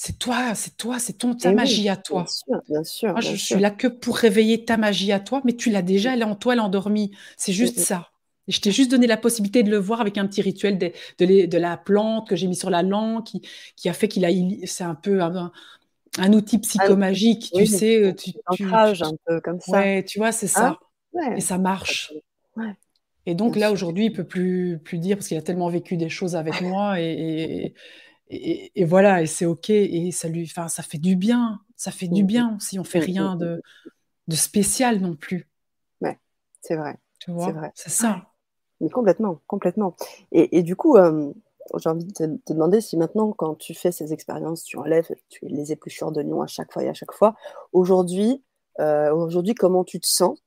c'est 0.00 0.16
toi, 0.16 0.54
c'est 0.54 0.76
toi, 0.76 1.00
c'est 1.00 1.14
ton 1.14 1.34
ta 1.34 1.50
magie 1.50 1.88
à 1.88 1.96
toi. 1.96 2.22
Bien 2.22 2.28
sûr, 2.28 2.62
bien 2.68 2.84
sûr. 2.84 3.10
Moi, 3.10 3.20
je 3.20 3.34
suis 3.34 3.56
là 3.56 3.72
que 3.72 3.88
pour 3.88 4.16
réveiller 4.16 4.64
ta 4.64 4.76
magie 4.76 5.10
à 5.10 5.18
toi, 5.18 5.42
mais 5.44 5.54
tu 5.54 5.70
l'as 5.70 5.82
déjà, 5.82 6.14
elle 6.14 6.20
est 6.20 6.24
en 6.24 6.36
toi, 6.36 6.52
elle 6.52 6.60
est 6.60 6.62
endormie. 6.62 7.10
C'est 7.36 7.52
juste 7.52 7.80
ça. 7.80 8.08
Et 8.46 8.52
je 8.52 8.60
t'ai 8.60 8.70
juste 8.70 8.92
donné 8.92 9.08
la 9.08 9.16
possibilité 9.16 9.64
de 9.64 9.72
le 9.72 9.76
voir 9.76 10.00
avec 10.00 10.16
un 10.16 10.24
petit 10.28 10.40
rituel 10.40 10.78
de, 10.78 10.92
de, 11.18 11.58
la 11.58 11.76
plante 11.76 12.28
que 12.28 12.36
j'ai 12.36 12.46
mis 12.46 12.54
sur 12.54 12.70
la 12.70 12.84
langue, 12.84 13.24
qui, 13.24 13.42
qui 13.74 13.88
a 13.88 13.92
fait 13.92 14.06
qu'il 14.06 14.24
a. 14.24 14.28
C'est 14.66 14.84
un 14.84 14.94
peu 14.94 15.20
un, 15.20 15.50
outil 16.32 16.58
psychomagique, 16.58 17.50
tu 17.52 17.66
sais. 17.66 18.00
Euh, 18.00 18.14
tu, 18.14 18.34
tu, 18.52 18.64
un 18.72 18.94
peu 19.26 19.40
comme 19.40 19.58
ça. 19.58 19.80
Ouais, 19.80 20.04
tu 20.04 20.20
vois, 20.20 20.30
c'est 20.30 20.46
ça. 20.46 20.78
Hein? 21.16 21.34
Et 21.34 21.40
ça 21.40 21.58
marche. 21.58 22.12
Et 23.26 23.34
donc 23.34 23.56
là, 23.56 23.72
aujourd'hui, 23.72 24.04
il 24.06 24.12
peut 24.12 24.22
plus, 24.22 24.78
plus 24.78 24.98
dire, 24.98 25.16
parce 25.16 25.26
qu'il 25.26 25.36
a 25.36 25.42
tellement 25.42 25.68
vécu 25.68 25.96
des 25.96 26.08
choses 26.08 26.36
avec 26.36 26.60
moi. 26.60 27.00
et 27.00 27.74
et, 27.74 27.74
voilà, 28.84 29.22
et 29.22 29.26
c'est 29.26 29.46
ok, 29.46 29.70
et 29.70 30.10
ça 30.12 30.28
lui, 30.28 30.44
enfin, 30.44 30.68
ça 30.68 30.82
fait 30.82 30.98
du 30.98 31.16
bien, 31.16 31.60
ça 31.76 31.90
fait 31.90 32.08
du 32.08 32.24
mmh 32.24 32.26
bien 32.26 32.58
si 32.60 32.78
on 32.78 32.84
fait 32.84 33.00
mmh, 33.00 33.04
rien 33.04 33.34
mmh, 33.34 33.38
de, 33.38 33.62
de 34.28 34.36
spécial 34.36 35.00
non 35.00 35.16
plus. 35.16 35.48
Ouais, 36.00 36.18
c'est 36.60 36.76
vrai. 36.76 36.98
Tu 37.18 37.30
vois, 37.30 37.52
c'est 37.74 37.90
ça. 37.90 38.26
Mais 38.80 38.90
complètement, 38.90 39.40
complètement. 39.46 39.96
Et, 40.30 40.62
du 40.62 40.76
coup, 40.76 40.96
euh, 40.96 41.32
j'ai 41.78 41.90
envie 41.90 42.04
de 42.04 42.12
te, 42.12 42.52
demander 42.52 42.80
si 42.80 42.96
maintenant, 42.96 43.32
quand 43.32 43.56
tu 43.56 43.74
fais 43.74 43.90
ces 43.90 44.12
expériences, 44.12 44.62
tu 44.62 44.76
enlèves 44.78 45.08
tu 45.28 45.46
les 45.46 45.72
épluchures 45.72 46.12
de 46.12 46.20
lion 46.20 46.42
à 46.42 46.46
chaque 46.46 46.72
fois 46.72 46.84
et 46.84 46.88
à 46.88 46.94
chaque 46.94 47.12
fois, 47.12 47.34
aujourd'hui, 47.72 48.42
euh, 48.78 49.12
aujourd'hui, 49.12 49.54
comment 49.54 49.82
tu 49.82 49.98
te 49.98 50.06
sens 50.06 50.38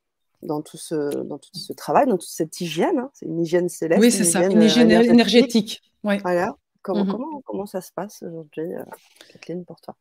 dans 0.42 0.62
tout 0.62 0.78
ce, 0.78 1.24
dans 1.24 1.38
tout 1.38 1.50
ce 1.54 1.74
travail, 1.74 2.08
dans 2.08 2.18
toute 2.18 2.30
cette 2.30 2.60
hygiène 2.62 3.00
hein? 3.00 3.12
C'est 3.14 3.26
une 3.26 3.40
hygiène 3.40 3.68
céleste. 3.68 4.02
Oui, 4.02 4.12
c'est 4.12 4.24
ça, 4.24 4.46
une 4.46 4.62
hygiène 4.62 4.92
euh, 4.92 5.04
énergétique. 5.04 5.82
Ouais. 6.04 6.20
Voilà. 6.20 6.56
Mmh 6.94 7.06
comment, 7.12 7.42
comment, 7.42 7.66
ça 7.66 7.82
se 7.82 7.92
passe 7.92 8.24
aujourd'hui, 8.24 8.74
euh, 8.74 8.84
Kathleen, 9.30 9.66
pour 9.66 9.80
toi? 9.82 9.96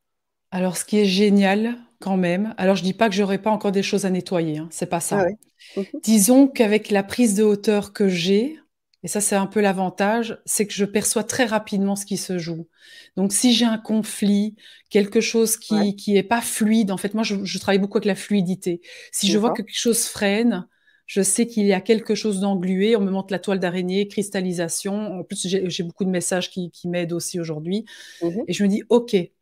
Alors, 0.50 0.76
ce 0.76 0.84
qui 0.84 0.98
est 0.98 1.04
génial, 1.04 1.76
quand 2.00 2.16
même, 2.16 2.54
alors 2.58 2.76
je 2.76 2.82
dis 2.82 2.94
pas 2.94 3.08
que 3.08 3.14
j'aurais 3.14 3.40
pas 3.40 3.50
encore 3.50 3.72
des 3.72 3.82
choses 3.82 4.04
à 4.04 4.10
nettoyer, 4.10 4.58
hein, 4.58 4.68
c'est 4.70 4.86
pas 4.88 5.00
ça. 5.00 5.18
Ah 5.18 5.26
mmh 5.76 6.00
Disons 6.04 6.48
qu'avec 6.48 6.90
la 6.90 7.02
prise 7.04 7.34
de 7.36 7.44
hauteur 7.44 7.92
que 7.92 8.08
j'ai, 8.08 8.58
et 9.04 9.08
ça 9.08 9.20
c'est 9.20 9.36
un 9.36 9.46
peu 9.46 9.60
l'avantage, 9.60 10.40
c'est 10.46 10.66
que 10.66 10.74
je 10.74 10.84
perçois 10.86 11.24
très 11.24 11.46
rapidement 11.46 11.96
ce 11.96 12.06
qui 12.06 12.16
se 12.18 12.38
joue. 12.38 12.68
Donc 13.16 13.32
si 13.32 13.54
j'ai 13.54 13.66
un 13.66 13.78
conflit, 13.78 14.56
quelque 14.90 15.20
chose 15.20 15.56
qui 15.58 15.96
qui 15.96 16.16
est 16.16 16.24
pas 16.24 16.42
fluide, 16.42 16.92
en 16.92 16.98
fait 16.98 17.14
moi 17.14 17.24
je, 17.24 17.44
je 17.44 17.58
travaille 17.58 17.78
beaucoup 17.80 17.98
avec 17.98 18.06
la 18.06 18.16
fluidité. 18.16 18.82
Si 19.12 19.30
je 19.30 19.38
vois 19.38 19.52
que 19.52 19.62
quelque 19.62 19.78
chose 19.78 20.04
freine, 20.06 20.68
je 21.10 21.22
sais 21.22 21.48
qu'il 21.48 21.66
y 21.66 21.72
a 21.72 21.80
quelque 21.80 22.14
chose 22.14 22.38
d'englué. 22.38 22.94
On 22.94 23.00
me 23.00 23.10
montre 23.10 23.32
la 23.32 23.40
toile 23.40 23.58
d'araignée, 23.58 24.06
cristallisation. 24.06 25.18
En 25.18 25.24
plus, 25.24 25.44
j'ai 25.44 25.82
beaucoup 25.82 26.04
de 26.04 26.08
messages 26.08 26.50
qui, 26.50 26.70
m'aident 26.84 27.14
aussi 27.14 27.40
aujourd'hui. 27.40 27.84
Mhm. 28.22 28.44
Et 28.46 28.52
je 28.52 28.62
me 28.62 28.68
dis, 28.68 28.84
OK. 28.90 29.14
Et 29.14 29.32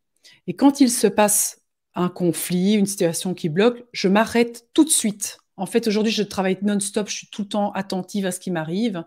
quand 0.57 0.81
il 0.81 0.89
se 0.89 1.05
passe 1.05 1.61
un 1.93 2.09
conflit, 2.09 2.73
une 2.73 2.87
situation 2.87 3.35
qui 3.35 3.49
bloque, 3.49 3.85
je 3.91 4.07
m'arrête 4.07 4.65
tout 4.73 4.83
de 4.83 4.89
suite. 4.89 5.37
En 5.57 5.67
fait, 5.67 5.85
aujourd'hui, 5.85 6.11
je 6.11 6.23
travaille 6.23 6.57
non-stop. 6.63 7.07
Je 7.07 7.17
suis 7.17 7.27
tout 7.27 7.43
le 7.43 7.49
temps 7.49 7.71
attentive 7.73 8.25
à 8.25 8.31
ce 8.31 8.39
qui 8.39 8.49
m'arrive. 8.49 9.03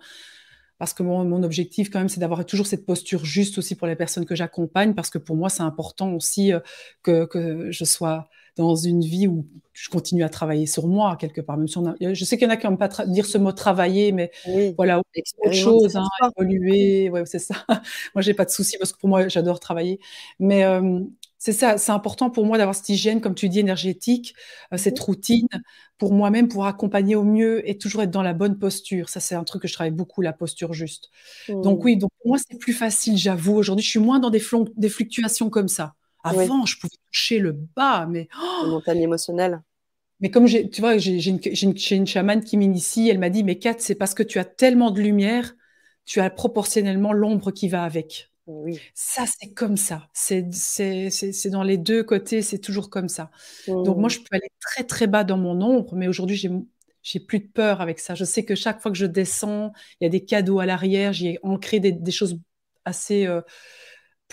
Parce 0.79 0.95
que 0.95 1.03
mon, 1.03 1.25
mon 1.25 1.43
objectif, 1.43 1.91
quand 1.91 1.99
même, 1.99 2.09
c'est 2.09 2.21
d'avoir 2.21 2.47
toujours 2.47 2.69
cette 2.69 2.87
posture 2.87 3.25
juste 3.25 3.59
aussi 3.59 3.75
pour 3.75 3.89
les 3.89 3.97
personnes 3.97 4.25
que 4.25 4.37
j'accompagne. 4.37 4.95
Parce 4.95 5.11
que 5.11 5.19
pour 5.19 5.35
moi, 5.35 5.49
c'est 5.49 5.65
important 5.65 6.15
aussi 6.15 6.53
euh, 6.53 6.61
que, 7.03 7.25
que 7.25 7.73
je 7.73 7.85
sois 7.85 8.29
dans 8.57 8.75
une 8.75 9.01
vie 9.01 9.27
où 9.27 9.47
je 9.73 9.89
continue 9.89 10.23
à 10.23 10.29
travailler 10.29 10.67
sur 10.67 10.87
moi 10.87 11.17
quelque 11.17 11.41
part. 11.41 11.57
Même 11.57 11.69
si 11.69 11.79
on 11.79 11.95
je 12.01 12.25
sais 12.25 12.37
qu'il 12.37 12.47
y 12.47 12.51
en 12.51 12.53
a 12.53 12.57
qui 12.57 12.67
n'aiment 12.67 12.79
pas 12.79 12.89
dire 13.07 13.27
ce 13.27 13.39
mot 13.39 13.53
travailler, 13.53 14.13
mais 14.13 14.31
voilà, 14.77 14.99
autre 14.99 15.53
chose, 15.53 15.97
hein, 15.97 16.09
évoluer, 16.37 17.11
ouais, 17.11 17.25
c'est 17.25 17.39
ça. 17.39 17.55
moi, 18.15 18.23
j'ai 18.23 18.35
pas 18.35 18.45
de 18.45 18.51
souci 18.51 18.77
parce 18.79 18.93
que 18.93 18.99
pour 18.99 19.09
moi, 19.09 19.29
j'adore 19.29 19.61
travailler. 19.61 20.01
Mais 20.39 20.65
euh, 20.65 21.01
c'est 21.39 21.53
ça, 21.53 21.79
c'est 21.79 21.93
important 21.93 22.31
pour 22.31 22.45
moi 22.45 22.59
d'avoir 22.59 22.75
cette 22.75 22.89
hygiène, 22.91 23.21
comme 23.21 23.35
tu 23.35 23.49
dis, 23.49 23.61
énergétique, 23.61 24.35
euh, 24.73 24.77
cette 24.77 25.01
routine, 25.01 25.49
pour 25.99 26.13
moi-même, 26.13 26.49
pour 26.49 26.67
accompagner 26.67 27.17
au 27.17 27.25
mieux 27.25 27.69
et 27.69 27.79
toujours 27.79 28.03
être 28.03 28.11
dans 28.11 28.23
la 28.23 28.35
bonne 28.35 28.59
posture. 28.59 29.09
Ça, 29.09 29.21
c'est 29.21 29.35
un 29.35 29.45
truc 29.45 29.63
que 29.63 29.69
je 29.69 29.73
travaille 29.73 29.91
beaucoup, 29.91 30.21
la 30.21 30.33
posture 30.33 30.75
juste. 30.75 31.11
Donc 31.49 31.81
mmh. 31.81 31.85
oui, 31.85 31.97
donc 31.97 32.11
pour 32.21 32.29
moi, 32.29 32.39
c'est 32.39 32.59
plus 32.59 32.75
facile, 32.75 33.17
j'avoue. 33.17 33.55
Aujourd'hui, 33.55 33.85
je 33.85 33.91
suis 33.91 34.01
moins 34.01 34.21
dans 34.21 34.31
des, 34.31 34.43
des 34.77 34.89
fluctuations 34.89 35.49
comme 35.49 35.69
ça. 35.69 35.95
Avant, 36.23 36.67
je 36.67 36.79
pouvais 36.79 36.97
toucher 37.11 37.39
le 37.39 37.53
bas, 37.53 38.07
mais... 38.09 38.29
Oh 38.41 38.67
montagne 38.69 39.03
émotionnelle. 39.03 39.63
Mais 40.21 40.31
comme 40.31 40.47
tu 40.47 40.81
vois, 40.81 40.99
j'ai 40.99 41.29
une, 41.29 41.41
une, 41.45 41.75
une, 41.91 42.07
chamane 42.07 42.45
qui 42.45 42.57
m'initie, 42.57 43.09
elle 43.09 43.19
m'a 43.19 43.29
dit, 43.29 43.43
mais 43.43 43.59
Kat, 43.59 43.75
c'est 43.79 43.97
parce 43.97 44.15
que 44.15 44.23
tu 44.23 44.39
as 44.39 44.45
tellement 44.45 44.93
de 44.93 45.01
lumière, 45.01 45.57
tu 46.05 46.21
as 46.21 46.31
proportionnellement 46.31 47.13
l'ombre 47.13 47.51
qui 47.51 47.69
va 47.69 47.83
avec. 47.83 48.31
Oui. 48.47 48.79
Ça, 48.95 49.25
c'est 49.27 49.53
comme 49.53 49.77
ça. 49.77 50.09
C'est 50.13 50.43
dans 51.51 51.63
les 51.65 51.77
deux 51.77 52.05
côtés, 52.05 52.43
c'est 52.43 52.59
toujours 52.59 52.89
comme 52.89 53.09
ça. 53.09 53.31
Donc 53.67 53.97
moi, 53.97 54.07
mmh. 54.07 54.11
je 54.11 54.19
peux 54.19 54.37
aller 54.37 54.51
très 54.61 54.85
très 54.85 55.09
bas 55.09 55.25
dans 55.25 55.39
mon 55.39 55.61
ombre, 55.61 55.95
mais 55.97 56.07
aujourd'hui, 56.07 56.37
j'ai 57.03 57.21
plus 57.21 57.41
de 57.41 57.49
peur 57.49 57.81
avec 57.81 57.99
ça. 57.99 58.15
Je 58.15 58.25
sais 58.25 58.45
que 58.45 58.55
chaque 58.55 58.81
fois 58.81 58.93
que 58.93 58.99
je 58.99 59.07
descends, 59.07 59.73
il 60.01 60.05
y 60.05 60.07
a 60.07 60.11
des 60.11 60.25
cadeaux 60.25 60.61
à 60.61 60.67
l'arrière, 60.67 61.13
j'ai 61.13 61.39
ancré 61.43 61.81
des, 61.81 61.93
des, 61.93 62.13
choses 62.13 62.39
assez 62.85 63.27
euh, 63.27 63.41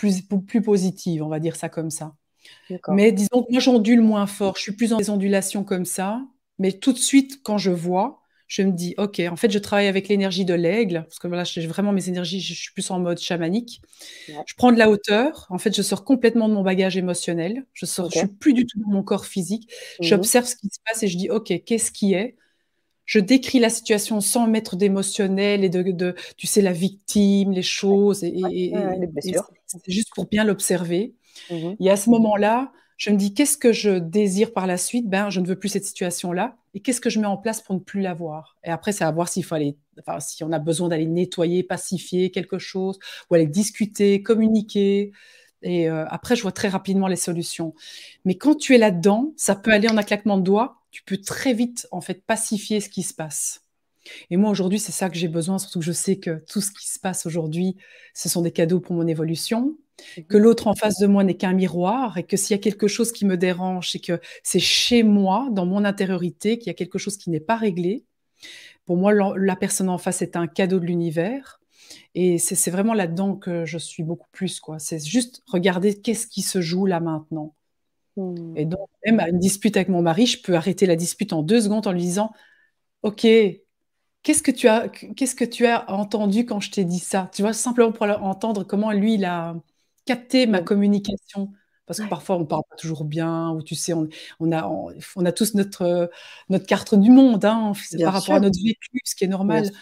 plus, 0.00 0.22
plus 0.22 0.62
positives, 0.62 1.22
on 1.22 1.28
va 1.28 1.40
dire 1.40 1.56
ça 1.56 1.68
comme 1.68 1.90
ça. 1.90 2.14
Mais 2.88 3.12
disons 3.12 3.42
que 3.42 3.52
moi, 3.52 3.60
j'ondule 3.60 4.00
moins 4.00 4.26
fort. 4.26 4.56
Je 4.56 4.62
suis 4.62 4.72
plus 4.72 4.90
dans 4.90 4.96
des 4.96 5.10
ondulations 5.10 5.62
comme 5.62 5.84
ça. 5.84 6.22
Mais 6.58 6.72
tout 6.72 6.94
de 6.94 6.98
suite, 6.98 7.40
quand 7.42 7.58
je 7.58 7.70
vois, 7.70 8.22
je 8.48 8.62
me 8.62 8.72
dis, 8.72 8.94
OK, 8.96 9.20
en 9.20 9.36
fait, 9.36 9.50
je 9.50 9.58
travaille 9.58 9.88
avec 9.88 10.08
l'énergie 10.08 10.46
de 10.46 10.54
l'aigle, 10.54 11.04
parce 11.04 11.18
que 11.18 11.28
voilà, 11.28 11.44
j'ai 11.44 11.66
vraiment 11.66 11.92
mes 11.92 12.08
énergies, 12.08 12.40
je 12.40 12.54
suis 12.54 12.72
plus 12.72 12.90
en 12.90 12.98
mode 12.98 13.18
chamanique. 13.18 13.82
Je 14.26 14.54
prends 14.56 14.72
de 14.72 14.78
la 14.78 14.90
hauteur, 14.90 15.46
en 15.50 15.58
fait, 15.58 15.74
je 15.74 15.82
sors 15.82 16.04
complètement 16.04 16.48
de 16.48 16.54
mon 16.54 16.62
bagage 16.62 16.96
émotionnel, 16.96 17.64
je 17.74 17.86
sors, 17.86 18.10
je 18.10 18.18
suis 18.18 18.26
plus 18.26 18.52
du 18.52 18.66
tout 18.66 18.80
dans 18.80 18.88
mon 18.88 19.04
corps 19.04 19.26
physique, 19.26 19.70
mhm. 20.00 20.06
j'observe 20.06 20.46
ce 20.46 20.56
qui 20.56 20.68
se 20.68 20.80
passe 20.84 21.02
et 21.04 21.08
je 21.08 21.16
dis, 21.16 21.30
OK, 21.30 21.52
qu'est-ce 21.64 21.92
qui 21.92 22.14
est? 22.14 22.36
Je 23.10 23.18
décris 23.18 23.58
la 23.58 23.70
situation 23.70 24.20
sans 24.20 24.46
mettre 24.46 24.76
d'émotionnel 24.76 25.64
et 25.64 25.68
de, 25.68 26.14
tu 26.36 26.46
sais, 26.46 26.62
la 26.62 26.70
victime, 26.70 27.50
les 27.50 27.60
choses, 27.60 28.22
et, 28.22 28.72
c'est 29.66 29.80
juste 29.88 30.10
pour 30.14 30.26
bien 30.26 30.44
l'observer. 30.44 31.14
Mhm. 31.50 31.74
Et 31.80 31.90
à 31.90 31.96
ce 31.96 32.08
moment-là, 32.10 32.70
je 32.98 33.10
me 33.10 33.16
dis 33.16 33.34
qu'est-ce 33.34 33.58
que 33.58 33.72
je 33.72 33.98
désire 33.98 34.52
par 34.52 34.68
la 34.68 34.76
suite? 34.76 35.08
Ben, 35.08 35.28
je 35.28 35.40
ne 35.40 35.46
veux 35.48 35.58
plus 35.58 35.70
cette 35.70 35.84
situation-là. 35.84 36.56
Et 36.72 36.78
qu'est-ce 36.78 37.00
que 37.00 37.10
je 37.10 37.18
mets 37.18 37.26
en 37.26 37.36
place 37.36 37.60
pour 37.60 37.74
ne 37.74 37.80
plus 37.80 38.00
l'avoir 38.00 38.56
Et 38.62 38.68
après, 38.68 38.92
c'est 38.92 39.02
à 39.02 39.10
voir 39.10 39.28
s'il 39.28 39.44
faut 39.44 39.56
aller, 39.56 39.76
enfin, 39.98 40.20
si 40.20 40.44
on 40.44 40.52
a 40.52 40.60
besoin 40.60 40.88
d'aller 40.88 41.06
nettoyer, 41.06 41.64
pacifier 41.64 42.30
quelque 42.30 42.58
chose, 42.58 43.00
ou 43.28 43.34
aller 43.34 43.48
discuter, 43.48 44.22
communiquer. 44.22 45.10
Et 45.62 45.90
euh, 45.90 46.06
après, 46.08 46.36
je 46.36 46.42
vois 46.42 46.52
très 46.52 46.68
rapidement 46.68 47.06
les 47.06 47.16
solutions. 47.16 47.74
Mais 48.24 48.36
quand 48.36 48.54
tu 48.54 48.74
es 48.74 48.78
là-dedans, 48.78 49.32
ça 49.36 49.54
peut 49.54 49.72
aller 49.72 49.88
en 49.88 49.96
un 49.96 50.02
claquement 50.02 50.38
de 50.38 50.42
doigts. 50.42 50.82
Tu 50.90 51.02
peux 51.02 51.18
très 51.18 51.52
vite, 51.52 51.86
en 51.90 52.00
fait, 52.00 52.24
pacifier 52.24 52.80
ce 52.80 52.88
qui 52.88 53.02
se 53.02 53.14
passe. 53.14 53.64
Et 54.30 54.36
moi, 54.36 54.50
aujourd'hui, 54.50 54.78
c'est 54.78 54.92
ça 54.92 55.10
que 55.10 55.16
j'ai 55.16 55.28
besoin, 55.28 55.58
surtout 55.58 55.80
que 55.80 55.84
je 55.84 55.92
sais 55.92 56.16
que 56.16 56.42
tout 56.48 56.60
ce 56.60 56.70
qui 56.70 56.88
se 56.88 56.98
passe 56.98 57.26
aujourd'hui, 57.26 57.76
ce 58.14 58.28
sont 58.28 58.42
des 58.42 58.50
cadeaux 58.50 58.80
pour 58.80 58.96
mon 58.96 59.06
évolution 59.06 59.76
que 60.28 60.36
l'autre 60.36 60.66
en 60.66 60.74
face 60.74 60.98
de 60.98 61.06
moi 61.06 61.24
n'est 61.24 61.36
qu'un 61.36 61.52
miroir 61.52 62.18
et 62.18 62.24
que 62.24 62.36
s'il 62.36 62.52
y 62.52 62.58
a 62.58 62.62
quelque 62.62 62.88
chose 62.88 63.12
qui 63.12 63.24
me 63.24 63.36
dérange, 63.36 63.90
c'est 63.90 63.98
que 63.98 64.20
c'est 64.42 64.60
chez 64.60 65.02
moi, 65.02 65.48
dans 65.52 65.66
mon 65.66 65.84
intériorité, 65.84 66.58
qu'il 66.58 66.68
y 66.68 66.70
a 66.70 66.74
quelque 66.74 66.98
chose 66.98 67.16
qui 67.16 67.30
n'est 67.30 67.40
pas 67.40 67.56
réglé. 67.56 68.04
Pour 68.86 68.96
moi, 68.96 69.12
la, 69.12 69.56
personne 69.56 69.88
en 69.88 69.98
face 69.98 70.22
est 70.22 70.36
un 70.36 70.46
cadeau 70.46 70.80
de 70.80 70.86
l'univers. 70.86 71.59
Et 72.14 72.38
c'est 72.38 72.70
vraiment 72.70 72.94
là-dedans 72.94 73.36
que 73.36 73.64
je 73.64 73.78
suis 73.78 74.02
beaucoup 74.02 74.28
plus. 74.32 74.60
quoi. 74.60 74.78
C'est 74.78 75.04
juste 75.04 75.42
regarder 75.46 76.00
qu'est-ce 76.00 76.26
qui 76.26 76.42
se 76.42 76.60
joue 76.60 76.86
là 76.86 77.00
maintenant. 77.00 77.54
Hmm. 78.16 78.56
Et 78.56 78.64
donc, 78.64 78.88
même 79.06 79.20
à 79.20 79.28
une 79.28 79.38
dispute 79.38 79.76
avec 79.76 79.88
mon 79.88 80.02
mari, 80.02 80.26
je 80.26 80.42
peux 80.42 80.54
arrêter 80.54 80.86
la 80.86 80.96
dispute 80.96 81.32
en 81.32 81.42
deux 81.42 81.60
secondes 81.62 81.86
en 81.86 81.92
lui 81.92 82.02
disant 82.02 82.32
Ok, 83.02 83.26
qu'est-ce 84.22 84.42
que 84.42 84.50
tu 84.50 84.68
as, 84.68 84.88
qu'est-ce 84.88 85.34
que 85.34 85.44
tu 85.44 85.66
as 85.66 85.90
entendu 85.90 86.44
quand 86.46 86.60
je 86.60 86.70
t'ai 86.70 86.84
dit 86.84 86.98
ça? 86.98 87.30
Tu 87.34 87.42
vois, 87.42 87.52
simplement 87.52 87.92
pour 87.92 88.06
entendre 88.06 88.64
comment 88.64 88.92
lui, 88.92 89.14
il 89.14 89.24
a, 89.24 89.56
capter 90.06 90.46
ma 90.46 90.62
communication. 90.62 91.52
Parce 91.90 91.98
que 91.98 92.08
parfois, 92.08 92.36
on 92.36 92.44
parle 92.44 92.62
pas 92.70 92.76
toujours 92.76 93.02
bien, 93.02 93.50
ou 93.50 93.62
tu 93.62 93.74
sais, 93.74 93.94
on, 93.94 94.06
on 94.38 94.52
a, 94.52 94.64
on, 95.16 95.24
a 95.24 95.32
tous 95.32 95.54
notre, 95.54 96.08
notre 96.48 96.64
carte 96.64 96.94
du 96.94 97.10
monde 97.10 97.44
hein, 97.44 97.72
par 98.00 98.12
rapport 98.12 98.36
à 98.36 98.38
notre 98.38 98.62
vécu, 98.62 99.00
ce 99.04 99.16
qui 99.16 99.24
est 99.24 99.26
normal. 99.26 99.72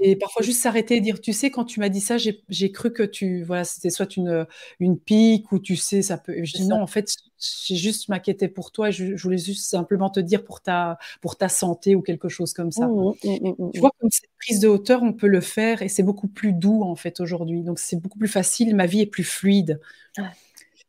Et 0.00 0.16
parfois, 0.16 0.42
juste 0.42 0.62
s'arrêter 0.62 0.96
et 0.96 1.00
dire, 1.02 1.20
tu 1.20 1.34
sais, 1.34 1.50
quand 1.50 1.66
tu 1.66 1.78
m'as 1.78 1.90
dit 1.90 2.00
ça, 2.00 2.16
j'ai 2.16 2.72
cru 2.72 2.90
que 2.90 3.02
tu, 3.02 3.42
voilà, 3.42 3.64
c'était 3.64 3.90
soit 3.90 4.16
une, 4.16 4.46
une 4.80 4.98
pique 4.98 5.52
ou 5.52 5.58
tu 5.58 5.76
sais, 5.76 6.00
ça 6.00 6.16
peut. 6.16 6.32
je 6.42 6.54
dis 6.54 6.66
non, 6.66 6.80
en 6.80 6.86
fait, 6.86 7.14
j'ai 7.38 7.76
juste 7.76 8.08
m'inquiété 8.08 8.48
pour 8.48 8.72
toi. 8.72 8.88
Et 8.88 8.92
je, 8.92 9.14
voulais 9.22 9.36
juste 9.36 9.68
simplement 9.68 10.08
te 10.08 10.20
dire 10.20 10.42
pour 10.42 10.62
ta, 10.62 10.96
pour 11.20 11.36
ta 11.36 11.50
santé 11.50 11.94
ou 11.94 12.00
quelque 12.00 12.30
chose 12.30 12.54
comme 12.54 12.72
ça. 12.72 12.86
Mmh, 12.86 13.12
mmh, 13.24 13.54
mmh, 13.58 13.70
tu 13.74 13.80
vois, 13.80 13.90
comme 14.00 14.10
cette 14.10 14.30
prise 14.40 14.60
de 14.60 14.68
hauteur, 14.68 15.02
on 15.02 15.12
peut 15.12 15.28
le 15.28 15.42
faire 15.42 15.82
et 15.82 15.90
c'est 15.90 16.02
beaucoup 16.02 16.28
plus 16.28 16.54
doux 16.54 16.82
en 16.82 16.96
fait 16.96 17.20
aujourd'hui. 17.20 17.62
Donc 17.62 17.78
c'est 17.78 18.00
beaucoup 18.00 18.18
plus 18.18 18.26
facile. 18.26 18.74
Ma 18.74 18.86
vie 18.86 19.02
est 19.02 19.06
plus 19.06 19.24
fluide. 19.24 19.80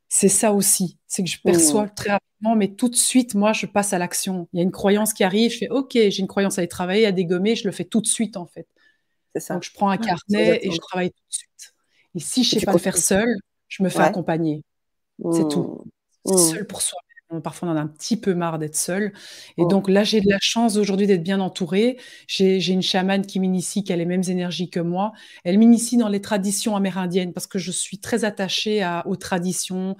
C'est 0.09 0.29
ça 0.29 0.53
aussi, 0.53 0.97
c'est 1.05 1.23
que 1.23 1.29
je 1.29 1.39
perçois 1.41 1.89
très 1.89 2.11
rapidement, 2.11 2.55
mais 2.55 2.69
tout 2.69 2.87
de 2.87 2.95
suite, 2.95 3.35
moi, 3.35 3.51
je 3.51 3.65
passe 3.65 3.91
à 3.91 3.97
l'action. 3.97 4.47
Il 4.53 4.57
y 4.57 4.59
a 4.61 4.63
une 4.63 4.71
croyance 4.71 5.13
qui 5.13 5.23
arrive, 5.23 5.51
je 5.51 5.57
fais 5.57 5.69
OK, 5.69 5.91
j'ai 5.93 6.19
une 6.19 6.27
croyance 6.27 6.57
à 6.57 6.61
aller 6.61 6.69
travailler, 6.69 7.05
à 7.05 7.11
dégommer, 7.11 7.55
je 7.55 7.67
le 7.67 7.73
fais 7.73 7.83
tout 7.83 7.99
de 7.99 8.07
suite 8.07 8.37
en 8.37 8.45
fait. 8.45 8.67
Donc, 9.49 9.63
je 9.63 9.71
prends 9.73 9.89
un 9.89 9.97
carnet 9.97 10.59
et 10.63 10.71
je 10.71 10.77
travaille 10.77 11.11
tout 11.11 11.23
de 11.29 11.33
suite. 11.33 11.73
Et 12.15 12.19
si 12.19 12.43
je 12.43 12.55
ne 12.55 12.59
sais 12.59 12.65
pas 12.65 12.73
le 12.73 12.79
faire 12.79 12.97
seul, 12.97 13.27
je 13.67 13.83
me 13.83 13.89
fais 13.89 13.99
accompagner. 13.99 14.63
C'est 15.33 15.47
tout. 15.47 15.83
Mmh. 16.25 16.37
Seul 16.37 16.67
pour 16.67 16.81
soi. 16.81 16.99
Parfois, 17.43 17.67
on 17.67 17.71
en 17.71 17.75
a 17.75 17.81
un 17.81 17.87
petit 17.87 18.17
peu 18.17 18.33
marre 18.33 18.57
d'être 18.57 18.75
seul. 18.75 19.11
Et 19.57 19.63
oh. 19.63 19.67
donc 19.67 19.89
là, 19.89 20.03
j'ai 20.03 20.21
de 20.21 20.29
la 20.29 20.37
chance 20.39 20.77
aujourd'hui 20.77 21.07
d'être 21.07 21.23
bien 21.23 21.41
entourée. 21.41 21.97
J'ai 22.27 22.65
une 22.69 22.81
chamane 22.81 23.25
qui 23.25 23.39
m'initie, 23.39 23.83
qui 23.83 23.91
a 23.91 23.97
les 23.97 24.05
mêmes 24.05 24.23
énergies 24.27 24.69
que 24.69 24.79
moi. 24.79 25.11
Elle 25.43 25.57
m'initie 25.57 25.97
dans 25.97 26.07
les 26.07 26.21
traditions 26.21 26.75
amérindiennes 26.75 27.33
parce 27.33 27.47
que 27.47 27.59
je 27.59 27.71
suis 27.71 27.99
très 27.99 28.23
attachée 28.23 28.81
à, 28.81 29.05
aux 29.07 29.17
traditions, 29.17 29.97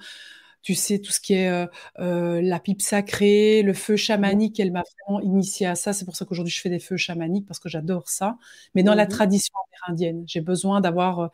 tu 0.62 0.74
sais, 0.74 1.00
tout 1.00 1.12
ce 1.12 1.20
qui 1.20 1.34
est 1.34 1.48
euh, 1.50 1.66
euh, 1.98 2.40
la 2.42 2.60
pipe 2.60 2.80
sacrée, 2.82 3.62
le 3.62 3.74
feu 3.74 3.96
chamanique, 3.96 4.58
elle 4.58 4.72
m'a 4.72 4.82
vraiment 5.06 5.20
initiée 5.20 5.66
à 5.66 5.74
ça. 5.74 5.92
C'est 5.92 6.04
pour 6.06 6.16
ça 6.16 6.24
qu'aujourd'hui, 6.24 6.52
je 6.52 6.60
fais 6.60 6.70
des 6.70 6.80
feux 6.80 6.96
chamaniques 6.96 7.46
parce 7.46 7.60
que 7.60 7.68
j'adore 7.68 8.08
ça. 8.08 8.38
Mais 8.74 8.82
dans 8.82 8.94
la 8.94 9.04
mmh 9.04 9.08
tradition 9.08 9.54
amérindienne, 9.86 10.24
j'ai 10.26 10.40
besoin 10.40 10.80
d'avoir. 10.80 11.20
Euh, 11.20 11.28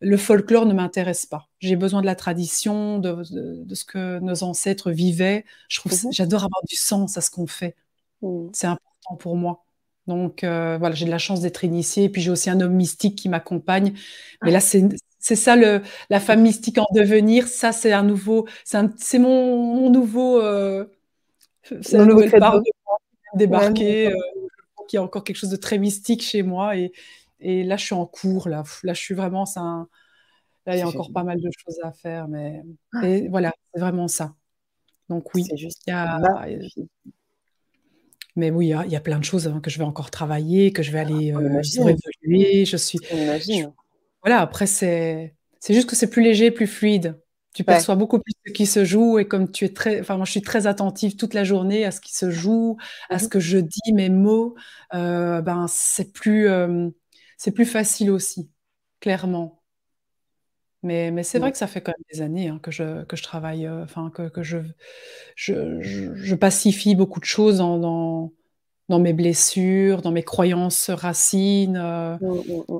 le 0.00 0.16
folklore 0.16 0.66
ne 0.66 0.74
m'intéresse 0.74 1.26
pas. 1.26 1.48
J'ai 1.58 1.76
besoin 1.76 2.00
de 2.00 2.06
la 2.06 2.14
tradition, 2.14 2.98
de, 2.98 3.22
ce 3.24 3.84
que 3.84 4.18
nos 4.20 4.42
ancêtres 4.42 4.90
vivaient. 4.90 5.44
Je 5.68 5.80
trouve, 5.80 5.92
mmh 5.92 6.12
j'adore 6.12 6.40
avoir 6.40 6.62
du 6.68 6.76
sens 6.76 7.16
à 7.16 7.20
ce 7.20 7.30
qu'on 7.30 7.46
fait. 7.46 7.76
Mmh. 8.22 8.48
C'est 8.52 8.66
important 8.66 9.16
pour 9.18 9.36
moi. 9.36 9.64
Donc 10.06 10.40
voilà, 10.42 10.92
j'ai 10.92 11.06
de 11.06 11.10
la 11.10 11.18
chance 11.18 11.40
d'être 11.40 11.64
initiée. 11.64 12.04
Et 12.04 12.08
puis 12.08 12.22
j'ai 12.22 12.30
aussi 12.30 12.50
un 12.50 12.60
homme 12.60 12.74
mystique 12.74 13.16
qui 13.16 13.28
m'accompagne. 13.28 13.94
Mais 14.42 14.50
là, 14.50 14.60
c'est 14.60 14.86
c'est 15.26 15.34
ça 15.34 15.56
le, 15.56 15.82
la 16.08 16.20
femme 16.20 16.42
mystique 16.42 16.78
en 16.78 16.86
devenir. 16.94 17.48
Ça, 17.48 17.72
c'est 17.72 17.92
un 17.92 18.04
nouveau, 18.04 18.46
c'est 18.64 19.18
mon, 19.18 19.90
nouveau, 19.90 20.40
euh, 20.40 20.84
c'est 21.64 21.96
un 21.96 22.06
nouvel 22.06 22.30
part 22.30 22.60
de 22.60 22.70
débarquer, 23.34 24.12
euh, 24.12 24.16
qui 24.86 24.96
a 24.96 25.02
encore 25.02 25.24
quelque 25.24 25.36
chose 25.36 25.50
de 25.50 25.56
très 25.56 25.78
mystique 25.78 26.22
chez 26.22 26.42
moi. 26.42 26.76
Et, 26.76 26.92
et 27.40 27.64
là, 27.64 27.76
je 27.76 27.84
suis 27.84 27.94
en 27.94 28.06
cours. 28.06 28.48
Là, 28.48 28.62
là 28.82 28.94
je 28.94 29.00
suis 29.00 29.14
vraiment, 29.14 29.44
un, 29.56 29.88
là, 30.66 30.76
il 30.76 30.78
y 30.78 30.82
a 30.82 30.88
encore 30.88 31.12
pas 31.12 31.24
mal 31.24 31.40
de 31.40 31.50
choses 31.56 31.78
à 31.82 31.92
faire. 31.92 32.28
Mais 32.28 32.62
et 33.02 33.28
voilà, 33.28 33.52
c'est 33.72 33.80
vraiment 33.80 34.08
ça. 34.08 34.34
Donc 35.08 35.34
oui, 35.34 35.44
juste 35.56 35.82
il 35.86 35.90
y 35.90 35.92
a, 35.92 36.20
mais 38.36 38.50
oui, 38.50 38.66
il 38.84 38.92
y, 38.92 38.96
a, 38.96 39.00
plein 39.00 39.18
de 39.18 39.24
choses 39.24 39.48
hein, 39.48 39.60
que 39.62 39.70
je 39.70 39.78
vais 39.78 39.84
encore 39.84 40.10
travailler, 40.10 40.70
que 40.70 40.82
je 40.82 40.92
vais 40.92 40.98
aller 40.98 41.32
euh, 41.32 41.62
évoluer. 41.62 42.66
Je 42.66 42.76
suis, 42.76 42.98
voilà, 44.22 44.40
après, 44.40 44.66
c'est 44.66 45.34
juste 45.66 45.88
que 45.88 45.96
c'est 45.96 46.10
plus 46.10 46.22
léger, 46.22 46.50
plus 46.50 46.66
fluide. 46.66 47.18
Tu 47.54 47.64
perçois 47.64 47.94
beaucoup 47.94 48.18
plus 48.18 48.34
ce 48.46 48.52
qui 48.52 48.66
se 48.66 48.84
joue 48.84 49.18
et 49.18 49.26
comme 49.26 49.50
tu 49.50 49.64
es 49.64 49.70
très, 49.70 49.98
enfin 49.98 50.18
moi 50.18 50.26
je 50.26 50.30
suis 50.30 50.42
très 50.42 50.66
attentive 50.66 51.16
toute 51.16 51.32
la 51.32 51.42
journée 51.42 51.86
à 51.86 51.90
ce 51.90 52.02
qui 52.02 52.14
se 52.14 52.30
joue, 52.30 52.76
à 53.08 53.18
ce 53.18 53.24
mmh 53.24 53.28
que 53.30 53.40
je 53.40 53.56
dis, 53.56 53.92
mes 53.94 54.10
mots, 54.10 54.56
euh, 54.92 55.40
ben 55.40 55.64
c'est 55.66 56.12
plus, 56.12 56.48
euh, 56.48 56.90
c'est 57.36 57.52
plus 57.52 57.66
facile 57.66 58.10
aussi, 58.10 58.50
clairement. 59.00 59.62
Mais, 60.82 61.10
mais 61.10 61.22
c'est 61.22 61.38
vrai 61.38 61.50
que 61.50 61.58
ça 61.58 61.66
fait 61.66 61.80
quand 61.80 61.92
même 61.92 62.04
des 62.12 62.22
années 62.22 62.48
hein, 62.48 62.60
que, 62.62 62.70
je, 62.70 63.02
que 63.04 63.16
je 63.16 63.22
travaille, 63.22 63.66
euh, 63.66 63.82
enfin 63.82 64.10
que, 64.14 64.28
que 64.28 64.42
je, 64.42 64.58
je, 65.34 65.80
je, 65.80 66.34
pacifie 66.34 66.94
beaucoup 66.94 67.18
de 67.18 67.24
choses 67.24 67.58
dans, 67.58 67.78
dans, 67.78 68.32
dans, 68.88 69.00
mes 69.00 69.12
blessures, 69.12 70.02
dans 70.02 70.12
mes 70.12 70.22
croyances 70.22 70.90
racines. 70.90 71.78
Mmh, 71.78 72.62
mmh, 72.68 72.78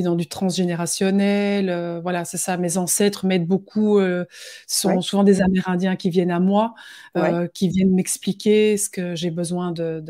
dans 0.00 0.14
du 0.14 0.26
transgénérationnel. 0.26 1.68
Euh, 1.68 2.00
voilà, 2.00 2.24
c'est 2.24 2.38
ça. 2.38 2.56
Mes 2.56 2.78
ancêtres 2.78 3.26
m'aident 3.26 3.46
beaucoup. 3.46 3.98
Euh, 3.98 4.24
ce 4.66 4.82
sont 4.82 5.00
souvent 5.02 5.24
des 5.24 5.42
Amérindiens 5.42 5.96
qui 5.96 6.08
viennent 6.08 6.30
à 6.30 6.40
moi, 6.40 6.74
euh, 7.18 7.46
qui 7.52 7.68
viennent 7.68 7.94
m'expliquer 7.94 8.78
ce 8.78 8.88
que 8.88 9.14
j'ai 9.14 9.30
besoin 9.30 9.72
de, 9.72 10.00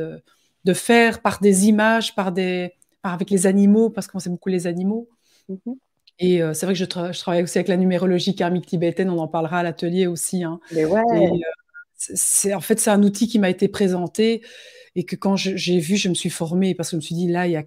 de, 0.65 0.75
faire 0.75 1.21
par 1.21 1.41
des 1.41 1.67
images, 1.67 2.15
par 2.15 2.31
des, 2.31 2.75
avec 3.03 3.31
les 3.31 3.47
animaux, 3.47 3.91
parce 3.91 4.07
qu'on 4.07 4.19
sait 4.19 4.31
beaucoup 4.31 4.49
les 4.49 4.67
animaux. 4.67 5.09
Mmh 5.49 5.73
Et 6.19 6.41
c'est 6.55 6.67
vrai 6.67 6.75
que 6.75 6.79
je, 6.79 6.85
travaille 6.85 7.43
aussi 7.43 7.59
avec 7.59 7.69
la 7.69 7.77
numérologie 7.77 8.35
karmique 8.35 8.67
tibétaine, 8.67 9.11
on 9.11 9.19
en 9.19 9.29
parlera 9.29 9.61
à 9.61 9.63
l'atelier 9.63 10.07
aussi. 10.07 10.45
Hein. 10.45 10.61
Mais 10.73 10.85
ouais. 10.85 11.03
c'est, 11.97 12.55
en 12.55 12.61
fait, 12.61 12.79
c'est 12.79 12.91
un 12.91 13.03
outil 13.03 13.29
qui 13.29 13.39
m'a 13.39 13.51
été 13.51 13.69
présenté 13.69 14.43
et 14.95 15.05
que 15.05 15.17
quand 15.17 15.37
j'ai 15.37 15.79
vu, 15.79 15.97
je 15.97 16.09
me 16.09 16.15
suis 16.15 16.31
formée 16.31 16.75
parce 16.75 16.91
que 16.91 16.93
je 16.93 16.97
me 16.97 17.01
suis 17.03 17.15
dit, 17.15 17.29
là, 17.29 17.47
il 17.47 17.53
y 17.53 17.57
a, 17.57 17.65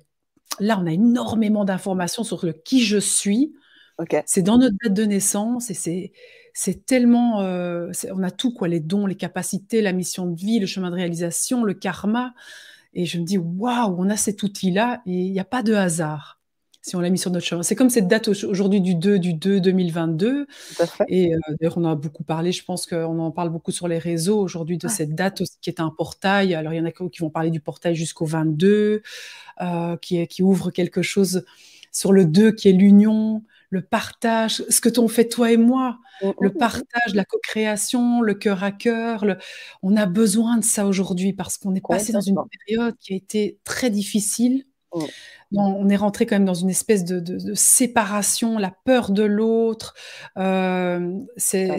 là 0.60 0.80
on 0.80 0.86
a 0.86 0.92
énormément 0.92 1.66
d'informations 1.66 2.24
sur 2.24 2.46
le 2.46 2.54
qui 2.54 2.84
je 2.84 2.98
suis. 2.98 3.54
C'est 4.26 4.42
dans 4.42 4.58
notre 4.58 4.76
date 4.84 4.94
de 4.94 5.04
naissance 5.06 5.70
et 5.70 5.74
c'est, 5.74 6.12
c'est 6.54 6.86
tellement, 6.86 7.40
on 7.40 8.24
a 8.24 8.32
tout 8.32 8.54
quoi, 8.54 8.68
les 8.68 8.80
dons, 8.80 9.06
les 9.06 9.16
capacités, 9.16 9.82
la 9.82 9.94
mission 9.94 10.26
de 10.26 10.36
vie, 10.36 10.60
le 10.60 10.66
chemin 10.66 10.90
de 10.90 10.96
réalisation, 10.96 11.64
le 11.64 11.74
karma. 11.74 12.34
Et 12.96 13.06
je 13.06 13.20
me 13.20 13.26
dis, 13.26 13.38
waouh, 13.38 13.96
on 13.98 14.10
a 14.10 14.18
cet 14.18 14.44
outil-là 14.44 15.02
et 15.06 15.12
il 15.12 15.32
n'y 15.32 15.40
a 15.40 15.46
pas 15.46 15.64
de 15.64 15.74
hasard 15.74 16.40
si 16.86 16.96
on 16.96 17.00
l'a 17.00 17.10
mis 17.10 17.18
sur 17.18 17.32
notre 17.32 17.46
chemin. 17.46 17.64
C'est 17.64 17.76
comme 17.76 17.90
cette 17.90 18.08
date 18.08 18.28
aujourd'hui 18.28 18.80
du 18.80 18.94
2 18.94 19.18
du 19.18 19.34
2 19.34 19.60
2022. 19.60 20.46
Et 21.08 21.34
euh, 21.34 21.40
d'ailleurs, 21.60 21.80
on 21.80 21.84
a 21.84 21.96
beaucoup 21.96 22.24
parlé, 22.24 22.52
je 22.52 22.64
pense 22.64 22.86
qu'on 22.86 23.18
en 23.18 23.32
parle 23.32 23.50
beaucoup 23.50 23.72
sur 23.72 23.88
les 23.88 23.98
réseaux 23.98 24.40
aujourd'hui 24.40 24.78
de 24.78 24.88
cette 24.88 25.16
date 25.16 25.42
aussi, 25.42 25.58
qui 25.62 25.72
est 25.72 25.80
un 25.80 25.90
portail. 25.90 26.54
Alors, 26.54 26.74
il 26.74 26.78
y 26.78 26.80
en 26.80 26.86
a 26.86 26.92
qui 26.92 27.22
vont 27.22 27.32
parler 27.32 27.50
du 27.50 27.60
portail 27.60 27.96
jusqu'au 27.96 28.26
22, 28.26 29.02
euh, 29.62 29.98
qui, 29.98 30.28
qui 30.28 30.44
ouvre 30.44 30.70
quelque 30.70 31.02
chose 31.02 31.44
sur 31.92 32.14
le 32.14 32.26
2 32.26 32.52
qui 32.52 32.70
est 32.70 32.74
l'union, 32.74 33.42
le 33.76 33.82
partage, 33.82 34.64
ce 34.70 34.82
que 34.82 34.90
t'ont 34.90 35.08
fait 35.08 35.28
toi 35.28 35.52
et 35.52 35.58
moi, 35.58 36.00
mmh, 36.22 36.30
le 36.40 36.50
mmh, 36.50 36.52
mmh. 36.52 36.58
partage, 36.58 37.14
la 37.14 37.26
co-création, 37.26 38.22
le 38.22 38.34
cœur 38.34 38.64
à 38.64 38.72
cœur. 38.72 39.26
On 39.84 39.96
a 39.96 40.06
besoin 40.06 40.58
de 40.58 40.64
ça 40.64 40.88
aujourd'hui 40.88 41.34
parce 41.34 41.58
qu'on 41.58 41.76
est 41.76 41.86
passé 41.86 42.14
dans 42.14 42.22
une 42.22 42.38
période 42.66 42.96
qui 43.00 43.14
a 43.14 43.16
été 43.16 43.60
très 43.64 43.90
difficile 43.90 44.66
on 45.58 45.90
est 45.90 45.96
rentré 45.96 46.26
quand 46.26 46.36
même 46.36 46.46
dans 46.46 46.54
une 46.54 46.70
espèce 46.70 47.06
de, 47.06 47.54
séparation, 47.54 48.58
la 48.58 48.72
peur 48.84 49.12
de 49.12 49.24
l'autre, 49.24 49.94
euh, 50.38 51.20
ces, 51.38 51.70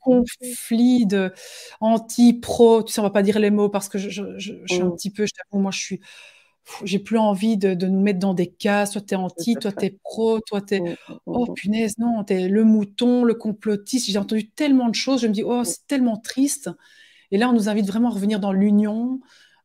conflits 0.00 1.06
de 1.06 1.32
anti-pro. 1.80 2.82
Tu 2.82 2.92
sais, 2.92 3.00
on 3.00 3.04
va 3.04 3.10
pas 3.10 3.22
dire 3.22 3.38
les 3.38 3.50
mots 3.50 3.68
parce 3.68 3.88
que 3.88 3.98
je, 3.98 4.08
suis 4.38 4.80
un 4.80 4.90
petit 4.90 5.10
peu, 5.10 5.26
je 5.26 5.32
t'avoue, 5.32 5.62
moi, 5.62 5.70
je 5.70 5.78
suis, 5.78 6.00
j'ai 6.84 6.98
plus 6.98 7.18
envie 7.18 7.56
de, 7.56 7.74
nous 7.86 8.00
mettre 8.00 8.18
dans 8.18 8.34
des 8.34 8.46
cas. 8.46 8.86
Soit 8.86 9.02
tu 9.02 9.14
es 9.14 9.16
anti, 9.16 9.54
toi 9.56 9.72
tu 9.72 9.86
es 9.86 9.98
pro, 10.02 10.40
toi 10.40 10.60
tu 10.60 10.74
es. 10.74 10.80
Mmh, 10.80 10.96
mmh, 11.08 11.14
oh 11.26 11.52
punaise, 11.54 11.98
non, 11.98 12.24
tu 12.24 12.34
es 12.34 12.48
le 12.48 12.64
mouton, 12.64 13.24
le 13.24 13.34
complotiste. 13.34 14.10
J'ai 14.10 14.18
entendu 14.18 14.48
tellement 14.50 14.88
de 14.88 14.94
choses. 14.94 15.22
Je 15.22 15.26
me 15.26 15.32
dis, 15.32 15.42
oh, 15.44 15.64
c'est 15.64 15.86
tellement 15.86 16.16
triste. 16.16 16.70
Et 17.30 17.38
là, 17.38 17.48
on 17.50 17.52
nous 17.52 17.68
invite 17.68 17.86
vraiment 17.86 18.08
à 18.08 18.12
revenir 18.12 18.40
dans 18.40 18.52
l'union, 18.52 19.20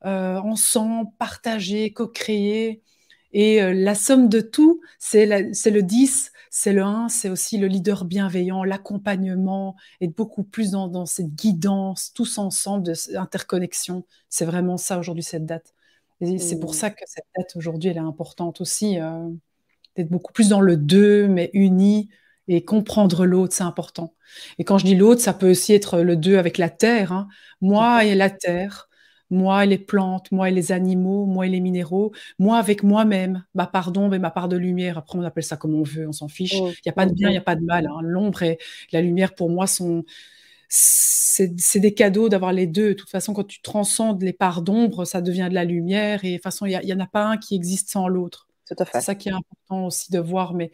euh, 0.06 0.38
ensemble, 0.38 1.10
partager, 1.18 1.92
co-créer. 1.92 2.82
Et 3.34 3.62
euh, 3.62 3.74
la 3.74 3.96
somme 3.96 4.30
de 4.30 4.42
tout, 4.42 4.82
c'est 5.00 5.26
le 5.26 5.82
10, 5.82 6.32
c'est 6.50 6.74
le 6.74 6.84
1, 6.84 7.10
c'est 7.10 7.30
aussi 7.30 7.58
le 7.58 7.68
leader 7.68 8.06
bienveillant, 8.06 8.64
l'accompagnement, 8.64 9.76
être 10.02 10.16
beaucoup 10.16 10.44
plus 10.44 10.72
dans, 10.72 11.06
cette 11.06 11.34
guidance, 11.34 12.12
tous 12.14 12.38
ensemble, 12.38 12.84
de 12.84 13.18
interconnexion. 13.18 14.06
C'est 14.30 14.46
vraiment 14.46 14.78
ça 14.78 15.00
aujourd'hui, 15.00 15.24
cette 15.24 15.46
date. 15.46 15.74
Et 16.22 16.38
c'est 16.40 16.60
pour 16.60 16.76
ça 16.76 16.90
que 16.90 17.04
cette 17.06 17.26
date 17.38 17.56
aujourd'hui, 17.56 17.90
elle 17.90 17.98
est 17.98 18.00
importante 18.00 18.62
aussi, 18.62 19.00
euh, 19.00 19.30
d'être 19.96 20.10
beaucoup 20.10 20.34
plus 20.34 20.50
dans 20.50 20.62
le 20.62 20.78
2, 20.78 21.28
mais 21.28 21.50
uni, 21.54 22.10
et 22.48 22.64
comprendre 22.66 23.26
l'autre, 23.26 23.54
c'est 23.54 23.64
important. 23.64 24.16
Et 24.58 24.64
quand 24.64 24.78
je 24.78 24.86
dis 24.86 24.96
l'autre, 24.96 25.22
ça 25.22 25.34
peut 25.34 25.52
aussi 25.52 25.74
être 25.74 26.00
le 26.02 26.16
2 26.16 26.38
avec 26.38 26.58
la 26.58 26.70
terre. 26.70 27.12
Hein. 27.12 27.28
Moi 27.62 28.06
et 28.06 28.16
la 28.16 28.30
terre, 28.30 28.90
moi 29.30 29.64
et 29.64 29.68
les 29.68 29.78
plantes, 29.78 30.32
moi 30.32 30.50
et 30.50 30.52
les 30.52 30.72
animaux, 30.72 31.26
moi 31.26 31.48
et 31.48 31.50
les 31.50 31.60
minéraux, 31.60 32.12
moi 32.40 32.58
avec 32.58 32.84
moi-même, 32.84 33.44
ma 33.56 33.68
part 33.68 33.92
d'ombre 33.92 34.16
et 34.16 34.20
ma 34.20 34.32
part 34.32 34.50
de 34.50 34.58
lumière. 34.58 34.98
Après, 34.98 35.18
on 35.18 35.24
appelle 35.24 35.44
ça 35.44 35.58
comme 35.58 35.76
on 35.76 35.84
veut, 35.84 36.08
on 36.08 36.12
s'en 36.12 36.28
fiche. 36.28 36.56
Oh, 36.60 36.70
il 36.70 36.82
n'y 36.86 36.90
a 36.90 36.94
pas 36.94 37.06
de 37.06 37.14
bien, 37.14 37.30
il 37.30 37.34
n'y 37.34 37.38
a 37.38 37.42
pas 37.42 37.56
de 37.56 37.64
mal. 37.64 37.88
Hein. 37.88 38.02
L'ombre 38.02 38.44
et 38.44 38.58
la 38.92 39.02
lumière, 39.02 39.36
pour 39.36 39.50
moi, 39.50 39.68
sont 39.68 40.04
c'est 40.76 41.80
des 41.80 41.94
cadeaux 41.94 42.30
d'avoir 42.30 42.52
les 42.52 42.66
deux. 42.66 42.90
De 42.90 42.94
toute 42.94 43.10
façon, 43.10 43.34
quand 43.34 43.44
tu 43.44 43.62
transcendes 43.62 44.24
les 44.24 44.34
parts 44.34 44.64
d'ombre, 44.64 45.06
ça 45.06 45.22
devient 45.22 45.48
de 45.48 45.54
la 45.54 45.66
lumière. 45.66 46.26
Et 46.26 46.32
de 46.32 46.36
toute 46.36 46.44
façon, 46.44 46.66
il 46.66 46.80
n'y 46.84 46.94
en 46.94 47.00
a 47.00 47.06
pas 47.06 47.26
un 47.26 47.38
qui 47.38 47.56
existe 47.56 47.90
sans 47.90 48.08
l'autre. 48.08 48.48
C'est 48.66 49.02
ça 49.02 49.14
qui 49.14 49.30
est 49.30 49.34
important 49.34 49.86
aussi 49.86 50.12
de 50.12 50.20
voir. 50.20 50.56
Mais 50.56 50.72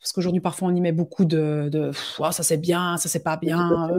parce 0.00 0.12
qu'aujourd'hui, 0.12 0.42
parfois, 0.42 0.68
on 0.68 0.74
y 0.74 0.82
met 0.82 0.92
beaucoup 0.92 1.24
de, 1.24 1.70
de 1.72 1.92
oh, 2.18 2.30
ça 2.30 2.42
c'est 2.42 2.58
bien, 2.58 2.98
ça 2.98 3.08
c'est 3.08 3.22
pas 3.22 3.38
bien. 3.38 3.90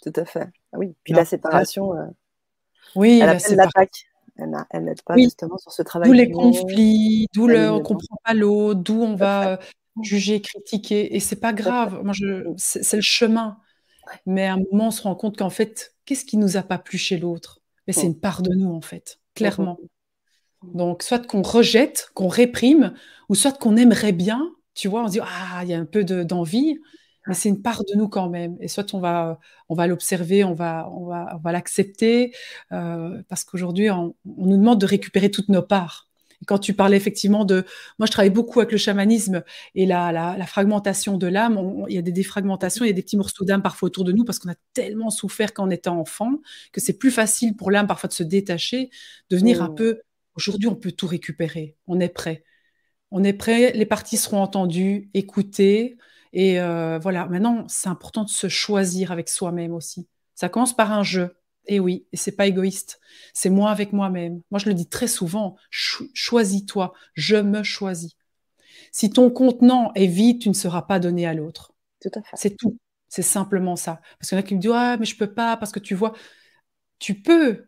Tout 0.00 0.12
à 0.14 0.24
fait. 0.24 0.48
Ah 0.72 0.78
oui. 0.78 0.94
Puis 1.02 1.12
la 1.12 1.24
séparation. 1.24 1.96
Euh, 1.96 2.06
oui, 2.94 3.18
elle 3.20 3.30
appelle 3.30 3.56
l'attaque. 3.56 4.06
Elle 4.36 4.84
n'aide 4.84 5.02
pas 5.02 5.16
justement 5.16 5.58
sur 5.58 5.72
ce 5.72 5.82
travail. 5.82 6.08
D'où 6.08 6.14
les 6.14 6.30
conflits, 6.30 7.26
d'où 7.34 7.48
le 7.48 7.70
on 7.70 7.80
comprend 7.82 8.16
pas 8.24 8.34
l'autre, 8.34 8.80
d'où 8.80 9.02
on 9.02 9.16
va 9.16 9.48
euh, 9.48 9.56
juger, 10.02 10.40
critiquer. 10.40 11.16
Et 11.16 11.20
c'est 11.20 11.40
pas 11.40 11.52
grave. 11.52 12.00
Moi, 12.04 12.12
je, 12.12 12.44
c'est 12.56 12.96
le 12.96 13.02
chemin. 13.02 13.58
Mais 14.26 14.46
à 14.46 14.54
un 14.54 14.62
moment, 14.70 14.88
on 14.88 14.90
se 14.90 15.02
rend 15.02 15.14
compte 15.14 15.36
qu'en 15.36 15.50
fait, 15.50 15.94
qu'est-ce 16.04 16.24
qui 16.24 16.36
nous 16.36 16.56
a 16.56 16.62
pas 16.62 16.78
plu 16.78 16.98
chez 16.98 17.18
l'autre? 17.18 17.60
Mais 17.86 17.92
c'est 17.92 18.06
une 18.06 18.18
part 18.18 18.42
de 18.42 18.54
nous, 18.54 18.72
en 18.72 18.80
fait, 18.80 19.20
clairement. 19.34 19.78
Donc, 20.62 21.02
soit 21.02 21.26
qu'on 21.26 21.42
rejette, 21.42 22.08
qu'on 22.14 22.28
réprime, 22.28 22.94
ou 23.28 23.34
soit 23.34 23.52
qu'on 23.52 23.76
aimerait 23.76 24.12
bien, 24.12 24.50
tu 24.74 24.88
vois, 24.88 25.04
on 25.04 25.06
se 25.06 25.12
dit, 25.12 25.20
ah, 25.20 25.60
il 25.62 25.68
y 25.68 25.74
a 25.74 25.78
un 25.78 25.84
peu 25.84 26.04
d'envie, 26.04 26.78
mais 27.26 27.34
c'est 27.34 27.48
une 27.48 27.62
part 27.62 27.84
de 27.84 27.96
nous 27.96 28.08
quand 28.08 28.28
même. 28.28 28.56
Et 28.60 28.68
soit 28.68 28.92
on 28.94 29.00
va, 29.00 29.38
on 29.68 29.74
va 29.74 29.86
l'observer, 29.86 30.44
on 30.44 30.54
va, 30.54 30.88
on 30.90 31.06
va, 31.06 31.34
on 31.34 31.38
va 31.38 31.52
l'accepter, 31.52 32.34
euh, 32.72 33.22
parce 33.28 33.44
qu'aujourd'hui, 33.44 33.90
on, 33.90 34.14
nous 34.24 34.56
demande 34.56 34.80
de 34.80 34.86
récupérer 34.86 35.30
toutes 35.30 35.48
nos 35.48 35.62
parts. 35.62 36.03
Quand 36.46 36.58
tu 36.58 36.74
parlais 36.74 36.96
effectivement 36.96 37.44
de, 37.44 37.64
moi 37.98 38.06
je 38.06 38.12
travaille 38.12 38.30
beaucoup 38.30 38.60
avec 38.60 38.72
le 38.72 38.78
chamanisme 38.78 39.42
et 39.74 39.86
la, 39.86 40.12
la, 40.12 40.46
fragmentation 40.46 41.16
de 41.16 41.26
l'âme. 41.26 41.84
Il 41.88 41.94
y 41.94 41.98
a 41.98 42.02
des 42.02 42.12
défragmentations, 42.12 42.84
il 42.84 42.88
y 42.88 42.90
a 42.90 42.94
des 42.94 43.02
petits 43.02 43.16
morceaux 43.16 43.44
d'âme 43.44 43.62
parfois 43.62 43.86
autour 43.86 44.04
de 44.04 44.12
nous 44.12 44.24
parce 44.24 44.38
qu'on 44.38 44.50
a 44.50 44.56
tellement 44.72 45.10
souffert 45.10 45.52
quand 45.54 45.66
on 45.66 45.70
était 45.70 45.88
enfant 45.88 46.40
que 46.72 46.80
c'est 46.80 46.98
plus 46.98 47.10
facile 47.10 47.56
pour 47.56 47.70
l'âme 47.70 47.86
parfois 47.86 48.08
de 48.08 48.14
se 48.14 48.22
détacher, 48.22 48.90
de 49.30 49.36
venir 49.36 49.62
un 49.62 49.70
mmh. 49.70 49.74
peu. 49.74 50.00
Aujourd'hui, 50.36 50.68
on 50.68 50.74
peut 50.74 50.92
tout 50.92 51.06
récupérer. 51.06 51.76
On 51.86 52.00
est 52.00 52.08
prêt. 52.08 52.44
On 53.10 53.22
est 53.22 53.32
prêt. 53.32 53.72
Les 53.72 53.86
parties 53.86 54.16
seront 54.16 54.42
entendues, 54.42 55.10
écoutées. 55.14 55.96
Et 56.32 56.60
euh, 56.60 56.98
voilà, 56.98 57.26
maintenant, 57.26 57.64
c'est 57.68 57.88
important 57.88 58.24
de 58.24 58.28
se 58.28 58.48
choisir 58.48 59.12
avec 59.12 59.28
soi-même 59.28 59.72
aussi. 59.72 60.08
Ça 60.34 60.48
commence 60.48 60.74
par 60.74 60.92
un 60.92 61.04
jeu. 61.04 61.36
Et 61.66 61.80
oui, 61.80 62.06
et 62.12 62.16
c'est 62.16 62.32
pas 62.32 62.46
égoïste. 62.46 63.00
C'est 63.32 63.50
moi 63.50 63.70
avec 63.70 63.92
moi-même. 63.92 64.42
Moi, 64.50 64.58
je 64.58 64.68
le 64.68 64.74
dis 64.74 64.88
très 64.88 65.08
souvent. 65.08 65.56
Choisis-toi. 65.70 66.92
Je 67.14 67.36
me 67.36 67.62
choisis. 67.62 68.12
Si 68.92 69.10
ton 69.10 69.30
contenant 69.30 69.92
est 69.94 70.06
vide, 70.06 70.40
tu 70.40 70.48
ne 70.48 70.54
seras 70.54 70.82
pas 70.82 70.98
donné 70.98 71.26
à 71.26 71.34
l'autre. 71.34 71.72
Tout 72.00 72.10
à 72.14 72.22
fait. 72.22 72.36
C'est 72.36 72.56
tout. 72.56 72.78
C'est 73.08 73.22
simplement 73.22 73.76
ça. 73.76 74.00
Parce 74.18 74.28
qu'il 74.28 74.36
y 74.36 74.40
en 74.40 74.44
a 74.44 74.46
qui 74.46 74.54
me 74.54 74.60
disent 74.60 74.72
ah 74.74 74.96
mais 74.98 75.06
je 75.06 75.16
peux 75.16 75.32
pas 75.32 75.56
parce 75.56 75.72
que 75.72 75.78
tu 75.78 75.94
vois, 75.94 76.14
tu 76.98 77.14
peux, 77.14 77.66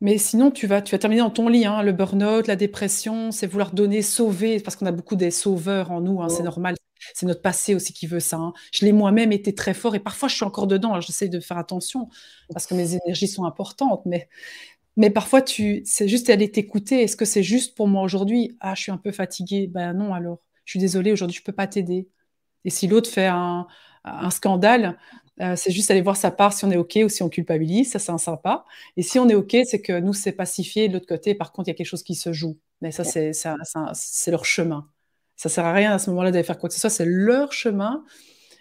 mais 0.00 0.16
sinon, 0.16 0.50
tu 0.50 0.66
vas, 0.66 0.80
tu 0.80 0.92
vas 0.92 0.98
terminer 0.98 1.20
dans 1.20 1.30
ton 1.30 1.48
lit. 1.48 1.66
Hein. 1.66 1.82
Le 1.82 1.92
burn-out, 1.92 2.46
la 2.46 2.56
dépression, 2.56 3.32
c'est 3.32 3.46
vouloir 3.46 3.72
donner, 3.72 4.00
sauver, 4.02 4.60
parce 4.60 4.76
qu'on 4.76 4.86
a 4.86 4.92
beaucoup 4.92 5.16
des 5.16 5.30
sauveurs 5.30 5.90
en 5.90 6.00
nous, 6.00 6.22
hein, 6.22 6.28
c'est 6.28 6.42
normal. 6.42 6.74
C'est 7.14 7.26
notre 7.26 7.42
passé 7.42 7.74
aussi 7.74 7.92
qui 7.92 8.06
veut 8.06 8.20
ça. 8.20 8.36
Hein. 8.36 8.52
Je 8.72 8.84
l'ai 8.84 8.92
moi-même 8.92 9.32
été 9.32 9.54
très 9.54 9.74
fort 9.74 9.94
et 9.94 10.00
parfois 10.00 10.28
je 10.28 10.36
suis 10.36 10.44
encore 10.44 10.66
dedans. 10.66 10.90
Alors 10.90 11.02
j'essaie 11.02 11.28
de 11.28 11.40
faire 11.40 11.58
attention 11.58 12.08
parce 12.52 12.66
que 12.66 12.74
mes 12.74 12.94
énergies 12.94 13.28
sont 13.28 13.44
importantes. 13.44 14.02
Mais, 14.06 14.28
mais 14.96 15.10
parfois, 15.10 15.42
tu, 15.42 15.82
c'est 15.84 16.08
juste 16.08 16.30
aller 16.30 16.50
t'écouter. 16.50 17.02
Est-ce 17.02 17.16
que 17.16 17.24
c'est 17.24 17.42
juste 17.42 17.76
pour 17.76 17.88
moi 17.88 18.02
aujourd'hui? 18.02 18.56
Ah, 18.60 18.74
je 18.74 18.82
suis 18.82 18.92
un 18.92 18.98
peu 18.98 19.12
fatiguée. 19.12 19.66
Ben 19.66 19.92
non, 19.92 20.14
alors. 20.14 20.38
Je 20.66 20.74
suis 20.74 20.80
désolée, 20.80 21.10
aujourd'hui, 21.10 21.34
je 21.36 21.42
ne 21.42 21.46
peux 21.46 21.52
pas 21.52 21.66
t'aider. 21.66 22.08
Et 22.64 22.70
si 22.70 22.86
l'autre 22.86 23.10
fait 23.10 23.26
un, 23.26 23.66
un 24.04 24.30
scandale, 24.30 24.98
euh, 25.40 25.56
c'est 25.56 25.72
juste 25.72 25.90
aller 25.90 26.02
voir 26.02 26.16
sa 26.16 26.30
part 26.30 26.52
si 26.52 26.64
on 26.64 26.70
est 26.70 26.76
OK 26.76 26.98
ou 27.04 27.08
si 27.08 27.22
on 27.24 27.28
culpabilise. 27.28 27.90
Ça, 27.90 27.98
c'est 27.98 28.12
un 28.12 28.18
sympa. 28.18 28.64
Et 28.96 29.02
si 29.02 29.18
on 29.18 29.28
est 29.28 29.34
OK, 29.34 29.56
c'est 29.64 29.80
que 29.82 29.98
nous, 29.98 30.12
c'est 30.12 30.32
pacifié. 30.32 30.88
De 30.88 30.92
l'autre 30.94 31.08
côté, 31.08 31.34
par 31.34 31.52
contre, 31.52 31.68
il 31.68 31.72
y 31.72 31.74
a 31.74 31.76
quelque 31.76 31.86
chose 31.86 32.04
qui 32.04 32.14
se 32.14 32.32
joue. 32.32 32.58
Mais 32.82 32.92
ça, 32.92 33.02
c'est 33.04 34.30
leur 34.30 34.44
chemin. 34.44 34.88
Ça 35.40 35.48
sert 35.48 35.64
à 35.64 35.72
rien 35.72 35.94
à 35.94 35.98
ce 35.98 36.10
moment-là 36.10 36.32
d'aller 36.32 36.44
faire 36.44 36.58
quoi 36.58 36.68
que 36.68 36.74
ce 36.74 36.80
soit. 36.82 36.90
C'est 36.90 37.06
leur 37.06 37.54
chemin. 37.54 38.04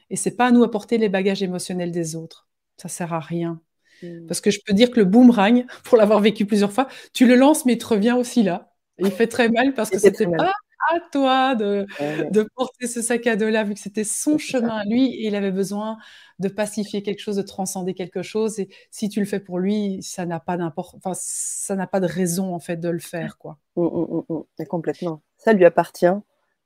Et 0.09 0.15
c'est 0.15 0.37
pas 0.37 0.45
à 0.45 0.51
nous 0.51 0.63
apporter 0.63 0.97
les 0.97 1.09
bagages 1.09 1.43
émotionnels 1.43 1.91
des 1.91 2.15
autres. 2.15 2.47
Ça 2.77 2.87
sert 2.87 3.11
à 3.13 3.19
rien. 3.19 3.59
Mmh. 4.01 4.27
Parce 4.27 4.39
que 4.39 4.49
je 4.49 4.61
peux 4.65 4.71
dire 4.71 4.89
que 4.89 4.97
le 4.97 5.03
boomerang, 5.03 5.65
pour 5.83 5.97
l'avoir 5.97 6.21
vécu 6.21 6.45
plusieurs 6.45 6.71
fois, 6.71 6.87
tu 7.13 7.27
le 7.27 7.35
lances, 7.35 7.65
mais 7.65 7.73
il 7.73 7.79
te 7.79 7.85
revient 7.85 8.15
aussi 8.17 8.43
là. 8.43 8.71
Et 8.97 9.03
il 9.03 9.11
fait 9.11 9.27
très 9.27 9.49
mal 9.49 9.73
parce 9.73 9.89
que 9.89 9.99
c'était 9.99 10.25
pas 10.25 10.53
à 10.93 10.99
toi 11.11 11.55
de, 11.55 11.85
de, 12.31 12.47
porter 12.55 12.87
ce 12.87 13.01
sac 13.01 13.27
à 13.27 13.35
dos-là, 13.35 13.65
vu 13.65 13.73
que 13.73 13.79
c'était 13.81 14.05
son 14.05 14.37
chemin, 14.37 14.81
lui, 14.85 15.07
et 15.07 15.27
il 15.27 15.35
avait 15.35 15.51
besoin 15.51 15.97
de 16.39 16.47
pacifier 16.47 17.03
quelque 17.03 17.19
chose, 17.19 17.35
de 17.35 17.41
transcender 17.41 17.93
quelque 17.93 18.21
chose. 18.21 18.57
Et 18.59 18.69
si 18.89 19.09
tu 19.09 19.19
le 19.19 19.25
fais 19.25 19.41
pour 19.41 19.59
lui, 19.59 20.01
ça 20.01 20.25
n'a 20.25 20.39
pas 20.39 20.57
enfin, 20.77 21.11
ça 21.13 21.75
n'a 21.75 21.87
pas 21.87 21.99
de 21.99 22.07
raison 22.07 22.55
en 22.55 22.59
fait 22.59 22.77
de 22.77 22.87
le 22.87 22.99
faire, 22.99 23.37
quoi. 23.37 23.59
Mmh, 23.75 23.83
mmh, 23.83 24.23
mmh, 24.29 24.65
complètement. 24.65 25.21
Ça 25.37 25.51
lui 25.51 25.65
appartient. 25.65 26.07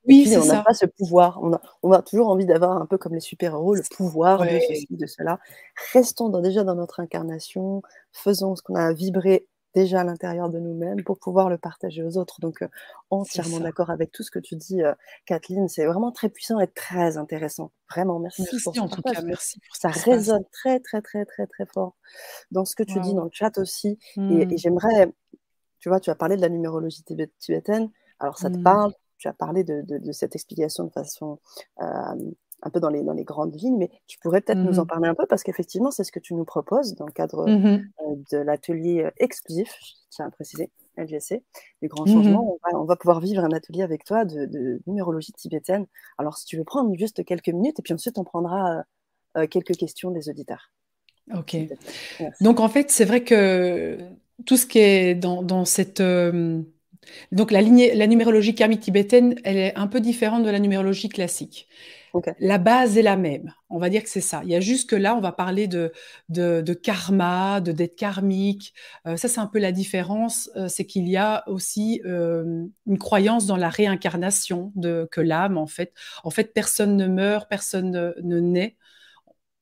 Oui, 0.06 0.26
c'est 0.26 0.38
on 0.38 0.44
n'a 0.44 0.62
pas 0.62 0.74
ce 0.74 0.86
pouvoir. 0.86 1.38
On 1.42 1.52
a, 1.52 1.60
on 1.82 1.92
a 1.92 2.02
toujours 2.02 2.28
envie 2.28 2.46
d'avoir 2.46 2.72
un 2.72 2.86
peu 2.86 2.98
comme 2.98 3.14
les 3.14 3.20
super-héros, 3.20 3.74
le 3.74 3.82
pouvoir 3.96 4.42
de 4.42 4.58
ceci, 4.68 4.88
de 4.90 5.06
cela. 5.06 5.38
Restons 5.92 6.28
déjà 6.40 6.64
dans 6.64 6.74
notre 6.74 7.00
incarnation, 7.00 7.82
faisons 8.12 8.56
ce 8.56 8.62
qu'on 8.62 8.74
a 8.74 8.84
à 8.84 8.92
vibrer 8.92 9.46
déjà 9.74 10.00
à 10.00 10.04
l'intérieur 10.04 10.48
de 10.48 10.58
nous-mêmes 10.58 11.02
pour 11.02 11.18
pouvoir 11.18 11.50
le 11.50 11.58
partager 11.58 12.02
aux 12.02 12.16
autres. 12.16 12.40
Donc, 12.40 12.62
euh, 12.62 12.68
entièrement 13.10 13.60
d'accord 13.60 13.90
avec 13.90 14.12
tout 14.12 14.22
ce 14.22 14.30
que 14.30 14.38
tu 14.38 14.56
dis, 14.56 14.82
euh, 14.82 14.94
Kathleen. 15.26 15.68
C'est 15.68 15.84
vraiment 15.84 16.12
très 16.12 16.28
puissant 16.28 16.60
et 16.60 16.68
très 16.68 17.16
intéressant. 17.16 17.72
Vraiment, 17.90 18.18
merci, 18.18 18.44
pour 18.62 18.80
en 18.80 18.88
tout 18.88 19.02
cas, 19.02 19.20
merci 19.22 19.60
ça 19.72 19.88
résonne 19.88 20.44
très, 20.52 20.80
très, 20.80 21.02
très, 21.02 21.24
très, 21.24 21.46
très 21.46 21.66
fort 21.66 21.96
dans 22.50 22.64
ce 22.64 22.76
que 22.76 22.82
tu 22.82 22.98
dis 23.00 23.14
dans 23.14 23.24
le 23.24 23.30
chat 23.32 23.58
aussi. 23.58 23.98
Et, 24.16 24.20
mmh. 24.20 24.56
j'aimerais, 24.56 25.12
tu 25.80 25.88
vois, 25.88 26.00
tu 26.00 26.10
as 26.10 26.14
parlé 26.14 26.36
de 26.36 26.40
la 26.40 26.48
numérologie 26.48 27.02
tibétaine. 27.38 27.90
Alors, 28.20 28.38
ça 28.38 28.50
te 28.50 28.56
mmh. 28.56 28.62
parle, 28.62 28.92
tu 29.24 29.28
as 29.28 29.32
parlé 29.32 29.64
de, 29.64 30.12
cette 30.12 30.34
explication 30.34 30.84
de 30.84 30.90
façon 30.90 31.38
euh, 31.80 31.84
un 32.62 32.70
peu 32.70 32.78
dans 32.78 32.90
les, 32.90 33.02
dans 33.02 33.14
les 33.14 33.24
grandes 33.24 33.54
lignes, 33.54 33.78
mais 33.78 33.90
tu 34.06 34.18
pourrais 34.18 34.42
peut-être 34.42 34.58
nous 34.58 34.78
en 34.78 34.84
mmh 34.84 34.86
parler 34.86 35.08
un 35.08 35.14
peu 35.14 35.24
parce 35.26 35.42
qu'effectivement, 35.42 35.90
c'est 35.90 36.04
ce 36.04 36.12
que 36.12 36.20
tu 36.20 36.34
nous 36.34 36.44
proposes 36.44 36.94
dans 36.94 37.06
le 37.06 37.12
cadre 37.12 37.48
mmh 37.48 37.64
euh, 37.64 38.14
de 38.32 38.36
l'atelier 38.38 39.04
euh, 39.04 39.10
exclusif, 39.16 39.74
je 39.80 39.92
tiens 40.10 40.26
à 40.26 40.30
préciser, 40.30 40.70
LGC, 40.98 41.42
les 41.80 41.88
grands 41.88 42.04
mmh 42.04 42.12
changements. 42.12 42.58
On 42.74 42.84
va, 42.84 42.96
pouvoir 42.96 43.20
vivre 43.20 43.42
un 43.42 43.52
atelier 43.52 43.82
avec 43.82 44.04
toi 44.04 44.26
de, 44.26 44.82
numérologie 44.86 45.32
tibétaine. 45.32 45.86
Alors, 46.18 46.36
si 46.36 46.44
tu 46.44 46.58
veux 46.58 46.64
prendre 46.64 46.94
juste 46.98 47.24
quelques 47.24 47.48
minutes, 47.48 47.78
et 47.78 47.82
puis 47.82 47.94
ensuite, 47.94 48.18
on 48.18 48.24
prendra 48.24 48.84
euh, 49.38 49.46
quelques 49.46 49.76
questions 49.76 50.10
des 50.10 50.28
auditeurs. 50.28 50.70
Ok. 51.34 51.56
Donc, 52.42 52.60
en 52.60 52.68
fait, 52.68 52.90
c'est 52.90 53.06
vrai 53.06 53.24
que 53.24 53.96
tout 54.44 54.58
ce 54.58 54.66
qui 54.66 54.80
est 54.80 55.14
dans, 55.14 55.42
dans 55.42 55.64
cette. 55.64 56.02
Donc, 57.32 57.50
la, 57.50 57.60
lignée, 57.60 57.94
la 57.94 58.06
numérologie 58.06 58.54
karmique 58.54 58.80
tibétaine, 58.80 59.36
elle 59.44 59.56
est 59.56 59.76
un 59.76 59.86
peu 59.86 60.00
différente 60.00 60.44
de 60.44 60.50
la 60.50 60.58
numérologie 60.58 61.08
classique. 61.08 61.68
La 62.38 62.58
base 62.58 62.96
est 62.96 63.02
la 63.02 63.16
même. 63.16 63.52
On 63.70 63.78
va 63.78 63.88
dire 63.88 64.02
que 64.02 64.08
c'est 64.08 64.20
ça. 64.20 64.42
Il 64.44 64.50
y 64.50 64.54
a 64.54 64.60
juste 64.60 64.88
que 64.88 64.96
là, 64.96 65.16
on 65.16 65.20
va 65.20 65.32
parler 65.32 65.66
de, 65.66 65.92
de, 66.28 66.74
karma, 66.74 67.60
de 67.60 67.72
dette 67.72 67.96
karmique. 67.96 68.74
Euh, 69.06 69.16
ça, 69.16 69.28
c'est 69.28 69.40
un 69.40 69.46
peu 69.46 69.58
la 69.58 69.72
différence. 69.72 70.50
Euh, 70.56 70.68
c'est 70.68 70.86
qu'il 70.86 71.08
y 71.08 71.16
a 71.16 71.42
aussi 71.48 72.00
euh, 72.04 72.64
une 72.86 72.98
croyance 72.98 73.46
dans 73.46 73.56
la 73.56 73.68
réincarnation, 73.68 74.72
de, 74.76 75.08
que 75.10 75.20
l'âme, 75.20 75.58
en 75.58 75.66
fait, 75.66 75.92
en 76.22 76.30
fait, 76.30 76.54
personne 76.54 76.96
ne 76.96 77.06
meurt, 77.06 77.48
personne 77.48 77.90
ne, 77.90 78.40
naît. 78.40 78.76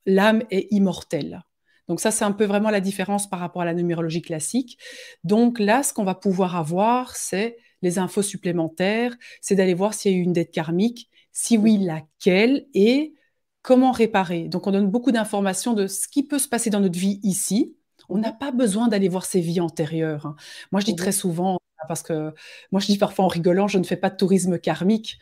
L'âme 0.06 0.42
est 0.50 0.66
immortelle. 0.70 1.42
Donc 1.88 2.00
ça, 2.00 2.10
c'est 2.10 2.24
un 2.24 2.32
peu 2.32 2.44
vraiment 2.44 2.70
la 2.70 2.80
différence 2.80 3.28
par 3.28 3.40
rapport 3.40 3.62
à 3.62 3.64
la 3.64 3.74
numérologie 3.74 4.22
classique. 4.22 4.78
Donc 5.24 5.58
là, 5.58 5.82
ce 5.82 5.92
qu'on 5.92 6.04
va 6.04 6.14
pouvoir 6.14 6.56
avoir, 6.56 7.16
c'est 7.16 7.56
les 7.82 7.98
infos 7.98 8.22
supplémentaires, 8.22 9.14
c'est 9.40 9.54
d'aller 9.54 9.74
voir 9.74 9.94
s'il 9.94 10.12
y 10.12 10.14
a 10.14 10.18
eu 10.18 10.22
une 10.22 10.32
dette 10.32 10.52
karmique 10.52 11.08
si 11.32 11.58
oui, 11.58 11.78
laquelle 11.78 12.66
et 12.74 13.14
comment 13.62 13.90
réparer. 13.90 14.48
Donc, 14.48 14.66
on 14.66 14.70
donne 14.70 14.90
beaucoup 14.90 15.12
d'informations 15.12 15.72
de 15.72 15.86
ce 15.86 16.08
qui 16.08 16.22
peut 16.22 16.38
se 16.38 16.48
passer 16.48 16.70
dans 16.70 16.80
notre 16.80 16.98
vie 16.98 17.20
ici. 17.22 17.76
On 18.08 18.18
n'a 18.18 18.32
pas 18.32 18.52
besoin 18.52 18.88
d'aller 18.88 19.08
voir 19.08 19.24
ses 19.24 19.40
vies 19.40 19.60
antérieures. 19.60 20.26
Hein. 20.26 20.36
Moi, 20.72 20.80
je 20.80 20.86
dis 20.86 20.96
très 20.96 21.12
souvent, 21.12 21.58
parce 21.88 22.02
que 22.02 22.34
moi, 22.70 22.80
je 22.80 22.86
dis 22.86 22.98
parfois 22.98 23.24
en 23.24 23.28
rigolant, 23.28 23.68
je 23.68 23.78
ne 23.78 23.84
fais 23.84 23.96
pas 23.96 24.10
de 24.10 24.16
tourisme 24.16 24.58
karmique 24.58 25.18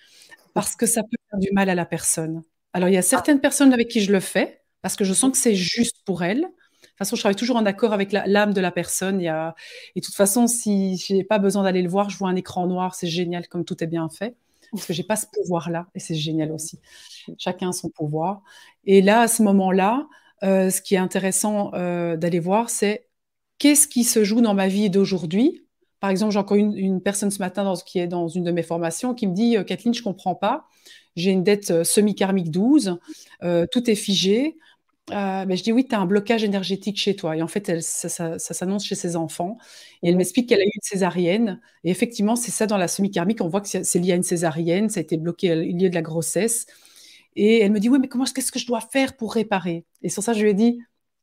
parce 0.54 0.76
que 0.76 0.86
ça 0.86 1.02
peut 1.02 1.16
faire 1.30 1.38
du 1.38 1.50
mal 1.52 1.70
à 1.70 1.74
la 1.74 1.86
personne. 1.86 2.42
Alors, 2.72 2.88
il 2.88 2.94
y 2.94 2.98
a 2.98 3.02
certaines 3.02 3.40
personnes 3.40 3.72
avec 3.72 3.88
qui 3.88 4.00
je 4.00 4.12
le 4.12 4.20
fais 4.20 4.59
parce 4.82 4.96
que 4.96 5.04
je 5.04 5.12
sens 5.12 5.30
que 5.32 5.38
c'est 5.38 5.54
juste 5.54 5.98
pour 6.04 6.22
elles. 6.22 6.40
De 6.40 6.46
toute 6.46 6.98
façon, 6.98 7.16
je 7.16 7.22
travaille 7.22 7.36
toujours 7.36 7.56
en 7.56 7.66
accord 7.66 7.92
avec 7.92 8.12
l'âme 8.12 8.52
de 8.52 8.60
la 8.60 8.70
personne. 8.70 9.20
Et 9.20 9.28
de 9.28 10.00
toute 10.00 10.14
façon, 10.14 10.46
si 10.46 10.96
je 10.98 11.14
n'ai 11.14 11.24
pas 11.24 11.38
besoin 11.38 11.62
d'aller 11.62 11.82
le 11.82 11.88
voir, 11.88 12.10
je 12.10 12.18
vois 12.18 12.28
un 12.28 12.36
écran 12.36 12.66
noir, 12.66 12.94
c'est 12.94 13.06
génial 13.06 13.48
comme 13.48 13.64
tout 13.64 13.82
est 13.82 13.86
bien 13.86 14.08
fait 14.08 14.36
parce 14.72 14.86
que 14.86 14.92
j'ai 14.92 15.02
pas 15.02 15.16
ce 15.16 15.26
pouvoir-là, 15.32 15.86
et 15.94 16.00
c'est 16.00 16.14
génial 16.14 16.52
aussi. 16.52 16.78
Chacun 17.38 17.70
a 17.70 17.72
son 17.72 17.88
pouvoir. 17.88 18.42
Et 18.84 19.02
là, 19.02 19.22
à 19.22 19.28
ce 19.28 19.42
moment-là, 19.42 20.06
euh, 20.42 20.70
ce 20.70 20.80
qui 20.80 20.94
est 20.94 20.98
intéressant 20.98 21.72
euh, 21.74 22.16
d'aller 22.16 22.40
voir, 22.40 22.70
c'est 22.70 23.06
qu'est-ce 23.58 23.88
qui 23.88 24.04
se 24.04 24.24
joue 24.24 24.40
dans 24.40 24.54
ma 24.54 24.68
vie 24.68 24.90
d'aujourd'hui. 24.90 25.66
Par 25.98 26.10
exemple, 26.10 26.32
j'ai 26.32 26.38
encore 26.38 26.56
une, 26.56 27.02
personne 27.02 27.30
ce 27.30 27.40
matin 27.40 27.64
dans, 27.64 27.76
qui 27.76 27.98
est 27.98 28.06
dans 28.06 28.28
une 28.28 28.44
de 28.44 28.52
mes 28.52 28.62
formations 28.62 29.14
qui 29.14 29.26
me 29.26 29.34
dit 29.34 29.56
euh, 29.56 29.64
Kathleen, 29.64 29.92
je 29.92 30.02
comprends 30.02 30.34
pas. 30.34 30.66
J'ai 31.16 31.30
une 31.32 31.42
dette 31.42 31.82
semi-karmique 31.82 32.52
12, 32.52 32.98
tout 33.72 33.90
est 33.90 33.96
figé. 33.96 34.56
Euh, 35.10 35.44
je 35.48 35.62
dis 35.62 35.72
oui, 35.72 35.86
tu 35.86 35.94
as 35.94 36.00
un 36.00 36.06
blocage 36.06 36.44
énergétique 36.44 36.98
chez 36.98 37.16
toi. 37.16 37.36
Et 37.36 37.42
en 37.42 37.48
fait, 37.48 37.68
elle, 37.68 37.82
ça, 37.82 38.38
s'annonce 38.38 38.84
chez 38.84 38.94
ses 38.94 39.16
enfants. 39.16 39.58
Et 40.02 40.08
elle 40.08 40.16
m'explique 40.16 40.48
qu'elle 40.48 40.60
a 40.60 40.64
eu 40.64 40.70
une 40.74 40.82
césarienne. 40.82 41.60
Et 41.84 41.90
effectivement, 41.90 42.36
c'est 42.36 42.50
ça 42.50 42.66
dans 42.66 42.76
la 42.76 42.88
semi-karmique. 42.88 43.40
On 43.40 43.48
voit 43.48 43.60
que 43.60 43.68
c'est 43.68 43.98
lié 43.98 44.12
à 44.12 44.16
une 44.16 44.22
césarienne. 44.22 44.88
Ça 44.88 45.00
a 45.00 45.02
été 45.02 45.16
bloqué 45.16 45.54
lié 45.54 45.90
de 45.90 45.94
la 45.94 46.02
grossesse. 46.02 46.66
Et 47.36 47.60
elle 47.60 47.72
me 47.72 47.80
dit 47.80 47.88
oui, 47.88 47.98
mais 48.00 48.08
comment 48.08 48.24
qu'est-ce 48.24 48.52
que 48.52 48.58
je 48.58 48.66
dois 48.66 48.80
faire 48.80 49.16
pour 49.16 49.34
réparer? 49.34 49.84
Et 50.02 50.08
sur 50.08 50.22
ça, 50.22 50.32
je 50.32 50.42
lui 50.42 50.50
ai 50.50 50.54
dit 50.54 50.80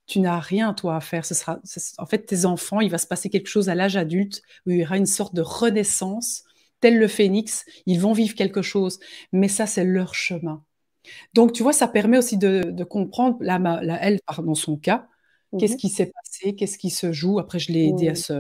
tu 0.08 0.20
n'as 0.22 0.40
rien 0.40 0.74
toi 0.74 0.96
à 0.96 1.02
faire. 1.02 1.26
Ce 1.26 1.36
sera, 1.36 1.60
en 1.98 2.06
fait, 2.06 2.26
tes 2.26 2.46
enfants, 2.46 2.80
il 2.82 2.90
va 2.90 2.98
se 2.98 3.08
passer 3.08 3.30
quelque 3.30 3.48
chose 3.48 3.70
à 3.70 3.76
l'âge 3.76 3.98
adulte 3.98 4.42
où 4.66 4.72
il 4.72 4.80
y 4.80 4.84
aura 4.84 4.98
une 4.98 5.06
sorte 5.06 5.36
de 5.36 5.42
renaissance, 5.42 6.44
tel 6.80 6.98
le 6.98 7.08
phénix. 7.08 7.66
Ils 7.86 8.00
vont 8.00 8.14
vivre 8.14 8.36
quelque 8.36 8.62
chose, 8.62 9.00
mais 9.34 9.50
ça, 9.50 9.68
c'est 9.68 9.84
leur 9.84 10.16
chemin. 10.16 10.64
Donc, 11.34 11.54
tu 11.54 11.64
vois, 11.64 11.74
ça 11.74 11.88
permet 11.88 12.18
aussi 12.18 12.38
de, 12.38 12.84
comprendre, 12.84 13.38
la, 13.42 13.60
la, 13.60 14.02
elle, 14.02 14.20
dans 14.44 14.56
son 14.56 14.78
cas, 14.78 15.08
qu'est-ce 15.58 15.74
mmh 15.74 15.78
qui 15.78 15.90
s'est 15.90 16.12
passé, 16.12 16.56
qu'est-ce 16.56 16.78
qui 16.78 16.90
se 16.90 17.12
joue. 17.12 17.40
Après, 17.40 17.60
je 17.60 17.72
l'ai 17.72 17.88
aidé 17.88 18.10
à 18.10 18.14
mmh. 18.14 18.16
se. 18.16 18.34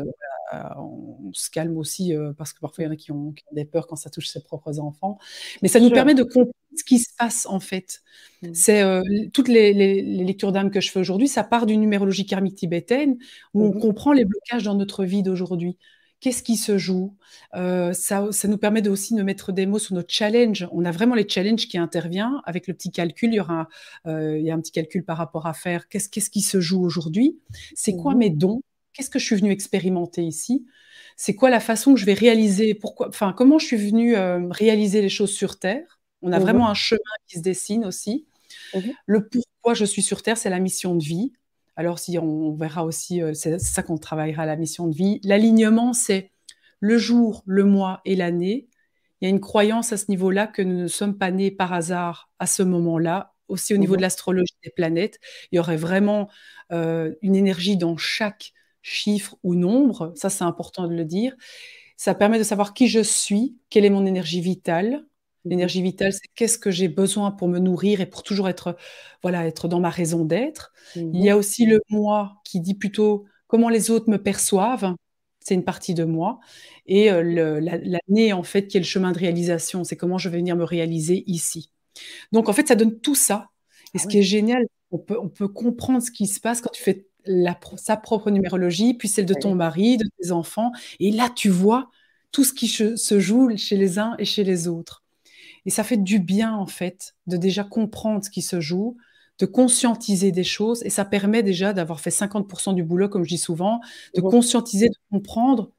on 0.77 1.31
se 1.33 1.49
calme 1.49 1.77
aussi, 1.77 2.15
euh, 2.15 2.33
parce 2.37 2.53
que 2.53 2.59
parfois, 2.59 2.83
il 2.83 2.87
y 2.87 2.89
en 2.89 2.93
a 2.93 2.95
qui 2.95 3.11
ont, 3.11 3.33
des 3.51 3.65
peurs 3.65 3.87
quand 3.87 3.95
ça 3.95 4.09
touche 4.09 4.27
ses 4.27 4.43
propres 4.43 4.79
enfants. 4.79 5.17
Mais 5.61 5.67
ça 5.67 5.79
nous 5.79 5.89
permet 5.89 6.13
de 6.13 6.23
comprendre 6.23 6.51
ce 6.75 6.83
qui 6.83 6.99
se 6.99 7.09
passe, 7.17 7.45
en 7.45 7.59
fait. 7.59 8.01
Mmh. 8.41 8.53
C'est 8.53 8.81
euh, 8.81 9.01
toutes 9.33 9.47
les, 9.47 9.73
lectures 9.73 10.51
d'âme 10.51 10.71
que 10.71 10.81
je 10.81 10.91
fais 10.91 10.99
aujourd'hui, 10.99 11.27
ça 11.27 11.43
part 11.43 11.65
d'une 11.65 11.81
numérologie 11.81 12.25
karmique 12.25 12.55
tibétaine, 12.55 13.17
où 13.53 13.63
on 13.63 13.71
comprend 13.71 14.13
les 14.13 14.25
blocages 14.25 14.63
dans 14.63 14.75
notre 14.75 15.03
vie 15.03 15.23
d'aujourd'hui 15.23 15.77
qu'est-ce 16.19 16.43
qui 16.43 16.57
se 16.57 16.77
joue? 16.77 17.15
Euh, 17.55 17.93
ça, 17.93 18.27
ça, 18.31 18.47
nous 18.47 18.57
permet 18.57 18.81
de 18.81 18.89
aussi 18.89 19.15
de 19.15 19.23
mettre 19.23 19.51
des 19.51 19.65
mots 19.65 19.79
sur 19.79 19.95
notre 19.95 20.11
challenge. 20.11 20.67
On 20.71 20.85
a 20.85 20.91
vraiment 20.91 21.15
les 21.15 21.27
challenges 21.27 21.67
qui 21.67 21.77
interviennent 21.77 22.41
avec 22.45 22.67
le 22.67 22.73
petit 22.73 22.91
calcul. 22.91 23.33
Il 23.33 23.35
y 23.35 23.39
aura 23.39 23.67
euh, 24.05 24.37
il 24.37 24.45
y 24.45 24.51
a 24.51 24.53
un 24.53 24.59
petit 24.59 24.71
calcul 24.71 25.03
par 25.03 25.17
rapport 25.17 25.45
à 25.45 25.53
faire. 25.53 25.87
Qu'est-ce, 25.87 26.09
qu'est-ce 26.09 26.29
qui 26.29 26.41
se 26.41 26.59
joue 26.59 26.83
aujourd'hui? 26.83 27.39
C'est 27.75 27.95
quoi 27.95 28.15
mmh 28.15 28.17
mes 28.17 28.29
dons? 28.29 28.61
Qu'est-ce 28.93 29.09
que 29.09 29.19
je 29.19 29.25
suis 29.25 29.35
venu 29.35 29.51
expérimenter 29.51 30.23
ici? 30.23 30.65
C'est 31.15 31.35
quoi 31.35 31.49
la 31.49 31.59
façon 31.59 31.93
que 31.93 31.99
je 31.99 32.05
vais 32.05 32.13
réaliser? 32.13 32.73
Pourquoi 32.73 33.09
Enfin, 33.09 33.33
comment 33.33 33.59
je 33.59 33.65
suis 33.65 33.77
venu 33.77 34.15
euh, 34.15 34.47
réaliser 34.49 35.01
les 35.01 35.09
choses 35.09 35.31
sur 35.31 35.59
Terre? 35.59 35.99
On 36.21 36.31
a 36.31 36.39
mmh 36.39 36.41
vraiment 36.41 36.69
un 36.69 36.73
chemin 36.73 36.99
qui 37.27 37.37
se 37.37 37.43
dessine 37.43 37.85
aussi. 37.85 38.25
Mmh 38.73 38.79
le 39.05 39.27
pourquoi 39.27 39.73
je 39.73 39.85
suis 39.85 40.01
sur 40.01 40.23
Terre, 40.23 40.37
c'est 40.37 40.49
la 40.49 40.59
mission 40.59 40.95
de 40.95 41.03
vie. 41.03 41.33
Alors, 41.77 41.99
si 41.99 42.17
on, 42.17 42.55
verra 42.55 42.83
aussi, 42.83 43.21
euh, 43.21 43.33
c'est 43.35 43.59
ça 43.59 43.83
qu'on 43.83 43.99
travaillera 43.99 44.47
la 44.47 44.55
mission 44.55 44.87
de 44.87 44.95
vie. 44.95 45.21
L'alignement, 45.23 45.93
c'est 45.93 46.31
le 46.79 46.97
jour, 46.97 47.43
le 47.45 47.65
mois 47.65 48.01
et 48.03 48.15
l'année. 48.15 48.67
Il 49.21 49.25
y 49.25 49.27
a 49.27 49.29
une 49.29 49.39
croyance 49.39 49.93
à 49.93 49.97
ce 49.97 50.05
niveau-là 50.09 50.47
que 50.47 50.63
nous 50.63 50.81
ne 50.81 50.87
sommes 50.87 51.17
pas 51.17 51.29
nés 51.31 51.51
par 51.51 51.73
hasard 51.73 52.31
à 52.39 52.47
ce 52.47 52.63
moment-là. 52.63 53.35
Aussi 53.47 53.73
au 53.73 53.77
niveau 53.77 53.93
de 53.93 53.99
mhm. 53.99 54.03
l'astrologie 54.03 54.57
des 54.63 54.71
planètes, 54.71 55.19
il 55.51 55.55
y 55.55 55.59
aurait 55.59 55.77
vraiment 55.77 56.29
euh, 56.73 57.13
une 57.21 57.35
énergie 57.35 57.77
dans 57.77 57.95
chaque 57.95 58.51
chiffre 58.81 59.37
ou 59.43 59.55
nombre. 59.55 60.11
Ça, 60.15 60.29
c'est 60.29 60.43
important 60.43 60.87
de 60.87 60.95
le 60.95 61.05
dire. 61.05 61.33
Ça 61.95 62.15
permet 62.15 62.39
de 62.39 62.43
savoir 62.43 62.73
qui 62.73 62.87
je 62.87 62.99
suis, 62.99 63.57
quelle 63.69 63.85
est 63.85 63.89
mon 63.89 64.05
énergie 64.05 64.41
vitale, 64.41 65.05
L'énergie 65.49 65.81
vitale, 65.81 66.13
c'est 66.13 66.27
qu'est-ce 66.35 66.57
que 66.57 66.71
j'ai 66.71 66.87
besoin 66.87 67.31
pour 67.31 67.47
me 67.47 67.59
nourrir 67.59 68.01
et 68.01 68.05
pour 68.05 68.23
toujours 68.23 68.49
être, 68.49 68.75
voilà, 69.21 69.45
être 69.47 69.67
dans 69.67 69.79
ma 69.79 69.89
raison 69.89 70.25
d'être. 70.25 70.73
Il 70.95 71.23
y 71.23 71.29
a 71.29 71.35
mmh 71.35 71.39
aussi 71.39 71.65
le 71.65 71.81
moi 71.89 72.41
qui 72.43 72.59
dit 72.59 72.73
plutôt 72.73 73.25
comment 73.47 73.69
les 73.69 73.91
autres 73.91 74.09
me 74.09 74.17
perçoivent. 74.17 74.95
C'est 75.39 75.55
une 75.55 75.63
partie 75.63 75.93
de 75.93 76.03
moi. 76.03 76.39
Et 76.85 77.09
euh, 77.11 77.59
l'année, 77.61 78.33
en 78.33 78.43
fait, 78.43 78.67
qui 78.67 78.77
est 78.77 78.81
le 78.81 78.85
chemin 78.85 79.11
de 79.11 79.19
réalisation. 79.19 79.83
C'est 79.83 79.95
comment 79.95 80.17
je 80.17 80.29
vais 80.29 80.37
venir 80.37 80.55
me 80.55 80.65
réaliser 80.65 81.23
ici. 81.27 81.71
Donc, 82.31 82.49
en 82.49 82.53
fait, 82.53 82.67
ça 82.67 82.75
donne 82.75 82.99
tout 82.99 83.15
ça. 83.15 83.49
Et 83.93 83.97
ah 83.97 83.99
ce 83.99 84.07
qui 84.07 84.19
est 84.19 84.23
génial, 84.23 84.65
on 84.91 84.97
peut, 84.97 85.17
on 85.19 85.29
peut 85.29 85.47
comprendre 85.47 86.01
ce 86.01 86.11
qui 86.11 86.27
se 86.27 86.39
passe 86.41 86.61
quand 86.61 86.71
tu 86.71 86.83
fais 86.83 87.07
la, 87.25 87.57
sa 87.77 87.97
propre 87.97 88.29
numérologie, 88.29 88.93
puis 88.93 89.07
celle 89.07 89.25
de 89.25 89.33
ton 89.33 89.55
mari, 89.55 89.97
de 89.97 90.05
tes 90.19 90.31
enfants. 90.31 90.71
Et 90.99 91.11
là, 91.11 91.29
tu 91.33 91.49
vois 91.49 91.89
tout 92.31 92.43
ce 92.43 92.53
qui 92.53 92.67
se 92.67 93.19
joue 93.19 93.55
chez 93.55 93.77
les 93.77 93.99
uns 93.99 94.15
et 94.19 94.25
chez 94.25 94.43
les 94.43 94.67
autres. 94.67 95.03
Et 95.67 95.69
ça 95.69 95.83
fait 95.83 95.97
du 95.97 96.19
bien, 96.19 96.55
en 96.55 96.65
fait, 96.65 97.15
de 97.27 97.37
déjà 97.37 97.65
comprendre 97.65 98.23
ce 98.23 98.29
qui 98.29 98.41
se 98.41 98.61
joue, 98.61 98.97
de 99.37 99.45
conscientiser 99.45 100.31
des 100.31 100.45
choses. 100.45 100.81
Et 100.83 100.89
ça 100.89 101.05
permet 101.05 101.43
déjà 101.43 101.73
d'avoir 101.73 101.99
fait 101.99 102.09
50% 102.09 102.73
du 102.73 102.83
boulot, 102.83 103.09
comme 103.09 103.25
je 103.25 103.29
dis 103.29 103.37
souvent, 103.37 103.81
de 104.15 104.21
conscientiser, 104.21 104.87
de 104.87 104.95
comprendre 105.11 105.71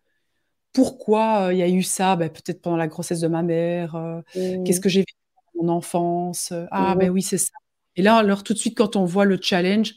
pourquoi 0.75 1.47
euh, 1.47 1.55
il 1.55 1.59
y 1.59 1.63
a 1.63 1.69
eu 1.69 1.83
ça, 1.83 2.17
ben, 2.17 2.29
peut-être 2.29 2.61
pendant 2.61 2.77
la 2.77 2.87
grossesse 2.87 3.21
de 3.21 3.29
ma 3.29 3.43
mère, 3.43 3.97
euh, 3.97 4.21
mmh 4.37 4.65
qu'est-ce 4.65 4.81
que 4.81 4.91
j'ai 4.91 5.01
vécu 5.01 5.15
dans 5.55 5.65
mon 5.65 5.73
enfance. 5.73 6.53
Euh, 6.53 6.67
ah, 6.71 6.95
mmh 6.95 6.99
ben 6.99 7.11
oui, 7.11 7.23
c'est 7.23 7.39
ça. 7.39 7.51
Et 7.97 8.03
là, 8.03 8.17
alors, 8.17 8.45
tout 8.45 8.53
de 8.53 8.59
suite, 8.59 8.77
quand 8.77 8.95
on 8.95 9.07
voit 9.07 9.25
le 9.25 9.39
challenge, 9.41 9.95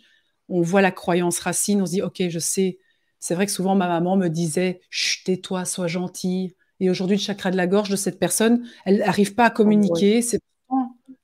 on 0.48 0.62
voit 0.62 0.82
la 0.82 0.92
croyance 0.92 1.40
racine, 1.40 1.82
on 1.82 1.86
se 1.86 1.92
dit, 1.92 2.02
OK, 2.02 2.24
je 2.30 2.40
sais. 2.40 2.80
C'est 3.20 3.36
vrai 3.36 3.46
que 3.46 3.52
souvent, 3.52 3.76
ma 3.76 3.88
maman 3.88 4.16
me 4.16 4.30
disait, 4.30 4.82
chut, 4.90 5.26
tais-toi, 5.26 5.66
sois 5.66 5.88
gentil. 5.88 6.56
Et 6.82 6.90
aujourd'hui, 6.90 7.16
le 7.16 7.22
chakra 7.22 7.52
de 7.52 7.58
la 7.58 7.68
gorge 7.68 7.90
de 7.90 7.96
cette 7.96 8.20
personne, 8.20 8.68
elle 8.86 8.98
n'arrive 8.98 9.36
pas 9.36 9.46
à 9.46 9.50
communiquer. 9.52 10.24
C'est 10.24 10.40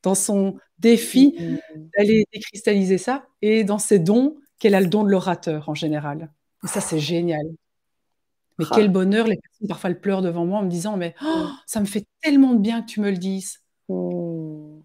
dans 0.03 0.15
son 0.15 0.55
défi 0.77 1.35
mm, 1.37 1.43
mm, 1.43 1.51
mm. 1.51 1.89
d'aller 1.97 2.25
décristalliser 2.31 2.99
ça 2.99 3.25
et 3.41 3.63
dans 3.63 3.79
ses 3.79 3.97
dons 3.97 4.37
qu'elle 4.59 4.75
a 4.75 4.81
le 4.81 4.87
don 4.87 5.03
de 5.03 5.09
l'orateur 5.09 5.67
en 5.67 5.73
général. 5.73 6.31
Et 6.63 6.67
ça, 6.67 6.79
c'est 6.79 6.99
génial. 6.99 7.45
Mais 8.59 8.65
ah. 8.69 8.73
quel 8.75 8.89
bonheur, 8.89 9.25
les 9.25 9.37
personnes 9.37 9.67
parfois 9.67 9.93
pleurent 9.95 10.21
devant 10.21 10.45
moi 10.45 10.59
en 10.59 10.63
me 10.63 10.69
disant 10.69 10.95
mais 10.95 11.15
oh, 11.23 11.47
ça 11.65 11.79
me 11.79 11.85
fait 11.85 12.05
tellement 12.21 12.53
de 12.53 12.59
bien 12.59 12.83
que 12.83 12.87
tu 12.87 13.01
me 13.01 13.09
le 13.09 13.17
dises. 13.17 13.59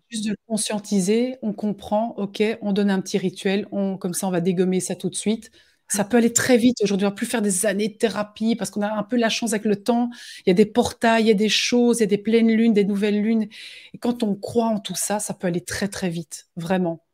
Juste 0.08 0.24
de 0.24 0.30
le 0.30 0.36
conscientiser, 0.46 1.36
on 1.42 1.52
comprend, 1.52 2.14
ok, 2.16 2.42
on 2.62 2.72
donne 2.72 2.90
un 2.90 3.00
petit 3.00 3.18
rituel, 3.18 3.66
on, 3.72 3.98
comme 3.98 4.14
ça 4.14 4.26
on 4.26 4.30
va 4.30 4.40
dégommer 4.40 4.80
ça 4.80 4.94
tout 4.94 5.10
de 5.10 5.14
suite. 5.14 5.50
Ça 5.92 6.04
peut 6.04 6.16
aller 6.16 6.32
très 6.32 6.56
vite. 6.56 6.78
Aujourd'hui, 6.82 7.06
on 7.06 7.10
va 7.10 7.14
plus 7.14 7.26
faire 7.26 7.42
des 7.42 7.66
années 7.66 7.88
de 7.88 7.92
thérapie 7.92 8.56
parce 8.56 8.70
qu'on 8.70 8.80
a 8.80 8.90
un 8.90 9.02
peu 9.02 9.16
la 9.16 9.28
chance 9.28 9.52
avec 9.52 9.66
le 9.66 9.76
temps. 9.76 10.08
Il 10.38 10.48
y 10.48 10.50
a 10.50 10.54
des 10.54 10.64
portails, 10.64 11.24
il 11.24 11.28
y 11.28 11.30
a 11.30 11.34
des 11.34 11.50
choses, 11.50 11.98
il 11.98 12.00
y 12.00 12.04
a 12.04 12.06
des 12.06 12.16
pleines 12.16 12.50
lunes, 12.50 12.72
des 12.72 12.86
nouvelles 12.86 13.20
lunes. 13.20 13.46
Et 13.92 13.98
quand 13.98 14.22
on 14.22 14.34
croit 14.34 14.68
en 14.68 14.78
tout 14.78 14.94
ça, 14.94 15.18
ça 15.18 15.34
peut 15.34 15.48
aller 15.48 15.60
très 15.60 15.88
très 15.88 16.08
vite, 16.08 16.48
vraiment. 16.56 17.04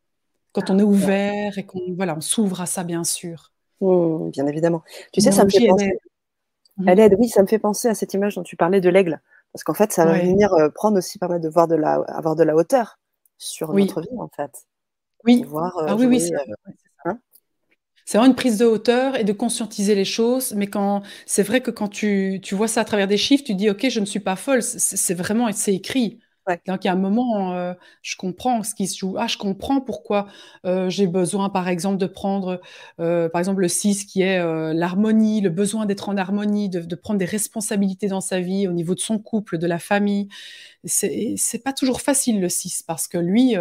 Quand 0.53 0.71
on 0.71 0.79
est 0.79 0.85
ouvert 0.85 1.59
et 1.59 1.67
qu'on 1.67 1.93
voilà, 1.97 2.17
on 2.17 2.21
s'ouvre 2.21 2.61
à 2.61 2.67
ça, 2.67 2.85
bien 2.85 3.03
sûr. 3.03 3.53
Mmh, 3.81 4.31
bien 4.31 4.47
évidemment. 4.47 4.85
Tu 5.13 5.23
sais, 5.23 5.33
ça 5.33 5.45
me 5.45 5.51
fait 5.51 5.67
penser. 5.67 5.99
Mmh. 6.77 6.89
Elle 6.89 7.01
aide. 7.01 7.17
oui, 7.19 7.29
ça 7.29 7.43
me 7.43 7.49
fait 7.49 7.59
penser 7.59 7.89
à 7.89 7.97
cette 7.97 8.15
image 8.15 8.37
dont 8.37 8.45
tu 8.45 8.55
parlais 8.55 8.81
de 8.81 8.89
l'aigle, 8.89 9.21
parce 9.53 9.65
qu'en 9.65 9.75
fait, 9.75 9.93
ça 9.93 10.05
va 10.05 10.21
venir 10.21 10.53
euh, 10.53 10.69
prendre 10.69 10.99
aussi 10.99 11.19
mal 11.21 11.41
de 11.41 11.49
voir 11.49 11.67
de 11.67 11.75
la, 11.75 11.95
avoir 11.95 12.37
de 12.37 12.45
la 12.45 12.55
hauteur 12.55 13.01
sur 13.39 13.73
notre 13.73 14.03
vie, 14.03 14.19
en 14.21 14.29
fait. 14.29 14.53
Oui. 15.25 15.43
Voir, 15.43 15.77
euh, 15.79 15.87
ah 15.89 15.97
oui, 15.97 16.07
oui, 16.07 16.31
c'est 18.09 18.17
vraiment 18.17 18.31
une 18.31 18.37
prise 18.37 18.57
de 18.57 18.65
hauteur 18.65 19.17
et 19.17 19.25
de 19.25 19.35
conscientiser 19.35 19.95
les 19.95 20.07
choses. 20.07 20.55
Mais 20.55 20.67
quand 20.67 21.03
c'est 21.27 21.43
vrai 21.43 21.61
que 21.61 21.71
quand 21.71 21.89
tu, 21.89 22.41
tu, 22.43 22.55
vois 22.55 22.67
ça 22.67 22.81
à 22.81 22.85
travers 22.87 23.07
des 23.07 23.19
chiffres, 23.19 23.45
tu 23.45 23.55
dis 23.55 23.69
ok, 23.69 23.91
je 23.91 24.01
ne 24.01 24.07
suis 24.07 24.19
pas 24.21 24.35
folle. 24.35 24.63
C'est 24.63 25.13
vraiment 25.15 25.53
c'est 25.53 25.75
écrit. 25.75 26.19
Donc, 26.67 26.85
il 26.85 26.87
y 26.87 26.91
a 26.91 26.93
un 26.93 26.97
moment, 26.97 27.55
euh, 27.55 27.75
je 28.03 28.17
comprends 28.17 28.63
ce 28.63 28.75
qui 28.75 28.87
se 28.87 28.99
joue. 28.99 29.17
Ah, 29.19 29.27
je 29.27 29.37
comprends 29.37 29.81
pourquoi 29.81 30.27
euh, 30.65 30.89
j'ai 30.89 31.07
besoin, 31.07 31.51
par 31.51 31.69
exemple, 31.69 31.99
de 31.99 32.07
prendre, 32.07 32.61
euh, 33.01 33.29
par 33.29 33.41
exemple, 33.41 33.61
le 33.61 33.69
6 33.69 34.05
qui 34.05 34.23
est 34.23 34.39
l'harmonie, 34.75 35.41
le 35.41 35.51
besoin 35.51 35.87
d'être 35.87 36.09
en 36.09 36.17
harmonie, 36.17 36.69
de, 36.69 36.95
prendre 36.95 37.19
des 37.19 37.25
responsabilités 37.25 38.09
dans 38.09 38.21
sa 38.21 38.41
vie 38.41 38.67
au 38.69 38.73
niveau 38.73 38.95
de 38.95 39.01
son 39.01 39.19
couple, 39.19 39.59
de 39.59 39.67
la 39.67 39.79
famille. 39.79 40.29
C'est 40.85 41.63
pas 41.65 41.73
toujours 41.73 42.01
facile, 42.01 42.41
le 42.41 42.49
6, 42.49 42.83
parce 42.83 43.09
que 43.09 43.19
lui, 43.19 43.55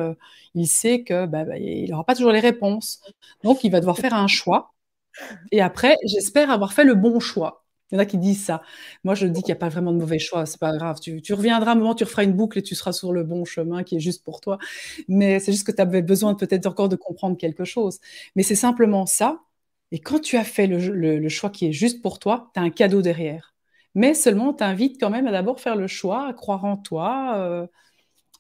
il 0.56 0.68
sait 0.68 1.04
que 1.04 1.26
bah, 1.26 1.46
bah, 1.46 1.56
n'aura 1.60 2.06
pas 2.06 2.16
toujours 2.16 2.32
les 2.32 2.40
réponses. 2.40 3.02
Donc, 3.44 3.64
il 3.64 3.72
va 3.72 3.80
devoir 3.80 3.98
faire 3.98 4.14
un 4.14 4.28
choix. 4.28 4.74
Et 5.52 5.62
après, 5.62 5.98
j'espère 6.06 6.52
avoir 6.52 6.74
fait 6.74 6.84
le 6.86 6.96
bon 6.96 7.20
choix. 7.20 7.67
Il 7.92 7.96
y 7.96 7.98
en 7.98 8.02
a 8.02 8.06
qui 8.06 8.18
disent 8.18 8.44
ça. 8.44 8.62
Moi, 9.04 9.16
je 9.16 9.28
dis 9.28 9.42
qu'il 9.42 9.54
n'y 9.54 9.58
a 9.58 9.60
pas 9.60 9.70
vraiment 9.70 9.94
de 9.94 9.98
mauvais 9.98 10.20
choix. 10.20 10.46
C'est 10.46 10.60
pas 10.60 10.76
grave. 10.76 11.00
Tu, 11.00 11.22
reviendras 11.34 11.72
un 11.72 11.76
moment, 11.76 11.96
tu 11.96 12.04
referas 12.04 12.24
une 12.24 12.34
boucle 12.34 12.60
et 12.60 12.64
tu 12.64 12.76
seras 12.76 12.92
sur 12.92 13.14
le 13.14 13.24
bon 13.24 13.46
chemin 13.46 13.84
qui 13.84 13.96
est 13.96 14.00
juste 14.00 14.24
pour 14.26 14.42
toi. 14.42 14.58
Mais 15.08 15.40
c'est 15.40 15.52
juste 15.54 15.66
que 15.66 15.72
tu 15.72 15.82
avais 15.82 16.02
besoin 16.02 16.36
peut-être 16.36 16.66
encore 16.66 16.90
de 16.90 16.98
comprendre 16.98 17.38
quelque 17.38 17.64
chose. 17.66 18.00
Mais 18.36 18.44
c'est 18.44 18.56
simplement 18.56 19.06
ça. 19.06 19.42
Et 19.92 20.00
quand 20.00 20.20
tu 20.20 20.38
as 20.38 20.44
fait 20.44 20.68
le, 20.68 21.30
choix 21.30 21.50
qui 21.50 21.68
est 21.68 21.72
juste 21.72 22.02
pour 22.02 22.20
toi, 22.20 22.52
tu 22.54 22.60
as 22.60 22.64
un 22.64 22.70
cadeau 22.70 23.02
derrière. 23.02 23.56
Mais 23.96 24.14
seulement, 24.14 24.54
t'invites 24.54 25.00
quand 25.00 25.10
même 25.10 25.28
à 25.28 25.32
d'abord 25.32 25.60
faire 25.60 25.76
le 25.76 25.88
choix, 25.88 26.28
à 26.28 26.34
croire 26.34 26.66
en 26.66 26.78
toi. 26.78 27.36
Euh, 27.38 27.68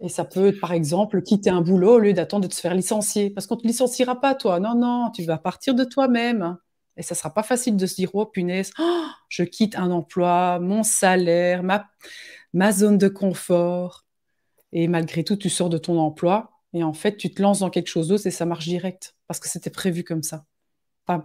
et 0.01 0.09
ça 0.09 0.25
peut 0.25 0.47
être, 0.47 0.59
par 0.59 0.73
exemple, 0.73 1.21
quitter 1.23 1.49
un 1.49 1.61
boulot 1.61 1.95
au 1.95 1.99
lieu 1.99 2.13
d'attendre 2.13 2.47
de 2.47 2.53
te 2.53 2.59
faire 2.59 2.75
licencier. 2.75 3.29
Parce 3.31 3.47
qu'on 3.47 3.55
ne 3.55 3.61
te 3.61 3.67
licenciera 3.67 4.19
pas, 4.19 4.35
toi. 4.35 4.59
Non, 4.59 4.75
non, 4.75 5.11
tu 5.11 5.23
vas 5.23 5.37
partir 5.37 5.75
de 5.75 5.83
toi-même. 5.85 6.57
Et 6.97 7.03
ça 7.03 7.15
sera 7.15 7.33
pas 7.33 7.43
facile 7.43 7.77
de 7.77 7.85
se 7.85 7.95
dire, 7.95 8.09
oh 8.13 8.25
punaise, 8.25 8.71
oh, 8.79 9.05
je 9.29 9.43
quitte 9.43 9.75
un 9.75 9.91
emploi, 9.91 10.59
mon 10.59 10.83
salaire, 10.83 11.63
ma, 11.63 11.87
ma 12.53 12.71
zone 12.71 12.97
de 12.97 13.07
confort. 13.07 14.05
Et 14.73 14.87
malgré 14.87 15.23
tout, 15.23 15.35
tu 15.35 15.49
sors 15.49 15.69
de 15.69 15.77
ton 15.77 15.97
emploi 15.99 16.51
et 16.73 16.83
en 16.83 16.93
fait, 16.93 17.17
tu 17.17 17.33
te 17.33 17.41
lances 17.41 17.59
dans 17.59 17.69
quelque 17.69 17.87
chose 17.87 18.09
d'autre 18.09 18.27
et 18.27 18.31
ça 18.31 18.45
marche 18.45 18.65
direct 18.65 19.15
parce 19.27 19.39
que 19.39 19.47
c'était 19.47 19.69
prévu 19.69 20.03
comme 20.03 20.23
ça 20.23 20.45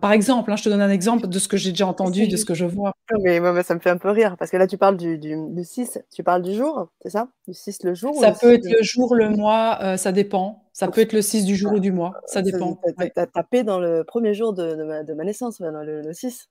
par 0.00 0.12
exemple, 0.12 0.52
hein, 0.52 0.56
je 0.56 0.62
te 0.62 0.68
donne 0.68 0.80
un 0.80 0.90
exemple 0.90 1.26
de 1.26 1.38
ce 1.40 1.48
que 1.48 1.56
j'ai 1.56 1.70
déjà 1.70 1.88
entendu, 1.88 2.28
de 2.28 2.36
ce 2.36 2.44
que 2.44 2.54
je 2.54 2.64
vois. 2.64 2.92
Mais 3.22 3.40
moi, 3.40 3.62
ça 3.64 3.74
me 3.74 3.80
fait 3.80 3.90
un 3.90 3.96
peu 3.96 4.10
rire, 4.10 4.36
parce 4.38 4.50
que 4.50 4.56
là, 4.56 4.68
tu 4.68 4.78
parles 4.78 4.96
du, 4.96 5.18
6, 5.64 5.98
tu 6.14 6.22
parles 6.22 6.42
du 6.42 6.54
jour, 6.54 6.88
c'est 7.02 7.10
ça? 7.10 7.28
Du 7.48 7.54
6 7.54 7.82
le 7.82 7.94
jour 7.94 8.14
Ça 8.20 8.30
peut 8.30 8.54
être 8.54 8.64
le 8.64 8.82
jour, 8.82 9.16
le 9.16 9.30
mois, 9.30 9.78
euh, 9.82 9.96
ça 9.96 10.12
dépend. 10.12 10.60
Ça 10.72 10.88
peut 10.88 11.02
être 11.02 11.12
le 11.12 11.20
6 11.20 11.44
du 11.44 11.56
jour 11.56 11.72
ou 11.72 11.80
du 11.80 11.90
mois, 11.90 12.12
ça 12.26 12.42
dépend. 12.42 12.78
Tu 12.98 13.10
as, 13.16 13.26
tapé 13.26 13.64
dans 13.64 13.80
le 13.80 14.04
premier 14.04 14.34
jour 14.34 14.54
de, 14.54 15.14
ma, 15.14 15.24
naissance, 15.24 15.60
le, 15.60 16.12
6. 16.12 16.48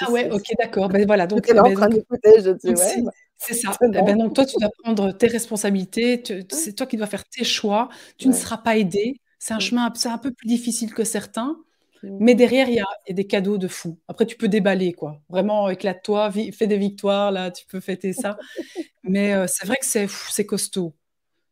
Ah 0.00 0.10
ouais, 0.10 0.28
ok, 0.30 0.44
d'accord. 0.58 0.88
Ben 0.88 1.06
voilà, 1.06 1.28
donc, 1.28 1.46
ben, 1.46 1.60
en 1.60 1.72
train 1.72 1.88
je 1.90 2.50
dis, 2.50 2.68
ouais, 2.68 3.04
c'est 3.36 3.54
ça. 3.54 3.70
Eh 3.80 4.02
ben, 4.02 4.16
donc, 4.16 4.34
toi, 4.34 4.44
tu 4.44 4.56
dois 4.58 4.70
prendre 4.82 5.12
tes 5.12 5.28
responsabilités, 5.28 6.22
c'est 6.50 6.72
toi 6.72 6.86
qui 6.86 6.96
dois 6.96 7.06
faire 7.06 7.24
tes 7.24 7.44
choix, 7.44 7.88
tu 8.18 8.26
ne 8.26 8.32
seras 8.32 8.58
pas 8.58 8.76
aidé. 8.76 9.20
C'est 9.38 9.54
un 9.54 9.58
chemin 9.58 9.92
c'est 9.96 10.08
un 10.08 10.18
peu 10.18 10.30
plus 10.30 10.46
difficile 10.46 10.94
que 10.94 11.02
certains. 11.02 11.56
Mais 12.02 12.34
derrière, 12.34 12.68
il 12.68 12.74
y, 12.74 12.80
a 12.80 13.12
des 13.12 13.26
cadeaux 13.26 13.58
de 13.58 13.68
fou. 13.68 13.98
Après, 14.08 14.26
tu 14.26 14.36
peux 14.36 14.48
déballer, 14.48 14.92
quoi. 14.92 15.20
Vraiment, 15.28 15.68
éclate-toi, 15.68 16.30
fais 16.52 16.66
des 16.66 16.78
victoires, 16.78 17.30
là, 17.30 17.50
tu 17.50 17.66
peux 17.66 17.80
fêter 17.80 18.12
ça. 18.12 18.38
mais 19.04 19.34
euh, 19.34 19.46
c'est 19.46 19.66
vrai 19.66 19.76
que 19.76 19.86
c'est 19.86 20.46
costaud. 20.46 20.94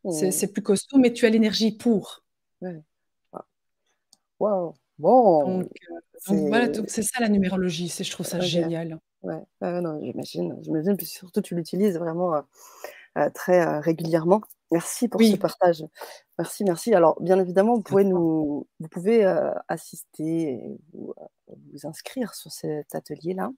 C'est 0.09 0.51
plus 0.51 0.63
costaud, 0.63 0.97
mais 0.97 1.13
tu 1.13 1.25
as 1.25 1.29
l'énergie 1.29 1.71
pour. 1.71 2.23
Wow. 4.39 4.73
Bon. 4.97 5.59
Donc, 5.59 5.69
euh, 6.31 6.47
voilà, 6.47 6.67
c'est 6.87 7.03
ça 7.03 7.19
la 7.19 7.29
numérologie. 7.29 7.87
Je 7.87 8.11
trouve 8.11 8.25
ça 8.25 8.39
génial. 8.39 8.99
Ouais, 9.21 9.41
non, 9.61 9.99
j'imagine. 10.01 10.57
J'imagine, 10.63 10.97
puis 10.97 11.05
surtout, 11.05 11.41
tu 11.41 11.55
l'utilises 11.55 11.97
vraiment 11.97 12.43
euh, 13.17 13.29
très 13.33 13.79
régulièrement. 13.79 14.41
Merci 14.71 15.07
pour 15.07 15.21
ce 15.21 15.35
partage. 15.35 15.83
Merci, 16.41 16.63
merci. 16.63 16.91
Alors, 16.95 17.21
bien 17.21 17.39
évidemment, 17.39 17.75
vous 17.75 17.83
pouvez 17.83 18.03
nous, 18.03 18.67
vous 18.79 18.87
pouvez 18.87 19.23
euh, 19.23 19.51
assister 19.67 20.53
et 20.53 20.79
vous, 20.91 21.13
euh, 21.19 21.53
vous, 21.71 21.85
inscrire 21.85 22.33
sur 22.33 22.51
cet 22.51 22.95
atelier-là 22.95 23.51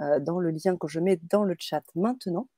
euh, 0.00 0.18
dans 0.18 0.40
le 0.40 0.50
lien 0.50 0.76
que 0.76 0.88
je 0.88 0.98
mets 0.98 1.20
dans 1.30 1.44
le 1.44 1.54
chat 1.56 1.84
maintenant. 1.94 2.48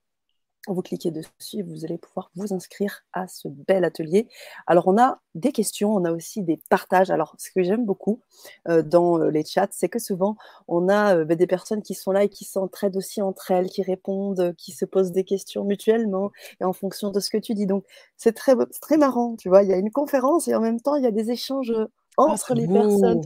Vous 0.67 0.83
cliquez 0.83 1.11
dessus 1.11 1.59
et 1.59 1.63
vous 1.63 1.85
allez 1.85 1.99
pouvoir 1.99 2.31
vous 2.35 2.53
inscrire 2.53 3.05
à 3.13 3.27
ce 3.27 3.49
bel 3.49 3.85
atelier. 3.85 4.29
Alors, 4.67 4.89
on 4.89 4.99
a 4.99 5.21
des 5.35 5.53
questions, 5.53 5.95
on 5.95 6.05
a 6.05 6.13
aussi 6.13 6.43
des 6.43 6.61
partages. 6.69 7.11
Alors, 7.11 7.35
ce 7.39 7.51
que 7.51 7.63
j'aime 7.63 7.87
beaucoup 7.87 8.21
euh, 8.69 8.83
dans 8.83 9.19
euh, 9.21 9.31
les 9.31 9.45
chats, 9.45 9.69
c'est 9.71 9.89
que 9.89 9.99
souvent, 9.99 10.37
on 10.67 10.89
a 10.89 11.17
euh, 11.17 11.25
bah, 11.25 11.37
des 11.37 11.47
personnes 11.47 11.83
qui 11.83 11.95
sont 11.95 12.11
là 12.11 12.25
et 12.25 12.29
qui 12.29 12.45
s'entraident 12.45 12.97
aussi 12.97 13.23
entre 13.23 13.51
elles, 13.51 13.71
qui 13.71 13.83
répondent, 13.83 14.55
qui 14.59 14.73
se 14.73 14.85
posent 14.85 15.13
des 15.13 15.25
questions 15.25 15.65
mutuellement 15.65 16.33
et 16.61 16.65
en 16.65 16.73
fonction 16.73 17.11
de 17.11 17.21
ce 17.21 17.31
que 17.31 17.39
tu 17.39 17.55
dis. 17.55 17.67
Donc, 17.67 17.85
c'est 18.17 18.35
très, 18.35 18.55
très 18.83 18.99
marrant, 18.99 19.37
tu 19.37 19.49
vois. 19.49 19.63
Il 19.63 19.71
y 19.71 19.73
a 19.73 19.79
une 19.79 19.91
conférence 19.91 20.49
et 20.49 20.55
en 20.55 20.61
même 20.61 20.81
temps, 20.81 20.97
il 20.97 21.05
y 21.05 21.07
a 21.07 21.13
des 21.13 21.31
échanges 21.31 21.73
ah, 22.19 22.23
entre 22.23 22.55
les 22.55 22.67
personnes. 22.67 23.21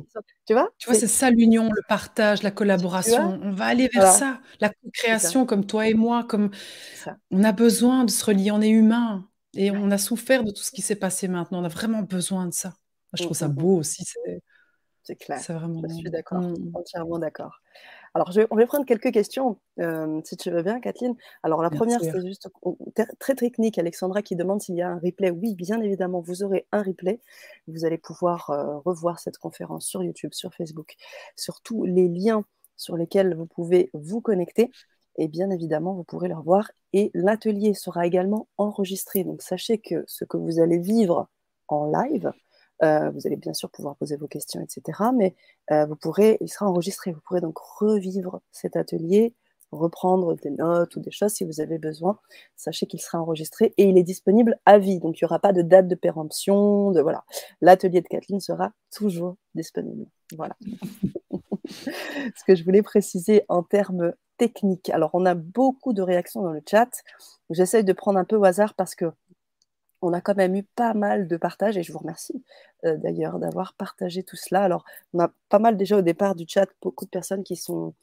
Tu 0.46 0.52
vois 0.52 0.70
Tu 0.78 0.88
vois, 0.88 0.98
c'est 0.98 1.06
ça 1.06 1.30
l'union, 1.30 1.70
le 1.72 1.82
partage, 1.88 2.42
la 2.42 2.50
collaboration. 2.50 3.40
On 3.42 3.50
va 3.50 3.64
aller 3.66 3.88
vers 3.92 4.06
ça, 4.12 4.40
la 4.60 4.68
co-création 4.68 5.46
comme 5.46 5.66
toi 5.66 5.88
et 5.88 5.94
moi, 5.94 6.24
comme 6.24 6.50
on 7.30 7.42
a 7.42 7.52
besoin 7.52 8.04
de 8.04 8.10
se 8.10 8.24
relier, 8.24 8.50
on 8.50 8.60
est 8.60 8.70
humain 8.70 9.26
et 9.54 9.70
on 9.70 9.90
a 9.90 9.98
souffert 9.98 10.44
de 10.44 10.50
tout 10.50 10.62
ce 10.62 10.70
qui 10.70 10.82
s'est 10.82 10.96
passé 10.96 11.26
maintenant. 11.26 11.62
On 11.62 11.64
a 11.64 11.68
vraiment 11.68 12.02
besoin 12.02 12.46
de 12.46 12.52
ça. 12.52 12.74
je 13.14 13.24
trouve 13.24 13.36
ça 13.36 13.48
mmh, 13.48 13.52
mmh, 13.52 13.54
beau 13.54 13.76
mmh. 13.76 13.80
aussi. 13.80 14.04
C'est 15.02 15.16
clair. 15.16 15.40
Vraiment... 15.40 15.82
Je 15.88 15.94
suis 15.94 16.10
d'accord, 16.10 16.52
entièrement 16.74 17.18
d'accord. 17.18 17.61
Alors, 18.14 18.30
on 18.50 18.56
va 18.56 18.66
prendre 18.66 18.84
quelques 18.84 19.10
questions, 19.10 19.58
euh, 19.80 20.20
si 20.24 20.36
tu 20.36 20.50
veux 20.50 20.62
bien, 20.62 20.80
Kathleen. 20.80 21.14
Alors, 21.42 21.62
la 21.62 21.70
première, 21.70 22.00
c'est 22.00 22.26
juste 22.26 22.48
très 23.18 23.34
technique. 23.34 23.78
Alexandra 23.78 24.20
qui 24.20 24.36
demande 24.36 24.60
s'il 24.60 24.74
y 24.74 24.82
a 24.82 24.90
un 24.90 24.98
replay. 24.98 25.30
Oui, 25.30 25.54
bien 25.54 25.80
évidemment, 25.80 26.20
vous 26.20 26.42
aurez 26.42 26.66
un 26.72 26.82
replay. 26.82 27.20
Vous 27.68 27.86
allez 27.86 27.96
pouvoir 27.96 28.50
euh, 28.50 28.78
revoir 28.80 29.18
cette 29.18 29.38
conférence 29.38 29.86
sur 29.86 30.02
YouTube, 30.02 30.34
sur 30.34 30.52
Facebook, 30.52 30.94
sur 31.36 31.62
tous 31.62 31.84
les 31.84 32.08
liens 32.08 32.44
sur 32.76 32.96
lesquels 32.96 33.34
vous 33.34 33.46
pouvez 33.46 33.90
vous 33.94 34.20
connecter. 34.20 34.70
Et 35.16 35.28
bien 35.28 35.50
évidemment, 35.50 35.94
vous 35.94 36.04
pourrez 36.04 36.28
le 36.28 36.34
revoir. 36.34 36.70
Et 36.92 37.10
l'atelier 37.14 37.72
sera 37.72 38.06
également 38.06 38.48
enregistré. 38.58 39.24
Donc, 39.24 39.40
sachez 39.40 39.78
que 39.78 40.04
ce 40.06 40.24
que 40.24 40.36
vous 40.36 40.60
allez 40.60 40.78
vivre 40.78 41.28
en 41.68 41.90
live, 41.90 42.30
euh, 42.82 43.10
vous 43.10 43.26
allez 43.26 43.36
bien 43.36 43.54
sûr 43.54 43.70
pouvoir 43.70 43.96
poser 43.96 44.16
vos 44.16 44.26
questions, 44.26 44.60
etc. 44.60 44.98
Mais 45.14 45.34
euh, 45.70 45.86
vous 45.86 45.96
pourrez, 45.96 46.38
il 46.40 46.48
sera 46.48 46.66
enregistré. 46.66 47.12
Vous 47.12 47.20
pourrez 47.20 47.40
donc 47.40 47.58
revivre 47.58 48.40
cet 48.50 48.76
atelier, 48.76 49.34
reprendre 49.70 50.34
des 50.34 50.50
notes 50.50 50.96
ou 50.96 51.00
des 51.00 51.10
choses 51.10 51.32
si 51.32 51.44
vous 51.44 51.60
avez 51.60 51.78
besoin. 51.78 52.18
Sachez 52.56 52.86
qu'il 52.86 53.00
sera 53.00 53.20
enregistré 53.20 53.72
et 53.76 53.84
il 53.84 53.98
est 53.98 54.02
disponible 54.02 54.58
à 54.66 54.78
vie. 54.78 54.98
Donc 54.98 55.20
il 55.20 55.24
n'y 55.24 55.26
aura 55.26 55.38
pas 55.38 55.52
de 55.52 55.62
date 55.62 55.88
de 55.88 55.94
péremption. 55.94 56.90
De, 56.90 57.00
voilà. 57.00 57.24
L'atelier 57.60 58.00
de 58.00 58.08
Kathleen 58.08 58.40
sera 58.40 58.72
toujours 58.94 59.36
disponible. 59.54 60.06
Voilà. 60.36 60.56
Ce 61.68 62.44
que 62.46 62.54
je 62.54 62.64
voulais 62.64 62.82
préciser 62.82 63.44
en 63.48 63.62
termes 63.62 64.12
techniques. 64.38 64.90
Alors 64.90 65.10
on 65.14 65.24
a 65.24 65.34
beaucoup 65.34 65.92
de 65.92 66.02
réactions 66.02 66.42
dans 66.42 66.52
le 66.52 66.62
chat. 66.68 66.90
J'essaye 67.50 67.84
de 67.84 67.92
prendre 67.92 68.18
un 68.18 68.24
peu 68.24 68.36
au 68.36 68.44
hasard 68.44 68.74
parce 68.74 68.94
que 68.94 69.06
on 70.02 70.12
a 70.12 70.20
quand 70.20 70.36
même 70.36 70.54
eu 70.54 70.64
pas 70.64 70.94
mal 70.94 71.28
de 71.28 71.36
partages 71.36 71.78
et 71.78 71.82
je 71.82 71.92
vous 71.92 71.98
remercie 71.98 72.44
euh, 72.84 72.96
d'ailleurs 72.96 73.38
d'avoir 73.38 73.74
partagé 73.74 74.22
tout 74.22 74.36
cela. 74.36 74.62
Alors, 74.62 74.84
on 75.14 75.20
a 75.20 75.32
pas 75.48 75.58
mal 75.58 75.76
déjà 75.76 75.96
au 75.96 76.02
départ 76.02 76.34
du 76.34 76.44
chat, 76.48 76.68
beaucoup 76.82 77.04
de 77.04 77.10
personnes 77.10 77.44
qui 77.44 77.56
sont 77.56 77.94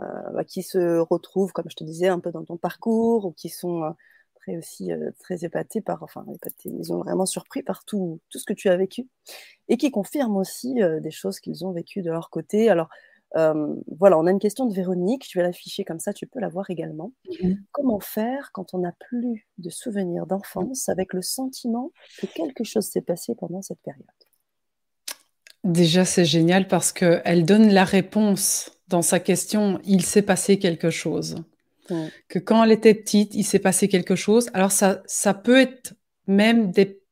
euh, 0.00 0.06
bah, 0.32 0.44
qui 0.44 0.62
se 0.62 0.98
retrouvent, 0.98 1.52
comme 1.52 1.68
je 1.68 1.76
te 1.76 1.84
disais, 1.84 2.08
un 2.08 2.20
peu 2.20 2.30
dans 2.30 2.44
ton 2.44 2.56
parcours 2.56 3.26
ou 3.26 3.32
qui 3.32 3.48
sont 3.50 3.82
euh, 3.84 3.90
très 4.36 4.56
aussi 4.56 4.90
très 5.18 5.44
épatées 5.44 5.82
par, 5.82 6.02
enfin 6.02 6.24
épatées, 6.32 6.70
ils 6.70 6.92
ont 6.94 7.00
vraiment 7.00 7.26
surpris 7.26 7.62
par 7.62 7.84
tout, 7.84 8.20
tout 8.30 8.38
ce 8.38 8.46
que 8.46 8.54
tu 8.54 8.70
as 8.70 8.76
vécu 8.76 9.06
et 9.68 9.76
qui 9.76 9.90
confirment 9.90 10.38
aussi 10.38 10.80
des 11.02 11.10
choses 11.10 11.40
qu'ils 11.40 11.66
ont 11.66 11.72
vécues 11.72 12.00
de 12.00 12.10
leur 12.10 12.30
côté. 12.30 12.70
Alors, 12.70 12.88
voilà, 13.34 14.18
on 14.18 14.26
a 14.26 14.30
une 14.30 14.38
question 14.38 14.66
de 14.66 14.74
Véronique, 14.74 15.26
je 15.30 15.38
vais 15.38 15.44
l'afficher 15.44 15.84
comme 15.84 16.00
ça, 16.00 16.12
tu 16.12 16.26
peux 16.26 16.40
la 16.40 16.48
voir 16.48 16.70
également. 16.70 17.12
Mmh 17.42 17.54
Comment 17.72 18.00
faire 18.00 18.50
quand 18.52 18.74
on 18.74 18.78
n'a 18.78 18.92
plus 18.92 19.46
de 19.58 19.70
souvenirs 19.70 20.26
d'enfance 20.26 20.88
avec 20.88 21.12
le 21.12 21.22
sentiment 21.22 21.92
que 22.18 22.26
quelque 22.26 22.64
chose 22.64 22.86
s'est 22.86 23.02
passé 23.02 23.34
pendant 23.34 23.62
cette 23.62 23.80
période? 23.80 24.06
Déjà, 25.62 26.04
c'est 26.04 26.24
génial 26.24 26.68
parce 26.68 26.90
qu'elle 26.90 27.44
donne 27.44 27.72
la 27.72 27.84
réponse 27.84 28.72
dans 28.88 29.02
sa 29.02 29.20
question, 29.20 29.78
il 29.84 30.04
s'est 30.04 30.22
passé 30.22 30.58
quelque 30.58 30.90
chose. 30.90 31.36
Que 32.28 32.38
quand 32.38 32.62
elle 32.62 32.70
était 32.70 32.94
petite, 32.94 33.34
il 33.34 33.42
s'est 33.42 33.58
passé 33.58 33.88
quelque 33.88 34.14
chose. 34.14 34.48
Alors, 34.54 34.70
ça, 34.70 35.02
ça 35.06 35.34
peut 35.34 35.58
être 35.58 35.94
même 36.28 36.70
des 36.70 37.02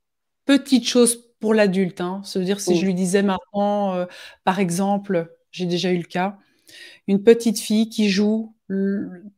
petites 0.45 0.87
choses 0.87 1.33
pour 1.41 1.53
l'adulte. 1.53 2.01
Hein. 2.01 2.21
Se 2.25 2.39
dire, 2.39 2.61
si 2.61 2.77
je 2.77 2.87
lui 2.87 2.95
disais 2.95 3.23
maintenant, 3.23 3.95
euh, 3.95 4.07
par 4.45 4.61
exemple, 4.61 5.37
j'ai 5.59 5.67
déjà 5.67 5.93
eu 5.93 5.99
le 5.99 6.05
cas, 6.05 6.39
une 7.07 7.23
petite 7.23 7.59
fille 7.59 7.89
qui 7.89 8.09
joue 8.09 8.55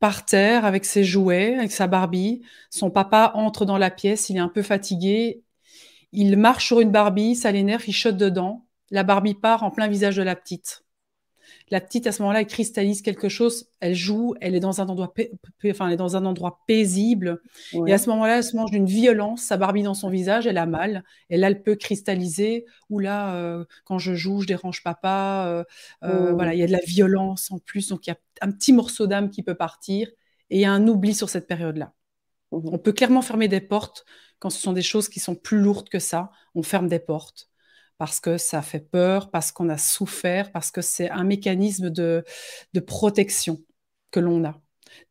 par 0.00 0.24
terre 0.24 0.64
avec 0.64 0.84
ses 0.84 1.04
jouets, 1.04 1.56
avec 1.56 1.70
sa 1.70 1.86
Barbie. 1.86 2.42
Son 2.68 2.90
papa 2.90 3.32
entre 3.34 3.64
dans 3.64 3.78
la 3.78 3.90
pièce, 3.90 4.28
il 4.28 4.36
est 4.36 4.40
un 4.40 4.48
peu 4.48 4.62
fatigué. 4.62 5.42
Il 6.12 6.36
marche 6.36 6.66
sur 6.66 6.80
une 6.80 6.90
Barbie, 6.90 7.36
ça 7.36 7.52
l'énerve, 7.52 7.84
il 7.86 7.92
chote 7.92 8.16
dedans. 8.16 8.66
La 8.90 9.04
Barbie 9.04 9.34
part 9.34 9.62
en 9.62 9.70
plein 9.70 9.86
visage 9.86 10.16
de 10.16 10.22
la 10.22 10.34
petite. 10.34 10.84
La 11.70 11.80
petite, 11.80 12.08
à 12.08 12.12
ce 12.12 12.20
moment-là, 12.22 12.40
elle 12.40 12.48
cristallise 12.48 13.00
quelque 13.00 13.28
chose, 13.28 13.70
elle 13.78 13.94
joue, 13.94 14.34
elle 14.40 14.56
est 14.56 14.60
dans 14.60 14.80
un 14.80 14.88
endroit, 14.88 15.14
enfin, 15.66 15.86
elle 15.86 15.92
est 15.92 15.96
dans 15.96 16.16
un 16.16 16.24
endroit 16.24 16.62
paisible. 16.66 17.40
Et 17.86 17.92
à 17.92 17.98
ce 17.98 18.08
moment-là, 18.10 18.38
elle 18.38 18.44
se 18.44 18.56
mange 18.56 18.72
d'une 18.72 18.86
violence, 18.86 19.42
sa 19.42 19.56
Barbie 19.56 19.84
dans 19.84 19.94
son 19.94 20.10
visage, 20.10 20.48
elle 20.48 20.58
a 20.58 20.66
mal. 20.66 21.04
Et 21.28 21.36
là, 21.36 21.46
elle 21.46 21.62
peut 21.62 21.76
cristalliser. 21.76 22.66
Ou 22.88 22.98
là, 22.98 23.36
euh, 23.36 23.64
quand 23.84 23.98
je 23.98 24.14
joue, 24.14 24.40
je 24.40 24.48
dérange 24.48 24.82
papa. 24.82 25.46
Euh, 25.46 25.64
euh, 26.02 26.32
voilà, 26.32 26.54
il 26.54 26.58
y 26.58 26.64
a 26.64 26.66
de 26.66 26.72
la 26.72 26.80
violence 26.84 27.52
en 27.52 27.58
plus. 27.60 27.88
Donc, 27.88 28.04
il 28.08 28.10
y 28.10 28.12
a 28.12 28.16
un 28.40 28.50
petit 28.50 28.72
morceau 28.72 29.06
d'âme 29.06 29.30
qui 29.30 29.44
peut 29.44 29.54
partir. 29.54 30.08
Et 30.50 30.56
il 30.56 30.60
y 30.60 30.64
a 30.64 30.72
un 30.72 30.88
oubli 30.88 31.14
sur 31.14 31.28
cette 31.28 31.46
période-là. 31.46 31.92
Mmh 32.50 32.60
On 32.72 32.78
peut 32.78 32.92
clairement 32.92 33.22
fermer 33.22 33.46
des 33.46 33.60
portes 33.60 34.04
quand 34.40 34.50
ce 34.50 34.60
sont 34.60 34.72
des 34.72 34.82
choses 34.82 35.08
qui 35.08 35.20
sont 35.20 35.36
plus 35.36 35.60
lourdes 35.60 35.88
que 35.88 36.00
ça. 36.00 36.32
On 36.56 36.64
ferme 36.64 36.88
des 36.88 36.98
portes 36.98 37.49
parce 38.00 38.18
que 38.18 38.38
ça 38.38 38.62
fait 38.62 38.80
peur, 38.80 39.30
parce 39.30 39.52
qu'on 39.52 39.68
a 39.68 39.76
souffert, 39.76 40.52
parce 40.52 40.70
que 40.70 40.80
c'est 40.80 41.10
un 41.10 41.22
mécanisme 41.22 41.90
de, 41.90 42.24
protection 42.86 43.58
que 44.10 44.20
l'on 44.20 44.42
a. 44.42 44.58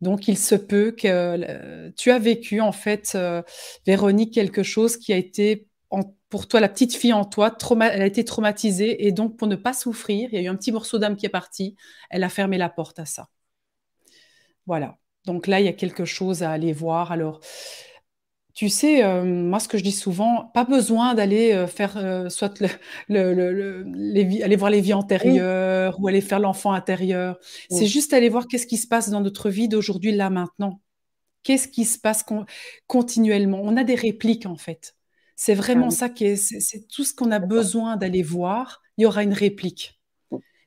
Donc, 0.01 0.27
il 0.27 0.39
se 0.39 0.55
peut 0.55 0.89
que 0.91 1.91
tu 1.91 2.09
as 2.09 2.17
vécu, 2.17 2.61
en 2.61 2.71
fait, 2.71 3.11
euh, 3.13 3.43
Véronique, 3.85 4.33
quelque 4.33 4.63
chose 4.63 4.97
qui 4.97 5.13
a 5.13 5.17
été, 5.17 5.67
pour 6.29 6.47
toi, 6.47 6.59
la 6.59 6.67
petite 6.67 6.95
fille 6.95 7.13
en 7.13 7.25
toi, 7.25 7.55
elle 7.93 8.01
a 8.01 8.07
été 8.07 8.25
traumatisée. 8.25 9.05
Et 9.05 9.11
donc, 9.11 9.37
pour 9.37 9.47
ne 9.47 9.55
pas 9.55 9.73
souffrir, 9.73 10.29
il 10.31 10.35
y 10.35 10.39
a 10.39 10.41
eu 10.41 10.47
un 10.47 10.55
petit 10.55 10.71
morceau 10.71 10.97
d'âme 10.97 11.15
qui 11.15 11.27
est 11.27 11.29
parti. 11.29 11.75
Elle 12.09 12.23
a 12.23 12.29
fermé 12.29 12.57
la 12.57 12.69
porte 12.69 12.97
à 12.97 13.05
ça. 13.05 13.27
Voilà. 14.65 14.97
Donc 15.25 15.45
là, 15.45 15.59
il 15.59 15.67
y 15.67 15.69
a 15.69 15.73
quelque 15.73 16.05
chose 16.05 16.41
à 16.41 16.49
aller 16.49 16.73
voir. 16.73 17.11
Alors, 17.11 17.39
tu 18.59 18.67
sais, 18.67 19.05
euh, 19.05 19.23
moi, 19.23 19.61
ce 19.61 19.69
que 19.69 19.77
je 19.77 19.83
dis 19.83 19.93
souvent, 19.93 20.51
pas 20.53 20.65
besoin 20.65 21.13
d'aller 21.13 21.53
euh, 21.53 21.65
faire 21.65 21.95
euh, 21.95 22.27
soit 22.27 22.61
le, 23.07 23.85
aller 24.43 24.55
voir 24.57 24.69
les 24.69 24.81
vies 24.81 24.93
antérieures 24.93 25.97
ou 25.97 26.09
aller 26.09 26.19
faire 26.19 26.41
l'enfant 26.41 26.73
intérieur. 26.73 27.39
C'est 27.69 27.85
juste 27.85 28.11
aller 28.11 28.27
voir 28.27 28.49
qu'est-ce 28.49 28.67
qui 28.67 28.75
se 28.75 28.85
passe 28.85 29.09
dans 29.09 29.21
notre 29.21 29.49
vie 29.49 29.69
d'aujourd'hui, 29.69 30.11
là, 30.11 30.29
maintenant. 30.29 30.81
Qu'est-ce 31.43 31.69
qui 31.69 31.85
se 31.85 31.97
passe 31.97 32.25
continuellement? 32.85 33.61
On 33.63 33.77
a 33.77 33.85
des 33.85 33.95
répliques, 33.95 34.45
en 34.45 34.57
fait. 34.57 34.93
C'est 35.37 35.55
vraiment 35.55 35.87
ah 35.87 35.91
ça 35.91 36.09
qui 36.09 36.25
est, 36.25 36.35
c'est 36.35 36.85
tout 36.89 37.05
ce 37.05 37.13
qu'on 37.13 37.31
a 37.31 37.39
besoin 37.39 37.95
d'aller 37.95 38.23
voir. 38.23 38.81
Il 38.97 39.03
y 39.03 39.05
aura 39.05 39.23
une 39.23 39.31
réplique. 39.31 40.01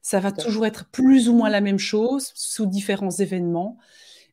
Ça 0.01 0.19
va 0.19 0.32
toujours 0.32 0.64
être 0.64 0.90
plus 0.93 1.28
ou 1.28 1.35
moins 1.35 1.51
la 1.51 1.60
même 1.60 1.78
chose 1.78 2.32
sous 2.35 2.64
différents 2.64 3.10
événements 3.10 3.77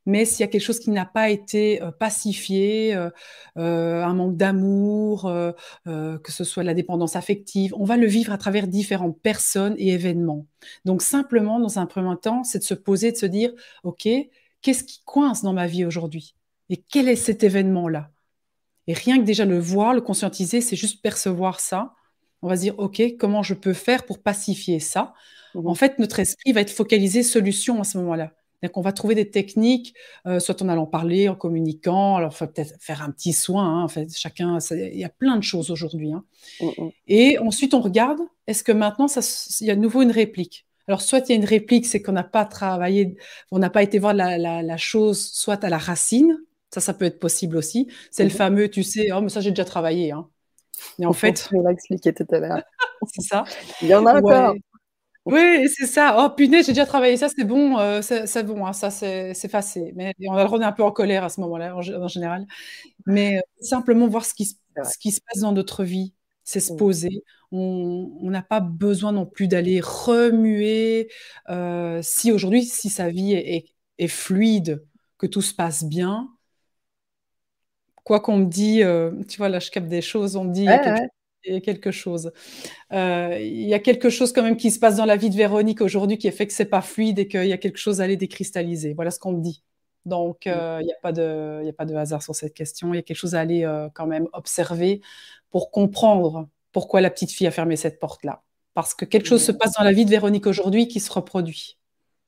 mais 0.10 0.26
s'il 0.26 0.40
y 0.40 0.44
a 0.44 0.48
quelque 0.48 0.64
chose 0.64 0.80
qui 0.80 0.90
n'a 0.90 1.06
pas 1.06 1.30
été 1.30 1.84
euh, 1.84 1.92
pacifié, 1.92 2.96
euh, 2.96 3.12
euh, 3.58 4.04
un 4.04 4.16
manque 4.16 4.38
d'amour, 4.38 5.32
que 5.86 6.32
ce 6.32 6.44
soit 6.44 6.64
la 6.64 6.74
dépendance 6.74 7.16
affective, 7.16 7.74
on 7.78 7.86
va 7.86 7.96
le 7.96 8.08
vivre 8.08 8.34
à 8.34 8.38
travers 8.38 8.68
différentes 8.68 9.20
personnes 9.22 9.76
et 9.78 9.90
événements. 9.90 10.48
Donc 10.84 11.04
simplement, 11.04 11.60
dans 11.60 11.78
un 11.78 11.86
premier 11.86 12.16
temps, 12.20 12.44
c'est 12.44 12.60
de 12.60 12.64
se 12.64 12.74
poser, 12.74 13.12
de 13.12 13.18
se 13.18 13.28
dire, 13.28 13.52
OK, 13.84 14.08
qu'est-ce 14.62 14.84
qui 14.84 15.02
coince 15.06 15.44
dans 15.44 15.54
ma 15.54 15.68
vie 15.68 15.86
aujourd'hui? 15.86 16.36
Et 16.70 16.78
quel 16.78 17.08
est 17.08 17.16
cet 17.16 17.44
événement-là? 17.44 18.10
Et 18.88 18.94
rien 18.94 19.20
que 19.20 19.24
déjà 19.24 19.46
le 19.46 19.60
voir, 19.60 19.94
le 19.94 20.02
conscientiser, 20.02 20.62
c'est 20.62 20.76
juste 20.76 21.04
percevoir 21.04 21.60
ça. 21.60 21.94
On 22.42 22.48
va 22.48 22.56
se 22.56 22.62
dire, 22.62 22.80
OK, 22.80 23.02
comment 23.20 23.44
je 23.44 23.54
peux 23.54 23.74
faire 23.74 24.06
pour 24.06 24.24
pacifier 24.24 24.80
ça? 24.80 25.14
Mmh 25.54 25.68
En 25.68 25.76
fait, 25.76 26.00
notre 26.00 26.20
esprit 26.20 26.52
va 26.52 26.62
être 26.62 26.72
focalisé 26.72 27.22
solution 27.22 27.80
à 27.82 27.84
ce 27.84 28.00
moment-là. 28.00 28.34
Donc, 28.64 28.78
on 28.78 28.82
va 28.82 28.92
trouver 28.92 29.16
des 29.16 29.30
techniques, 29.30 29.94
euh, 30.26 30.40
soit 30.40 30.62
en 30.62 30.70
allant 30.70 30.86
parler, 30.86 31.30
en 31.30 31.36
communiquant. 31.36 32.18
Alors, 32.18 32.36
faut 32.36 32.48
peut-être 32.48 32.74
faire 32.80 33.02
un 33.02 33.12
petit 33.12 33.34
soin. 33.34 33.66
Hein, 33.66 33.84
en 33.84 33.88
fait, 33.88 34.16
chacun, 34.16 34.58
il 34.72 34.98
y 34.98 35.06
a 35.06 35.10
plein 35.10 35.38
de 35.38 35.44
choses 35.44 35.72
aujourd'hui. 35.72 36.12
Hein. 36.12 36.24
Mm, 36.62 36.66
mm. 36.78 36.90
Et 37.08 37.40
ensuite, 37.40 37.74
on 37.74 37.82
regarde. 37.82 38.20
Est-ce 38.48 38.64
que 38.64 38.72
maintenant, 38.72 39.08
il 39.62 39.68
y 39.68 39.72
a 39.72 39.76
de 39.76 39.82
nouveau 39.82 40.02
une 40.02 40.12
réplique? 40.12 40.66
Alors, 40.88 41.02
soit 41.02 41.20
il 41.20 41.30
y 41.30 41.32
a 41.34 41.36
une 41.36 41.46
réplique, 41.46 41.86
c'est 41.86 42.02
qu'on 42.02 42.14
n'a 42.14 42.24
pas 42.24 42.46
travaillé, 42.46 43.16
on 43.52 43.60
n'a 43.60 43.70
pas 43.70 43.84
été 43.84 44.00
voir 44.00 44.14
la, 44.14 44.78
chose, 44.78 45.24
soit 45.24 45.64
à 45.64 45.70
la 45.70 45.78
racine. 45.78 46.38
Ça, 46.72 46.82
ça 46.82 46.94
peut 46.94 47.06
être 47.06 47.20
possible 47.20 47.58
aussi. 47.58 47.88
C'est 48.12 48.24
le 48.24 48.30
mm-hmm. 48.30 48.34
fameux, 48.34 48.70
tu 48.70 48.84
sais, 48.84 49.12
oh, 49.12 49.22
mais 49.22 49.30
ça, 49.30 49.42
j'ai 49.42 49.52
déjà 49.52 49.66
travaillé. 49.66 50.12
Hein. 50.12 50.28
Et 51.00 51.06
en 51.06 51.14
fait, 51.14 51.50
on 51.54 51.62
l'a 51.62 51.72
expliqué 51.72 52.14
tout 52.14 52.26
à 52.32 52.40
l'heure. 52.40 52.62
c'est 53.14 53.22
ça. 53.22 53.44
Il 53.82 53.88
y 53.88 53.96
en 53.96 54.06
a 54.06 54.20
encore. 54.20 54.56
Oui, 55.32 55.70
c'est 55.70 55.86
ça. 55.86 56.16
Oh 56.20 56.30
punaise, 56.36 56.66
j'ai 56.66 56.72
déjà 56.72 56.86
travaillé 56.86 57.18
ça, 57.18 57.28
c'est 57.30 57.44
bon, 57.44 57.78
euh, 57.78 58.02
c'est 58.02 58.44
bon, 58.44 58.66
hein, 58.66 58.74
ça 58.74 58.90
c'est 58.90 59.32
effacé. 59.44 59.94
Mais 59.96 60.14
on 60.28 60.34
va 60.34 60.44
le 60.44 60.50
rendre 60.50 60.66
un 60.66 60.72
peu 60.72 60.84
en 60.84 60.92
colère 60.92 61.24
à 61.24 61.30
ce 61.30 61.40
moment-là, 61.42 61.76
en, 61.76 62.08
général. 62.08 62.46
Mais 63.06 63.38
euh, 63.38 63.42
simplement 63.62 64.08
voir 64.08 64.26
ce 64.26 64.34
qui, 64.34 64.46
ce 64.46 64.98
qui 65.00 65.12
se 65.12 65.22
passe 65.22 65.42
dans 65.42 65.52
notre 65.52 65.84
vie, 65.84 66.14
c'est 66.44 66.60
se 66.60 66.74
mmh. 66.74 66.78
poser. 66.78 67.24
On 67.52 68.30
n'a 68.30 68.42
pas 68.42 68.60
besoin 68.60 69.12
non 69.12 69.26
plus 69.26 69.48
d'aller 69.48 69.82
remuer. 69.82 71.10
Euh, 71.50 72.00
si 72.04 72.32
aujourd'hui, 72.32 72.64
si 72.64 72.90
sa 72.90 73.10
vie 73.10 73.34
est, 73.34 73.66
est, 73.98 74.08
fluide, 74.08 74.86
que 75.18 75.28
tout 75.28 75.42
se 75.42 75.54
passe 75.54 75.84
bien, 75.84 76.30
quoi 78.04 78.20
qu'on 78.20 78.38
me 78.38 78.46
dit, 78.46 78.82
tu 79.28 79.38
vois, 79.38 79.50
là 79.50 79.60
je 79.60 79.70
capte 79.70 79.88
des 79.88 80.02
choses, 80.02 80.36
on 80.36 80.46
me 80.46 80.54
dit, 80.54 80.68
a 80.68 81.00
quelque 81.44 81.92
chose. 81.92 82.32
Euh, 82.92 83.38
il 83.40 83.68
y 83.68 83.74
a 83.74 83.80
quelque 83.80 84.10
chose 84.10 84.34
quand 84.34 84.44
même 84.44 84.58
qui 84.58 84.72
se 84.72 84.80
passe 84.80 84.98
dans 84.98 85.06
la 85.06 85.16
vie 85.16 85.30
de 85.30 85.36
Véronique 85.36 85.82
aujourd'hui 85.82 86.18
qui 86.18 86.32
fait 86.32 86.48
que 86.48 86.54
c'est 86.54 86.66
pas 86.66 86.82
fluide 86.82 87.20
et 87.20 87.28
qu'il 87.28 87.46
y 87.46 87.54
a 87.54 87.58
quelque 87.58 87.78
chose 87.78 88.02
à 88.02 88.06
aller 88.06 88.18
décristalliser. 88.18 88.94
Voilà 88.94 89.12
ce 89.12 89.20
qu'on 89.20 89.34
me 89.34 89.42
dit. 89.42 89.64
Donc, 90.06 90.48
euh, 90.48 90.78
il 90.82 90.86
n'y 90.86 90.94
a, 90.94 90.98
pas 91.02 91.12
de, 91.12 91.68
a 91.68 91.74
pas 91.74 91.86
de 91.86 91.96
hasard 91.96 92.24
sur 92.24 92.36
cette 92.36 92.54
question. 92.54 92.94
Il 92.94 92.98
y 92.98 93.00
a 93.00 93.04
quelque 93.04 93.18
chose 93.18 93.36
à 93.36 93.42
aller 93.42 93.64
euh, 93.64 93.90
quand 93.94 94.08
même 94.08 94.28
observer 94.34 95.02
pour 95.52 95.72
comprendre 95.72 96.48
pourquoi 96.72 97.02
la 97.02 97.10
petite 97.10 97.32
fille 97.32 97.48
a 97.48 97.52
fermé 97.52 97.76
cette 97.76 98.00
porte-là. 98.00 98.44
Parce 98.74 98.94
que 98.94 99.06
quelque 99.06 99.28
chose 99.28 99.44
se 99.44 99.52
passe 99.52 99.74
dans 99.74 99.84
la 99.84 99.92
vie 99.92 100.06
de 100.06 100.10
Véronique 100.10 100.48
aujourd'hui 100.48 100.88
qui 100.88 101.00
se 101.00 101.12
reproduit. 101.12 101.78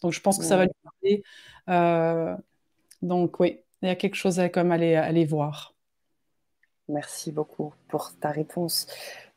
Donc, 0.02 0.12
je 0.12 0.20
pense 0.20 0.38
que 0.38 0.44
ça 0.44 0.58
va 0.58 0.66
lui 0.66 0.72
parler. 0.84 1.24
donc, 3.02 3.40
oui, 3.40 3.60
il 3.82 3.88
y 3.88 3.92
a 3.92 3.96
quelque 3.96 4.16
chose 4.16 4.40
à 4.40 4.50
quand 4.50 4.64
même 4.64 4.72
aller, 4.72 4.96
aller 4.96 5.26
voir. 5.26 5.76
Merci 6.92 7.32
beaucoup 7.32 7.74
pour 7.88 8.12
ta 8.20 8.32
réponse, 8.32 8.88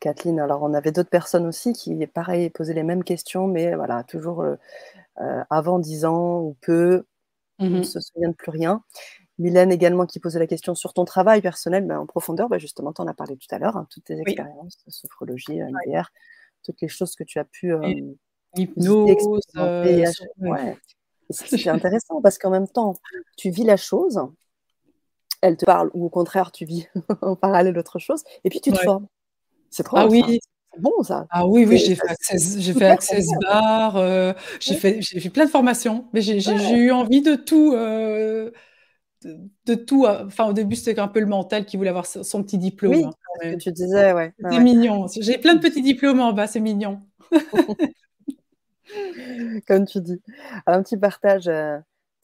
Kathleen. 0.00 0.40
Alors, 0.40 0.62
on 0.62 0.74
avait 0.74 0.92
d'autres 0.92 1.10
personnes 1.10 1.46
aussi 1.46 1.72
qui, 1.72 2.06
pareil, 2.06 2.50
posaient 2.50 2.74
les 2.74 2.82
mêmes 2.82 3.04
questions, 3.04 3.46
mais 3.46 3.74
voilà, 3.74 4.02
toujours 4.02 4.42
euh, 4.42 4.56
euh, 5.20 5.42
avant 5.50 5.78
10 5.78 6.04
ans 6.04 6.40
ou 6.40 6.56
peu, 6.60 7.04
on 7.58 7.66
ne 7.70 7.78
mmh 7.80 7.84
se 7.84 8.00
souvient 8.00 8.30
de 8.30 8.34
plus 8.34 8.50
rien. 8.50 8.82
Mylène 9.38 9.72
également 9.72 10.06
qui 10.06 10.20
posait 10.20 10.38
la 10.38 10.46
question 10.46 10.74
sur 10.74 10.92
ton 10.92 11.04
travail 11.04 11.40
personnel, 11.40 11.86
ben, 11.86 11.98
en 11.98 12.06
profondeur, 12.06 12.48
ben, 12.48 12.58
justement, 12.58 12.92
tu 12.92 13.02
en 13.02 13.06
as 13.06 13.14
parlé 13.14 13.36
tout 13.36 13.52
à 13.54 13.58
l'heure, 13.58 13.76
hein, 13.76 13.86
toutes 13.90 14.04
tes 14.04 14.18
expériences, 14.20 14.84
sophrologie, 14.88 15.60
MDR, 15.60 16.10
toutes 16.64 16.80
les 16.80 16.88
choses 16.88 17.14
que 17.14 17.24
tu 17.24 17.38
as 17.38 17.44
pu 17.44 17.72
euh, 17.72 17.94
hypnose, 18.56 19.40
C'est 21.30 21.68
intéressant 21.68 22.20
parce 22.20 22.38
qu'en 22.38 22.50
même 22.50 22.68
temps, 22.68 22.96
tu 23.36 23.50
vis 23.50 23.64
la 23.64 23.76
chose, 23.76 24.20
elle 25.44 25.56
te 25.56 25.66
parle, 25.66 25.90
ou 25.94 26.06
au 26.06 26.08
contraire, 26.08 26.52
tu 26.52 26.64
vis 26.64 26.88
en 27.22 27.36
parallèle 27.36 27.76
autre 27.78 27.98
chose, 27.98 28.24
et 28.44 28.50
puis 28.50 28.60
tu 28.60 28.72
te 28.72 28.78
formes. 28.78 29.06
C'est 29.70 29.82
trop 29.82 29.98
ah, 29.98 30.06
oui. 30.06 30.40
C'est 30.72 30.80
bon 30.80 31.02
ça. 31.02 31.26
Ah 31.30 31.46
oui, 31.46 31.66
oui, 31.68 31.78
j'ai 31.78 31.94
fait 31.94 32.08
Access, 32.08 32.58
j'ai 32.58 32.72
fait 32.72 32.86
Access 32.86 33.26
Bar, 33.42 33.96
euh, 33.96 34.32
j'ai 34.58 34.74
fait, 34.74 35.00
fait 35.02 35.30
plein 35.30 35.44
de 35.44 35.50
formations, 35.50 36.06
mais 36.12 36.20
j'ai 36.20 36.76
eu 36.76 36.90
envie 36.90 37.22
de 37.22 37.34
tout. 37.34 37.72
Euh, 37.74 38.50
de, 39.66 39.74
tout. 39.74 40.06
Euh, 40.06 40.26
enfin, 40.26 40.46
au 40.46 40.52
début, 40.52 40.76
c'était 40.76 41.00
un 41.00 41.08
peu 41.08 41.20
le 41.20 41.26
mental 41.26 41.64
qui 41.64 41.76
voulait 41.76 41.90
avoir 41.90 42.06
son 42.06 42.42
petit 42.42 42.58
diplôme. 42.58 42.94
Oui, 42.94 43.04
hein, 43.04 43.52
que 43.52 43.56
tu 43.56 43.72
disais, 43.72 44.12
ouais. 44.12 44.34
C'est 44.50 44.60
mignon. 44.60 45.06
J'ai 45.20 45.38
plein 45.38 45.54
de 45.54 45.60
petits 45.60 45.82
diplômes 45.82 46.20
en 46.20 46.32
bas, 46.32 46.46
c'est 46.46 46.60
mignon. 46.60 47.00
Comme 49.66 49.86
tu 49.86 50.00
dis. 50.00 50.20
un 50.66 50.82
petit 50.82 50.96
partage 50.96 51.48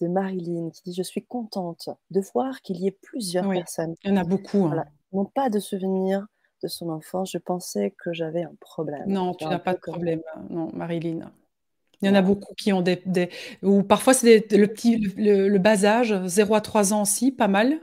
de 0.00 0.08
Marilyn 0.08 0.70
qui 0.70 0.82
dit 0.84 0.94
Je 0.94 1.02
suis 1.02 1.24
contente 1.24 1.88
de 2.10 2.20
voir 2.34 2.60
qu'il 2.62 2.80
y 2.80 2.86
ait 2.86 2.96
plusieurs 3.02 3.48
personnes. 3.48 3.94
Il 4.04 4.10
y 4.10 4.12
en 4.12 4.16
a 4.16 4.24
beaucoup. 4.24 4.66
Hein. 4.66 4.84
n'ont 5.12 5.24
pas 5.24 5.50
de 5.50 5.58
souvenirs 5.58 6.26
de 6.62 6.68
son 6.68 6.90
enfance. 6.90 7.32
Je 7.32 7.38
pensais 7.38 7.94
que 8.02 8.12
j'avais 8.12 8.42
un 8.42 8.54
problème. 8.60 9.04
Non, 9.06 9.34
tu 9.34 9.44
n'as 9.44 9.58
pas 9.58 9.74
de 9.74 9.80
problème. 9.80 10.22
Non, 10.50 10.70
Marilyn. 10.72 11.32
Il 12.02 12.08
y 12.08 12.10
en 12.10 12.14
a 12.14 12.22
beaucoup 12.22 12.54
qui 12.54 12.72
ont 12.72 12.80
des, 12.80 13.02
ou 13.62 13.82
parfois 13.82 14.14
c'est 14.14 14.50
le 14.52 14.66
petit, 14.68 14.96
le, 15.18 15.58
bas 15.58 15.84
âge, 15.84 16.14
0 16.24 16.54
à 16.54 16.60
3 16.62 16.94
ans 16.94 17.02
aussi, 17.02 17.30
pas 17.30 17.48
mal. 17.48 17.78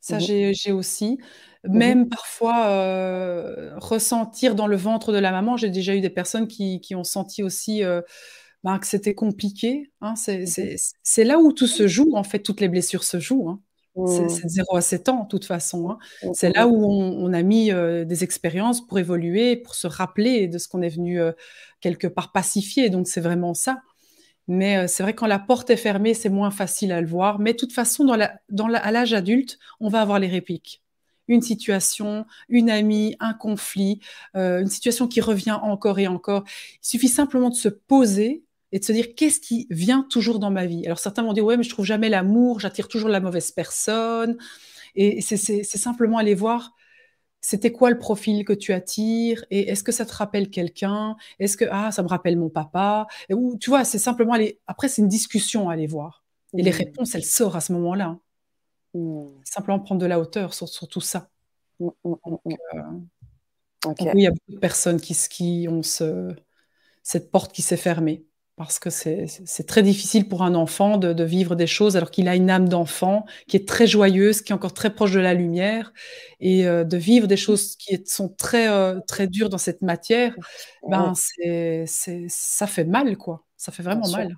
Ça, 0.00 0.16
mmh 0.16 0.52
j'ai 0.52 0.72
aussi. 0.72 1.18
Mmh 1.64 1.78
Même 1.78 2.08
parfois, 2.08 2.66
euh, 2.66 3.78
ressentir 3.78 4.56
dans 4.56 4.66
le 4.66 4.74
ventre 4.74 5.12
de 5.12 5.18
la 5.18 5.30
maman, 5.30 5.56
j'ai 5.56 5.70
déjà 5.70 5.94
eu 5.94 6.00
des 6.00 6.10
personnes 6.10 6.48
qui, 6.48 6.80
qui 6.80 6.96
ont 6.96 7.04
senti 7.04 7.44
aussi 7.44 7.84
euh, 7.84 8.02
ben, 8.64 8.78
que 8.78 8.86
c'était 8.86 9.14
compliqué. 9.14 9.90
Hein. 10.00 10.14
Mmh 10.14 10.76
c'est 11.02 11.24
là 11.24 11.38
où 11.38 11.52
tout 11.52 11.66
se 11.66 11.88
joue, 11.88 12.12
en 12.14 12.22
fait, 12.22 12.40
toutes 12.40 12.60
les 12.60 12.68
blessures 12.68 13.04
se 13.04 13.18
jouent. 13.18 13.48
Hein. 13.48 13.60
C'est 14.06 14.48
0 14.48 14.76
à 14.76 14.80
7 14.80 15.08
ans, 15.10 15.24
de 15.24 15.28
toute 15.28 15.44
façon. 15.44 15.90
Hein. 15.90 15.98
C'est 16.32 16.54
là 16.54 16.66
où 16.66 16.84
on, 16.84 17.26
on 17.26 17.32
a 17.34 17.42
mis 17.42 17.70
euh, 17.70 18.04
des 18.04 18.24
expériences 18.24 18.86
pour 18.86 18.98
évoluer, 18.98 19.56
pour 19.56 19.74
se 19.74 19.86
rappeler 19.86 20.48
de 20.48 20.56
ce 20.56 20.66
qu'on 20.68 20.80
est 20.80 20.88
venu 20.88 21.20
quelque 21.80 22.06
part 22.06 22.32
pacifier. 22.32 22.88
Donc, 22.88 23.06
c'est 23.06 23.20
vraiment 23.20 23.52
ça. 23.52 23.82
Mais 24.48 24.88
c'est 24.88 25.02
vrai, 25.02 25.14
quand 25.14 25.26
la 25.26 25.38
porte 25.38 25.70
est 25.70 25.76
fermée, 25.76 26.14
c'est 26.14 26.30
moins 26.30 26.50
facile 26.50 26.92
à 26.92 27.00
le 27.00 27.06
voir. 27.06 27.38
Mais 27.38 27.52
de 27.52 27.58
toute 27.58 27.72
façon, 27.72 28.04
dans 28.04 28.16
la, 28.16 28.32
dans 28.48 28.66
la, 28.66 28.78
à 28.78 28.90
l'âge 28.90 29.12
adulte, 29.12 29.58
on 29.80 29.88
va 29.88 30.00
avoir 30.00 30.18
les 30.18 30.28
répliques 30.28 30.82
une 31.28 31.42
situation, 31.42 32.26
une 32.48 32.70
amie, 32.70 33.16
un 33.20 33.34
conflit, 33.34 34.00
euh, 34.36 34.60
une 34.60 34.68
situation 34.68 35.08
qui 35.08 35.20
revient 35.20 35.58
encore 35.62 35.98
et 35.98 36.06
encore. 36.06 36.44
Il 36.82 36.86
suffit 36.86 37.08
simplement 37.08 37.50
de 37.50 37.54
se 37.54 37.68
poser 37.68 38.44
et 38.72 38.78
de 38.78 38.84
se 38.84 38.92
dire 38.92 39.14
qu'est-ce 39.14 39.40
qui 39.40 39.66
vient 39.70 40.06
toujours 40.08 40.38
dans 40.38 40.50
ma 40.50 40.66
vie? 40.66 40.84
Alors 40.86 40.98
certains 40.98 41.22
vont 41.22 41.32
dire 41.32 41.44
ouais 41.44 41.56
mais 41.56 41.62
je 41.62 41.70
trouve 41.70 41.84
jamais 41.84 42.08
l'amour, 42.08 42.60
j'attire 42.60 42.88
toujours 42.88 43.08
la 43.08 43.20
mauvaise 43.20 43.50
personne. 43.50 44.36
Et 44.94 45.20
c'est 45.22 45.36
simplement 45.64 46.18
aller 46.18 46.34
voir 46.34 46.72
c'était 47.44 47.72
quoi 47.72 47.90
le 47.90 47.98
profil 47.98 48.44
que 48.44 48.52
tu 48.52 48.72
attires? 48.72 49.44
Et 49.50 49.68
est-ce 49.70 49.82
que 49.82 49.90
ça 49.92 50.06
te 50.06 50.14
rappelle 50.14 50.48
quelqu'un? 50.48 51.16
Est-ce 51.40 51.56
que 51.56 51.64
ah 51.70 51.90
ça 51.90 52.02
me 52.02 52.08
rappelle 52.08 52.38
mon 52.38 52.50
papa? 52.50 53.06
Ou 53.30 53.56
tu 53.58 53.70
vois 53.70 53.84
c'est 53.84 53.98
simplement 53.98 54.32
aller 54.32 54.60
après 54.66 54.88
c'est 54.88 55.02
une 55.02 55.08
discussion 55.08 55.68
à 55.68 55.74
aller 55.74 55.86
voir 55.86 56.22
et 56.56 56.62
les 56.62 56.70
mmh. 56.70 56.74
réponses 56.74 57.14
elles 57.14 57.24
sortent 57.24 57.56
à 57.56 57.60
ce 57.60 57.72
moment-là. 57.72 58.18
Mmh. 58.94 59.26
Simplement 59.44 59.80
prendre 59.80 60.00
de 60.00 60.06
la 60.06 60.18
hauteur 60.20 60.54
sur, 60.54 60.68
tout 60.88 61.00
ça. 61.00 61.30
Mmh, 61.80 61.88
euh, 62.06 62.16
oui, 62.44 62.56
il 64.14 64.20
y 64.20 64.26
a 64.26 64.30
beaucoup 64.30 64.52
de 64.52 64.58
personnes 64.58 65.00
qui, 65.00 65.14
qui 65.28 65.66
ont 65.68 65.82
ce, 65.82 66.34
cette 67.02 67.30
porte 67.30 67.52
qui 67.52 67.62
s'est 67.62 67.76
fermée. 67.76 68.24
Parce 68.66 68.78
que 68.78 68.90
c'est 68.90 69.66
très 69.66 69.82
difficile 69.82 70.28
pour 70.28 70.42
un 70.42 70.54
enfant 70.54 70.96
de, 70.96 71.24
vivre 71.24 71.56
des 71.56 71.66
choses 71.66 71.96
alors 71.96 72.10
qu'il 72.10 72.28
a 72.28 72.36
une 72.36 72.50
âme 72.50 72.68
d'enfant 72.68 73.24
qui 73.48 73.56
est 73.56 73.68
très 73.68 73.86
joyeuse, 73.86 74.42
qui 74.42 74.52
est 74.52 74.54
encore 74.54 74.74
très 74.74 74.94
proche 74.94 75.12
de 75.12 75.20
la 75.20 75.34
lumière, 75.34 75.92
et 76.40 76.66
euh, 76.66 76.84
de 76.84 76.96
vivre 76.96 77.26
des 77.26 77.36
choses 77.36 77.76
qui 77.76 78.00
sont 78.06 78.28
très, 78.28 78.68
euh, 78.68 79.00
très 79.06 79.26
dures 79.26 79.48
dans 79.48 79.58
cette 79.58 79.82
matière, 79.82 80.34
ben 80.88 81.12
c'est 81.14 81.84
ça 82.28 82.66
fait 82.66 82.84
mal, 82.84 83.16
quoi. 83.16 83.44
Ça 83.56 83.72
fait 83.72 83.82
vraiment 83.82 84.08
mal. 84.08 84.36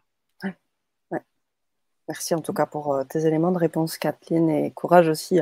Merci 2.06 2.34
en 2.34 2.40
tout 2.40 2.52
cas 2.52 2.66
pour 2.66 2.92
euh, 2.92 3.04
tes 3.04 3.26
éléments 3.26 3.50
de 3.50 3.58
réponse, 3.58 3.96
Kathleen, 3.96 4.50
et 4.50 4.70
courage 4.72 5.08
aussi 5.08 5.40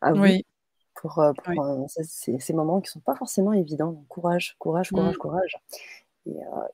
à 0.00 0.12
vous 0.12 0.22
oui. 0.22 0.46
pour, 0.94 1.20
ces, 1.88 2.52
moments 2.52 2.80
qui 2.80 2.88
ne 2.88 2.92
sont 2.92 3.00
pas 3.00 3.16
forcément 3.16 3.52
évidents. 3.52 4.04
courage, 4.08 4.54
courage, 4.58 4.90
courage, 4.90 5.14
mmh. 5.14 5.18
courage. 5.18 5.56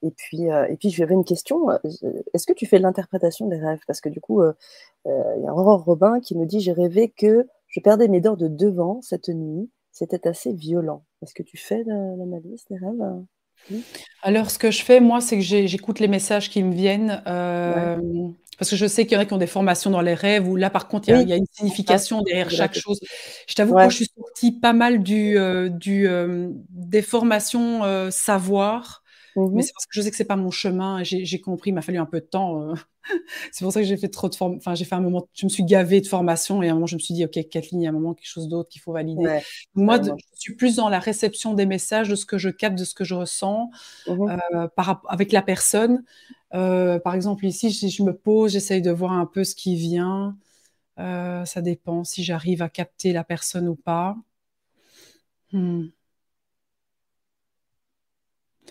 Et, 0.02 0.10
puis, 0.10 0.43
et 0.44 0.77
puis, 0.77 0.90
j'avais 0.90 1.14
une 1.14 1.24
question. 1.24 1.70
Est-ce 2.35 2.47
que 2.47 2.52
tu 2.52 2.66
fais 2.66 2.78
de 2.78 2.82
l'interprétation 2.82 3.47
des 3.47 3.59
rêves? 3.59 3.81
Parce 3.86 4.01
que 4.01 4.09
du 4.09 4.20
coup, 4.20 4.43
il 4.43 5.43
y 5.43 5.47
a 5.47 5.55
Aurore 5.55 5.85
Robin 5.85 6.20
qui 6.20 6.36
me 6.36 6.47
dit 6.47 6.60
J'ai 6.60 6.73
rêvé 6.73 7.09
que 7.16 7.47
je 7.68 7.81
perdais 7.81 8.09
mes 8.09 8.20
dents 8.20 8.36
de 8.36 8.48
devant 8.48 9.01
cette 9.02 9.28
nuit. 9.28 9.70
C'était 9.93 10.28
assez 10.28 10.52
violent. 10.52 11.05
Est-ce 11.23 11.32
que 11.32 11.43
tu 11.43 11.56
fais 11.56 11.85
l'analyse 11.85 12.64
des 12.68 12.77
rêves? 12.77 13.82
Alors, 14.23 14.51
ce 14.51 14.59
que 14.59 14.70
je 14.70 14.82
fais, 14.82 15.01
moi, 15.01 15.20
c'est 15.20 15.36
que 15.36 15.43
j'écoute 15.43 16.01
les 16.01 16.09
messages 16.09 16.51
qui 16.51 16.62
me 16.62 16.74
viennent. 16.74 17.23
Parce 18.59 18.70
que 18.70 18.77
je 18.77 18.86
sais 18.86 19.05
qu'il 19.05 19.14
y 19.14 19.18
en 19.18 19.23
a 19.23 19.27
qui 19.27 19.35
ont 19.35 19.39
des 19.39 19.47
formations 19.47 19.90
dans 19.90 20.01
les 20.01 20.14
rêves 20.14 20.48
où 20.48 20.56
là, 20.56 20.70
par 20.70 20.89
contre, 20.89 21.09
il 21.10 21.28
y, 21.28 21.32
a, 21.32 21.36
une 21.36 21.47
signification 21.52 22.23
derrière 22.23 22.51
chaque 22.51 22.74
chose. 22.74 23.01
Je 23.47 23.55
t'avoue 23.55 23.74
que 23.74 23.90
je 23.90 23.97
suis 23.97 24.10
sortie 24.16 24.52
pas 24.52 24.73
mal 24.73 25.02
du, 25.02 25.39
euh, 25.39 25.68
du, 25.68 26.09
euh, 26.09 26.48
des 26.70 27.02
formations 27.02 27.85
euh, 27.85 28.10
Mais 29.36 29.42
mmh 29.42 29.62
c'est 29.62 29.72
parce 29.72 29.86
que 29.86 29.92
je 29.92 30.00
sais 30.00 30.10
que 30.10 30.16
c'est 30.16 30.24
pas 30.24 30.36
mon 30.36 30.50
chemin. 30.50 31.02
J'ai 31.02 31.40
compris, 31.40 31.70
il 31.70 31.74
m'a 31.74 31.82
fallu 31.82 31.98
un 31.98 32.06
peu 32.06 32.20
de 32.20 32.26
temps. 32.26 32.72
c'est 33.52 33.64
pour 33.64 33.72
ça 33.72 33.80
que 33.80 33.86
j'ai 33.86 33.96
fait 33.96 34.08
trop 34.08 34.28
de 34.28 34.34
formations. 34.34 34.58
Enfin, 34.58 34.74
j'ai 34.74 34.84
fait 34.86 34.94
un 34.94 35.00
moment, 35.00 35.28
je 35.34 35.44
me 35.44 35.50
suis 35.50 35.64
gavée 35.64 36.00
de 36.00 36.06
formation 36.06 36.62
et 36.62 36.68
à 36.68 36.70
un 36.70 36.74
moment, 36.74 36.86
je 36.86 36.96
me 36.96 37.00
suis 37.00 37.12
dit, 37.12 37.24
OK, 37.24 37.38
Kathleen, 37.50 37.82
il 37.82 37.84
y 37.84 37.86
a 37.86 37.90
un 37.90 37.92
moment 37.92 38.14
quelque 38.14 38.28
chose 38.28 38.48
d'autre 38.48 38.70
qu'il 38.70 38.80
faut 38.80 38.92
valider. 38.92 39.40
Moi, 39.74 40.00
je 40.02 40.10
suis 40.34 40.54
plus 40.54 40.76
dans 40.76 40.88
la 40.88 40.98
réception 40.98 41.54
des 41.54 41.66
messages, 41.66 42.08
de 42.08 42.14
ce 42.14 42.24
que 42.24 42.38
je 42.38 42.48
capte, 42.48 42.78
de 42.78 42.84
ce 42.84 42.94
que 42.94 43.04
je 43.04 43.14
ressens 43.14 43.70
mmh 44.08 44.68
par, 44.74 45.02
avec 45.08 45.32
la 45.32 45.42
personne. 45.42 46.02
Euh, 46.54 46.98
par 46.98 47.14
exemple, 47.14 47.44
ici, 47.44 47.72
si 47.72 47.90
je 47.90 48.02
me 48.02 48.16
pose, 48.16 48.52
j'essaye 48.52 48.80
de 48.80 48.90
voir 48.90 49.12
un 49.12 49.26
peu 49.26 49.44
ce 49.44 49.54
qui 49.54 49.76
vient. 49.76 50.36
Euh, 50.98 51.44
ça 51.44 51.60
dépend 51.60 52.04
si 52.04 52.24
j'arrive 52.24 52.62
à 52.62 52.68
capter 52.68 53.12
la 53.12 53.24
personne 53.24 53.68
ou 53.68 53.74
pas. 53.74 54.16
Hmm. 55.52 55.86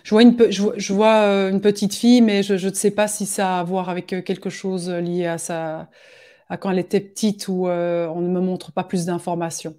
Je 0.04 0.10
vois, 0.10 0.22
une, 0.22 0.36
je, 0.50 0.92
vois 0.92 1.22
euh, 1.22 1.50
une, 1.50 1.60
petite 1.60 1.94
fille, 1.94 2.20
mais 2.20 2.42
je, 2.42 2.54
ne 2.54 2.74
sais 2.74 2.92
pas 2.92 3.08
si 3.08 3.26
ça 3.26 3.56
a 3.56 3.60
à 3.60 3.64
voir 3.64 3.88
avec 3.88 4.06
quelque 4.06 4.50
chose 4.50 4.88
lié 4.88 5.26
à, 5.26 5.38
sa, 5.38 5.88
à 6.48 6.56
quand 6.56 6.70
elle 6.70 6.78
était 6.78 7.00
petite 7.00 7.48
ou 7.48 7.66
on 7.66 8.20
ne 8.20 8.28
me 8.28 8.40
montre 8.40 8.72
pas 8.72 8.84
plus 8.84 9.06
d'informations. 9.06 9.74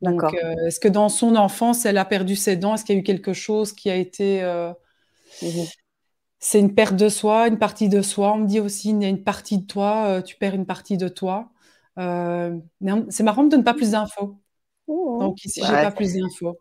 Donc, 0.00 0.22
est-ce 0.66 0.80
que 0.80 0.88
dans 0.88 1.08
son 1.08 1.36
enfance, 1.36 1.84
elle 1.84 1.98
a 1.98 2.04
perdu 2.04 2.36
ses 2.36 2.56
dents? 2.56 2.74
Est-ce 2.74 2.84
qu'il 2.84 2.94
y 2.94 2.98
a 2.98 3.00
eu 3.00 3.04
quelque 3.04 3.32
chose 3.32 3.72
qui 3.72 3.90
a 3.90 3.96
été 3.96 4.42
mmh 5.42 5.46
c'est 6.38 6.60
une 6.60 6.74
perte 6.74 6.96
de 6.96 7.08
soi, 7.08 7.48
une 7.48 7.58
partie 7.58 7.88
de 7.88 8.02
soi? 8.02 8.32
On 8.32 8.38
me 8.38 8.46
dit 8.46 8.60
aussi, 8.60 8.90
il 8.90 9.02
y 9.02 9.04
a 9.04 9.08
une 9.08 9.24
partie 9.24 9.58
de 9.58 9.66
toi, 9.66 10.06
euh, 10.06 10.22
tu 10.22 10.36
perds 10.36 10.54
une 10.54 10.66
partie 10.66 10.96
de 10.96 11.08
toi. 11.08 11.50
Euh, 11.98 12.56
c'est 13.08 13.22
marrant 13.22 13.44
de 13.44 13.56
ne 13.56 13.62
pas 13.62 13.74
plus 13.74 13.92
d'infos. 13.92 14.36
Mmh. 14.86 15.18
Donc 15.18 15.44
ici, 15.44 15.62
j'ai 15.64 15.72
pas 15.72 15.90
plus 15.90 16.14
d'infos. 16.14 16.58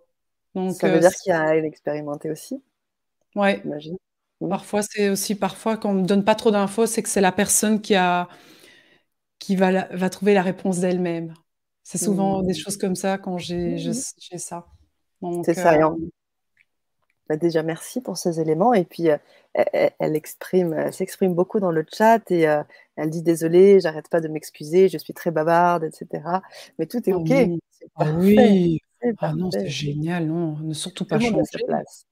Donc, 0.56 0.74
ça 0.74 0.88
veut 0.88 0.96
euh, 0.96 1.00
dire 1.00 1.12
qu'il 1.12 1.32
y 1.32 1.34
a 1.34 1.42
à 1.42 1.56
l'expérimenter 1.56 2.32
aussi. 2.32 2.64
Ouais. 3.36 3.62
Mmh. 4.42 4.50
Parfois, 4.50 4.82
c'est 4.82 5.10
aussi 5.10 5.36
parfois 5.36 5.78
quand 5.78 5.92
on 5.92 5.96
ne 5.96 6.06
donne 6.06 6.24
pas 6.24 6.36
trop 6.36 6.52
d'infos, 6.52 6.86
c'est 6.86 7.04
que 7.04 7.10
c'est 7.10 7.22
la 7.22 7.32
personne 7.32 7.82
qui 7.82 7.96
a 7.96 8.28
qui 9.40 9.56
va, 9.56 9.86
va 9.94 10.10
trouver 10.10 10.34
la 10.34 10.42
réponse 10.42 10.80
d'elle-même. 10.80 11.34
C'est 11.84 11.98
souvent 11.98 12.42
des 12.42 12.54
mmh. 12.54 12.58
choses 12.58 12.78
comme 12.78 12.96
ça 12.96 13.18
quand 13.18 13.38
j'ai 13.38 13.78
ça. 13.78 14.66
C'est 15.44 15.54
ça. 15.54 15.96
Bah, 17.28 17.38
déjà, 17.38 17.64
merci 17.64 18.02
pour 18.02 18.18
ces 18.18 18.40
éléments. 18.40 18.74
Et 18.74 18.86
puis, 18.86 19.10
euh, 19.10 19.18
elle, 20.00 20.16
exprime, 20.16 20.92
s'exprime 20.92 21.34
beaucoup 21.34 21.60
dans 21.60 21.72
le 21.72 21.86
chat 21.92 22.20
et 22.30 22.48
euh, 22.48 22.62
elle 22.98 23.10
dit 23.10 23.24
désolée, 23.24 23.80
j'arrête 23.80 24.10
pas 24.10 24.22
de 24.22 24.28
m'excuser, 24.28 24.90
je 24.90 24.98
suis 24.98 25.14
très 25.14 25.32
bavarde, 25.32 25.84
etc. 25.84 26.24
Mais 26.78 26.86
tout 26.86 27.08
est 27.10 27.14
ah 27.14 27.18
OK. 27.18 27.32
Ah 27.96 28.12
oui. 28.18 28.80
Ah 29.20 29.34
non, 29.34 29.52
c'est 29.52 29.68
génial, 29.68 30.26
non, 30.26 30.58
ne 30.58 30.74
surtout 30.74 31.06
pas 31.06 31.20
changer. 31.20 31.42
Place. 31.68 32.06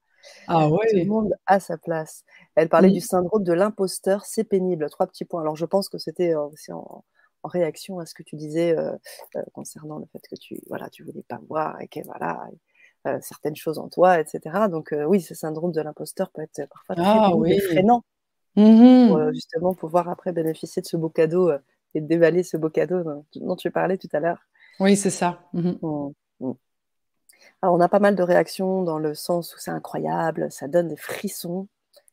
Ah 0.48 0.68
ouais. 0.68 0.86
Tout 0.90 0.96
le 0.96 1.04
monde 1.04 1.34
a 1.46 1.60
sa 1.60 1.76
place. 1.76 2.24
Elle 2.54 2.68
parlait 2.68 2.90
du 2.90 3.00
syndrome 3.00 3.44
de 3.44 3.52
l'imposteur, 3.52 4.24
c'est 4.24 4.44
pénible. 4.44 4.88
Trois 4.90 5.06
petits 5.06 5.24
points. 5.24 5.40
Alors, 5.40 5.56
je 5.56 5.66
pense 5.66 5.88
que 5.88 5.98
c'était 5.98 6.34
euh, 6.34 6.42
aussi 6.46 6.72
en, 6.72 7.04
réaction 7.44 7.98
à 7.98 8.06
ce 8.06 8.14
que 8.14 8.22
tu 8.22 8.36
disais 8.36 8.74
concernant 9.52 9.98
le 9.98 10.06
fait 10.06 10.22
que 10.30 10.34
tu 10.34 10.62
voilà, 10.66 10.88
tu 10.88 11.04
voulais 11.04 11.24
pas 11.28 11.38
voir 11.46 11.78
et 11.82 11.88
que 11.88 12.00
voilà, 12.06 12.48
euh, 13.06 13.18
certaines 13.20 13.54
choses 13.54 13.78
en 13.78 13.90
toi, 13.90 14.18
etc. 14.18 14.40
Donc 14.70 14.94
euh, 14.94 15.04
oui, 15.04 15.20
ce 15.20 15.34
syndrome 15.34 15.72
de 15.72 15.80
l'imposteur 15.82 16.30
peut 16.30 16.40
être 16.40 16.66
parfois 16.70 16.94
très 16.94 17.04
ah, 17.06 17.36
oui. 17.36 17.60
freinant 17.60 18.02
mmh 18.56 19.08
pour 19.08 19.18
euh, 19.18 19.32
justement 19.32 19.74
pouvoir 19.74 20.08
après 20.08 20.32
bénéficier 20.32 20.80
de 20.80 20.86
ce 20.86 20.96
beau 20.96 21.10
cadeau 21.10 21.50
et 21.94 22.00
dévaler 22.00 22.42
ce 22.42 22.56
beau 22.56 22.70
cadeau 22.70 23.02
dont, 23.34 23.56
tu 23.56 23.70
parlais 23.70 23.98
tout 23.98 24.08
à 24.14 24.20
l'heure. 24.20 24.38
Oui, 24.80 24.96
c'est 24.96 25.10
ça. 25.10 25.40
Mmh 25.52 25.72
mmh. 25.82 26.12
Alors 27.62 27.74
on 27.74 27.80
a 27.80 27.88
pas 27.88 27.98
mal 27.98 28.14
de 28.14 28.22
réactions 28.22 28.82
dans 28.82 28.98
le 28.98 29.14
sens 29.14 29.54
où 29.54 29.58
c'est 29.58 29.70
incroyable, 29.70 30.50
ça 30.50 30.68
donne 30.68 30.88
des 30.88 30.96
frissons. 30.96 31.68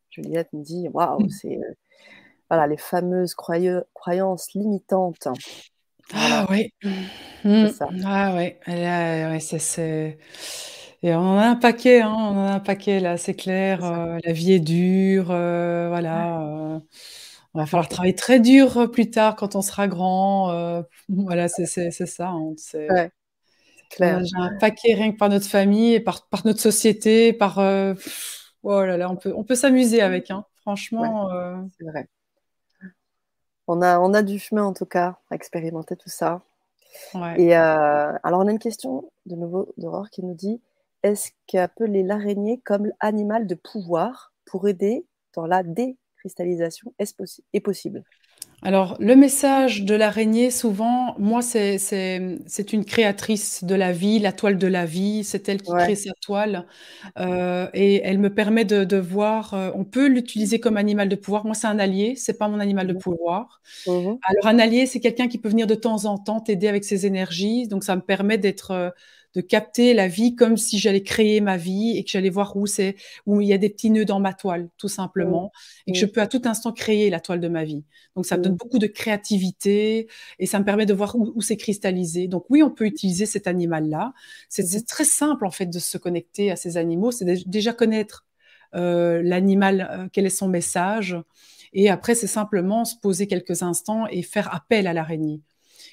Juliette 0.10 0.52
me 0.54 0.64
dit 0.64 0.90
waouh, 0.90 1.30
c'est 1.30 1.60
voilà 2.50 2.68
les 2.68 2.78
fameuses 2.78 3.34
croyances 3.34 4.54
limitantes. 4.54 5.28
Ah 6.14 6.46
oui. 6.50 6.74
Ça. 7.72 7.88
Ah 8.06 8.36
ouais, 8.36 8.60
c'est 9.40 10.18
et 11.04 11.16
on 11.16 11.20
en 11.20 11.38
a 11.38 11.46
un 11.46 11.56
paquet, 11.56 12.02
hein, 12.02 12.14
on 12.16 12.38
en 12.38 12.46
a 12.46 12.52
un 12.54 12.60
paquet 12.60 13.00
là, 13.00 13.18
c'est 13.18 13.34
clair. 13.34 13.84
Euh, 13.84 14.20
la 14.24 14.34
vie 14.34 14.54
est 14.54 14.60
dure, 14.60 15.32
euh, 15.32 15.88
voilà. 15.90 16.42
Euh, 16.42 16.80
on 17.54 17.60
va 17.60 17.66
falloir 17.66 17.90
travailler 17.90 18.14
très 18.16 18.40
dur 18.40 18.90
plus 18.92 19.10
tard 19.10 19.36
quand 19.36 19.56
on 19.56 19.62
sera 19.62 19.88
grand. 19.88 20.84
voilà, 21.10 21.48
c'est 21.48 21.66
ça. 21.66 22.30
Hein, 22.30 22.54
c'est 23.92 23.98
clair. 23.98 24.24
J'ai 24.24 24.38
un 24.38 24.58
paquet 24.58 24.94
rien 24.94 25.12
que 25.12 25.18
par 25.18 25.30
notre 25.30 25.48
famille 25.48 25.94
et 25.94 26.00
par, 26.00 26.28
par 26.28 26.46
notre 26.46 26.60
société, 26.60 27.34
par. 27.34 27.58
oh 27.58 28.86
là 28.86 28.98
là, 28.98 29.10
on 29.10 29.16
peut, 29.16 29.34
on 29.36 29.44
peut 29.44 29.56
s'amuser 29.56 30.02
avec, 30.02 30.32
hein, 30.32 30.46
franchement. 30.62 31.30
c'est 31.78 31.86
vrai. 31.86 32.08
On 33.68 33.82
a, 33.82 34.00
on 34.00 34.14
a 34.14 34.22
du 34.22 34.40
chemin 34.40 34.64
en 34.64 34.74
tout 34.74 34.86
cas 34.86 35.18
à 35.30 35.36
expérimenter 35.36 35.96
tout 35.96 36.10
ça. 36.10 36.42
Et 37.38 37.54
alors, 37.54 38.42
on 38.42 38.48
a 38.48 38.52
une 38.52 38.60
question 38.60 39.12
de 39.26 39.36
nouveau 39.36 39.74
d'Aurore 39.78 40.10
qui 40.10 40.24
nous 40.24 40.34
dit 40.34 40.62
est-ce 41.04 41.32
qu'appeler 41.48 42.04
l'araignée 42.04 42.62
comme 42.64 42.92
animal 43.00 43.48
de 43.48 43.56
pouvoir 43.56 44.34
pour 44.46 44.68
aider 44.68 45.06
dans 45.34 45.48
la 45.48 45.64
cristallisation 46.18 46.94
est, 47.00 47.60
possible? 47.60 48.04
Alors, 48.64 48.96
le 49.00 49.16
message 49.16 49.84
de 49.84 49.96
l'araignée, 49.96 50.52
souvent, 50.52 51.16
moi, 51.18 51.42
c'est 51.42 51.78
une 52.74 52.86
créatrice 52.86 53.64
de 53.64 53.74
la 53.74 53.92
vie, 53.92 54.20
la 54.20 54.32
toile 54.32 54.60
de 54.60 54.68
la 54.68 54.86
vie, 54.86 55.24
c'est 55.24 55.50
elle 55.50 55.64
qui 55.64 55.72
crée 55.72 55.96
sa 55.96 56.12
toile. 56.22 56.68
Euh, 57.18 57.68
et 57.74 58.02
elle 58.04 58.20
me 58.20 58.32
permet 58.32 58.64
de, 58.64 58.98
voir, 58.98 59.56
euh, 59.56 59.72
on 59.74 59.84
peut 59.84 60.08
l'utiliser 60.08 60.60
comme 60.60 60.78
animal 60.78 61.10
de 61.10 61.16
pouvoir. 61.16 61.46
Moi, 61.46 61.56
c'est 61.56 61.66
un 61.66 61.80
allié, 61.80 62.14
c'est 62.16 62.38
pas 62.38 62.48
mon 62.48 62.60
animal 62.60 62.86
de 62.86 62.94
mmh. 62.94 63.00
pouvoir. 63.00 63.62
Mmh 63.88 63.92
Alors, 63.92 64.46
un 64.46 64.60
allié, 64.60 64.86
c'est 64.86 65.00
quelqu'un 65.00 65.28
qui 65.28 65.40
peut 65.40 65.50
venir 65.50 65.66
de 65.66 65.76
temps 65.76 66.06
en 66.06 66.20
temps 66.20 66.40
t'aider 66.40 66.68
avec 66.68 66.84
ses 66.84 67.08
énergies. 67.08 67.68
Donc, 67.68 67.84
ça 67.84 67.96
me 67.96 68.02
permet 68.02 68.38
d'être 68.38 68.72
euh, 68.72 68.90
de 69.34 69.42
capter 69.42 69.94
la 69.94 70.08
vie 70.08 70.36
comme 70.36 70.58
si 70.58 70.78
j'allais 70.80 71.04
créer 71.04 71.42
ma 71.42 71.58
vie 71.58 71.98
et 71.98 72.04
que 72.04 72.10
j'allais 72.10 72.30
voir 72.30 72.56
où 72.58 72.66
c'est 72.66 72.96
où 73.26 73.42
il 73.42 73.48
y 73.48 73.54
a 73.54 73.58
des 73.58 73.70
petits 73.70 73.90
nœuds 73.90 74.06
dans 74.06 74.20
ma 74.20 74.34
toile 74.34 74.70
tout 74.78 74.88
simplement 74.88 75.46
mmh. 75.46 75.90
et 75.90 75.92
que 75.94 75.98
je 76.00 76.06
mmh. 76.06 76.10
peux 76.10 76.22
à 76.22 76.28
tout 76.28 76.42
instant 76.46 76.72
créer 76.72 77.10
la 77.10 77.20
toile 77.20 77.40
de 77.40 77.48
ma 77.48 77.64
vie. 77.64 77.84
Donc 78.16 78.26
ça 78.26 78.38
me 78.38 78.44
donne 78.44 78.54
mmh. 78.54 78.58
beaucoup 78.58 78.80
de 78.80 78.88
créativité 78.88 80.08
et 80.40 80.46
ça 80.46 80.60
me 80.60 80.66
permet 80.66 80.86
de 80.86 80.94
voir 80.94 81.16
où, 81.16 81.42
c'est 81.42 81.58
cristallisé. 81.58 82.28
Donc 82.28 82.46
oui, 82.50 82.62
on 82.64 82.70
peut 82.70 82.86
utiliser 82.86 83.26
cet 83.26 83.48
animal 83.48 83.90
là. 83.90 84.14
C'est 84.50 84.86
très 84.86 85.06
simple 85.06 85.46
en 85.46 85.52
fait 85.52 85.68
de 85.68 85.80
se 85.80 85.98
connecter 85.98 86.52
à 86.52 86.56
ces 86.56 86.78
animaux. 86.78 87.12
C'est 87.12 87.48
déjà 87.48 87.74
connaître 87.74 88.26
euh, 88.76 89.22
l'animal, 89.24 89.90
euh, 89.92 90.08
quel 90.12 90.26
est 90.26 90.30
son 90.30 90.48
message. 90.48 91.18
Et 91.74 91.90
après, 91.90 92.16
c'est 92.16 92.28
simplement 92.28 92.86
se 92.86 92.96
poser 92.98 93.28
quelques 93.28 93.64
instants 93.64 94.08
et 94.08 94.22
faire 94.24 94.54
appel 94.54 94.88
à 94.88 94.94
l'araignée. 94.94 95.42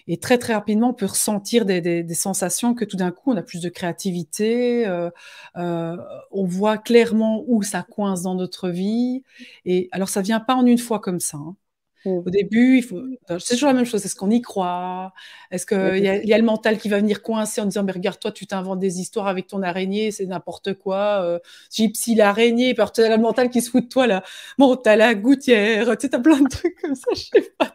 Et 0.09 0.19
très, 0.19 0.39
très 0.39 0.55
rapidement, 0.55 0.91
on 0.91 0.95
peut 0.95 1.07
ressentir 1.07 1.67
des, 1.67 2.15
sensations 2.15 2.75
que 2.75 2.85
tout 2.85 2.97
d'un 2.97 3.11
coup, 3.11 3.33
on 3.33 3.37
a 3.37 3.43
plus 3.43 3.61
de 3.61 3.69
créativité, 3.69 4.87
euh, 4.89 5.11
euh, 5.57 5.97
on 6.33 6.45
voit 6.45 6.79
clairement 6.79 7.45
où 7.47 7.63
ça 7.63 7.83
coince 7.83 8.23
dans 8.23 8.35
notre 8.35 8.71
vie. 8.71 9.23
Et 9.67 9.89
alors, 9.93 10.09
ça 10.09 10.23
vient 10.23 10.41
pas 10.41 10.55
en 10.55 10.67
une 10.67 10.79
fois 10.79 10.99
comme 10.99 11.21
ça. 11.21 11.37
Hein. 11.37 11.57
Mmh. 12.05 12.11
Au 12.27 12.31
début, 12.31 12.79
il 12.79 12.83
faut. 12.83 13.03
C'est 13.39 13.55
toujours 13.55 13.69
la 13.69 13.75
même 13.75 13.85
chose. 13.85 14.05
Est-ce 14.05 14.15
qu'on 14.15 14.31
y 14.31 14.41
croit? 14.41 15.13
Est-ce 15.51 15.67
qu'il 15.67 16.03
y, 16.03 16.09
a, 16.09 16.25
y 16.25 16.33
a 16.33 16.39
le 16.39 16.45
mental 16.45 16.79
qui 16.79 16.89
va 16.89 16.99
venir 16.99 17.23
coincer 17.23 17.61
en 17.61 17.65
disant 17.67 17.83
Mais 17.83 17.93
regarde, 17.93 18.19
toi, 18.21 18.31
tu 18.31 18.47
t'inventes 18.47 18.79
des 18.79 19.01
histoires 19.01 19.27
avec 19.27 19.49
ton 19.49 19.63
araignée, 19.63 20.11
c'est 20.13 20.27
n'importe 20.27 20.75
quoi. 20.75 21.23
Euh, 21.25 21.39
gypsy, 21.73 22.15
l'araignée, 22.15 22.75
puis 22.75 22.85
tu 22.95 23.01
as 23.03 23.17
le 23.17 23.21
mental 23.21 23.51
qui 23.51 23.61
se 23.61 23.71
fout 23.71 23.85
de 23.85 23.89
toi, 23.89 24.07
là. 24.07 24.23
Bon, 24.59 24.77
t'as 24.77 24.97
la 24.97 25.15
gouttière, 25.15 25.99
tu 25.99 26.09
t'as 26.09 26.21
plein 26.21 26.41
de 26.41 26.49
trucs 26.49 26.81
comme 26.81 26.95
ça, 26.95 27.09
je 27.15 27.23
sais 27.23 27.53
pas 27.59 27.75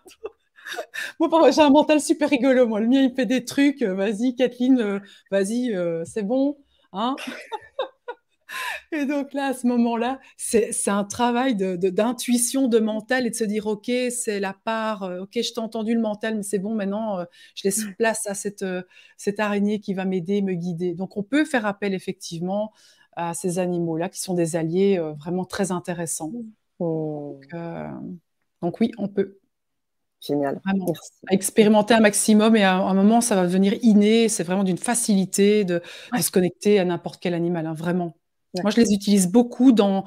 moi, 1.20 1.52
j'ai 1.52 1.62
un 1.62 1.70
mental 1.70 2.00
super 2.02 2.30
rigolo. 2.30 2.68
Moi, 2.68 2.80
le 2.80 2.88
mien, 2.88 3.02
il 3.02 3.14
fait 3.14 3.26
des 3.26 3.45
trucs. 3.45 3.82
Euh, 3.82 3.94
vas-y, 3.94 4.36
Kathleen, 4.36 4.80
euh, 4.80 5.00
vas-y, 5.32 5.74
euh, 5.74 6.04
c'est 6.06 6.24
bon. 6.24 6.58
Hein 6.91 7.16
et 8.91 9.06
donc 9.06 9.34
là, 9.34 9.48
à 9.48 9.54
ce 9.54 9.66
moment-là, 9.68 10.20
c'est 10.38 10.72
un 10.88 11.04
travail 11.04 11.56
d'intuition, 11.56 12.68
de, 12.68 12.80
mental 12.80 13.26
et 13.26 13.30
de 13.30 13.36
se 13.36 13.44
dire, 13.44 13.68
OK, 13.68 13.91
c'est 14.12 14.40
la 14.40 14.54
part, 14.54 15.04
OK, 15.22 15.32
je 15.36 15.54
t'ai 15.54 15.60
entendu 15.60 15.94
le 15.95 16.02
mental, 16.02 16.36
mais 16.36 16.44
c'est 16.44 16.60
bon, 16.60 16.76
maintenant, 16.76 17.26
je 17.56 17.64
laisse 17.64 17.86
mmh. 17.86 17.95
place 17.95 18.28
à 18.28 18.36
cette, 18.36 18.66
cette 19.18 19.40
araignée 19.40 19.80
qui 19.80 19.94
va 19.94 20.06
m'aider, 20.06 20.41
me 20.41 20.54
guider. 20.54 20.94
Donc, 20.94 21.18
on 21.18 21.24
peut 21.24 21.45
faire 21.45 21.66
appel 21.66 21.94
effectivement 21.94 22.72
à 23.16 23.34
ces 23.34 23.60
animaux-là 23.60 24.10
qui 24.10 24.20
sont 24.20 24.34
des 24.34 24.56
alliés 24.56 25.00
vraiment 25.20 25.45
très 25.45 25.72
intéressants. 25.72 26.32
Mmh. 26.80 27.40
donc, 28.62 28.80
oui, 28.80 28.91
on 29.00 29.08
peut. 29.08 29.40
Génial. 30.26 30.62
expérimenter 31.32 31.94
un 31.94 32.00
maximum 32.00 32.56
et 32.56 32.64
à 32.64 32.78
un 32.78 32.94
moment, 32.94 33.20
ça 33.20 33.36
va 33.36 33.44
devenir 33.44 33.74
inné. 33.82 34.30
C'est 34.30 34.44
vraiment 34.44 34.64
d'une 34.64 34.78
facilité 34.78 35.66
de, 35.66 35.82
se 36.20 36.32
connecter 36.32 36.80
à 36.80 36.86
n'importe 36.86 37.22
quel 37.22 37.34
animal, 37.34 37.66
hein, 37.66 37.74
vraiment. 37.74 38.16
Moi, 38.62 38.70
je 38.70 38.80
les 38.80 38.94
utilise 38.94 39.32
beaucoup 39.32 39.72
dans, 39.72 40.06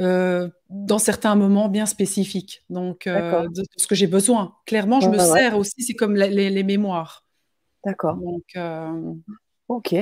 euh, 0.00 0.48
dans 0.70 1.00
certains 1.00 1.34
moments 1.34 1.68
bien 1.68 1.84
spécifiques. 1.84 2.64
Donc, 2.70 3.06
euh, 3.06 3.46
de, 3.48 3.64
ce 3.76 3.86
que 3.86 3.94
j'ai 3.96 4.06
besoin. 4.06 4.54
Clairement, 4.66 5.00
je 5.00 5.10
me 5.10 5.18
sers 5.18 5.58
aussi, 5.58 5.82
c'est 5.82 5.94
comme 5.94 6.14
les, 6.14 6.62
mémoires. 6.62 7.26
D'accord. 7.84 8.16
Donc, 8.16 8.44
euh, 8.56 9.14
Ok. 9.68 9.94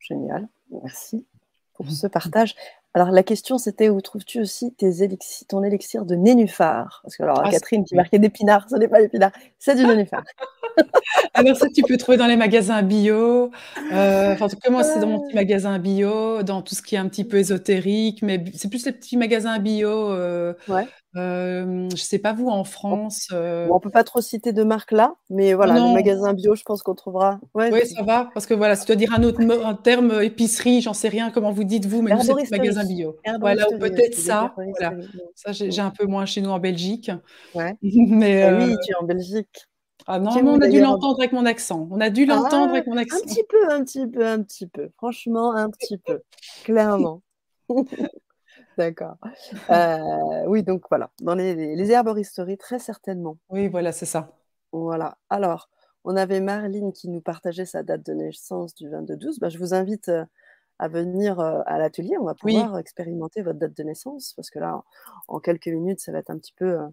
Génial. 0.00 0.48
Merci 0.70 1.26
pour 1.74 1.90
ce 1.90 2.06
partage. 2.06 2.54
Alors 2.94 3.10
la 3.10 3.22
question 3.22 3.56
c'était 3.56 3.88
où 3.88 4.00
trouves-tu 4.00 4.40
aussi 4.40 4.72
tes 4.74 4.92
ton 5.48 5.62
élixir 5.62 6.04
de 6.04 6.14
nénuphar 6.14 7.00
Parce 7.02 7.16
que 7.16 7.22
alors 7.22 7.42
ah, 7.44 7.50
Catherine 7.50 7.84
qui 7.84 7.94
marquait 7.94 8.18
d'épinards, 8.18 8.66
ce 8.68 8.76
n'est 8.76 8.88
pas 8.88 9.00
l'épinard, 9.00 9.32
c'est 9.58 9.74
du 9.74 9.86
nénuphar. 9.86 10.22
alors 11.34 11.56
ça 11.56 11.68
tu 11.74 11.82
peux 11.82 11.96
trouver 11.96 12.18
dans 12.18 12.26
les 12.26 12.36
magasins 12.36 12.82
bio. 12.82 13.50
Euh, 13.92 14.32
enfin 14.34 14.44
en 14.44 14.48
tout 14.48 14.56
cas 14.56 14.70
moi 14.70 14.84
c'est 14.84 15.00
dans 15.00 15.06
mon 15.06 15.20
petit 15.20 15.34
magasin 15.34 15.78
bio, 15.78 16.42
dans 16.42 16.60
tout 16.60 16.74
ce 16.74 16.82
qui 16.82 16.94
est 16.94 16.98
un 16.98 17.08
petit 17.08 17.24
peu 17.24 17.38
ésotérique, 17.38 18.20
mais 18.22 18.44
c'est 18.54 18.68
plus 18.68 18.84
les 18.84 18.92
petits 18.92 19.16
magasins 19.16 19.58
bio. 19.58 20.10
Euh, 20.12 20.52
ouais. 20.68 20.86
Euh, 21.16 21.88
je 21.90 22.02
sais 22.02 22.18
pas 22.18 22.32
vous 22.32 22.48
en 22.48 22.64
France. 22.64 23.28
Euh... 23.32 23.66
Bon, 23.66 23.76
on 23.76 23.80
peut 23.80 23.90
pas 23.90 24.04
trop 24.04 24.20
citer 24.20 24.52
de 24.52 24.62
marque 24.62 24.92
là, 24.92 25.14
mais 25.28 25.52
voilà, 25.52 25.74
le 25.74 25.92
magasin 25.92 26.32
bio, 26.32 26.54
je 26.54 26.62
pense 26.62 26.82
qu'on 26.82 26.94
trouvera. 26.94 27.38
Ouais, 27.54 27.70
oui, 27.70 27.86
ça 27.86 28.02
va, 28.02 28.30
parce 28.32 28.46
que 28.46 28.54
voilà, 28.54 28.76
si 28.76 28.86
tu 28.86 28.92
dois 28.92 28.96
dire 28.96 29.12
un 29.14 29.22
autre 29.22 29.40
un 29.42 29.74
terme 29.74 30.22
épicerie, 30.22 30.80
j'en 30.80 30.94
sais 30.94 31.08
rien, 31.08 31.30
comment 31.30 31.52
vous 31.52 31.64
dites 31.64 31.84
vous, 31.84 32.00
mais 32.00 32.14
nous 32.14 32.22
c'est 32.22 32.50
magasin 32.50 32.84
bio. 32.84 33.16
Voilà, 33.40 33.70
ou 33.70 33.78
peut-être 33.78 34.14
ça. 34.14 34.54
Voilà. 34.56 34.96
Ça, 35.34 35.52
j'ai 35.52 35.80
un 35.80 35.90
peu 35.90 36.06
moins 36.06 36.24
chez 36.24 36.40
nous 36.40 36.50
en 36.50 36.58
Belgique. 36.58 37.10
Ouais. 37.54 37.76
mais 37.82 38.42
ah 38.42 38.56
oui, 38.56 38.72
euh, 38.72 38.76
tu 38.82 38.92
es 38.92 38.94
en 38.96 39.04
Belgique. 39.04 39.68
Ah 40.06 40.18
non, 40.18 40.30
on 40.32 40.60
a 40.60 40.68
dû 40.68 40.80
l'entendre 40.80 41.20
avec 41.20 41.32
mon 41.32 41.46
accent. 41.46 41.88
On 41.90 42.00
a 42.00 42.10
dû 42.10 42.26
l'entendre 42.26 42.68
ah, 42.68 42.72
avec 42.72 42.86
mon 42.86 42.96
accent. 42.96 43.18
Un 43.18 43.26
petit 43.26 43.44
peu, 43.48 43.70
un 43.70 43.84
petit 43.84 44.06
peu, 44.06 44.26
un 44.26 44.42
petit 44.42 44.66
peu. 44.66 44.88
Franchement, 44.96 45.54
un 45.54 45.70
petit 45.70 45.98
peu. 45.98 46.22
Clairement. 46.64 47.22
D'accord. 48.78 49.16
Euh, 49.70 50.44
oui, 50.46 50.62
donc 50.62 50.84
voilà, 50.88 51.10
dans 51.20 51.34
les, 51.34 51.76
les 51.76 51.90
herboristeries, 51.90 52.58
très 52.58 52.78
certainement. 52.78 53.38
Oui, 53.50 53.68
voilà, 53.68 53.92
c'est 53.92 54.06
ça. 54.06 54.32
Voilà. 54.72 55.18
Alors, 55.30 55.68
on 56.04 56.16
avait 56.16 56.40
Marline 56.40 56.92
qui 56.92 57.08
nous 57.08 57.20
partageait 57.20 57.66
sa 57.66 57.82
date 57.82 58.04
de 58.04 58.12
naissance 58.12 58.74
du 58.74 58.88
22-12. 58.88 59.38
Bah, 59.40 59.48
je 59.48 59.58
vous 59.58 59.74
invite 59.74 60.08
euh, 60.08 60.24
à 60.78 60.88
venir 60.88 61.38
euh, 61.40 61.60
à 61.66 61.78
l'atelier. 61.78 62.16
On 62.18 62.24
va 62.24 62.34
pouvoir 62.34 62.78
expérimenter 62.78 63.42
votre 63.42 63.58
date 63.58 63.76
de 63.76 63.82
naissance 63.82 64.32
parce 64.34 64.50
que 64.50 64.58
là, 64.58 64.82
en 65.28 65.40
quelques 65.40 65.68
minutes, 65.68 66.00
ça 66.00 66.12
va 66.12 66.18
être 66.18 66.30
un 66.30 66.38
petit 66.38 66.54
peu, 66.54 66.78
un 66.78 66.92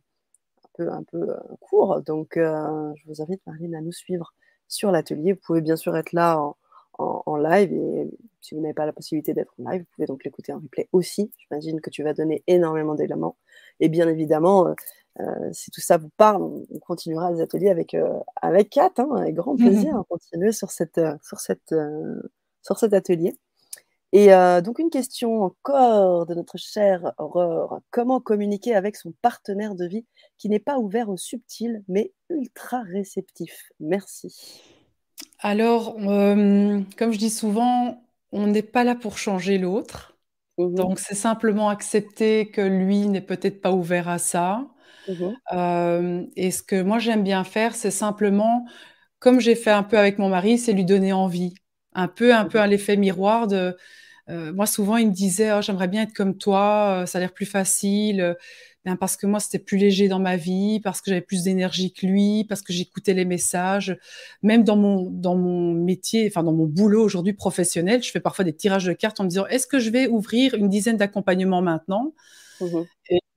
peu, 0.73 0.91
un 0.91 1.03
peu 1.03 1.35
court. 1.61 2.01
Donc, 2.01 2.33
je 2.35 3.07
vous 3.07 3.21
invite, 3.21 3.41
Marline, 3.47 3.75
à 3.75 3.81
nous 3.81 3.91
suivre 3.91 4.33
sur 4.67 4.91
l'atelier. 4.91 5.33
Vous 5.33 5.39
pouvez 5.43 5.61
bien 5.61 5.75
sûr 5.75 5.95
être 5.97 6.13
là 6.13 6.39
en, 6.39 6.55
en, 6.99 7.37
live. 7.37 7.73
Et 7.73 8.07
si 8.41 8.55
vous 8.55 8.61
n'avez 8.61 8.73
pas 8.73 8.85
la 8.85 8.93
possibilité 8.93 9.33
d'être 9.33 9.53
en 9.59 9.69
live, 9.69 9.81
vous 9.81 9.87
pouvez 9.95 10.07
donc 10.07 10.23
l'écouter 10.23 10.53
en 10.53 10.59
replay 10.59 10.87
aussi. 10.91 11.31
J'imagine 11.37 11.81
que 11.81 11.89
tu 11.89 12.03
vas 12.03 12.13
donner 12.13 12.43
énormément 12.47 12.95
d'éléments. 12.95 13.37
Et 13.79 13.89
bien 13.89 14.07
évidemment, 14.07 14.67
euh, 14.67 14.73
euh, 15.21 15.49
si 15.51 15.71
tout 15.71 15.81
ça 15.81 15.97
vous 15.97 16.09
parle, 16.17 16.43
on, 16.43 16.79
continuera 16.79 17.31
les 17.31 17.41
ateliers 17.41 17.69
avec, 17.69 17.93
euh, 17.93 18.19
avec 18.41 18.69
Kat, 18.69 18.91
hein, 18.97 19.09
avec 19.15 19.35
grand 19.35 19.55
plaisir, 19.55 19.97
à 19.97 20.03
continuer 20.09 20.51
sur, 20.51 20.71
cette, 20.71 21.01
sur, 21.23 21.39
cette, 21.39 21.73
sur 22.61 22.77
cet 22.77 22.93
atelier. 22.93 23.35
Et 24.11 24.29
donc 24.63 24.79
une 24.79 24.89
question 24.89 25.43
encore 25.43 26.25
de 26.25 26.33
notre 26.33 26.57
chère 26.57 27.13
Aurore. 27.19 27.79
Comment 27.91 28.19
communiquer 28.19 28.73
avec 28.73 28.95
son 28.95 29.13
partenaire 29.21 29.75
de 29.75 29.85
vie 29.85 30.07
qui 30.39 30.49
n'est 30.49 30.57
pas 30.57 30.79
ouvert 30.79 31.09
au 31.09 31.17
subtil 31.17 31.83
mais 31.87 32.11
ultra 32.31 32.81
réceptif? 32.81 33.71
Merci. 33.79 34.78
Alors, 35.39 35.95
euh, 36.01 36.81
comme 36.97 37.11
je 37.13 37.17
dis 37.17 37.29
souvent, 37.29 38.03
on 38.31 38.47
n'est 38.47 38.61
pas 38.63 38.83
là 38.83 38.95
pour 38.95 39.17
changer 39.17 39.57
l'autre. 39.57 40.17
Mmh 40.57 40.75
Donc, 40.75 40.99
c'est 40.99 41.15
simplement 41.15 41.69
accepter 41.69 42.51
que 42.51 42.61
lui 42.61 43.07
n'est 43.07 43.21
peut-être 43.21 43.61
pas 43.61 43.71
ouvert 43.71 44.09
à 44.09 44.19
ça. 44.19 44.67
Mmh 45.07 45.39
euh, 45.53 46.25
et 46.35 46.51
ce 46.51 46.63
que 46.63 46.81
moi 46.81 46.99
j'aime 46.99 47.23
bien 47.23 47.43
faire, 47.45 47.75
c'est 47.75 47.91
simplement, 47.91 48.65
comme 49.19 49.39
j'ai 49.41 49.55
fait 49.55 49.71
un 49.71 49.83
peu 49.83 49.97
avec 49.99 50.19
mon 50.19 50.29
mari, 50.29 50.57
c'est 50.59 50.73
lui 50.73 50.85
donner 50.85 51.13
envie. 51.13 51.55
Un 51.93 52.07
peu, 52.09 52.35
un 52.35 52.45
peu 52.45 52.59
à 52.61 52.67
l'effet 52.67 52.97
miroir 52.97 53.47
de. 53.47 53.77
Euh, 54.29 54.53
moi, 54.53 54.65
souvent, 54.67 54.97
il 54.97 55.09
me 55.09 55.13
disait, 55.13 55.51
«Oh, 55.53 55.61
j'aimerais 55.61 55.87
bien 55.89 56.03
être 56.03 56.13
comme 56.13 56.37
toi, 56.37 57.05
ça 57.07 57.17
a 57.19 57.21
l'air 57.21 57.33
plus 57.33 57.45
facile 57.47 58.37
parce 58.99 59.17
que 59.17 59.27
moi 59.27 59.39
c'était 59.39 59.59
plus 59.59 59.77
léger 59.77 60.07
dans 60.07 60.19
ma 60.19 60.35
vie, 60.35 60.79
parce 60.79 61.01
que 61.01 61.11
j'avais 61.11 61.21
plus 61.21 61.43
d'énergie 61.43 61.93
que 61.93 62.05
lui, 62.05 62.45
parce 62.47 62.61
que 62.61 62.73
j'écoutais 62.73 63.13
les 63.13 63.25
messages. 63.25 63.97
Même 64.41 64.63
dans 64.63 64.75
mon 64.75 65.09
dans 65.09 65.35
mon 65.35 65.73
métier, 65.73 66.27
enfin 66.27 66.43
dans 66.43 66.53
mon 66.53 66.65
boulot 66.65 67.03
aujourd'hui 67.03 67.33
professionnel, 67.33 68.01
je 68.03 68.11
fais 68.11 68.19
parfois 68.19 68.45
des 68.45 68.53
tirages 68.53 68.85
de 68.85 68.93
cartes 68.93 69.19
en 69.19 69.23
me 69.23 69.29
disant 69.29 69.45
est-ce 69.47 69.67
que 69.67 69.79
je 69.79 69.89
vais 69.89 70.07
ouvrir 70.07 70.53
une 70.55 70.69
dizaine 70.69 70.97
d'accompagnements 70.97 71.61
maintenant? 71.61 72.13
Mmh 72.61 72.83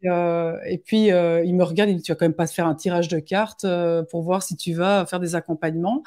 euh, 0.05 0.59
et, 0.67 0.79
puis 0.79 1.13
euh, 1.13 1.45
il 1.45 1.55
me 1.55 1.63
regarde, 1.63 1.89
il 1.89 1.93
me 1.93 1.99
dit 1.99 2.03
tu 2.03 2.11
vas 2.11 2.17
quand 2.17 2.25
même 2.25 2.35
pas 2.35 2.49
faire 2.49 2.67
un 2.67 2.75
tirage 2.75 3.07
de 3.07 3.21
cartes 3.21 3.65
euh, 3.65 4.03
pour 4.03 4.23
voir 4.23 4.43
si 4.43 4.57
tu 4.57 4.73
vas 4.73 5.07
faire 5.07 5.21
des 5.21 5.37
accompagnements? 5.37 6.03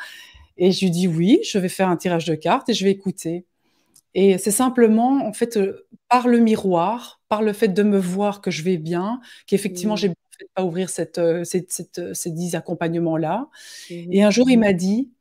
Et 0.58 0.72
je 0.72 0.82
lui 0.86 0.92
dis 0.92 1.08
oui, 1.08 1.40
je 1.44 1.58
vais 1.60 1.70
faire 1.70 1.90
un 1.90 1.98
tirage 1.98 2.26
de 2.26 2.36
cartes 2.36 2.70
et 2.70 2.74
je 2.74 2.84
vais 2.84 2.92
écouter. 2.92 3.46
Et 4.16 4.38
c'est 4.38 4.50
simplement, 4.50 5.28
en 5.28 5.34
fait, 5.34 5.60
par 6.10 6.30
le 6.30 6.40
miroir, 6.40 7.22
par 7.28 7.44
le 7.44 7.52
fait 7.52 7.68
de 7.68 7.84
me 7.84 8.00
voir 8.00 8.42
que 8.42 8.50
je 8.50 8.64
vais 8.64 8.78
bien, 8.78 9.20
qu'effectivement, 9.46 9.96
mmh. 9.96 9.98
j'ai 9.98 10.08
fait 10.40 10.50
pas 10.56 10.64
ouvrir 10.64 10.90
cette, 10.90 11.20
ces 11.44 12.32
dix 12.32 12.56
accompagnements-là. 12.56 13.50
Mmh 13.92 13.94
et 14.12 14.24
un 14.24 14.32
jour, 14.32 14.50
il 14.50 14.58
m'a 14.58 14.74
dit, 14.74 15.12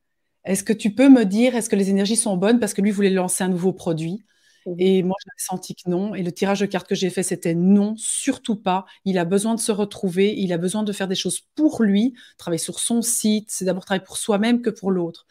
est-ce 0.44 0.62
que 0.62 0.72
tu 0.72 0.94
peux 0.94 1.08
me 1.08 1.24
dire, 1.24 1.56
est-ce 1.56 1.68
que 1.68 1.76
les 1.76 1.90
énergies 1.90 2.16
sont 2.16 2.36
bonnes? 2.36 2.60
Parce 2.60 2.72
que 2.72 2.82
lui 2.82 2.92
voulait 2.92 3.10
lancer 3.10 3.42
un 3.42 3.48
nouveau 3.48 3.72
produit. 3.72 4.22
Mmh 4.64 4.74
et 4.78 5.02
moi, 5.02 5.16
j'avais 5.24 5.34
senti 5.38 5.74
que 5.74 5.90
non. 5.90 6.14
Et 6.14 6.22
le 6.22 6.30
tirage 6.30 6.60
de 6.60 6.66
cartes 6.66 6.86
que 6.86 6.94
j'ai 6.94 7.10
fait, 7.10 7.24
c'était 7.24 7.54
non, 7.54 7.96
surtout 7.96 8.56
pas. 8.56 8.84
Il 9.04 9.18
a 9.18 9.24
besoin 9.24 9.56
de 9.56 9.60
se 9.60 9.72
retrouver, 9.72 10.34
il 10.38 10.52
a 10.52 10.58
besoin 10.58 10.84
de 10.84 10.92
faire 10.92 11.08
des 11.08 11.16
choses 11.16 11.40
pour 11.56 11.82
lui, 11.82 12.14
travailler 12.38 12.58
sur 12.58 12.78
son 12.78 13.02
site. 13.02 13.46
C'est 13.50 13.64
d'abord 13.64 13.84
travailler 13.84 14.04
pour 14.04 14.18
soi-même 14.18 14.62
que 14.62 14.70
pour 14.70 14.92
l'autre. 14.92 15.26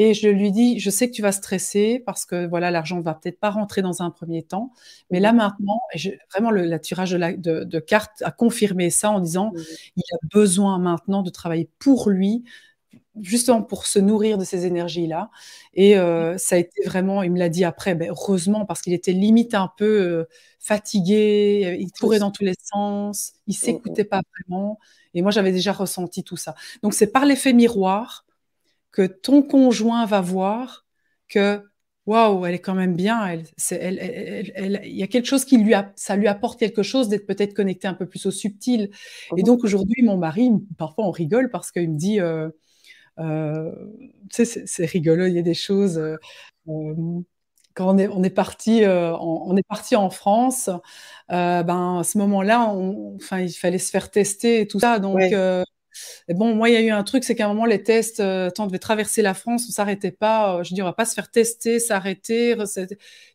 Et 0.00 0.14
je 0.14 0.28
lui 0.28 0.52
dis, 0.52 0.78
je 0.78 0.90
sais 0.90 1.10
que 1.10 1.12
tu 1.12 1.22
vas 1.22 1.32
stresser 1.32 2.00
parce 2.06 2.24
que 2.24 2.46
voilà, 2.46 2.70
l'argent 2.70 2.98
ne 2.98 3.02
va 3.02 3.14
peut-être 3.14 3.40
pas 3.40 3.50
rentrer 3.50 3.82
dans 3.82 4.00
un 4.00 4.12
premier 4.12 4.44
temps. 4.44 4.72
Mais 5.10 5.18
là 5.18 5.32
maintenant, 5.32 5.80
vraiment 6.32 6.52
le 6.52 6.78
tirage 6.78 7.10
de, 7.10 7.78
cartes 7.80 8.22
a 8.22 8.30
confirmé 8.30 8.90
ça 8.90 9.10
en 9.10 9.18
disant, 9.18 9.50
mmh 9.52 9.60
il 9.96 10.02
a 10.14 10.18
besoin 10.32 10.78
maintenant 10.78 11.22
de 11.24 11.30
travailler 11.30 11.68
pour 11.80 12.10
lui, 12.10 12.44
justement 13.20 13.60
pour 13.60 13.86
se 13.86 13.98
nourrir 13.98 14.38
de 14.38 14.44
ces 14.44 14.66
énergies-là. 14.66 15.30
Et 15.74 15.98
euh, 15.98 16.38
ça 16.38 16.54
a 16.54 16.58
été 16.58 16.80
vraiment, 16.86 17.24
il 17.24 17.32
me 17.32 17.38
l'a 17.40 17.48
dit 17.48 17.64
après, 17.64 17.96
ben, 17.96 18.10
heureusement, 18.10 18.66
parce 18.66 18.82
qu'il 18.82 18.92
était 18.92 19.10
limite 19.10 19.54
un 19.54 19.72
peu 19.76 20.00
euh, 20.00 20.28
fatigué, 20.60 21.76
il 21.80 21.90
courait 21.90 22.20
dans 22.20 22.30
tous 22.30 22.44
les 22.44 22.54
sens, 22.62 23.32
il 23.48 23.50
mmh, 23.50 23.54
s'écoutait 23.54 24.04
mmh. 24.04 24.08
pas 24.08 24.22
vraiment. 24.38 24.78
Et 25.14 25.22
moi, 25.22 25.32
j'avais 25.32 25.50
déjà 25.50 25.72
ressenti 25.72 26.22
tout 26.22 26.36
ça. 26.36 26.54
Donc, 26.84 26.94
c'est 26.94 27.08
par 27.08 27.26
l'effet 27.26 27.52
miroir 27.52 28.24
que 28.92 29.06
ton 29.06 29.42
conjoint 29.42 30.06
va 30.06 30.20
voir 30.20 30.86
que 31.28 31.62
waouh, 32.08 32.46
elle 32.46 32.54
est 32.54 32.58
quand 32.58 32.74
même 32.74 32.96
bien. 32.96 33.26
Elle, 33.26 33.44
elle, 34.00 34.80
il 34.84 34.96
y 34.96 35.02
a 35.02 35.06
quelque 35.06 35.26
chose 35.26 35.44
qui 35.44 35.58
lui 35.58 35.74
a, 35.74 35.92
ça 35.94 36.16
lui 36.16 36.26
apporte 36.26 36.58
quelque 36.58 36.82
chose 36.82 37.08
d'être 37.08 37.26
peut-être 37.26 37.52
connecté 37.52 37.86
un 37.86 37.92
peu 37.92 38.06
plus 38.06 38.24
au 38.24 38.30
subtil. 38.30 38.90
Et 39.36 39.42
mmh 39.42 39.44
donc 39.44 39.62
aujourd'hui, 39.62 40.02
mon 40.02 40.16
mari, 40.16 40.50
parfois 40.78 41.04
on 41.04 41.10
rigole 41.10 41.50
parce 41.50 41.70
qu'il 41.70 41.90
me 41.90 41.98
dit, 41.98 42.18
euh, 42.18 42.48
euh, 43.18 43.70
tu 44.32 44.46
sais, 44.46 44.64
c'est 44.66 44.86
rigolo, 44.86 45.26
il 45.26 45.34
y 45.34 45.38
a 45.38 45.42
des 45.42 45.52
choses. 45.54 45.98
Euh, 45.98 46.16
quand 47.74 47.94
on 47.94 47.98
est, 47.98 48.08
on 48.08 48.22
est 48.22 48.30
parti, 48.30 48.82
on 48.86 49.56
est 49.56 49.68
parti 49.68 49.94
en 49.94 50.10
France, 50.10 50.70
ben 51.28 51.98
à 52.00 52.02
ce 52.04 52.18
moment-là, 52.18 52.74
enfin, 53.16 53.40
il 53.40 53.52
fallait 53.52 53.78
se 53.78 53.90
faire 53.90 54.10
tester 54.10 54.62
et 54.62 54.66
tout 54.66 54.80
ça. 54.80 54.98
Donc, 54.98 55.20
bon, 56.28 56.54
moi, 56.54 56.68
il 56.70 56.72
y 56.74 56.76
a 56.76 56.80
eu 56.80 56.90
un 56.90 57.02
truc, 57.04 57.24
c'est 57.24 57.34
qu'à 57.34 57.46
un 57.46 57.48
moment, 57.48 57.64
les 57.64 57.82
tests, 57.82 58.20
euh, 58.20 58.50
on 58.58 58.66
devait 58.66 58.78
traverser 58.78 59.22
la 59.22 59.34
France, 59.34 59.66
on 59.68 59.72
s'arrêtait 59.72 60.10
pas. 60.10 60.62
je 60.62 60.74
dis, 60.74 60.82
on 60.82 60.86
va 60.86 60.92
pas 60.92 61.04
se 61.04 61.14
faire 61.14 61.30
tester, 61.30 61.78
s'arrêter. 61.78 62.56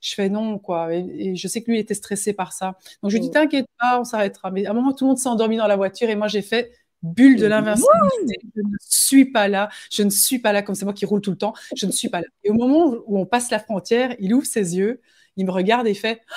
Je 0.01 0.13
fais 0.13 0.29
non, 0.29 0.59
quoi. 0.59 0.93
Et, 0.93 1.35
je 1.35 1.47
sais 1.47 1.61
que 1.61 1.71
lui, 1.71 1.77
il 1.77 1.81
était 1.81 1.93
stressé 1.93 2.33
par 2.33 2.53
ça. 2.53 2.77
Donc, 3.01 3.11
je 3.11 3.17
lui 3.17 3.21
dis, 3.21 3.31
t'inquiète 3.31 3.67
pas, 3.79 3.99
on 3.99 4.03
s'arrêtera. 4.03 4.51
Mais 4.51 4.65
à 4.65 4.71
un 4.71 4.73
moment, 4.73 4.93
tout 4.93 5.05
le 5.05 5.09
monde 5.09 5.17
s'est 5.17 5.29
endormi 5.29 5.57
dans 5.57 5.67
la 5.67 5.75
voiture 5.75 6.09
et 6.09 6.15
moi, 6.15 6.27
j'ai 6.27 6.41
fait 6.41 6.71
bulle 7.03 7.37
de 7.37 7.45
l'invincibilité. 7.45 8.39
Je 8.55 8.61
ne 8.61 8.77
suis 8.79 9.25
pas 9.25 9.47
là. 9.47 9.69
Je 9.91 10.03
ne 10.03 10.09
suis 10.09 10.39
pas 10.39 10.53
là 10.53 10.61
comme 10.61 10.75
c'est 10.75 10.85
moi 10.85 10.93
qui 10.93 11.05
roule 11.05 11.21
tout 11.21 11.31
le 11.31 11.37
temps. 11.37 11.53
Je 11.75 11.85
ne 11.85 11.91
suis 11.91 12.09
pas 12.09 12.21
là. 12.21 12.27
Et 12.43 12.49
au 12.49 12.53
moment 12.53 12.95
où 13.05 13.19
on 13.19 13.25
passe 13.25 13.51
la 13.51 13.59
frontière, 13.59 14.15
il 14.19 14.33
ouvre 14.33 14.45
ses 14.45 14.77
yeux, 14.77 15.01
il 15.35 15.45
me 15.45 15.51
regarde 15.51 15.87
et 15.87 15.91
il 15.91 15.95
fait. 15.95 16.21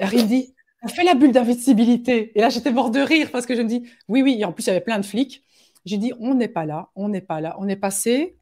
Oh 0.00 0.06
il 0.12 0.26
dit, 0.26 0.54
on 0.82 0.88
fait 0.88 1.04
la 1.04 1.14
bulle 1.14 1.32
d'invisibilité. 1.32 2.32
Et 2.36 2.40
là, 2.40 2.48
j'étais 2.48 2.72
mort 2.72 2.90
de 2.90 3.00
rire 3.00 3.30
parce 3.30 3.46
que 3.46 3.54
je 3.54 3.62
me 3.62 3.68
dis, 3.68 3.84
oui, 4.08 4.22
oui. 4.22 4.36
Et 4.38 4.44
en 4.44 4.52
plus, 4.52 4.64
il 4.64 4.68
y 4.68 4.70
avait 4.70 4.80
plein 4.80 4.98
de 4.98 5.04
flics. 5.04 5.44
J'ai 5.84 5.98
dit, 5.98 6.12
on 6.20 6.34
n'est 6.34 6.48
pas 6.48 6.64
là, 6.64 6.90
on 6.94 7.08
n'est 7.08 7.20
pas 7.20 7.40
là. 7.40 7.56
On 7.58 7.68
est 7.68 7.76
passé. 7.76 8.36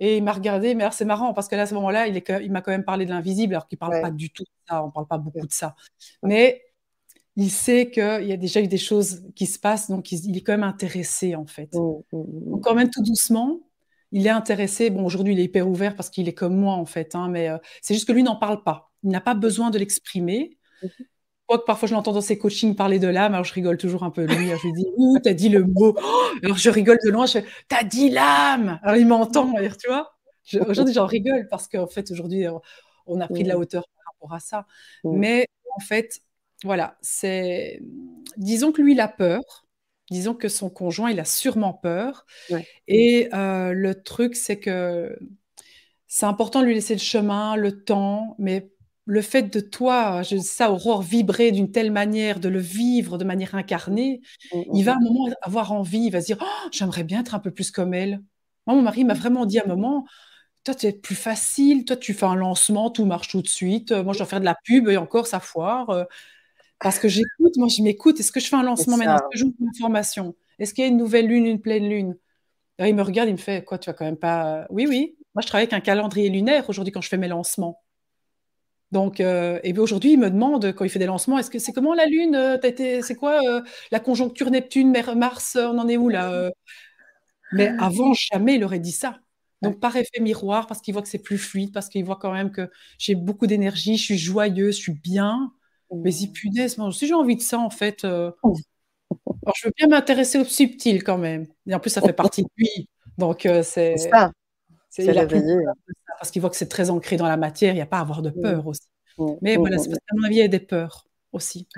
Et 0.00 0.16
il 0.16 0.24
m'a 0.24 0.32
regardé, 0.32 0.74
mais 0.74 0.88
c'est 0.90 1.04
marrant 1.04 1.32
parce 1.34 1.48
que 1.48 1.54
là, 1.54 1.62
à 1.62 1.66
ce 1.66 1.74
moment-là, 1.74 2.08
il, 2.08 2.20
il 2.42 2.50
m'a 2.50 2.62
quand 2.62 2.72
même 2.72 2.84
parlé 2.84 3.06
de 3.06 3.10
l'invisible, 3.10 3.54
alors 3.54 3.68
qu'il 3.68 3.76
ne 3.76 3.80
parle 3.80 4.00
pas 4.00 4.10
du 4.10 4.30
tout 4.30 4.42
de 4.42 4.48
ça, 4.68 4.82
on 4.82 4.88
ne 4.88 4.92
parle 4.92 5.06
pas 5.06 5.18
beaucoup 5.18 5.46
de 5.46 5.52
ça. 5.52 5.76
Mais 6.22 6.62
il 7.36 7.50
sait 7.50 7.90
qu'il 7.90 8.26
y 8.26 8.32
a 8.32 8.36
déjà 8.36 8.60
eu 8.60 8.66
des 8.66 8.78
choses 8.78 9.24
qui 9.34 9.46
se 9.46 9.58
passent, 9.58 9.88
donc 9.88 10.10
il, 10.10 10.36
est 10.36 10.40
quand 10.40 10.52
même 10.52 10.64
intéressé 10.64 11.36
en 11.36 11.46
fait. 11.46 11.72
Donc 11.72 12.62
quand 12.62 12.74
même 12.74 12.90
tout 12.90 13.02
doucement, 13.02 13.60
il 14.12 14.26
est 14.26 14.30
intéressé. 14.30 14.90
Bon, 14.90 15.04
aujourd'hui, 15.04 15.34
il 15.34 15.40
est 15.40 15.44
hyper 15.44 15.68
ouvert 15.68 15.96
parce 15.96 16.10
qu'il 16.10 16.28
est 16.28 16.34
comme 16.34 16.56
moi 16.56 16.74
en 16.74 16.86
fait, 16.86 17.14
hein, 17.14 17.28
mais 17.28 17.48
euh, 17.48 17.58
c'est 17.82 17.94
juste 17.94 18.06
que 18.06 18.12
lui 18.12 18.22
n'en 18.22 18.36
parle 18.36 18.62
pas. 18.62 18.92
Il 19.02 19.10
n'a 19.10 19.20
pas 19.20 19.34
besoin 19.34 19.70
de 19.70 19.78
l'exprimer. 19.78 20.58
Que 21.48 21.64
parfois 21.64 21.88
je 21.88 21.94
l'entends 21.94 22.12
dans 22.12 22.20
ses 22.20 22.38
coachings 22.38 22.74
parler 22.74 22.98
de 22.98 23.08
l'âme, 23.08 23.34
alors 23.34 23.44
je 23.44 23.52
rigole 23.52 23.76
toujours 23.76 24.02
un 24.02 24.10
peu 24.10 24.24
lui. 24.24 24.48
Je 24.48 24.62
lui 24.62 24.72
dis, 24.72 24.86
ouh, 24.96 25.18
t'as 25.22 25.34
dit 25.34 25.48
le 25.48 25.64
mot. 25.64 25.94
alors 26.42 26.56
je 26.56 26.70
rigole 26.70 26.98
de 27.04 27.10
loin, 27.10 27.26
je 27.26 27.32
fais, 27.32 27.44
t'as 27.68 27.84
dit 27.84 28.10
l'âme. 28.10 28.78
Alors 28.82 28.96
il 28.96 29.06
m'entend, 29.06 29.52
tu 29.78 29.88
vois. 29.88 30.14
Aujourd'hui, 30.68 30.94
j'en 30.94 31.06
rigole 31.06 31.48
parce 31.48 31.68
qu'en 31.68 31.86
fait, 31.86 32.10
aujourd'hui, 32.10 32.44
on 33.06 33.20
a 33.20 33.28
pris 33.28 33.44
de 33.44 33.48
la 33.48 33.58
hauteur 33.58 33.84
par 33.96 34.12
rapport 34.12 34.34
à 34.34 34.40
ça. 34.40 34.66
Mais 35.04 35.46
en 35.74 35.80
fait, 35.80 36.20
voilà, 36.64 36.96
c'est. 37.00 37.80
Disons 38.36 38.72
que 38.72 38.82
lui, 38.82 38.92
il 38.92 39.00
a 39.00 39.08
peur. 39.08 39.42
Disons 40.10 40.34
que 40.34 40.48
son 40.48 40.68
conjoint, 40.68 41.10
il 41.10 41.18
a 41.18 41.24
sûrement 41.24 41.72
peur. 41.72 42.26
Et 42.88 43.28
euh, 43.32 43.72
le 43.72 44.02
truc, 44.02 44.36
c'est 44.36 44.58
que 44.58 45.18
c'est 46.06 46.26
important 46.26 46.60
de 46.60 46.66
lui 46.66 46.74
laisser 46.74 46.94
le 46.94 47.00
chemin, 47.00 47.56
le 47.56 47.82
temps, 47.82 48.36
mais 48.38 48.70
le 49.06 49.22
fait 49.22 49.42
de 49.54 49.60
toi, 49.60 50.22
je 50.22 50.38
ça, 50.38 50.70
Aurore, 50.70 51.02
vibrer 51.02 51.52
d'une 51.52 51.70
telle 51.70 51.90
manière, 51.90 52.40
de 52.40 52.48
le 52.48 52.58
vivre 52.58 53.18
de 53.18 53.24
manière 53.24 53.54
incarnée, 53.54 54.20
mmh, 54.52 54.60
il 54.74 54.84
va 54.84 54.92
à 54.92 54.94
un 54.96 55.00
mmh. 55.00 55.04
moment 55.04 55.28
avoir 55.42 55.72
envie, 55.72 56.06
il 56.06 56.10
va 56.10 56.20
se 56.20 56.26
dire 56.26 56.38
oh, 56.40 56.68
j'aimerais 56.72 57.04
bien 57.04 57.20
être 57.20 57.34
un 57.34 57.40
peu 57.40 57.50
plus 57.50 57.70
comme 57.70 57.94
elle. 57.94 58.20
Moi, 58.66 58.76
mon 58.76 58.82
mari 58.82 59.04
m'a 59.04 59.14
vraiment 59.14 59.46
dit 59.46 59.58
à 59.58 59.64
un 59.64 59.68
moment 59.68 60.06
toi, 60.64 60.74
tu 60.74 60.86
es 60.86 60.92
plus 60.92 61.14
facile, 61.14 61.84
toi, 61.84 61.94
tu 61.94 62.14
fais 62.14 62.24
un 62.24 62.36
lancement, 62.36 62.88
tout 62.88 63.04
marche 63.04 63.28
tout 63.28 63.42
de 63.42 63.48
suite. 63.48 63.92
Moi, 63.92 64.14
je 64.14 64.18
dois 64.18 64.26
faire 64.26 64.40
de 64.40 64.46
la 64.46 64.56
pub 64.64 64.88
et 64.88 64.96
encore, 64.96 65.26
ça 65.26 65.38
foire. 65.38 66.06
Parce 66.80 66.98
que 66.98 67.08
j'écoute, 67.08 67.56
moi 67.56 67.68
je 67.68 67.82
m'écoute. 67.82 68.20
Est-ce 68.20 68.32
que 68.32 68.40
je 68.40 68.46
fais 68.46 68.56
un 68.56 68.62
lancement 68.62 68.96
maintenant? 68.96 69.16
Est-ce 69.16 69.28
que 69.32 69.38
j'ouvre 69.38 69.54
une 69.60 69.74
formation? 69.78 70.34
Est-ce 70.58 70.74
qu'il 70.74 70.84
y 70.84 70.86
a 70.86 70.90
une 70.90 70.96
nouvelle 70.96 71.26
lune, 71.26 71.46
une 71.46 71.60
pleine 71.60 71.88
lune? 71.88 72.16
Il 72.78 72.94
me 72.94 73.02
regarde, 73.02 73.28
il 73.28 73.32
me 73.32 73.38
fait 73.38 73.64
Quoi, 73.64 73.78
tu 73.78 73.88
vas 73.88 73.94
quand 73.94 74.04
même 74.04 74.16
pas. 74.16 74.66
Oui, 74.70 74.86
oui. 74.88 75.16
Moi 75.34 75.42
je 75.42 75.46
travaille 75.46 75.64
avec 75.64 75.72
un 75.72 75.80
calendrier 75.80 76.28
lunaire 76.28 76.68
aujourd'hui 76.68 76.92
quand 76.92 77.00
je 77.00 77.08
fais 77.08 77.16
mes 77.16 77.28
lancements. 77.28 77.83
Donc, 78.94 79.20
euh, 79.20 79.58
et 79.64 79.76
aujourd'hui, 79.76 80.12
il 80.12 80.20
me 80.20 80.30
demande, 80.30 80.72
quand 80.72 80.84
il 80.84 80.88
fait 80.88 81.00
des 81.00 81.06
lancements, 81.06 81.36
est-ce 81.36 81.50
que 81.50 81.58
c'est 81.58 81.72
comment 81.72 81.94
la 81.94 82.06
Lune 82.06 82.36
euh, 82.36 83.02
C'est 83.02 83.16
quoi 83.16 83.40
euh, 83.44 83.60
la 83.90 83.98
conjoncture 83.98 84.52
Neptune-Mars 84.52 85.56
On 85.56 85.78
en 85.78 85.88
est 85.88 85.96
où 85.96 86.08
là 86.08 86.52
Mais 87.52 87.72
avant, 87.80 88.12
jamais 88.14 88.54
il 88.54 88.62
aurait 88.62 88.78
dit 88.78 88.92
ça. 88.92 89.18
Donc, 89.62 89.80
par 89.80 89.96
effet 89.96 90.20
miroir, 90.20 90.68
parce 90.68 90.80
qu'il 90.80 90.94
voit 90.94 91.02
que 91.02 91.08
c'est 91.08 91.18
plus 91.18 91.38
fluide, 91.38 91.72
parce 91.72 91.88
qu'il 91.88 92.04
voit 92.04 92.20
quand 92.20 92.32
même 92.32 92.52
que 92.52 92.70
j'ai 92.98 93.16
beaucoup 93.16 93.48
d'énergie, 93.48 93.96
je 93.96 94.04
suis 94.04 94.18
joyeuse, 94.18 94.76
je 94.76 94.82
suis 94.82 94.92
bien. 94.92 95.52
Mais 95.92 96.12
si 96.12 96.30
punaise, 96.30 96.78
moi 96.78 96.86
aussi 96.88 97.06
j'ai 97.06 97.14
envie 97.14 97.36
de 97.36 97.42
ça 97.42 97.58
en 97.58 97.70
fait. 97.70 98.04
Euh. 98.04 98.30
Alors, 98.42 99.54
je 99.56 99.66
veux 99.66 99.72
bien 99.76 99.88
m'intéresser 99.88 100.38
au 100.38 100.44
subtil 100.44 101.02
quand 101.02 101.18
même. 101.18 101.46
Et 101.66 101.74
en 101.74 101.80
plus, 101.80 101.90
ça 101.90 102.00
fait 102.00 102.12
partie 102.12 102.42
de 102.42 102.48
lui. 102.56 102.88
Donc, 103.18 103.44
euh, 103.44 103.64
c'est. 103.64 103.96
ça. 103.96 104.30
C'est 104.88 105.12
parce 106.18 106.30
qu'il 106.30 106.40
voit 106.40 106.50
que 106.50 106.56
c'est 106.56 106.68
très 106.68 106.90
ancré 106.90 107.16
dans 107.16 107.26
la 107.26 107.36
matière, 107.36 107.72
il 107.72 107.76
n'y 107.76 107.82
a 107.82 107.86
pas 107.86 107.98
à 107.98 108.00
avoir 108.00 108.22
de 108.22 108.30
mmh. 108.30 108.40
peur 108.40 108.66
aussi. 108.66 108.88
Mmh. 109.18 109.32
Mais 109.42 109.56
voilà, 109.56 109.78
c'est 109.78 109.88
parce 109.88 109.98
qu'à 109.98 110.14
mon 110.16 110.24
avis, 110.24 110.36
il 110.36 110.38
y 110.38 110.42
a 110.42 110.48
des 110.48 110.60
peurs 110.60 111.06
aussi. 111.32 111.68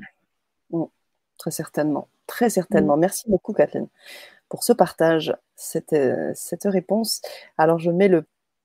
Très 1.39 1.51
certainement. 1.51 2.09
Très 2.27 2.51
certainement. 2.51 2.97
Merci 2.97 3.29
beaucoup, 3.29 3.53
Kathleen, 3.53 3.89
pour 4.49 4.65
ce 4.65 4.73
partage, 4.73 5.37
cette, 5.55 5.93
euh, 5.93 6.33
cette 6.35 6.65
réponse. 6.65 7.21
Alors, 7.59 7.79
je 7.79 7.91
mets 7.91 8.09
le 8.09 8.25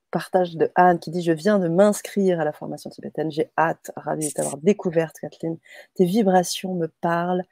partage 0.10 0.56
de 0.56 0.72
Anne 0.76 1.00
qui 1.00 1.12
dit 1.12 1.22
Je 1.22 1.32
viens 1.32 1.60
de 1.60 1.68
m'inscrire 1.68 2.40
à 2.40 2.46
la 2.46 2.54
formation 2.54 2.90
tibétaine. 2.90 3.32
J'ai 3.32 3.50
hâte, 3.58 3.92
ravie 3.96 4.30
de 4.30 4.34
t'avoir 4.34 4.58
découverte, 4.58 5.18
Kathleen. 5.20 5.58
Tes 5.96 6.06
vibrations 6.06 6.74
me 6.76 6.88
parlent 6.88 7.44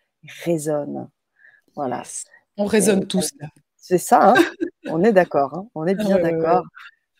résonnent. 0.43 1.09
Voilà. 1.75 2.03
On 2.57 2.65
résonne 2.65 3.05
tous. 3.07 3.31
C'est 3.77 3.97
ça, 3.97 4.31
hein. 4.31 4.35
on 4.87 5.03
est 5.03 5.13
d'accord. 5.13 5.53
Hein. 5.55 5.67
on 5.75 5.85
est 5.87 5.95
bien 5.95 6.19
d'accord. 6.19 6.63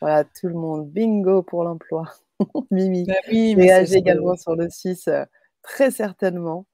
Voilà, 0.02 0.24
tout 0.24 0.48
le 0.48 0.54
monde. 0.54 0.90
Bingo 0.90 1.44
pour 1.44 1.64
l'emploi. 1.64 2.14
Mimi. 2.72 3.06
Bah 3.06 3.14
oui, 3.30 3.56
également 3.94 4.36
sur 4.38 4.56
le 4.56 4.70
6, 4.70 5.08
euh, 5.08 5.26
très 5.62 5.92
certainement. 5.92 6.66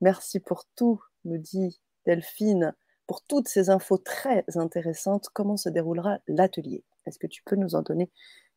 Merci 0.00 0.40
pour 0.40 0.64
tout, 0.76 1.00
me 1.24 1.38
dit 1.38 1.80
Delphine, 2.06 2.74
pour 3.06 3.22
toutes 3.22 3.48
ces 3.48 3.70
infos 3.70 3.98
très 3.98 4.44
intéressantes. 4.56 5.28
Comment 5.32 5.56
se 5.56 5.68
déroulera 5.68 6.18
l'atelier? 6.26 6.84
Est-ce 7.06 7.18
que 7.18 7.26
tu 7.26 7.42
peux 7.44 7.56
nous 7.56 7.74
en 7.74 7.82
donner 7.82 8.10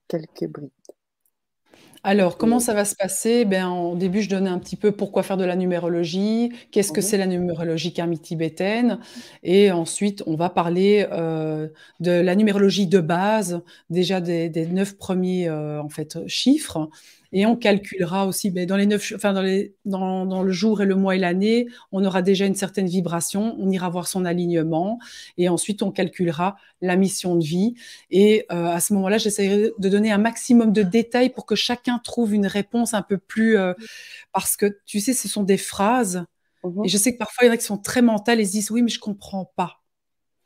quelques 0.08 0.48
brides? 0.48 0.72
Alors, 2.02 2.38
comment 2.38 2.62
ça 2.62 2.74
va 2.74 2.86
se 2.86 2.96
passer? 2.96 3.44
Ben, 3.44 3.68
Au 3.68 3.96
début, 3.96 4.22
je 4.22 4.30
donnais 4.30 4.50
un 4.50 4.60
petit 4.60 4.78
peu 4.78 4.94
pourquoi 4.94 5.22
faire 5.22 5.36
de 5.36 5.44
la 5.44 5.58
numérologie, 5.58 6.50
qu'est-ce 6.72 6.94
que 6.94 7.02
c'est 7.02 7.18
la 7.18 7.28
numérologie 7.28 7.92
karmique 7.92 8.22
tibétaine, 8.22 9.00
et 9.44 9.70
ensuite, 9.72 10.24
on 10.26 10.36
va 10.36 10.50
parler 10.50 11.06
euh, 11.12 11.68
de 12.00 12.12
la 12.12 12.36
numérologie 12.36 12.88
de 12.88 13.00
base, 13.00 13.62
déjà 13.90 14.22
des, 14.22 14.50
neuf 14.68 14.96
premiers 14.96 15.50
euh, 15.50 15.82
en 15.82 15.90
fait, 15.90 16.20
chiffres, 16.28 16.90
et 17.32 17.46
on 17.46 17.56
calculera 17.56 18.26
aussi, 18.26 18.52
mais 18.52 18.66
dans, 18.66 18.78
les 18.78 18.86
neuf, 18.86 19.14
enfin 19.16 19.34
dans, 19.34 19.42
les, 19.42 19.76
dans, 19.86 20.26
dans, 20.26 20.42
le 20.42 20.52
jour 20.52 20.82
et 20.82 20.86
le 20.86 20.96
mois 20.96 21.16
et 21.16 21.20
l'année, 21.20 21.68
on 21.92 22.04
aura 22.04 22.22
déjà 22.22 22.46
une 22.46 22.56
certaine 22.56 22.88
vibration, 22.88 23.56
on 23.60 23.70
ira 23.70 23.90
voir 23.90 24.08
son 24.08 24.26
alignement 24.26 25.00
et 25.38 25.50
ensuite 25.50 25.84
on 25.84 25.92
calculera 25.92 26.58
la 26.82 26.96
mission 26.96 27.36
de 27.36 27.44
vie. 27.44 27.76
Et 28.10 28.46
euh, 28.52 28.66
à 28.66 28.80
ce 28.80 28.94
moment-là, 28.94 29.18
j'essaierai 29.18 29.72
de 29.78 29.90
donner 29.90 30.12
un 30.12 30.18
maximum 30.18 30.74
de 30.74 30.82
détails 30.82 31.30
pour 31.30 31.46
que 31.46 31.56
chacun 31.56 32.00
trouve 32.00 32.34
une 32.34 32.48
réponse 32.48 32.94
un 32.94 33.04
peu 33.04 33.18
plus... 33.18 33.58
Euh, 33.58 33.74
parce 34.34 34.56
que 34.56 34.80
tu 34.86 35.00
sais, 35.00 35.14
ce 35.14 35.28
sont 35.28 35.44
des 35.44 35.58
phrases. 35.58 36.24
Mmh 36.64 36.86
et 36.86 36.90
je 36.90 36.98
sais 36.98 37.14
que 37.14 37.18
parfois, 37.18 37.46
il 37.46 37.48
y 37.48 37.50
en 37.52 37.54
a 37.54 37.58
qui 37.58 37.64
sont 37.64 37.78
très 37.78 38.02
mentales 38.02 38.40
et 38.40 38.46
se 38.46 38.52
disent 38.52 38.72
oui, 38.72 38.82
mais 38.82 38.90
je 38.90 39.00
comprends 39.00 39.46
pas. 39.56 39.79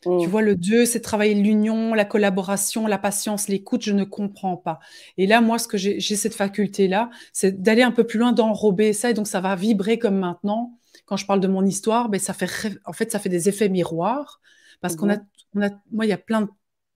Tu 0.03 0.09
mmh. 0.09 0.25
vois, 0.25 0.41
le 0.41 0.55
2, 0.55 0.85
c'est 0.85 0.99
travailler 0.99 1.33
l'union, 1.33 1.93
la 1.93 2.03
collaboration, 2.03 2.87
la 2.87 2.97
patience, 2.97 3.47
l'écoute, 3.47 3.83
je 3.83 3.93
ne 3.93 4.03
comprends 4.03 4.57
pas. 4.57 4.79
Et 5.17 5.27
là, 5.27 5.39
moi, 5.39 5.57
ce 5.57 5.67
que 5.67 5.77
j'ai 5.77 5.99
cette 6.01 6.35
faculté-là, 6.35 7.09
c'est 7.31 7.61
d'aller 7.61 7.83
un 7.83 7.91
peu 7.91 8.03
plus 8.03 8.19
loin, 8.19 8.33
d'enrober 8.33 8.91
ça, 8.91 9.09
et 9.09 9.13
donc 9.13 9.27
ça 9.27 9.39
va 9.39 9.55
vibrer 9.55 9.99
comme 9.99 10.17
maintenant. 10.17 10.77
Quand 11.05 11.15
je 11.15 11.25
parle 11.25 11.39
de 11.39 11.47
mon 11.47 11.65
histoire, 11.65 12.09
ben, 12.09 12.19
ça 12.19 12.33
fait, 12.33 12.49
en 12.85 12.93
fait, 12.93 13.11
ça 13.11 13.19
fait 13.19 13.29
des 13.29 13.47
effets 13.47 13.69
miroirs, 13.69 14.41
parce 14.81 14.95
qu'on 14.95 15.09
a, 15.09 15.17
mmh. 15.17 15.25
on 15.55 15.61
a, 15.61 15.69
moi, 15.91 16.05
il 16.05 16.09
y 16.09 16.13
a 16.13 16.17
plein 16.17 16.41
de, 16.41 16.49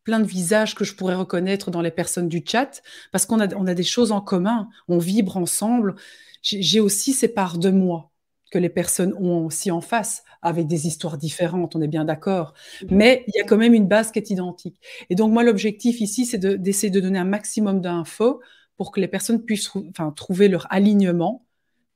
plein 0.03 0.19
de 0.19 0.27
visages 0.27 0.75
que 0.75 0.83
je 0.83 0.95
pourrais 0.95 1.15
reconnaître 1.15 1.71
dans 1.71 1.81
les 1.81 1.91
personnes 1.91 2.27
du 2.27 2.43
chat, 2.45 2.81
parce 3.11 3.25
qu'on 3.25 3.39
a, 3.39 3.53
on 3.55 3.67
a 3.67 3.73
des 3.73 3.83
choses 3.83 4.11
en 4.11 4.21
commun, 4.21 4.67
on 4.89 4.97
vibre 4.97 5.37
ensemble. 5.37 5.95
J'ai 6.41 6.79
aussi 6.79 7.13
ces 7.13 7.27
parts 7.29 7.57
de 7.57 7.69
moi 7.69 8.11
que 8.51 8.57
les 8.57 8.69
personnes 8.69 9.13
ont 9.19 9.45
aussi 9.45 9.71
en 9.71 9.81
face, 9.81 10.23
avec 10.41 10.67
des 10.67 10.87
histoires 10.87 11.17
différentes, 11.17 11.75
on 11.75 11.81
est 11.81 11.87
bien 11.87 12.05
d'accord. 12.05 12.53
Mmh. 12.81 12.85
Mais 12.91 13.23
il 13.27 13.33
y 13.37 13.41
a 13.41 13.43
quand 13.43 13.57
même 13.57 13.73
une 13.73 13.87
base 13.87 14.11
qui 14.11 14.19
est 14.19 14.29
identique. 14.29 14.79
Et 15.09 15.15
donc, 15.15 15.31
moi, 15.31 15.43
l'objectif 15.43 16.01
ici, 16.01 16.25
c'est 16.25 16.37
d'essayer 16.37 16.89
de, 16.89 16.99
donner 16.99 17.19
un 17.19 17.25
maximum 17.25 17.81
d'infos 17.81 18.41
pour 18.77 18.91
que 18.91 18.99
les 18.99 19.07
personnes 19.07 19.43
puissent 19.43 19.71
enfin, 19.89 20.11
trouver 20.11 20.47
leur 20.47 20.67
alignement. 20.69 21.43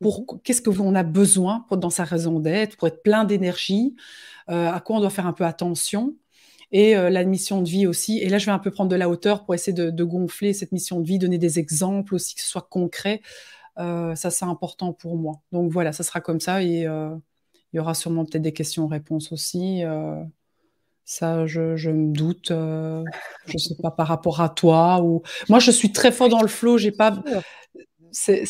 Pour 0.02 0.22
mmh. 0.22 0.40
qu'est-ce 0.44 0.62
qu'on 0.62 0.96
a 0.96 1.04
besoin 1.04 1.66
pour, 1.68 1.78
dans 1.78 1.90
sa 1.90 2.04
raison 2.04 2.40
d'être, 2.40 2.76
pour 2.76 2.88
être 2.88 3.04
plein 3.04 3.24
d'énergie, 3.24 3.96
euh, 4.50 4.72
à 4.72 4.80
quoi 4.80 4.98
on 4.98 5.00
doit 5.00 5.12
faire 5.12 5.28
un 5.28 5.34
peu 5.34 5.46
attention, 5.46 6.16
et 6.72 6.96
euh, 6.96 7.10
la 7.10 7.24
mission 7.24 7.62
de 7.62 7.70
vie 7.70 7.86
aussi. 7.86 8.18
Et 8.20 8.30
là, 8.30 8.38
je 8.38 8.46
vais 8.46 8.52
un 8.52 8.60
peu 8.60 8.72
prendre 8.72 8.90
de 8.90 8.96
la 8.96 9.10
hauteur 9.10 9.46
pour 9.46 9.54
essayer 9.54 9.74
de, 9.74 9.90
de 9.90 10.04
gonfler 10.04 10.54
cette 10.54 10.72
mission 10.72 11.00
de 11.02 11.08
vie, 11.08 11.20
donner 11.20 11.38
des 11.38 11.60
exemples 11.60 12.16
aussi, 12.16 12.34
que 12.36 12.42
ce 12.42 12.48
soit 12.48 12.68
concret. 12.70 13.22
Euh, 13.80 14.16
ça, 14.16 14.30
c'est 14.32 14.46
important 14.46 14.94
pour 14.94 15.18
moi. 15.18 15.42
Donc 15.52 15.72
voilà, 15.72 15.94
ça 15.94 16.04
sera 16.04 16.22
comme 16.22 16.40
ça 16.40 16.62
et 16.62 16.86
euh, 16.86 17.16
il 17.74 17.78
y 17.78 17.80
aura 17.80 17.94
sûrement 17.94 18.26
peut-être 18.26 18.42
des 18.42 18.54
questions-réponses 18.54 19.32
aussi. 19.32 19.84
Euh, 19.84 20.24
ça, 21.06 21.46
je, 21.46 21.90
me 21.90 22.14
doute. 22.14 22.50
je 22.50 23.04
ne 23.54 23.58
sais 23.58 23.76
pas 23.82 23.92
par 23.92 24.08
rapport 24.08 24.42
à 24.42 24.50
toi 24.50 25.02
ou 25.02 25.24
moi, 25.50 25.60
je 25.60 25.72
suis 25.72 25.92
très 25.92 26.12
fort 26.12 26.30
dans 26.30 26.42
le 26.42 26.48
flow. 26.48 26.78
J'ai 26.78 26.92
pas. 26.92 27.22
C'est, 28.12 28.46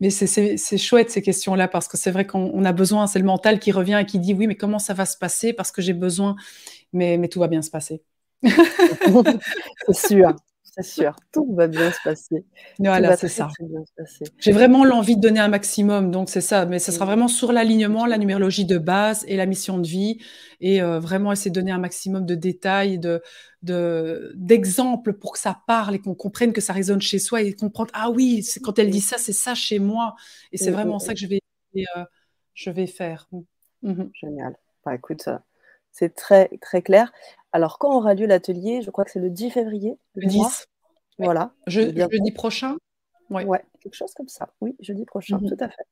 mais 0.00 0.10
c'est 0.10 0.78
chouette 0.78 1.10
ces 1.10 1.22
questions-là 1.22 1.68
parce 1.68 1.88
que 1.88 1.96
c'est 1.96 2.10
vrai 2.10 2.26
qu'on 2.26 2.64
a 2.64 2.72
besoin. 2.72 3.06
C'est 3.06 3.18
le 3.18 3.24
mental 3.24 3.58
qui 3.58 3.72
revient 3.72 3.98
et 4.00 4.06
qui 4.06 4.18
dit 4.18 4.34
oui, 4.34 4.46
mais 4.46 4.56
comment 4.56 4.78
ça 4.78 4.94
va 4.94 5.06
se 5.06 5.16
passer 5.16 5.52
parce 5.52 5.72
que 5.72 5.82
j'ai 5.82 5.94
besoin. 5.94 6.36
Mais, 6.92 7.18
mais 7.18 7.28
tout 7.28 7.40
va 7.40 7.48
bien 7.48 7.62
se 7.62 7.70
passer. 7.70 8.02
c'est 8.42 10.08
sûr 10.08 10.34
c'est 10.78 11.02
sûr, 11.02 11.16
tout 11.32 11.54
va 11.54 11.66
bien 11.66 11.90
se 11.90 11.98
passer. 12.04 12.44
Voilà, 12.78 13.16
c'est 13.16 13.28
ça. 13.28 13.48
J'ai 14.38 14.52
vraiment 14.52 14.84
l'envie 14.84 15.16
de 15.16 15.20
donner 15.20 15.40
un 15.40 15.48
maximum, 15.48 16.10
donc 16.10 16.28
c'est 16.28 16.40
ça. 16.40 16.66
Mais 16.66 16.78
ce 16.78 16.92
sera 16.92 17.04
vraiment 17.04 17.28
sur 17.28 17.52
l'alignement, 17.52 18.06
la 18.06 18.16
numérologie 18.16 18.64
de 18.64 18.78
base 18.78 19.24
et 19.26 19.36
la 19.36 19.46
mission 19.46 19.78
de 19.78 19.86
vie, 19.86 20.18
et 20.60 20.80
euh, 20.80 21.00
vraiment 21.00 21.32
essayer 21.32 21.50
de 21.50 21.54
donner 21.58 21.72
un 21.72 21.78
maximum 21.78 22.26
de 22.26 22.34
détails, 22.34 22.98
de 22.98 23.22
d'exemples 23.62 25.14
pour 25.14 25.32
que 25.32 25.38
ça 25.40 25.60
parle 25.66 25.96
et 25.96 25.98
qu'on 25.98 26.14
comprenne 26.14 26.52
que 26.52 26.60
ça 26.60 26.72
résonne 26.72 27.00
chez 27.00 27.18
soi 27.18 27.42
et 27.42 27.54
comprendre 27.54 27.90
ah 27.92 28.08
oui, 28.08 28.46
quand 28.62 28.78
elle 28.78 28.90
dit 28.90 29.00
ça, 29.00 29.18
c'est 29.18 29.32
ça 29.32 29.56
chez 29.56 29.80
moi, 29.80 30.14
et 30.52 30.58
c'est 30.58 30.70
vraiment 30.70 31.00
ça 31.00 31.12
que 31.12 31.18
je 31.18 31.26
vais 31.26 31.40
euh, 31.76 32.04
je 32.54 32.70
vais 32.70 32.86
faire. 32.86 33.28
Mmh 33.82 34.04
Génial. 34.14 34.56
Bah, 34.84 34.94
écoute, 34.94 35.28
c'est 35.90 36.14
très 36.14 36.48
très 36.60 36.82
clair. 36.82 37.12
Alors, 37.52 37.78
quand 37.78 37.96
aura 37.96 38.14
lieu 38.14 38.26
l'atelier 38.26 38.82
Je 38.82 38.90
crois 38.90 39.04
que 39.04 39.10
c'est 39.10 39.20
le 39.20 39.30
10 39.30 39.50
février. 39.50 39.98
Le 40.14 40.28
10. 40.28 40.67
Voilà. 41.18 41.52
jeudi 41.66 42.32
prochain? 42.32 42.76
Oui, 43.30 43.44
ouais, 43.44 43.62
quelque 43.80 43.94
chose 43.94 44.14
comme 44.14 44.28
ça. 44.28 44.48
Oui, 44.62 44.74
jeudi 44.80 45.04
prochain, 45.04 45.38
mhm. 45.38 45.50
tout 45.50 45.56
à 45.60 45.68
fait. 45.68 45.84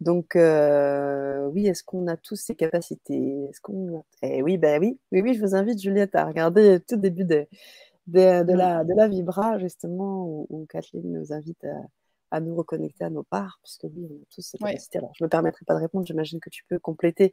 Donc, 0.00 0.34
euh, 0.34 1.46
oui, 1.52 1.68
est-ce 1.68 1.84
qu'on 1.84 2.08
a 2.08 2.16
tous 2.16 2.34
ces 2.34 2.56
capacités? 2.56 3.44
Est-ce 3.48 3.60
qu'on 3.60 4.04
Eh 4.22 4.42
oui, 4.42 4.58
ben 4.58 4.80
oui, 4.80 4.98
oui, 5.12 5.20
oui, 5.20 5.34
je 5.34 5.40
vous 5.40 5.54
invite, 5.54 5.80
Juliette, 5.80 6.16
à 6.16 6.24
regarder 6.24 6.80
tout 6.80 6.96
début 6.96 7.24
de, 7.24 7.46
de, 8.08 8.42
de, 8.42 8.52
la, 8.52 8.82
de 8.82 8.92
la 8.92 9.06
Vibra, 9.06 9.58
justement, 9.60 10.26
où, 10.26 10.46
où 10.50 10.66
Kathleen 10.66 11.12
nous 11.12 11.32
invite 11.32 11.62
à 11.64 11.78
à 12.34 12.40
nous 12.40 12.56
reconnecter 12.56 13.04
à 13.04 13.10
nos 13.10 13.22
parts, 13.22 13.60
puisque 13.62 13.84
oui, 13.84 14.06
on 14.10 14.14
a 14.14 14.26
tous 14.34 14.42
cette 14.42 14.60
capacité. 14.60 14.98
Alors, 14.98 15.12
je 15.16 15.22
ne 15.22 15.26
me 15.26 15.30
permettrai 15.30 15.64
pas 15.64 15.74
de 15.74 15.80
répondre, 15.80 16.04
j'imagine 16.04 16.40
que 16.40 16.50
tu 16.50 16.64
peux 16.68 16.80
compléter, 16.80 17.32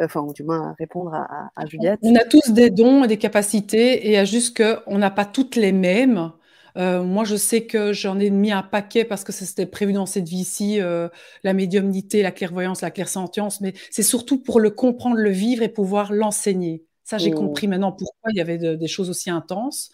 euh, 0.00 0.06
enfin, 0.06 0.22
ou 0.22 0.32
du 0.32 0.42
moins 0.42 0.74
répondre 0.78 1.12
à, 1.14 1.66
Juliette. 1.66 2.00
On 2.02 2.14
a 2.14 2.24
tous 2.24 2.50
des 2.50 2.70
dons 2.70 3.04
et 3.04 3.08
des 3.08 3.18
capacités, 3.18 4.06
et 4.06 4.06
il 4.06 4.12
y 4.12 4.16
a 4.16 4.24
juste 4.24 4.56
qu'on 4.56 4.98
n'a 4.98 5.10
pas 5.10 5.26
toutes 5.26 5.56
les 5.56 5.72
mêmes. 5.72 6.32
Euh, 6.78 7.02
moi, 7.02 7.24
je 7.24 7.36
sais 7.36 7.66
que 7.66 7.92
j'en 7.92 8.18
ai 8.18 8.30
mis 8.30 8.52
un 8.52 8.62
paquet 8.62 9.04
parce 9.04 9.24
que 9.24 9.32
c'était 9.32 9.66
prévu 9.66 9.92
dans 9.92 10.06
cette 10.06 10.28
vie-ci, 10.28 10.80
euh, 10.80 11.08
la 11.42 11.52
médiumnité, 11.52 12.22
la 12.22 12.32
clairvoyance, 12.32 12.82
la 12.82 12.90
clairsentience, 12.90 13.60
mais 13.60 13.74
c'est 13.90 14.02
surtout 14.02 14.38
pour 14.42 14.60
le 14.60 14.70
comprendre, 14.70 15.16
le 15.16 15.30
vivre 15.30 15.62
et 15.62 15.68
pouvoir 15.68 16.12
l'enseigner. 16.12 16.84
Ça, 17.02 17.16
j'ai 17.16 17.30
mmh. 17.30 17.34
compris 17.34 17.68
maintenant 17.68 17.90
pourquoi 17.90 18.30
il 18.32 18.36
y 18.36 18.40
avait 18.40 18.58
des 18.58 18.86
choses 18.86 19.08
aussi 19.08 19.30
intenses. 19.30 19.90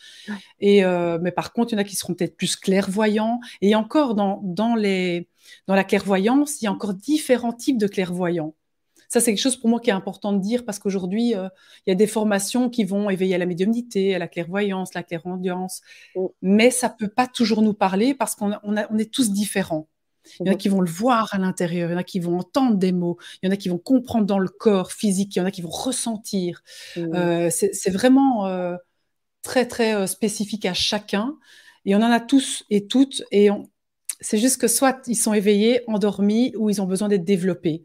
Et, 0.59 0.85
euh, 0.85 1.17
mais 1.23 1.31
par 1.31 1.53
contre, 1.53 1.73
il 1.73 1.77
y 1.77 1.79
en 1.79 1.81
a 1.81 1.85
qui 1.85 1.95
seront 1.95 2.13
peut-être 2.15 2.37
plus 2.37 2.57
clairvoyants. 2.57 3.39
Et 3.61 3.77
encore, 3.77 4.17
dans, 4.17 4.41
dans, 4.43 4.75
les, 4.75 5.29
dans 5.69 5.77
la 5.77 5.85
clairvoyance, 5.85 6.61
il 6.61 6.65
y 6.65 6.69
a 6.69 6.73
encore 6.73 6.93
différents 6.93 7.53
types 7.53 7.79
de 7.79 7.87
clairvoyants. 7.87 8.57
Ça, 9.15 9.21
c'est 9.21 9.33
quelque 9.33 9.45
chose 9.45 9.57
pour 9.57 9.71
moi 9.71 9.79
qui 9.79 9.91
est 9.91 9.93
important 9.93 10.33
de 10.33 10.41
dire 10.41 10.65
parce 10.65 10.81
qu'aujourd'hui, 10.81 11.37
euh, 11.37 11.49
il 11.87 11.91
y 11.91 11.93
a 11.93 11.95
des 11.95 12.09
formations 12.09 12.69
qui 12.69 12.83
vont 12.83 13.09
éveiller 13.11 13.37
à 13.37 13.39
la 13.39 13.47
médiumnité, 13.47 14.13
à 14.13 14.19
la 14.19 14.27
clairvoyance, 14.27 14.93
la 14.93 15.05
clairaudience. 15.05 15.83
Mmh. 16.17 16.25
Mais 16.43 16.73
ça 16.73 16.89
ne 16.89 16.95
peut 16.99 17.13
pas 17.13 17.29
toujours 17.29 17.63
nous 17.63 17.75
parler 17.75 18.13
parce 18.13 18.35
qu'on 18.35 18.55
on 18.65 18.75
on 18.75 18.99
est 18.99 19.13
tous 19.13 19.31
différents. 19.31 19.87
Il 20.41 20.49
y 20.49 20.51
en 20.51 20.55
a 20.55 20.57
qui 20.57 20.69
vont 20.69 20.81
le 20.81 20.91
voir 20.91 21.29
à 21.31 21.39
l'intérieur, 21.39 21.91
il 21.91 21.93
y 21.93 21.95
en 21.95 21.99
a 21.99 22.03
qui 22.03 22.19
vont 22.19 22.41
entendre 22.41 22.75
des 22.77 22.91
mots, 22.91 23.17
il 23.41 23.47
y 23.47 23.49
en 23.49 23.53
a 23.53 23.57
qui 23.57 23.69
vont 23.69 23.79
comprendre 23.79 24.27
dans 24.27 24.41
le 24.41 24.49
corps 24.49 24.91
physique, 24.91 25.37
il 25.37 25.39
y 25.39 25.43
en 25.43 25.45
a 25.45 25.53
qui 25.53 25.63
vont 25.63 25.71
ressentir. 25.71 26.65
Mmh. 26.97 27.15
Euh, 27.15 27.51
c'est 27.51 27.91
vraiment 27.91 28.49
euh, 28.49 28.75
très, 29.43 29.69
très 29.69 29.95
euh, 29.95 30.09
spécifique 30.09 30.67
à 30.67 30.75
chacun. 30.75 31.37
Et 31.85 31.95
on 31.95 31.99
en 31.99 32.11
a 32.11 32.19
tous 32.19 32.65
et 32.69 32.89
toutes. 32.89 33.23
Et 33.31 33.49
c'est 34.21 34.39
juste 34.39 34.61
que 34.61 34.67
soit 34.67 35.07
ils 35.07 35.15
sont 35.15 35.35
éveillés, 35.35 35.83
endormis, 35.87 36.53
ou 36.57 36.69
ils 36.69 36.83
ont 36.83 36.87
besoin 36.87 37.07
d'être 37.07 37.25
développés. 37.25 37.85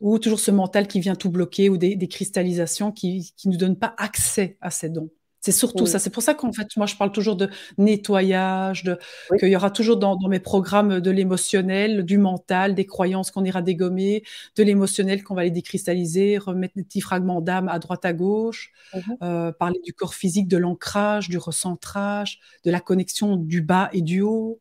Ou 0.00 0.18
toujours 0.18 0.40
ce 0.40 0.50
mental 0.50 0.86
qui 0.86 1.00
vient 1.00 1.16
tout 1.16 1.30
bloquer, 1.30 1.68
ou 1.68 1.76
des, 1.76 2.08
cristallisations 2.08 2.92
qui 2.92 3.32
ne 3.44 3.50
nous 3.50 3.56
donnent 3.56 3.78
pas 3.78 3.94
accès 3.98 4.56
à 4.60 4.70
ces 4.70 4.88
dons. 4.88 5.10
C'est 5.40 5.52
surtout 5.52 5.86
ça. 5.86 5.98
C'est 5.98 6.10
pour 6.10 6.22
ça 6.22 6.34
qu'en 6.34 6.52
fait, 6.52 6.66
moi, 6.76 6.86
je 6.86 6.96
parle 6.96 7.12
toujours 7.12 7.36
de 7.36 7.48
nettoyage, 7.78 8.82
de, 8.82 8.98
qu'il 9.38 9.48
y 9.48 9.56
aura 9.56 9.70
toujours 9.70 9.96
dans, 9.96 10.18
mes 10.28 10.40
programmes 10.40 11.00
de 11.00 11.10
l'émotionnel, 11.10 12.04
du 12.04 12.18
mental, 12.18 12.74
des 12.74 12.86
croyances 12.86 13.30
qu'on 13.30 13.44
ira 13.44 13.62
dégommer, 13.62 14.24
de 14.56 14.62
l'émotionnel 14.64 15.22
qu'on 15.22 15.34
va 15.34 15.44
les 15.44 15.50
décristalliser, 15.50 16.38
remettre 16.38 16.74
des 16.76 16.82
petits 16.82 17.00
fragments 17.00 17.40
d'âme 17.40 17.68
à 17.68 17.78
droite, 17.78 18.04
à 18.04 18.12
gauche, 18.12 18.72
mmh 18.94 18.98
euh, 19.22 19.52
parler 19.52 19.80
du 19.84 19.92
corps 19.92 20.14
physique, 20.14 20.48
de 20.48 20.56
l'ancrage, 20.56 21.28
du 21.28 21.38
recentrage, 21.38 22.40
de 22.64 22.70
la 22.70 22.80
connexion 22.80 23.36
du 23.36 23.62
bas 23.62 23.90
et 23.92 24.02
du 24.02 24.20
haut. 24.20 24.60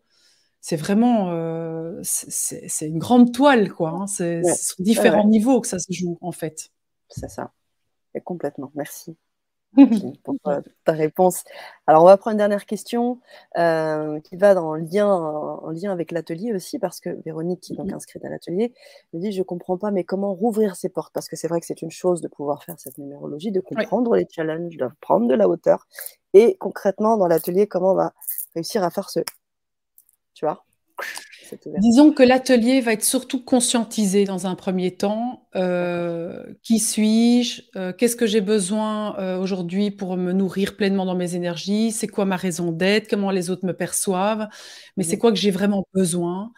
C'est 0.69 0.75
vraiment, 0.75 1.31
euh, 1.31 1.97
c'est 2.03 2.87
une 2.89 2.99
grande 2.99 3.31
toile, 3.31 3.71
quoi. 3.71 3.91
Hein. 3.91 4.05
C'est 4.05 4.43
sur 4.43 4.75
différents 4.79 5.25
niveaux 5.25 5.61
que 5.61 5.67
ça 5.69 5.79
se 5.79 5.93
joue, 5.93 6.17
en 6.19 6.33
fait. 6.33 6.71
C'est 7.07 7.29
ça. 7.29 7.53
Et 8.13 8.19
complètement. 8.19 8.69
Merci. 8.75 9.15
pour 10.25 10.35
euh, 10.47 10.59
ta 10.83 10.91
réponse. 10.91 11.45
Alors, 11.85 12.03
on 12.03 12.05
va 12.05 12.17
prendre 12.17 12.33
une 12.33 12.39
dernière 12.39 12.65
question 12.65 13.21
euh, 13.57 14.19
qui 14.19 14.35
va 14.35 14.55
dans 14.55 14.75
lien, 14.75 15.07
en 15.07 15.69
lien 15.69 15.93
avec 15.93 16.11
l'atelier 16.11 16.51
aussi, 16.53 16.79
parce 16.79 16.99
que 16.99 17.11
Véronique, 17.23 17.61
qui 17.61 17.71
est 17.71 17.77
donc 17.77 17.93
inscrite 17.93 18.25
à 18.25 18.29
l'atelier, 18.29 18.73
me 19.13 19.21
dit 19.21 19.31
Je 19.31 19.39
ne 19.39 19.43
comprends 19.43 19.77
pas, 19.77 19.91
mais 19.91 20.03
comment 20.03 20.33
rouvrir 20.33 20.75
ces 20.75 20.89
portes? 20.89 21.13
Parce 21.13 21.29
que 21.29 21.37
c'est 21.37 21.47
vrai 21.47 21.61
que 21.61 21.65
c'est 21.65 21.81
une 21.81 21.91
chose 21.91 22.19
de 22.19 22.27
pouvoir 22.27 22.65
faire 22.65 22.77
cette 22.77 22.97
numérologie, 22.97 23.53
de 23.53 23.61
comprendre 23.61 24.17
les 24.17 24.27
challenges, 24.29 24.75
de 24.75 24.89
prendre 24.99 25.29
de 25.29 25.33
la 25.33 25.47
hauteur. 25.47 25.87
Et 26.33 26.57
concrètement, 26.57 27.15
dans 27.15 27.27
l'atelier, 27.27 27.67
comment 27.67 27.93
on 27.93 27.95
va 27.95 28.13
réussir 28.53 28.83
à 28.83 28.89
faire 28.89 29.09
ce. 29.09 29.21
Tu 30.37 30.45
vois 30.45 30.63
Disons 31.79 32.11
que 32.11 32.21
l'atelier 32.21 32.79
va 32.79 32.93
être 32.93 33.03
surtout 33.03 33.43
conscientisé 33.43 34.25
dans 34.25 34.45
un 34.45 34.53
premier 34.53 34.95
temps. 34.95 35.47
Euh, 35.55 36.43
qui 36.61 36.77
suis-je? 36.77 37.63
Euh, 37.75 37.91
Qu'est-ce 37.91 38.15
que 38.15 38.27
j'ai 38.27 38.41
besoin 38.41 39.17
euh, 39.17 39.39
aujourd'hui 39.39 39.89
pour 39.89 40.15
me 40.15 40.33
nourrir 40.33 40.75
pleinement 40.75 41.05
dans 41.05 41.15
mes 41.15 41.33
énergies? 41.33 41.91
C'est 41.91 42.07
quoi 42.07 42.25
ma 42.25 42.35
raison 42.35 42.71
d'être? 42.71 43.09
Comment 43.09 43.31
les 43.31 43.49
autres 43.49 43.65
me 43.65 43.73
perçoivent? 43.73 44.47
Mais 44.95 45.03
c'est 45.03 45.15
mmh. 45.15 45.19
quoi 45.19 45.31
que 45.31 45.39
j'ai 45.39 45.51
vraiment 45.51 45.87
besoin? 45.93 46.51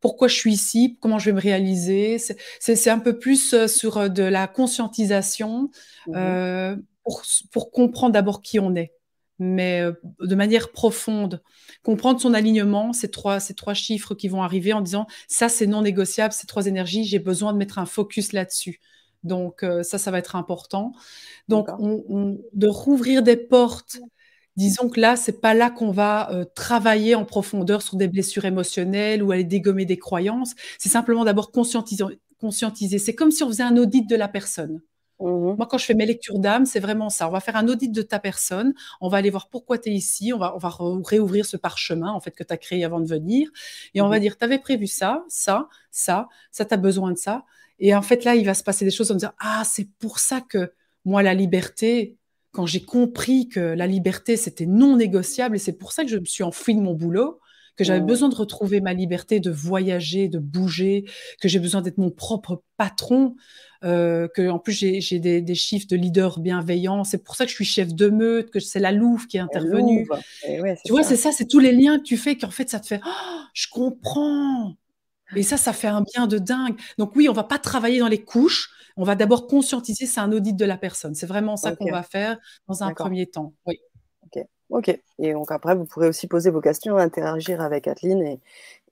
Pourquoi 0.00 0.28
je 0.28 0.34
suis 0.34 0.52
ici? 0.52 0.98
Comment 1.00 1.18
je 1.18 1.26
vais 1.26 1.32
me 1.32 1.40
réaliser? 1.40 2.18
C'est 2.60 2.90
un 2.90 2.98
peu 3.00 3.18
plus 3.18 3.66
sur 3.66 4.08
de 4.08 4.22
la 4.22 4.46
conscientisation 4.46 5.70
mmh 6.06 6.76
pour, 7.04 7.22
pour 7.50 7.72
comprendre 7.72 8.12
d'abord 8.12 8.42
qui 8.42 8.60
on 8.60 8.76
est 8.76 8.92
mais 9.42 9.84
de 10.20 10.34
manière 10.34 10.70
profonde 10.72 11.42
comprendre 11.82 12.20
son 12.20 12.34
alignement, 12.34 12.92
ces 12.92 13.10
trois, 13.10 13.40
ces 13.40 13.54
trois 13.54 13.74
chiffres 13.74 14.14
qui 14.14 14.28
vont 14.28 14.42
arriver 14.42 14.72
en 14.72 14.80
disant 14.80 15.06
ça 15.28 15.48
c'est 15.48 15.66
non 15.66 15.82
négociable, 15.82 16.32
ces 16.32 16.46
trois 16.46 16.66
énergies, 16.66 17.04
j'ai 17.04 17.18
besoin 17.18 17.52
de 17.52 17.58
mettre 17.58 17.78
un 17.78 17.86
focus 17.86 18.32
là-dessus. 18.32 18.80
Donc 19.24 19.62
euh, 19.62 19.82
ça, 19.82 19.98
ça 19.98 20.10
va 20.10 20.18
être 20.18 20.36
important. 20.36 20.92
Donc 21.48 21.68
de 21.78 22.66
rouvrir 22.66 23.22
des 23.22 23.36
portes. 23.36 23.98
Disons 24.56 24.90
que 24.90 25.00
là, 25.00 25.16
c'est 25.16 25.40
pas 25.40 25.54
là 25.54 25.70
qu'on 25.70 25.92
va 25.92 26.30
euh, 26.30 26.44
travailler 26.54 27.14
en 27.14 27.24
profondeur 27.24 27.80
sur 27.80 27.96
des 27.96 28.08
blessures 28.08 28.44
émotionnelles 28.44 29.22
ou 29.22 29.32
aller 29.32 29.44
dégommer 29.44 29.86
des 29.86 29.98
croyances. 29.98 30.54
C'est 30.78 30.90
simplement 30.90 31.24
d'abord 31.24 31.52
conscientiser. 31.52 32.04
conscientiser. 32.38 32.98
C'est 32.98 33.14
comme 33.14 33.30
si 33.30 33.42
on 33.42 33.48
faisait 33.48 33.62
un 33.62 33.76
audit 33.78 34.06
de 34.08 34.16
la 34.16 34.28
personne. 34.28 34.82
Mmh 35.22 35.56
Moi, 35.56 35.66
quand 35.66 35.78
je 35.78 35.84
fais 35.84 35.94
mes 35.94 36.06
lectures 36.06 36.38
d'âme, 36.38 36.66
c'est 36.66 36.80
vraiment 36.80 37.10
ça. 37.10 37.28
On 37.28 37.30
va 37.30 37.40
faire 37.40 37.56
un 37.56 37.68
audit 37.68 37.90
de 37.92 38.02
ta 38.02 38.18
personne. 38.18 38.74
On 39.00 39.08
va 39.08 39.18
aller 39.18 39.30
voir 39.30 39.48
pourquoi 39.48 39.78
tu 39.78 39.90
es 39.90 39.92
ici. 39.92 40.32
On 40.32 40.38
va, 40.38 40.54
on 40.54 40.58
va 40.58 40.70
réouvrir 41.06 41.46
ce 41.46 41.56
parchemin 41.56 42.10
en 42.10 42.20
fait 42.20 42.32
que 42.32 42.44
tu 42.44 42.52
as 42.52 42.56
créé 42.56 42.84
avant 42.84 43.00
de 43.00 43.06
venir. 43.06 43.50
Et 43.94 44.00
on 44.00 44.08
va 44.08 44.18
mmh 44.18 44.20
dire, 44.20 44.38
tu 44.38 44.44
avais 44.44 44.58
prévu 44.58 44.86
ça, 44.86 45.24
ça, 45.28 45.68
ça, 45.90 46.28
ça, 46.50 46.64
tu 46.64 46.74
as 46.74 46.76
besoin 46.76 47.12
de 47.12 47.18
ça. 47.18 47.44
Et 47.78 47.94
en 47.94 48.02
fait, 48.02 48.24
là, 48.24 48.34
il 48.34 48.44
va 48.44 48.54
se 48.54 48.62
passer 48.62 48.84
des 48.84 48.90
choses. 48.90 49.10
Va 49.10 49.16
dire, 49.16 49.32
ah, 49.38 49.62
c'est 49.64 49.88
pour 49.98 50.18
ça 50.18 50.40
que 50.40 50.72
moi, 51.04 51.22
la 51.22 51.34
liberté, 51.34 52.16
quand 52.52 52.66
j'ai 52.66 52.84
compris 52.84 53.48
que 53.48 53.60
la 53.60 53.86
liberté, 53.86 54.36
c'était 54.36 54.66
non 54.66 54.96
négociable, 54.96 55.56
et 55.56 55.58
c'est 55.58 55.72
pour 55.72 55.92
ça 55.92 56.04
que 56.04 56.10
je 56.10 56.18
me 56.18 56.24
suis 56.24 56.44
enfouie 56.44 56.74
de 56.74 56.80
mon 56.80 56.94
boulot, 56.94 57.40
que 57.76 57.84
j'avais 57.84 58.00
mmh. 58.00 58.06
besoin 58.06 58.28
de 58.28 58.34
retrouver 58.34 58.80
ma 58.80 58.92
liberté, 58.92 59.40
de 59.40 59.50
voyager, 59.50 60.28
de 60.28 60.38
bouger, 60.38 61.04
que 61.40 61.48
j'ai 61.48 61.58
besoin 61.58 61.82
d'être 61.82 61.98
mon 61.98 62.10
propre 62.10 62.62
patron, 62.76 63.34
euh, 63.84 64.28
que 64.28 64.48
en 64.48 64.58
plus 64.58 64.72
j'ai 64.72 65.18
des, 65.18 65.54
chiffres 65.54 65.86
de 65.88 65.96
leader 65.96 66.38
bienveillant. 66.40 67.04
C'est 67.04 67.22
pour 67.24 67.34
ça 67.34 67.44
que 67.44 67.50
je 67.50 67.56
suis 67.56 67.64
chef 67.64 67.94
de 67.94 68.08
meute, 68.08 68.50
que 68.50 68.60
c'est 68.60 68.80
la 68.80 68.92
Louve 68.92 69.26
qui 69.26 69.38
est 69.38 69.40
intervenue. 69.40 70.06
Eh 70.46 70.60
tu 70.84 70.92
vois, 70.92 71.02
c'est 71.02 71.16
ça, 71.16 71.32
c'est 71.32 71.46
tous 71.46 71.58
les 71.58 71.72
liens 71.72 71.98
que 71.98 72.04
tu 72.04 72.16
fais 72.16 72.36
qu'en 72.36 72.50
fait 72.50 72.68
ça 72.68 72.80
te 72.80 72.86
fait, 72.86 73.00
oh, 73.04 73.40
je 73.54 73.66
comprends. 73.70 74.76
Et 75.34 75.42
ça, 75.42 75.56
ça 75.56 75.72
fait 75.72 75.88
un 75.88 76.02
bien 76.02 76.26
de 76.26 76.38
dingue. 76.38 76.78
Donc 76.98 77.16
oui, 77.16 77.28
on 77.28 77.32
va 77.32 77.44
pas 77.44 77.58
travailler 77.58 77.98
dans 78.00 78.08
les 78.08 78.22
couches. 78.22 78.70
On 78.98 79.04
va 79.04 79.14
d'abord 79.14 79.46
conscientiser, 79.46 80.04
c'est 80.04 80.20
un 80.20 80.30
audit 80.32 80.54
de 80.54 80.64
la 80.66 80.76
personne. 80.76 81.14
C'est 81.14 81.26
vraiment 81.26 81.56
ça 81.56 81.74
qu'on 81.74 81.90
va 81.90 82.02
faire 82.02 82.36
dans 82.68 82.82
un 82.82 82.92
premier 82.92 83.26
temps. 83.26 83.54
Oui. 83.66 83.80
Ok. 84.72 84.98
Et 85.18 85.32
donc 85.32 85.52
après, 85.52 85.74
vous 85.74 85.84
pourrez 85.84 86.08
aussi 86.08 86.26
poser 86.26 86.50
vos 86.50 86.62
questions, 86.62 86.96
interagir 86.96 87.60
avec 87.60 87.84
Kathleen 87.84 88.22
et, 88.22 88.40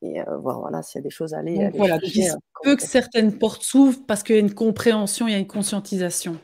et 0.02 0.20
euh, 0.20 0.36
voir 0.36 0.61
voilà, 0.61 0.82
s'il 0.82 0.98
y 0.98 1.02
a 1.02 1.02
des 1.02 1.11
choses 1.11 1.32
à 1.32 1.39
aller. 1.39 1.70
voilà, 1.74 1.98
il 2.02 2.11
se 2.11 2.36
peut 2.62 2.77
que 2.77 2.82
certaines 2.82 3.36
portes 3.39 3.62
s'ouvrent 3.62 4.05
parce 4.07 4.23
qu'il 4.23 4.36
y 4.36 4.39
a 4.39 4.43
une 4.43 4.55
compréhension, 4.55 5.27
il 5.27 5.32
y 5.32 5.35
a 5.35 5.39
une 5.39 5.47
conscientisation. 5.47 6.39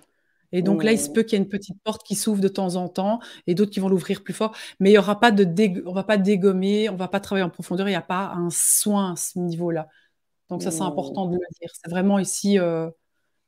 Et 0.53 0.63
donc 0.63 0.85
là, 0.85 0.93
il 0.93 0.99
se 0.99 1.11
mmh. 1.11 1.13
peut 1.13 1.23
qu'il 1.23 1.39
y 1.39 1.41
ait 1.41 1.45
une 1.45 1.51
petite 1.51 1.83
porte 1.83 2.03
qui 2.03 2.15
s'ouvre 2.15 2.41
de 2.41 2.49
temps 2.49 2.77
en 2.77 2.89
temps 2.89 3.21
et 3.47 3.55
d'autres 3.55 3.73
qui 3.73 3.81
vont 3.81 3.91
l'ouvrir 3.91 4.23
plus 4.23 4.33
fort. 4.33 4.57
Mais 4.81 4.91
il 4.91 4.95
y 4.95 4.99
aura 4.99 5.21
pas 5.21 5.31
de 5.31 5.45
on 5.87 5.93
va 5.93 6.05
pas 6.05 6.17
dégommer, 6.17 6.89
on 6.89 6.97
va 6.97 7.09
pas 7.09 7.21
travailler 7.21 7.45
en 7.45 7.51
profondeur, 7.51 7.89
il 7.89 7.93
n'y 7.93 7.97
a 7.97 8.01
pas 8.01 8.33
un 8.35 8.49
soin 8.49 9.13
à 9.13 9.17
ce 9.17 9.39
niveau-là. 9.39 9.89
Donc 10.49 10.63
ça, 10.63 10.71
c'est 10.71 10.81
mmh. 10.81 10.87
important 10.87 11.27
de 11.27 11.35
le 11.35 11.47
dire. 11.61 11.71
C'est 11.75 11.91
vraiment 11.91 12.19
ici 12.19 12.59
euh, 12.59 12.89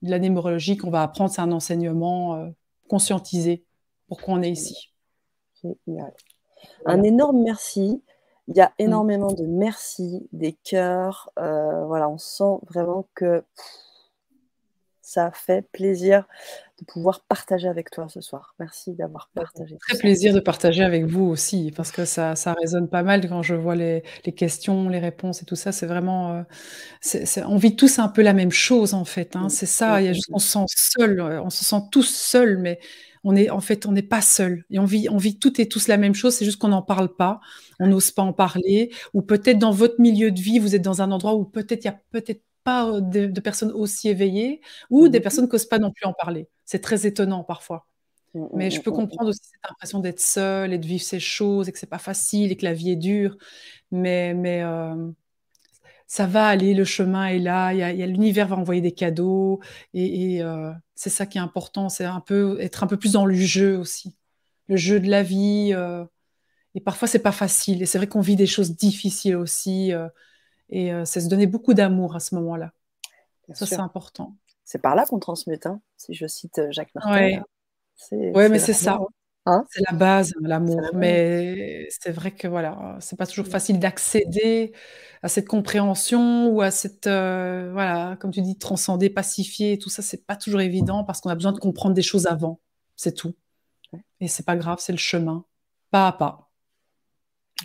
de 0.02 0.10
la 0.10 0.18
numérologie 0.18 0.76
qu'on 0.76 0.90
va 0.90 1.02
apprendre, 1.02 1.30
c'est 1.30 1.40
un 1.40 1.52
enseignement 1.52 2.34
euh, 2.34 2.48
conscientisé. 2.88 3.64
Pourquoi 4.08 4.34
on 4.34 4.42
est 4.42 4.50
ici. 4.50 4.92
Un 6.86 7.02
énorme 7.02 7.42
merci. 7.42 8.02
Il 8.48 8.56
y 8.56 8.60
a 8.60 8.68
mmh. 8.68 8.82
énormément 8.82 9.32
de 9.32 9.44
merci, 9.44 10.26
des 10.32 10.54
cœurs. 10.64 11.30
Euh, 11.38 11.84
voilà, 11.84 12.08
on 12.08 12.18
sent 12.18 12.58
vraiment 12.68 13.06
que 13.14 13.44
ça 15.08 15.30
fait 15.32 15.62
plaisir 15.72 16.26
de 16.78 16.84
pouvoir 16.84 17.24
partager 17.26 17.66
avec 17.66 17.90
toi 17.90 18.08
ce 18.08 18.20
soir. 18.20 18.54
Merci 18.58 18.92
d'avoir 18.92 19.30
partagé. 19.34 19.76
Très 19.80 19.96
plaisir 19.96 20.34
de 20.34 20.40
partager 20.40 20.84
avec 20.84 21.06
vous 21.06 21.24
aussi, 21.24 21.72
parce 21.74 21.90
que 21.90 22.04
ça, 22.04 22.36
ça 22.36 22.52
résonne 22.52 22.88
pas 22.88 23.02
mal 23.02 23.26
quand 23.26 23.42
je 23.42 23.54
vois 23.54 23.74
les, 23.74 24.02
questions, 24.36 24.90
les 24.90 24.98
réponses 24.98 25.42
et 25.42 25.46
tout 25.46 25.56
ça. 25.56 25.72
C'est 25.72 25.86
vraiment, 25.86 26.44
euh, 27.14 27.42
on 27.46 27.56
vit 27.56 27.74
tous 27.74 27.98
un 27.98 28.08
peu 28.08 28.20
la 28.20 28.34
même 28.34 28.52
chose 28.52 28.92
en 28.92 29.06
fait. 29.06 29.34
Hein. 29.34 29.48
C'est 29.48 29.66
ça. 29.66 30.00
Il 30.02 30.06
y 30.06 30.08
a 30.08 30.12
juste, 30.12 30.28
on 30.30 30.38
se 30.38 30.48
sent 30.48 30.64
seul, 30.68 31.20
on 31.20 31.50
se 31.50 31.64
sent 31.64 31.82
tous 31.90 32.08
seuls, 32.08 32.58
mais 32.58 32.78
on 33.24 33.36
est 33.36 33.50
en 33.50 33.60
fait, 33.60 33.86
on 33.86 33.92
n'est 33.92 34.02
pas 34.02 34.20
seul. 34.20 34.64
Et 34.70 34.78
on 34.78 34.84
vit, 34.84 35.08
on 35.10 35.16
vit 35.16 35.38
toutes 35.38 35.58
et 35.58 35.68
tous 35.68 35.88
la 35.88 35.96
même 35.96 36.14
chose. 36.14 36.34
C'est 36.34 36.44
juste 36.44 36.58
qu'on 36.58 36.68
n'en 36.68 36.82
parle 36.82 37.14
pas, 37.14 37.40
on 37.80 37.86
n'ose 37.86 38.10
pas 38.10 38.22
en 38.22 38.32
parler, 38.32 38.90
ou 39.14 39.22
peut-être 39.22 39.58
dans 39.58 39.72
votre 39.72 40.00
milieu 40.00 40.30
de 40.30 40.40
vie, 40.40 40.58
vous 40.58 40.74
êtes 40.74 40.82
dans 40.82 41.02
un 41.02 41.10
endroit 41.10 41.34
où 41.34 41.44
peut-être 41.44 41.84
il 41.84 41.88
y 41.88 41.90
a 41.90 42.00
peut-être 42.10 42.42
pas 42.64 43.00
de, 43.00 43.40
personnes 43.40 43.72
aussi 43.72 44.08
éveillées 44.08 44.60
ou 44.90 45.08
des 45.08 45.18
mmh 45.18 45.22
personnes 45.22 45.48
qui 45.48 45.54
n'osent 45.54 45.66
pas 45.66 45.78
non 45.78 45.90
plus 45.90 46.06
en 46.06 46.12
parler. 46.12 46.48
C'est 46.64 46.80
très 46.80 47.06
étonnant 47.06 47.44
parfois. 47.44 47.86
Mmh, 48.34 48.40
mmh, 48.40 48.48
Mais 48.54 48.70
je 48.70 48.80
peux 48.80 48.92
comprendre 48.92 49.30
aussi 49.30 49.40
cette 49.42 49.70
impression 49.70 50.00
d'être 50.00 50.20
seul 50.20 50.72
et 50.72 50.78
de 50.78 50.86
vivre 50.86 51.02
ces 51.02 51.20
choses 51.20 51.68
et 51.68 51.72
que 51.72 51.78
c'est 51.78 51.86
pas 51.86 51.98
facile 51.98 52.52
et 52.52 52.56
que 52.56 52.64
la 52.64 52.74
vie 52.74 52.90
est 52.90 52.96
dure. 52.96 53.36
Mais, 53.90 54.34
mais 54.34 54.62
ça 56.08 56.26
va 56.26 56.48
aller, 56.48 56.74
le 56.74 56.84
chemin 56.84 57.26
est 57.26 57.38
là, 57.38 57.72
il 57.72 57.78
y 57.78 57.82
a, 57.82 58.06
l'univers 58.06 58.48
va 58.48 58.56
envoyer 58.56 58.80
des 58.80 58.92
cadeaux 58.92 59.60
et, 59.94 60.42
c'est 60.96 61.10
ça 61.10 61.26
qui 61.26 61.38
est 61.38 61.40
important. 61.40 61.88
C'est 61.88 62.04
un 62.04 62.20
peu 62.20 62.60
être 62.60 62.82
un 62.82 62.88
peu 62.88 62.96
plus 62.96 63.12
dans 63.12 63.24
le 63.24 63.34
jeu 63.34 63.78
aussi, 63.78 64.16
le 64.66 64.76
jeu 64.76 64.98
de 64.98 65.08
la 65.08 65.22
vie. 65.22 65.72
et 66.74 66.80
parfois 66.80 67.06
c'est 67.06 67.20
pas 67.20 67.30
facile. 67.30 67.82
Et 67.82 67.86
c'est 67.86 67.98
vrai 67.98 68.08
qu'on 68.08 68.20
vit 68.20 68.36
des 68.36 68.46
choses 68.46 68.74
difficiles 68.74 69.36
aussi. 69.36 69.92
Et 70.70 70.92
euh, 70.92 71.04
c'est 71.04 71.20
se 71.20 71.28
donner 71.28 71.46
beaucoup 71.46 71.74
d'amour 71.74 72.16
à 72.16 72.20
ce 72.20 72.34
moment-là. 72.36 72.72
Ça, 73.54 73.64
c'est 73.64 73.76
important. 73.76 74.36
C'est 74.64 74.80
par 74.80 74.94
là 74.94 75.06
qu'on 75.06 75.18
transmute, 75.18 75.64
hein, 75.64 75.80
si 75.96 76.12
je 76.12 76.26
cite 76.26 76.58
euh, 76.58 76.70
Jacques 76.70 76.94
Martin. 76.94 77.42
Oui, 78.12 78.30
ouais, 78.32 78.48
mais 78.50 78.58
c'est 78.58 78.74
ça. 78.74 78.98
Hein? 79.48 79.64
c'est 79.70 79.82
la 79.90 79.96
base, 79.96 80.32
l'amour. 80.40 80.80
Mais 80.94 81.88
c'est 81.90 82.10
vrai 82.10 82.30
que 82.30 82.46
voilà, 82.46 82.96
c'est 83.00 83.16
pas 83.16 83.26
toujours 83.26 83.46
mm. 83.46 83.50
facile 83.50 83.78
d'accéder 83.78 84.72
à 85.22 85.28
cette 85.28 85.48
compréhension 85.48 86.48
ou 86.48 86.60
à 86.60 86.70
cette, 86.70 87.06
euh, 87.06 87.70
voilà, 87.72 88.16
comme 88.20 88.30
tu 88.30 88.40
dis, 88.40 88.56
transcender, 88.56 89.10
pacifier, 89.10 89.78
tout 89.78 89.88
ça, 89.88 90.02
c'est 90.02 90.26
pas 90.26 90.36
toujours 90.36 90.60
évident 90.60 91.04
parce 91.04 91.20
qu'on 91.20 91.30
a 91.30 91.34
besoin 91.34 91.52
de 91.52 91.58
comprendre 91.58 91.94
des 91.94 92.02
choses 92.02 92.26
avant. 92.26 92.60
C'est 92.96 93.14
tout. 93.14 93.34
Et 94.20 94.28
c'est 94.28 94.44
pas 94.44 94.56
grave, 94.56 94.78
c'est 94.80 94.92
le 94.92 94.98
chemin, 94.98 95.44
pas 95.90 96.08
à 96.08 96.12
pas. 96.12 96.48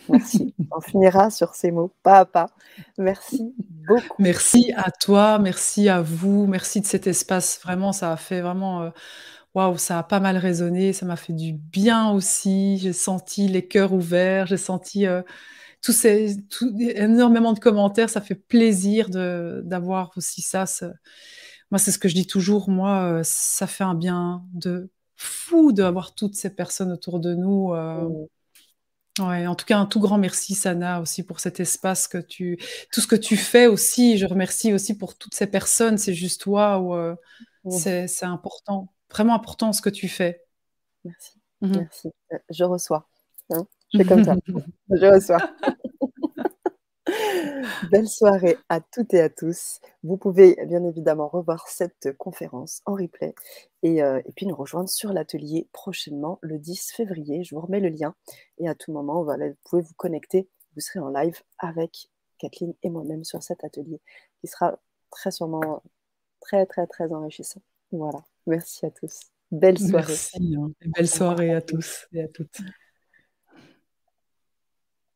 Merci. 0.09 0.55
On 0.71 0.81
finira 0.81 1.29
sur 1.29 1.53
ces 1.53 1.71
mots, 1.71 1.93
pas 2.01 2.19
à 2.19 2.25
pas. 2.25 2.47
Merci 2.97 3.53
beaucoup. 3.57 4.15
Merci 4.19 4.73
à 4.75 4.89
toi, 4.91 5.39
merci 5.39 5.89
à 5.89 6.01
vous, 6.01 6.47
merci 6.47 6.81
de 6.81 6.85
cet 6.85 7.07
espace. 7.07 7.59
Vraiment, 7.63 7.91
ça 7.91 8.11
a 8.11 8.17
fait 8.17 8.41
vraiment. 8.41 8.83
Euh, 8.83 8.89
waouh, 9.53 9.77
ça 9.77 9.99
a 9.99 10.03
pas 10.03 10.19
mal 10.19 10.37
résonné, 10.37 10.93
ça 10.93 11.05
m'a 11.05 11.15
fait 11.15 11.33
du 11.33 11.53
bien 11.53 12.11
aussi. 12.11 12.77
J'ai 12.79 12.93
senti 12.93 13.47
les 13.47 13.67
cœurs 13.67 13.93
ouverts, 13.93 14.47
j'ai 14.47 14.57
senti 14.57 15.05
euh, 15.07 15.21
ces, 15.81 16.37
énormément 16.95 17.53
de 17.53 17.59
commentaires. 17.59 18.09
Ça 18.09 18.21
fait 18.21 18.35
plaisir 18.35 19.09
d'avoir 19.09 20.11
aussi 20.17 20.41
ça. 20.41 20.65
moi, 21.71 21.79
c'est 21.79 21.91
ce 21.91 21.99
que 21.99 22.07
je 22.09 22.15
dis 22.15 22.27
toujours. 22.27 22.69
Moi, 22.69 23.19
euh, 23.19 23.21
ça 23.23 23.67
fait 23.67 23.83
un 23.83 23.95
bien 23.95 24.43
de 24.53 24.89
fou 25.15 25.71
d'avoir 25.71 26.15
toutes 26.15 26.35
ces 26.35 26.53
personnes 26.55 26.91
autour 26.91 27.19
de 27.19 27.33
nous. 27.35 27.73
Mm. 27.73 28.27
Ouais, 29.19 29.45
en 29.45 29.53
tout 29.53 29.65
cas, 29.65 29.77
un 29.77 29.85
tout 29.85 29.99
grand 29.99 30.17
merci, 30.17 30.55
Sana, 30.55 30.99
aussi 30.99 31.21
pour 31.21 31.39
cet 31.39 31.59
espace 31.59 32.07
que 32.07 32.17
tu, 32.17 32.57
tout 32.91 32.99
ce 32.99 33.05
que 33.05 33.15
tu 33.15 33.37
fais 33.37 33.67
aussi. 33.67 34.17
Je 34.17 34.25
remercie 34.25 34.73
aussi 34.73 34.97
pour 34.97 35.15
toutes 35.15 35.35
ces 35.35 35.45
personnes. 35.45 35.99
C'est 35.99 36.15
juste 36.15 36.41
toi 36.41 36.79
où 36.79 36.95
euh, 36.95 37.15
c'est, 37.69 38.23
important, 38.23 38.91
vraiment 39.13 39.35
important 39.35 39.73
ce 39.73 39.81
que 39.81 39.89
tu 39.89 40.07
fais. 40.07 40.43
Merci, 41.05 41.39
mmh 41.61 41.77
merci. 41.77 42.11
Euh, 42.33 42.37
je 42.49 42.63
reçois. 42.63 43.07
Hein. 43.51 43.67
je 43.93 43.99
fais 43.99 44.05
comme 44.05 44.23
ça. 44.23 44.35
je 44.89 45.05
reçois. 45.05 45.37
Belle 47.91 48.07
soirée 48.07 48.57
à 48.69 48.79
toutes 48.81 49.13
et 49.13 49.21
à 49.21 49.29
tous. 49.29 49.79
Vous 50.03 50.17
pouvez 50.17 50.57
bien 50.65 50.83
évidemment 50.83 51.27
revoir 51.27 51.67
cette 51.67 52.15
conférence 52.17 52.81
en 52.85 52.93
replay 52.93 53.35
et, 53.83 54.01
euh, 54.01 54.21
puis 54.35 54.47
nous 54.47 54.55
rejoindre 54.55 54.89
sur 54.89 55.13
l'atelier 55.13 55.67
prochainement 55.73 56.39
le 56.41 56.57
10 56.57 56.91
février. 56.91 57.43
Je 57.43 57.53
vous 57.53 57.61
remets 57.61 57.81
le 57.81 57.89
lien 57.89 58.15
et 58.57 58.67
à 58.67 58.73
tout 58.73 58.91
moment, 58.91 59.23
vous 59.23 59.31
pouvez 59.65 59.81
vous 59.81 59.93
connecter. 59.95 60.49
Vous 60.75 60.81
serez 60.81 60.99
en 60.99 61.09
live 61.09 61.39
avec 61.59 62.09
Kathleen 62.39 62.73
et 62.81 62.89
moi-même 62.89 63.23
sur 63.23 63.43
cet 63.43 63.63
atelier 63.63 64.01
qui 64.41 64.47
sera 64.47 64.79
très 65.11 65.31
sûrement 65.31 65.83
très 66.39 66.65
très 66.65 66.87
très 66.87 67.13
enrichissant. 67.13 67.61
Voilà. 67.91 68.23
Merci 68.47 68.85
à 68.85 68.91
tous. 68.91 69.19
Belle 69.51 69.77
soirée. 69.77 70.07
Merci. 70.07 70.55
Hein. 70.57 70.71
Belle 70.95 71.07
soirée 71.07 71.53
à 71.53 71.61
tous 71.61 72.07
et 72.13 72.23
à 72.23 72.27
toutes. 72.27 72.59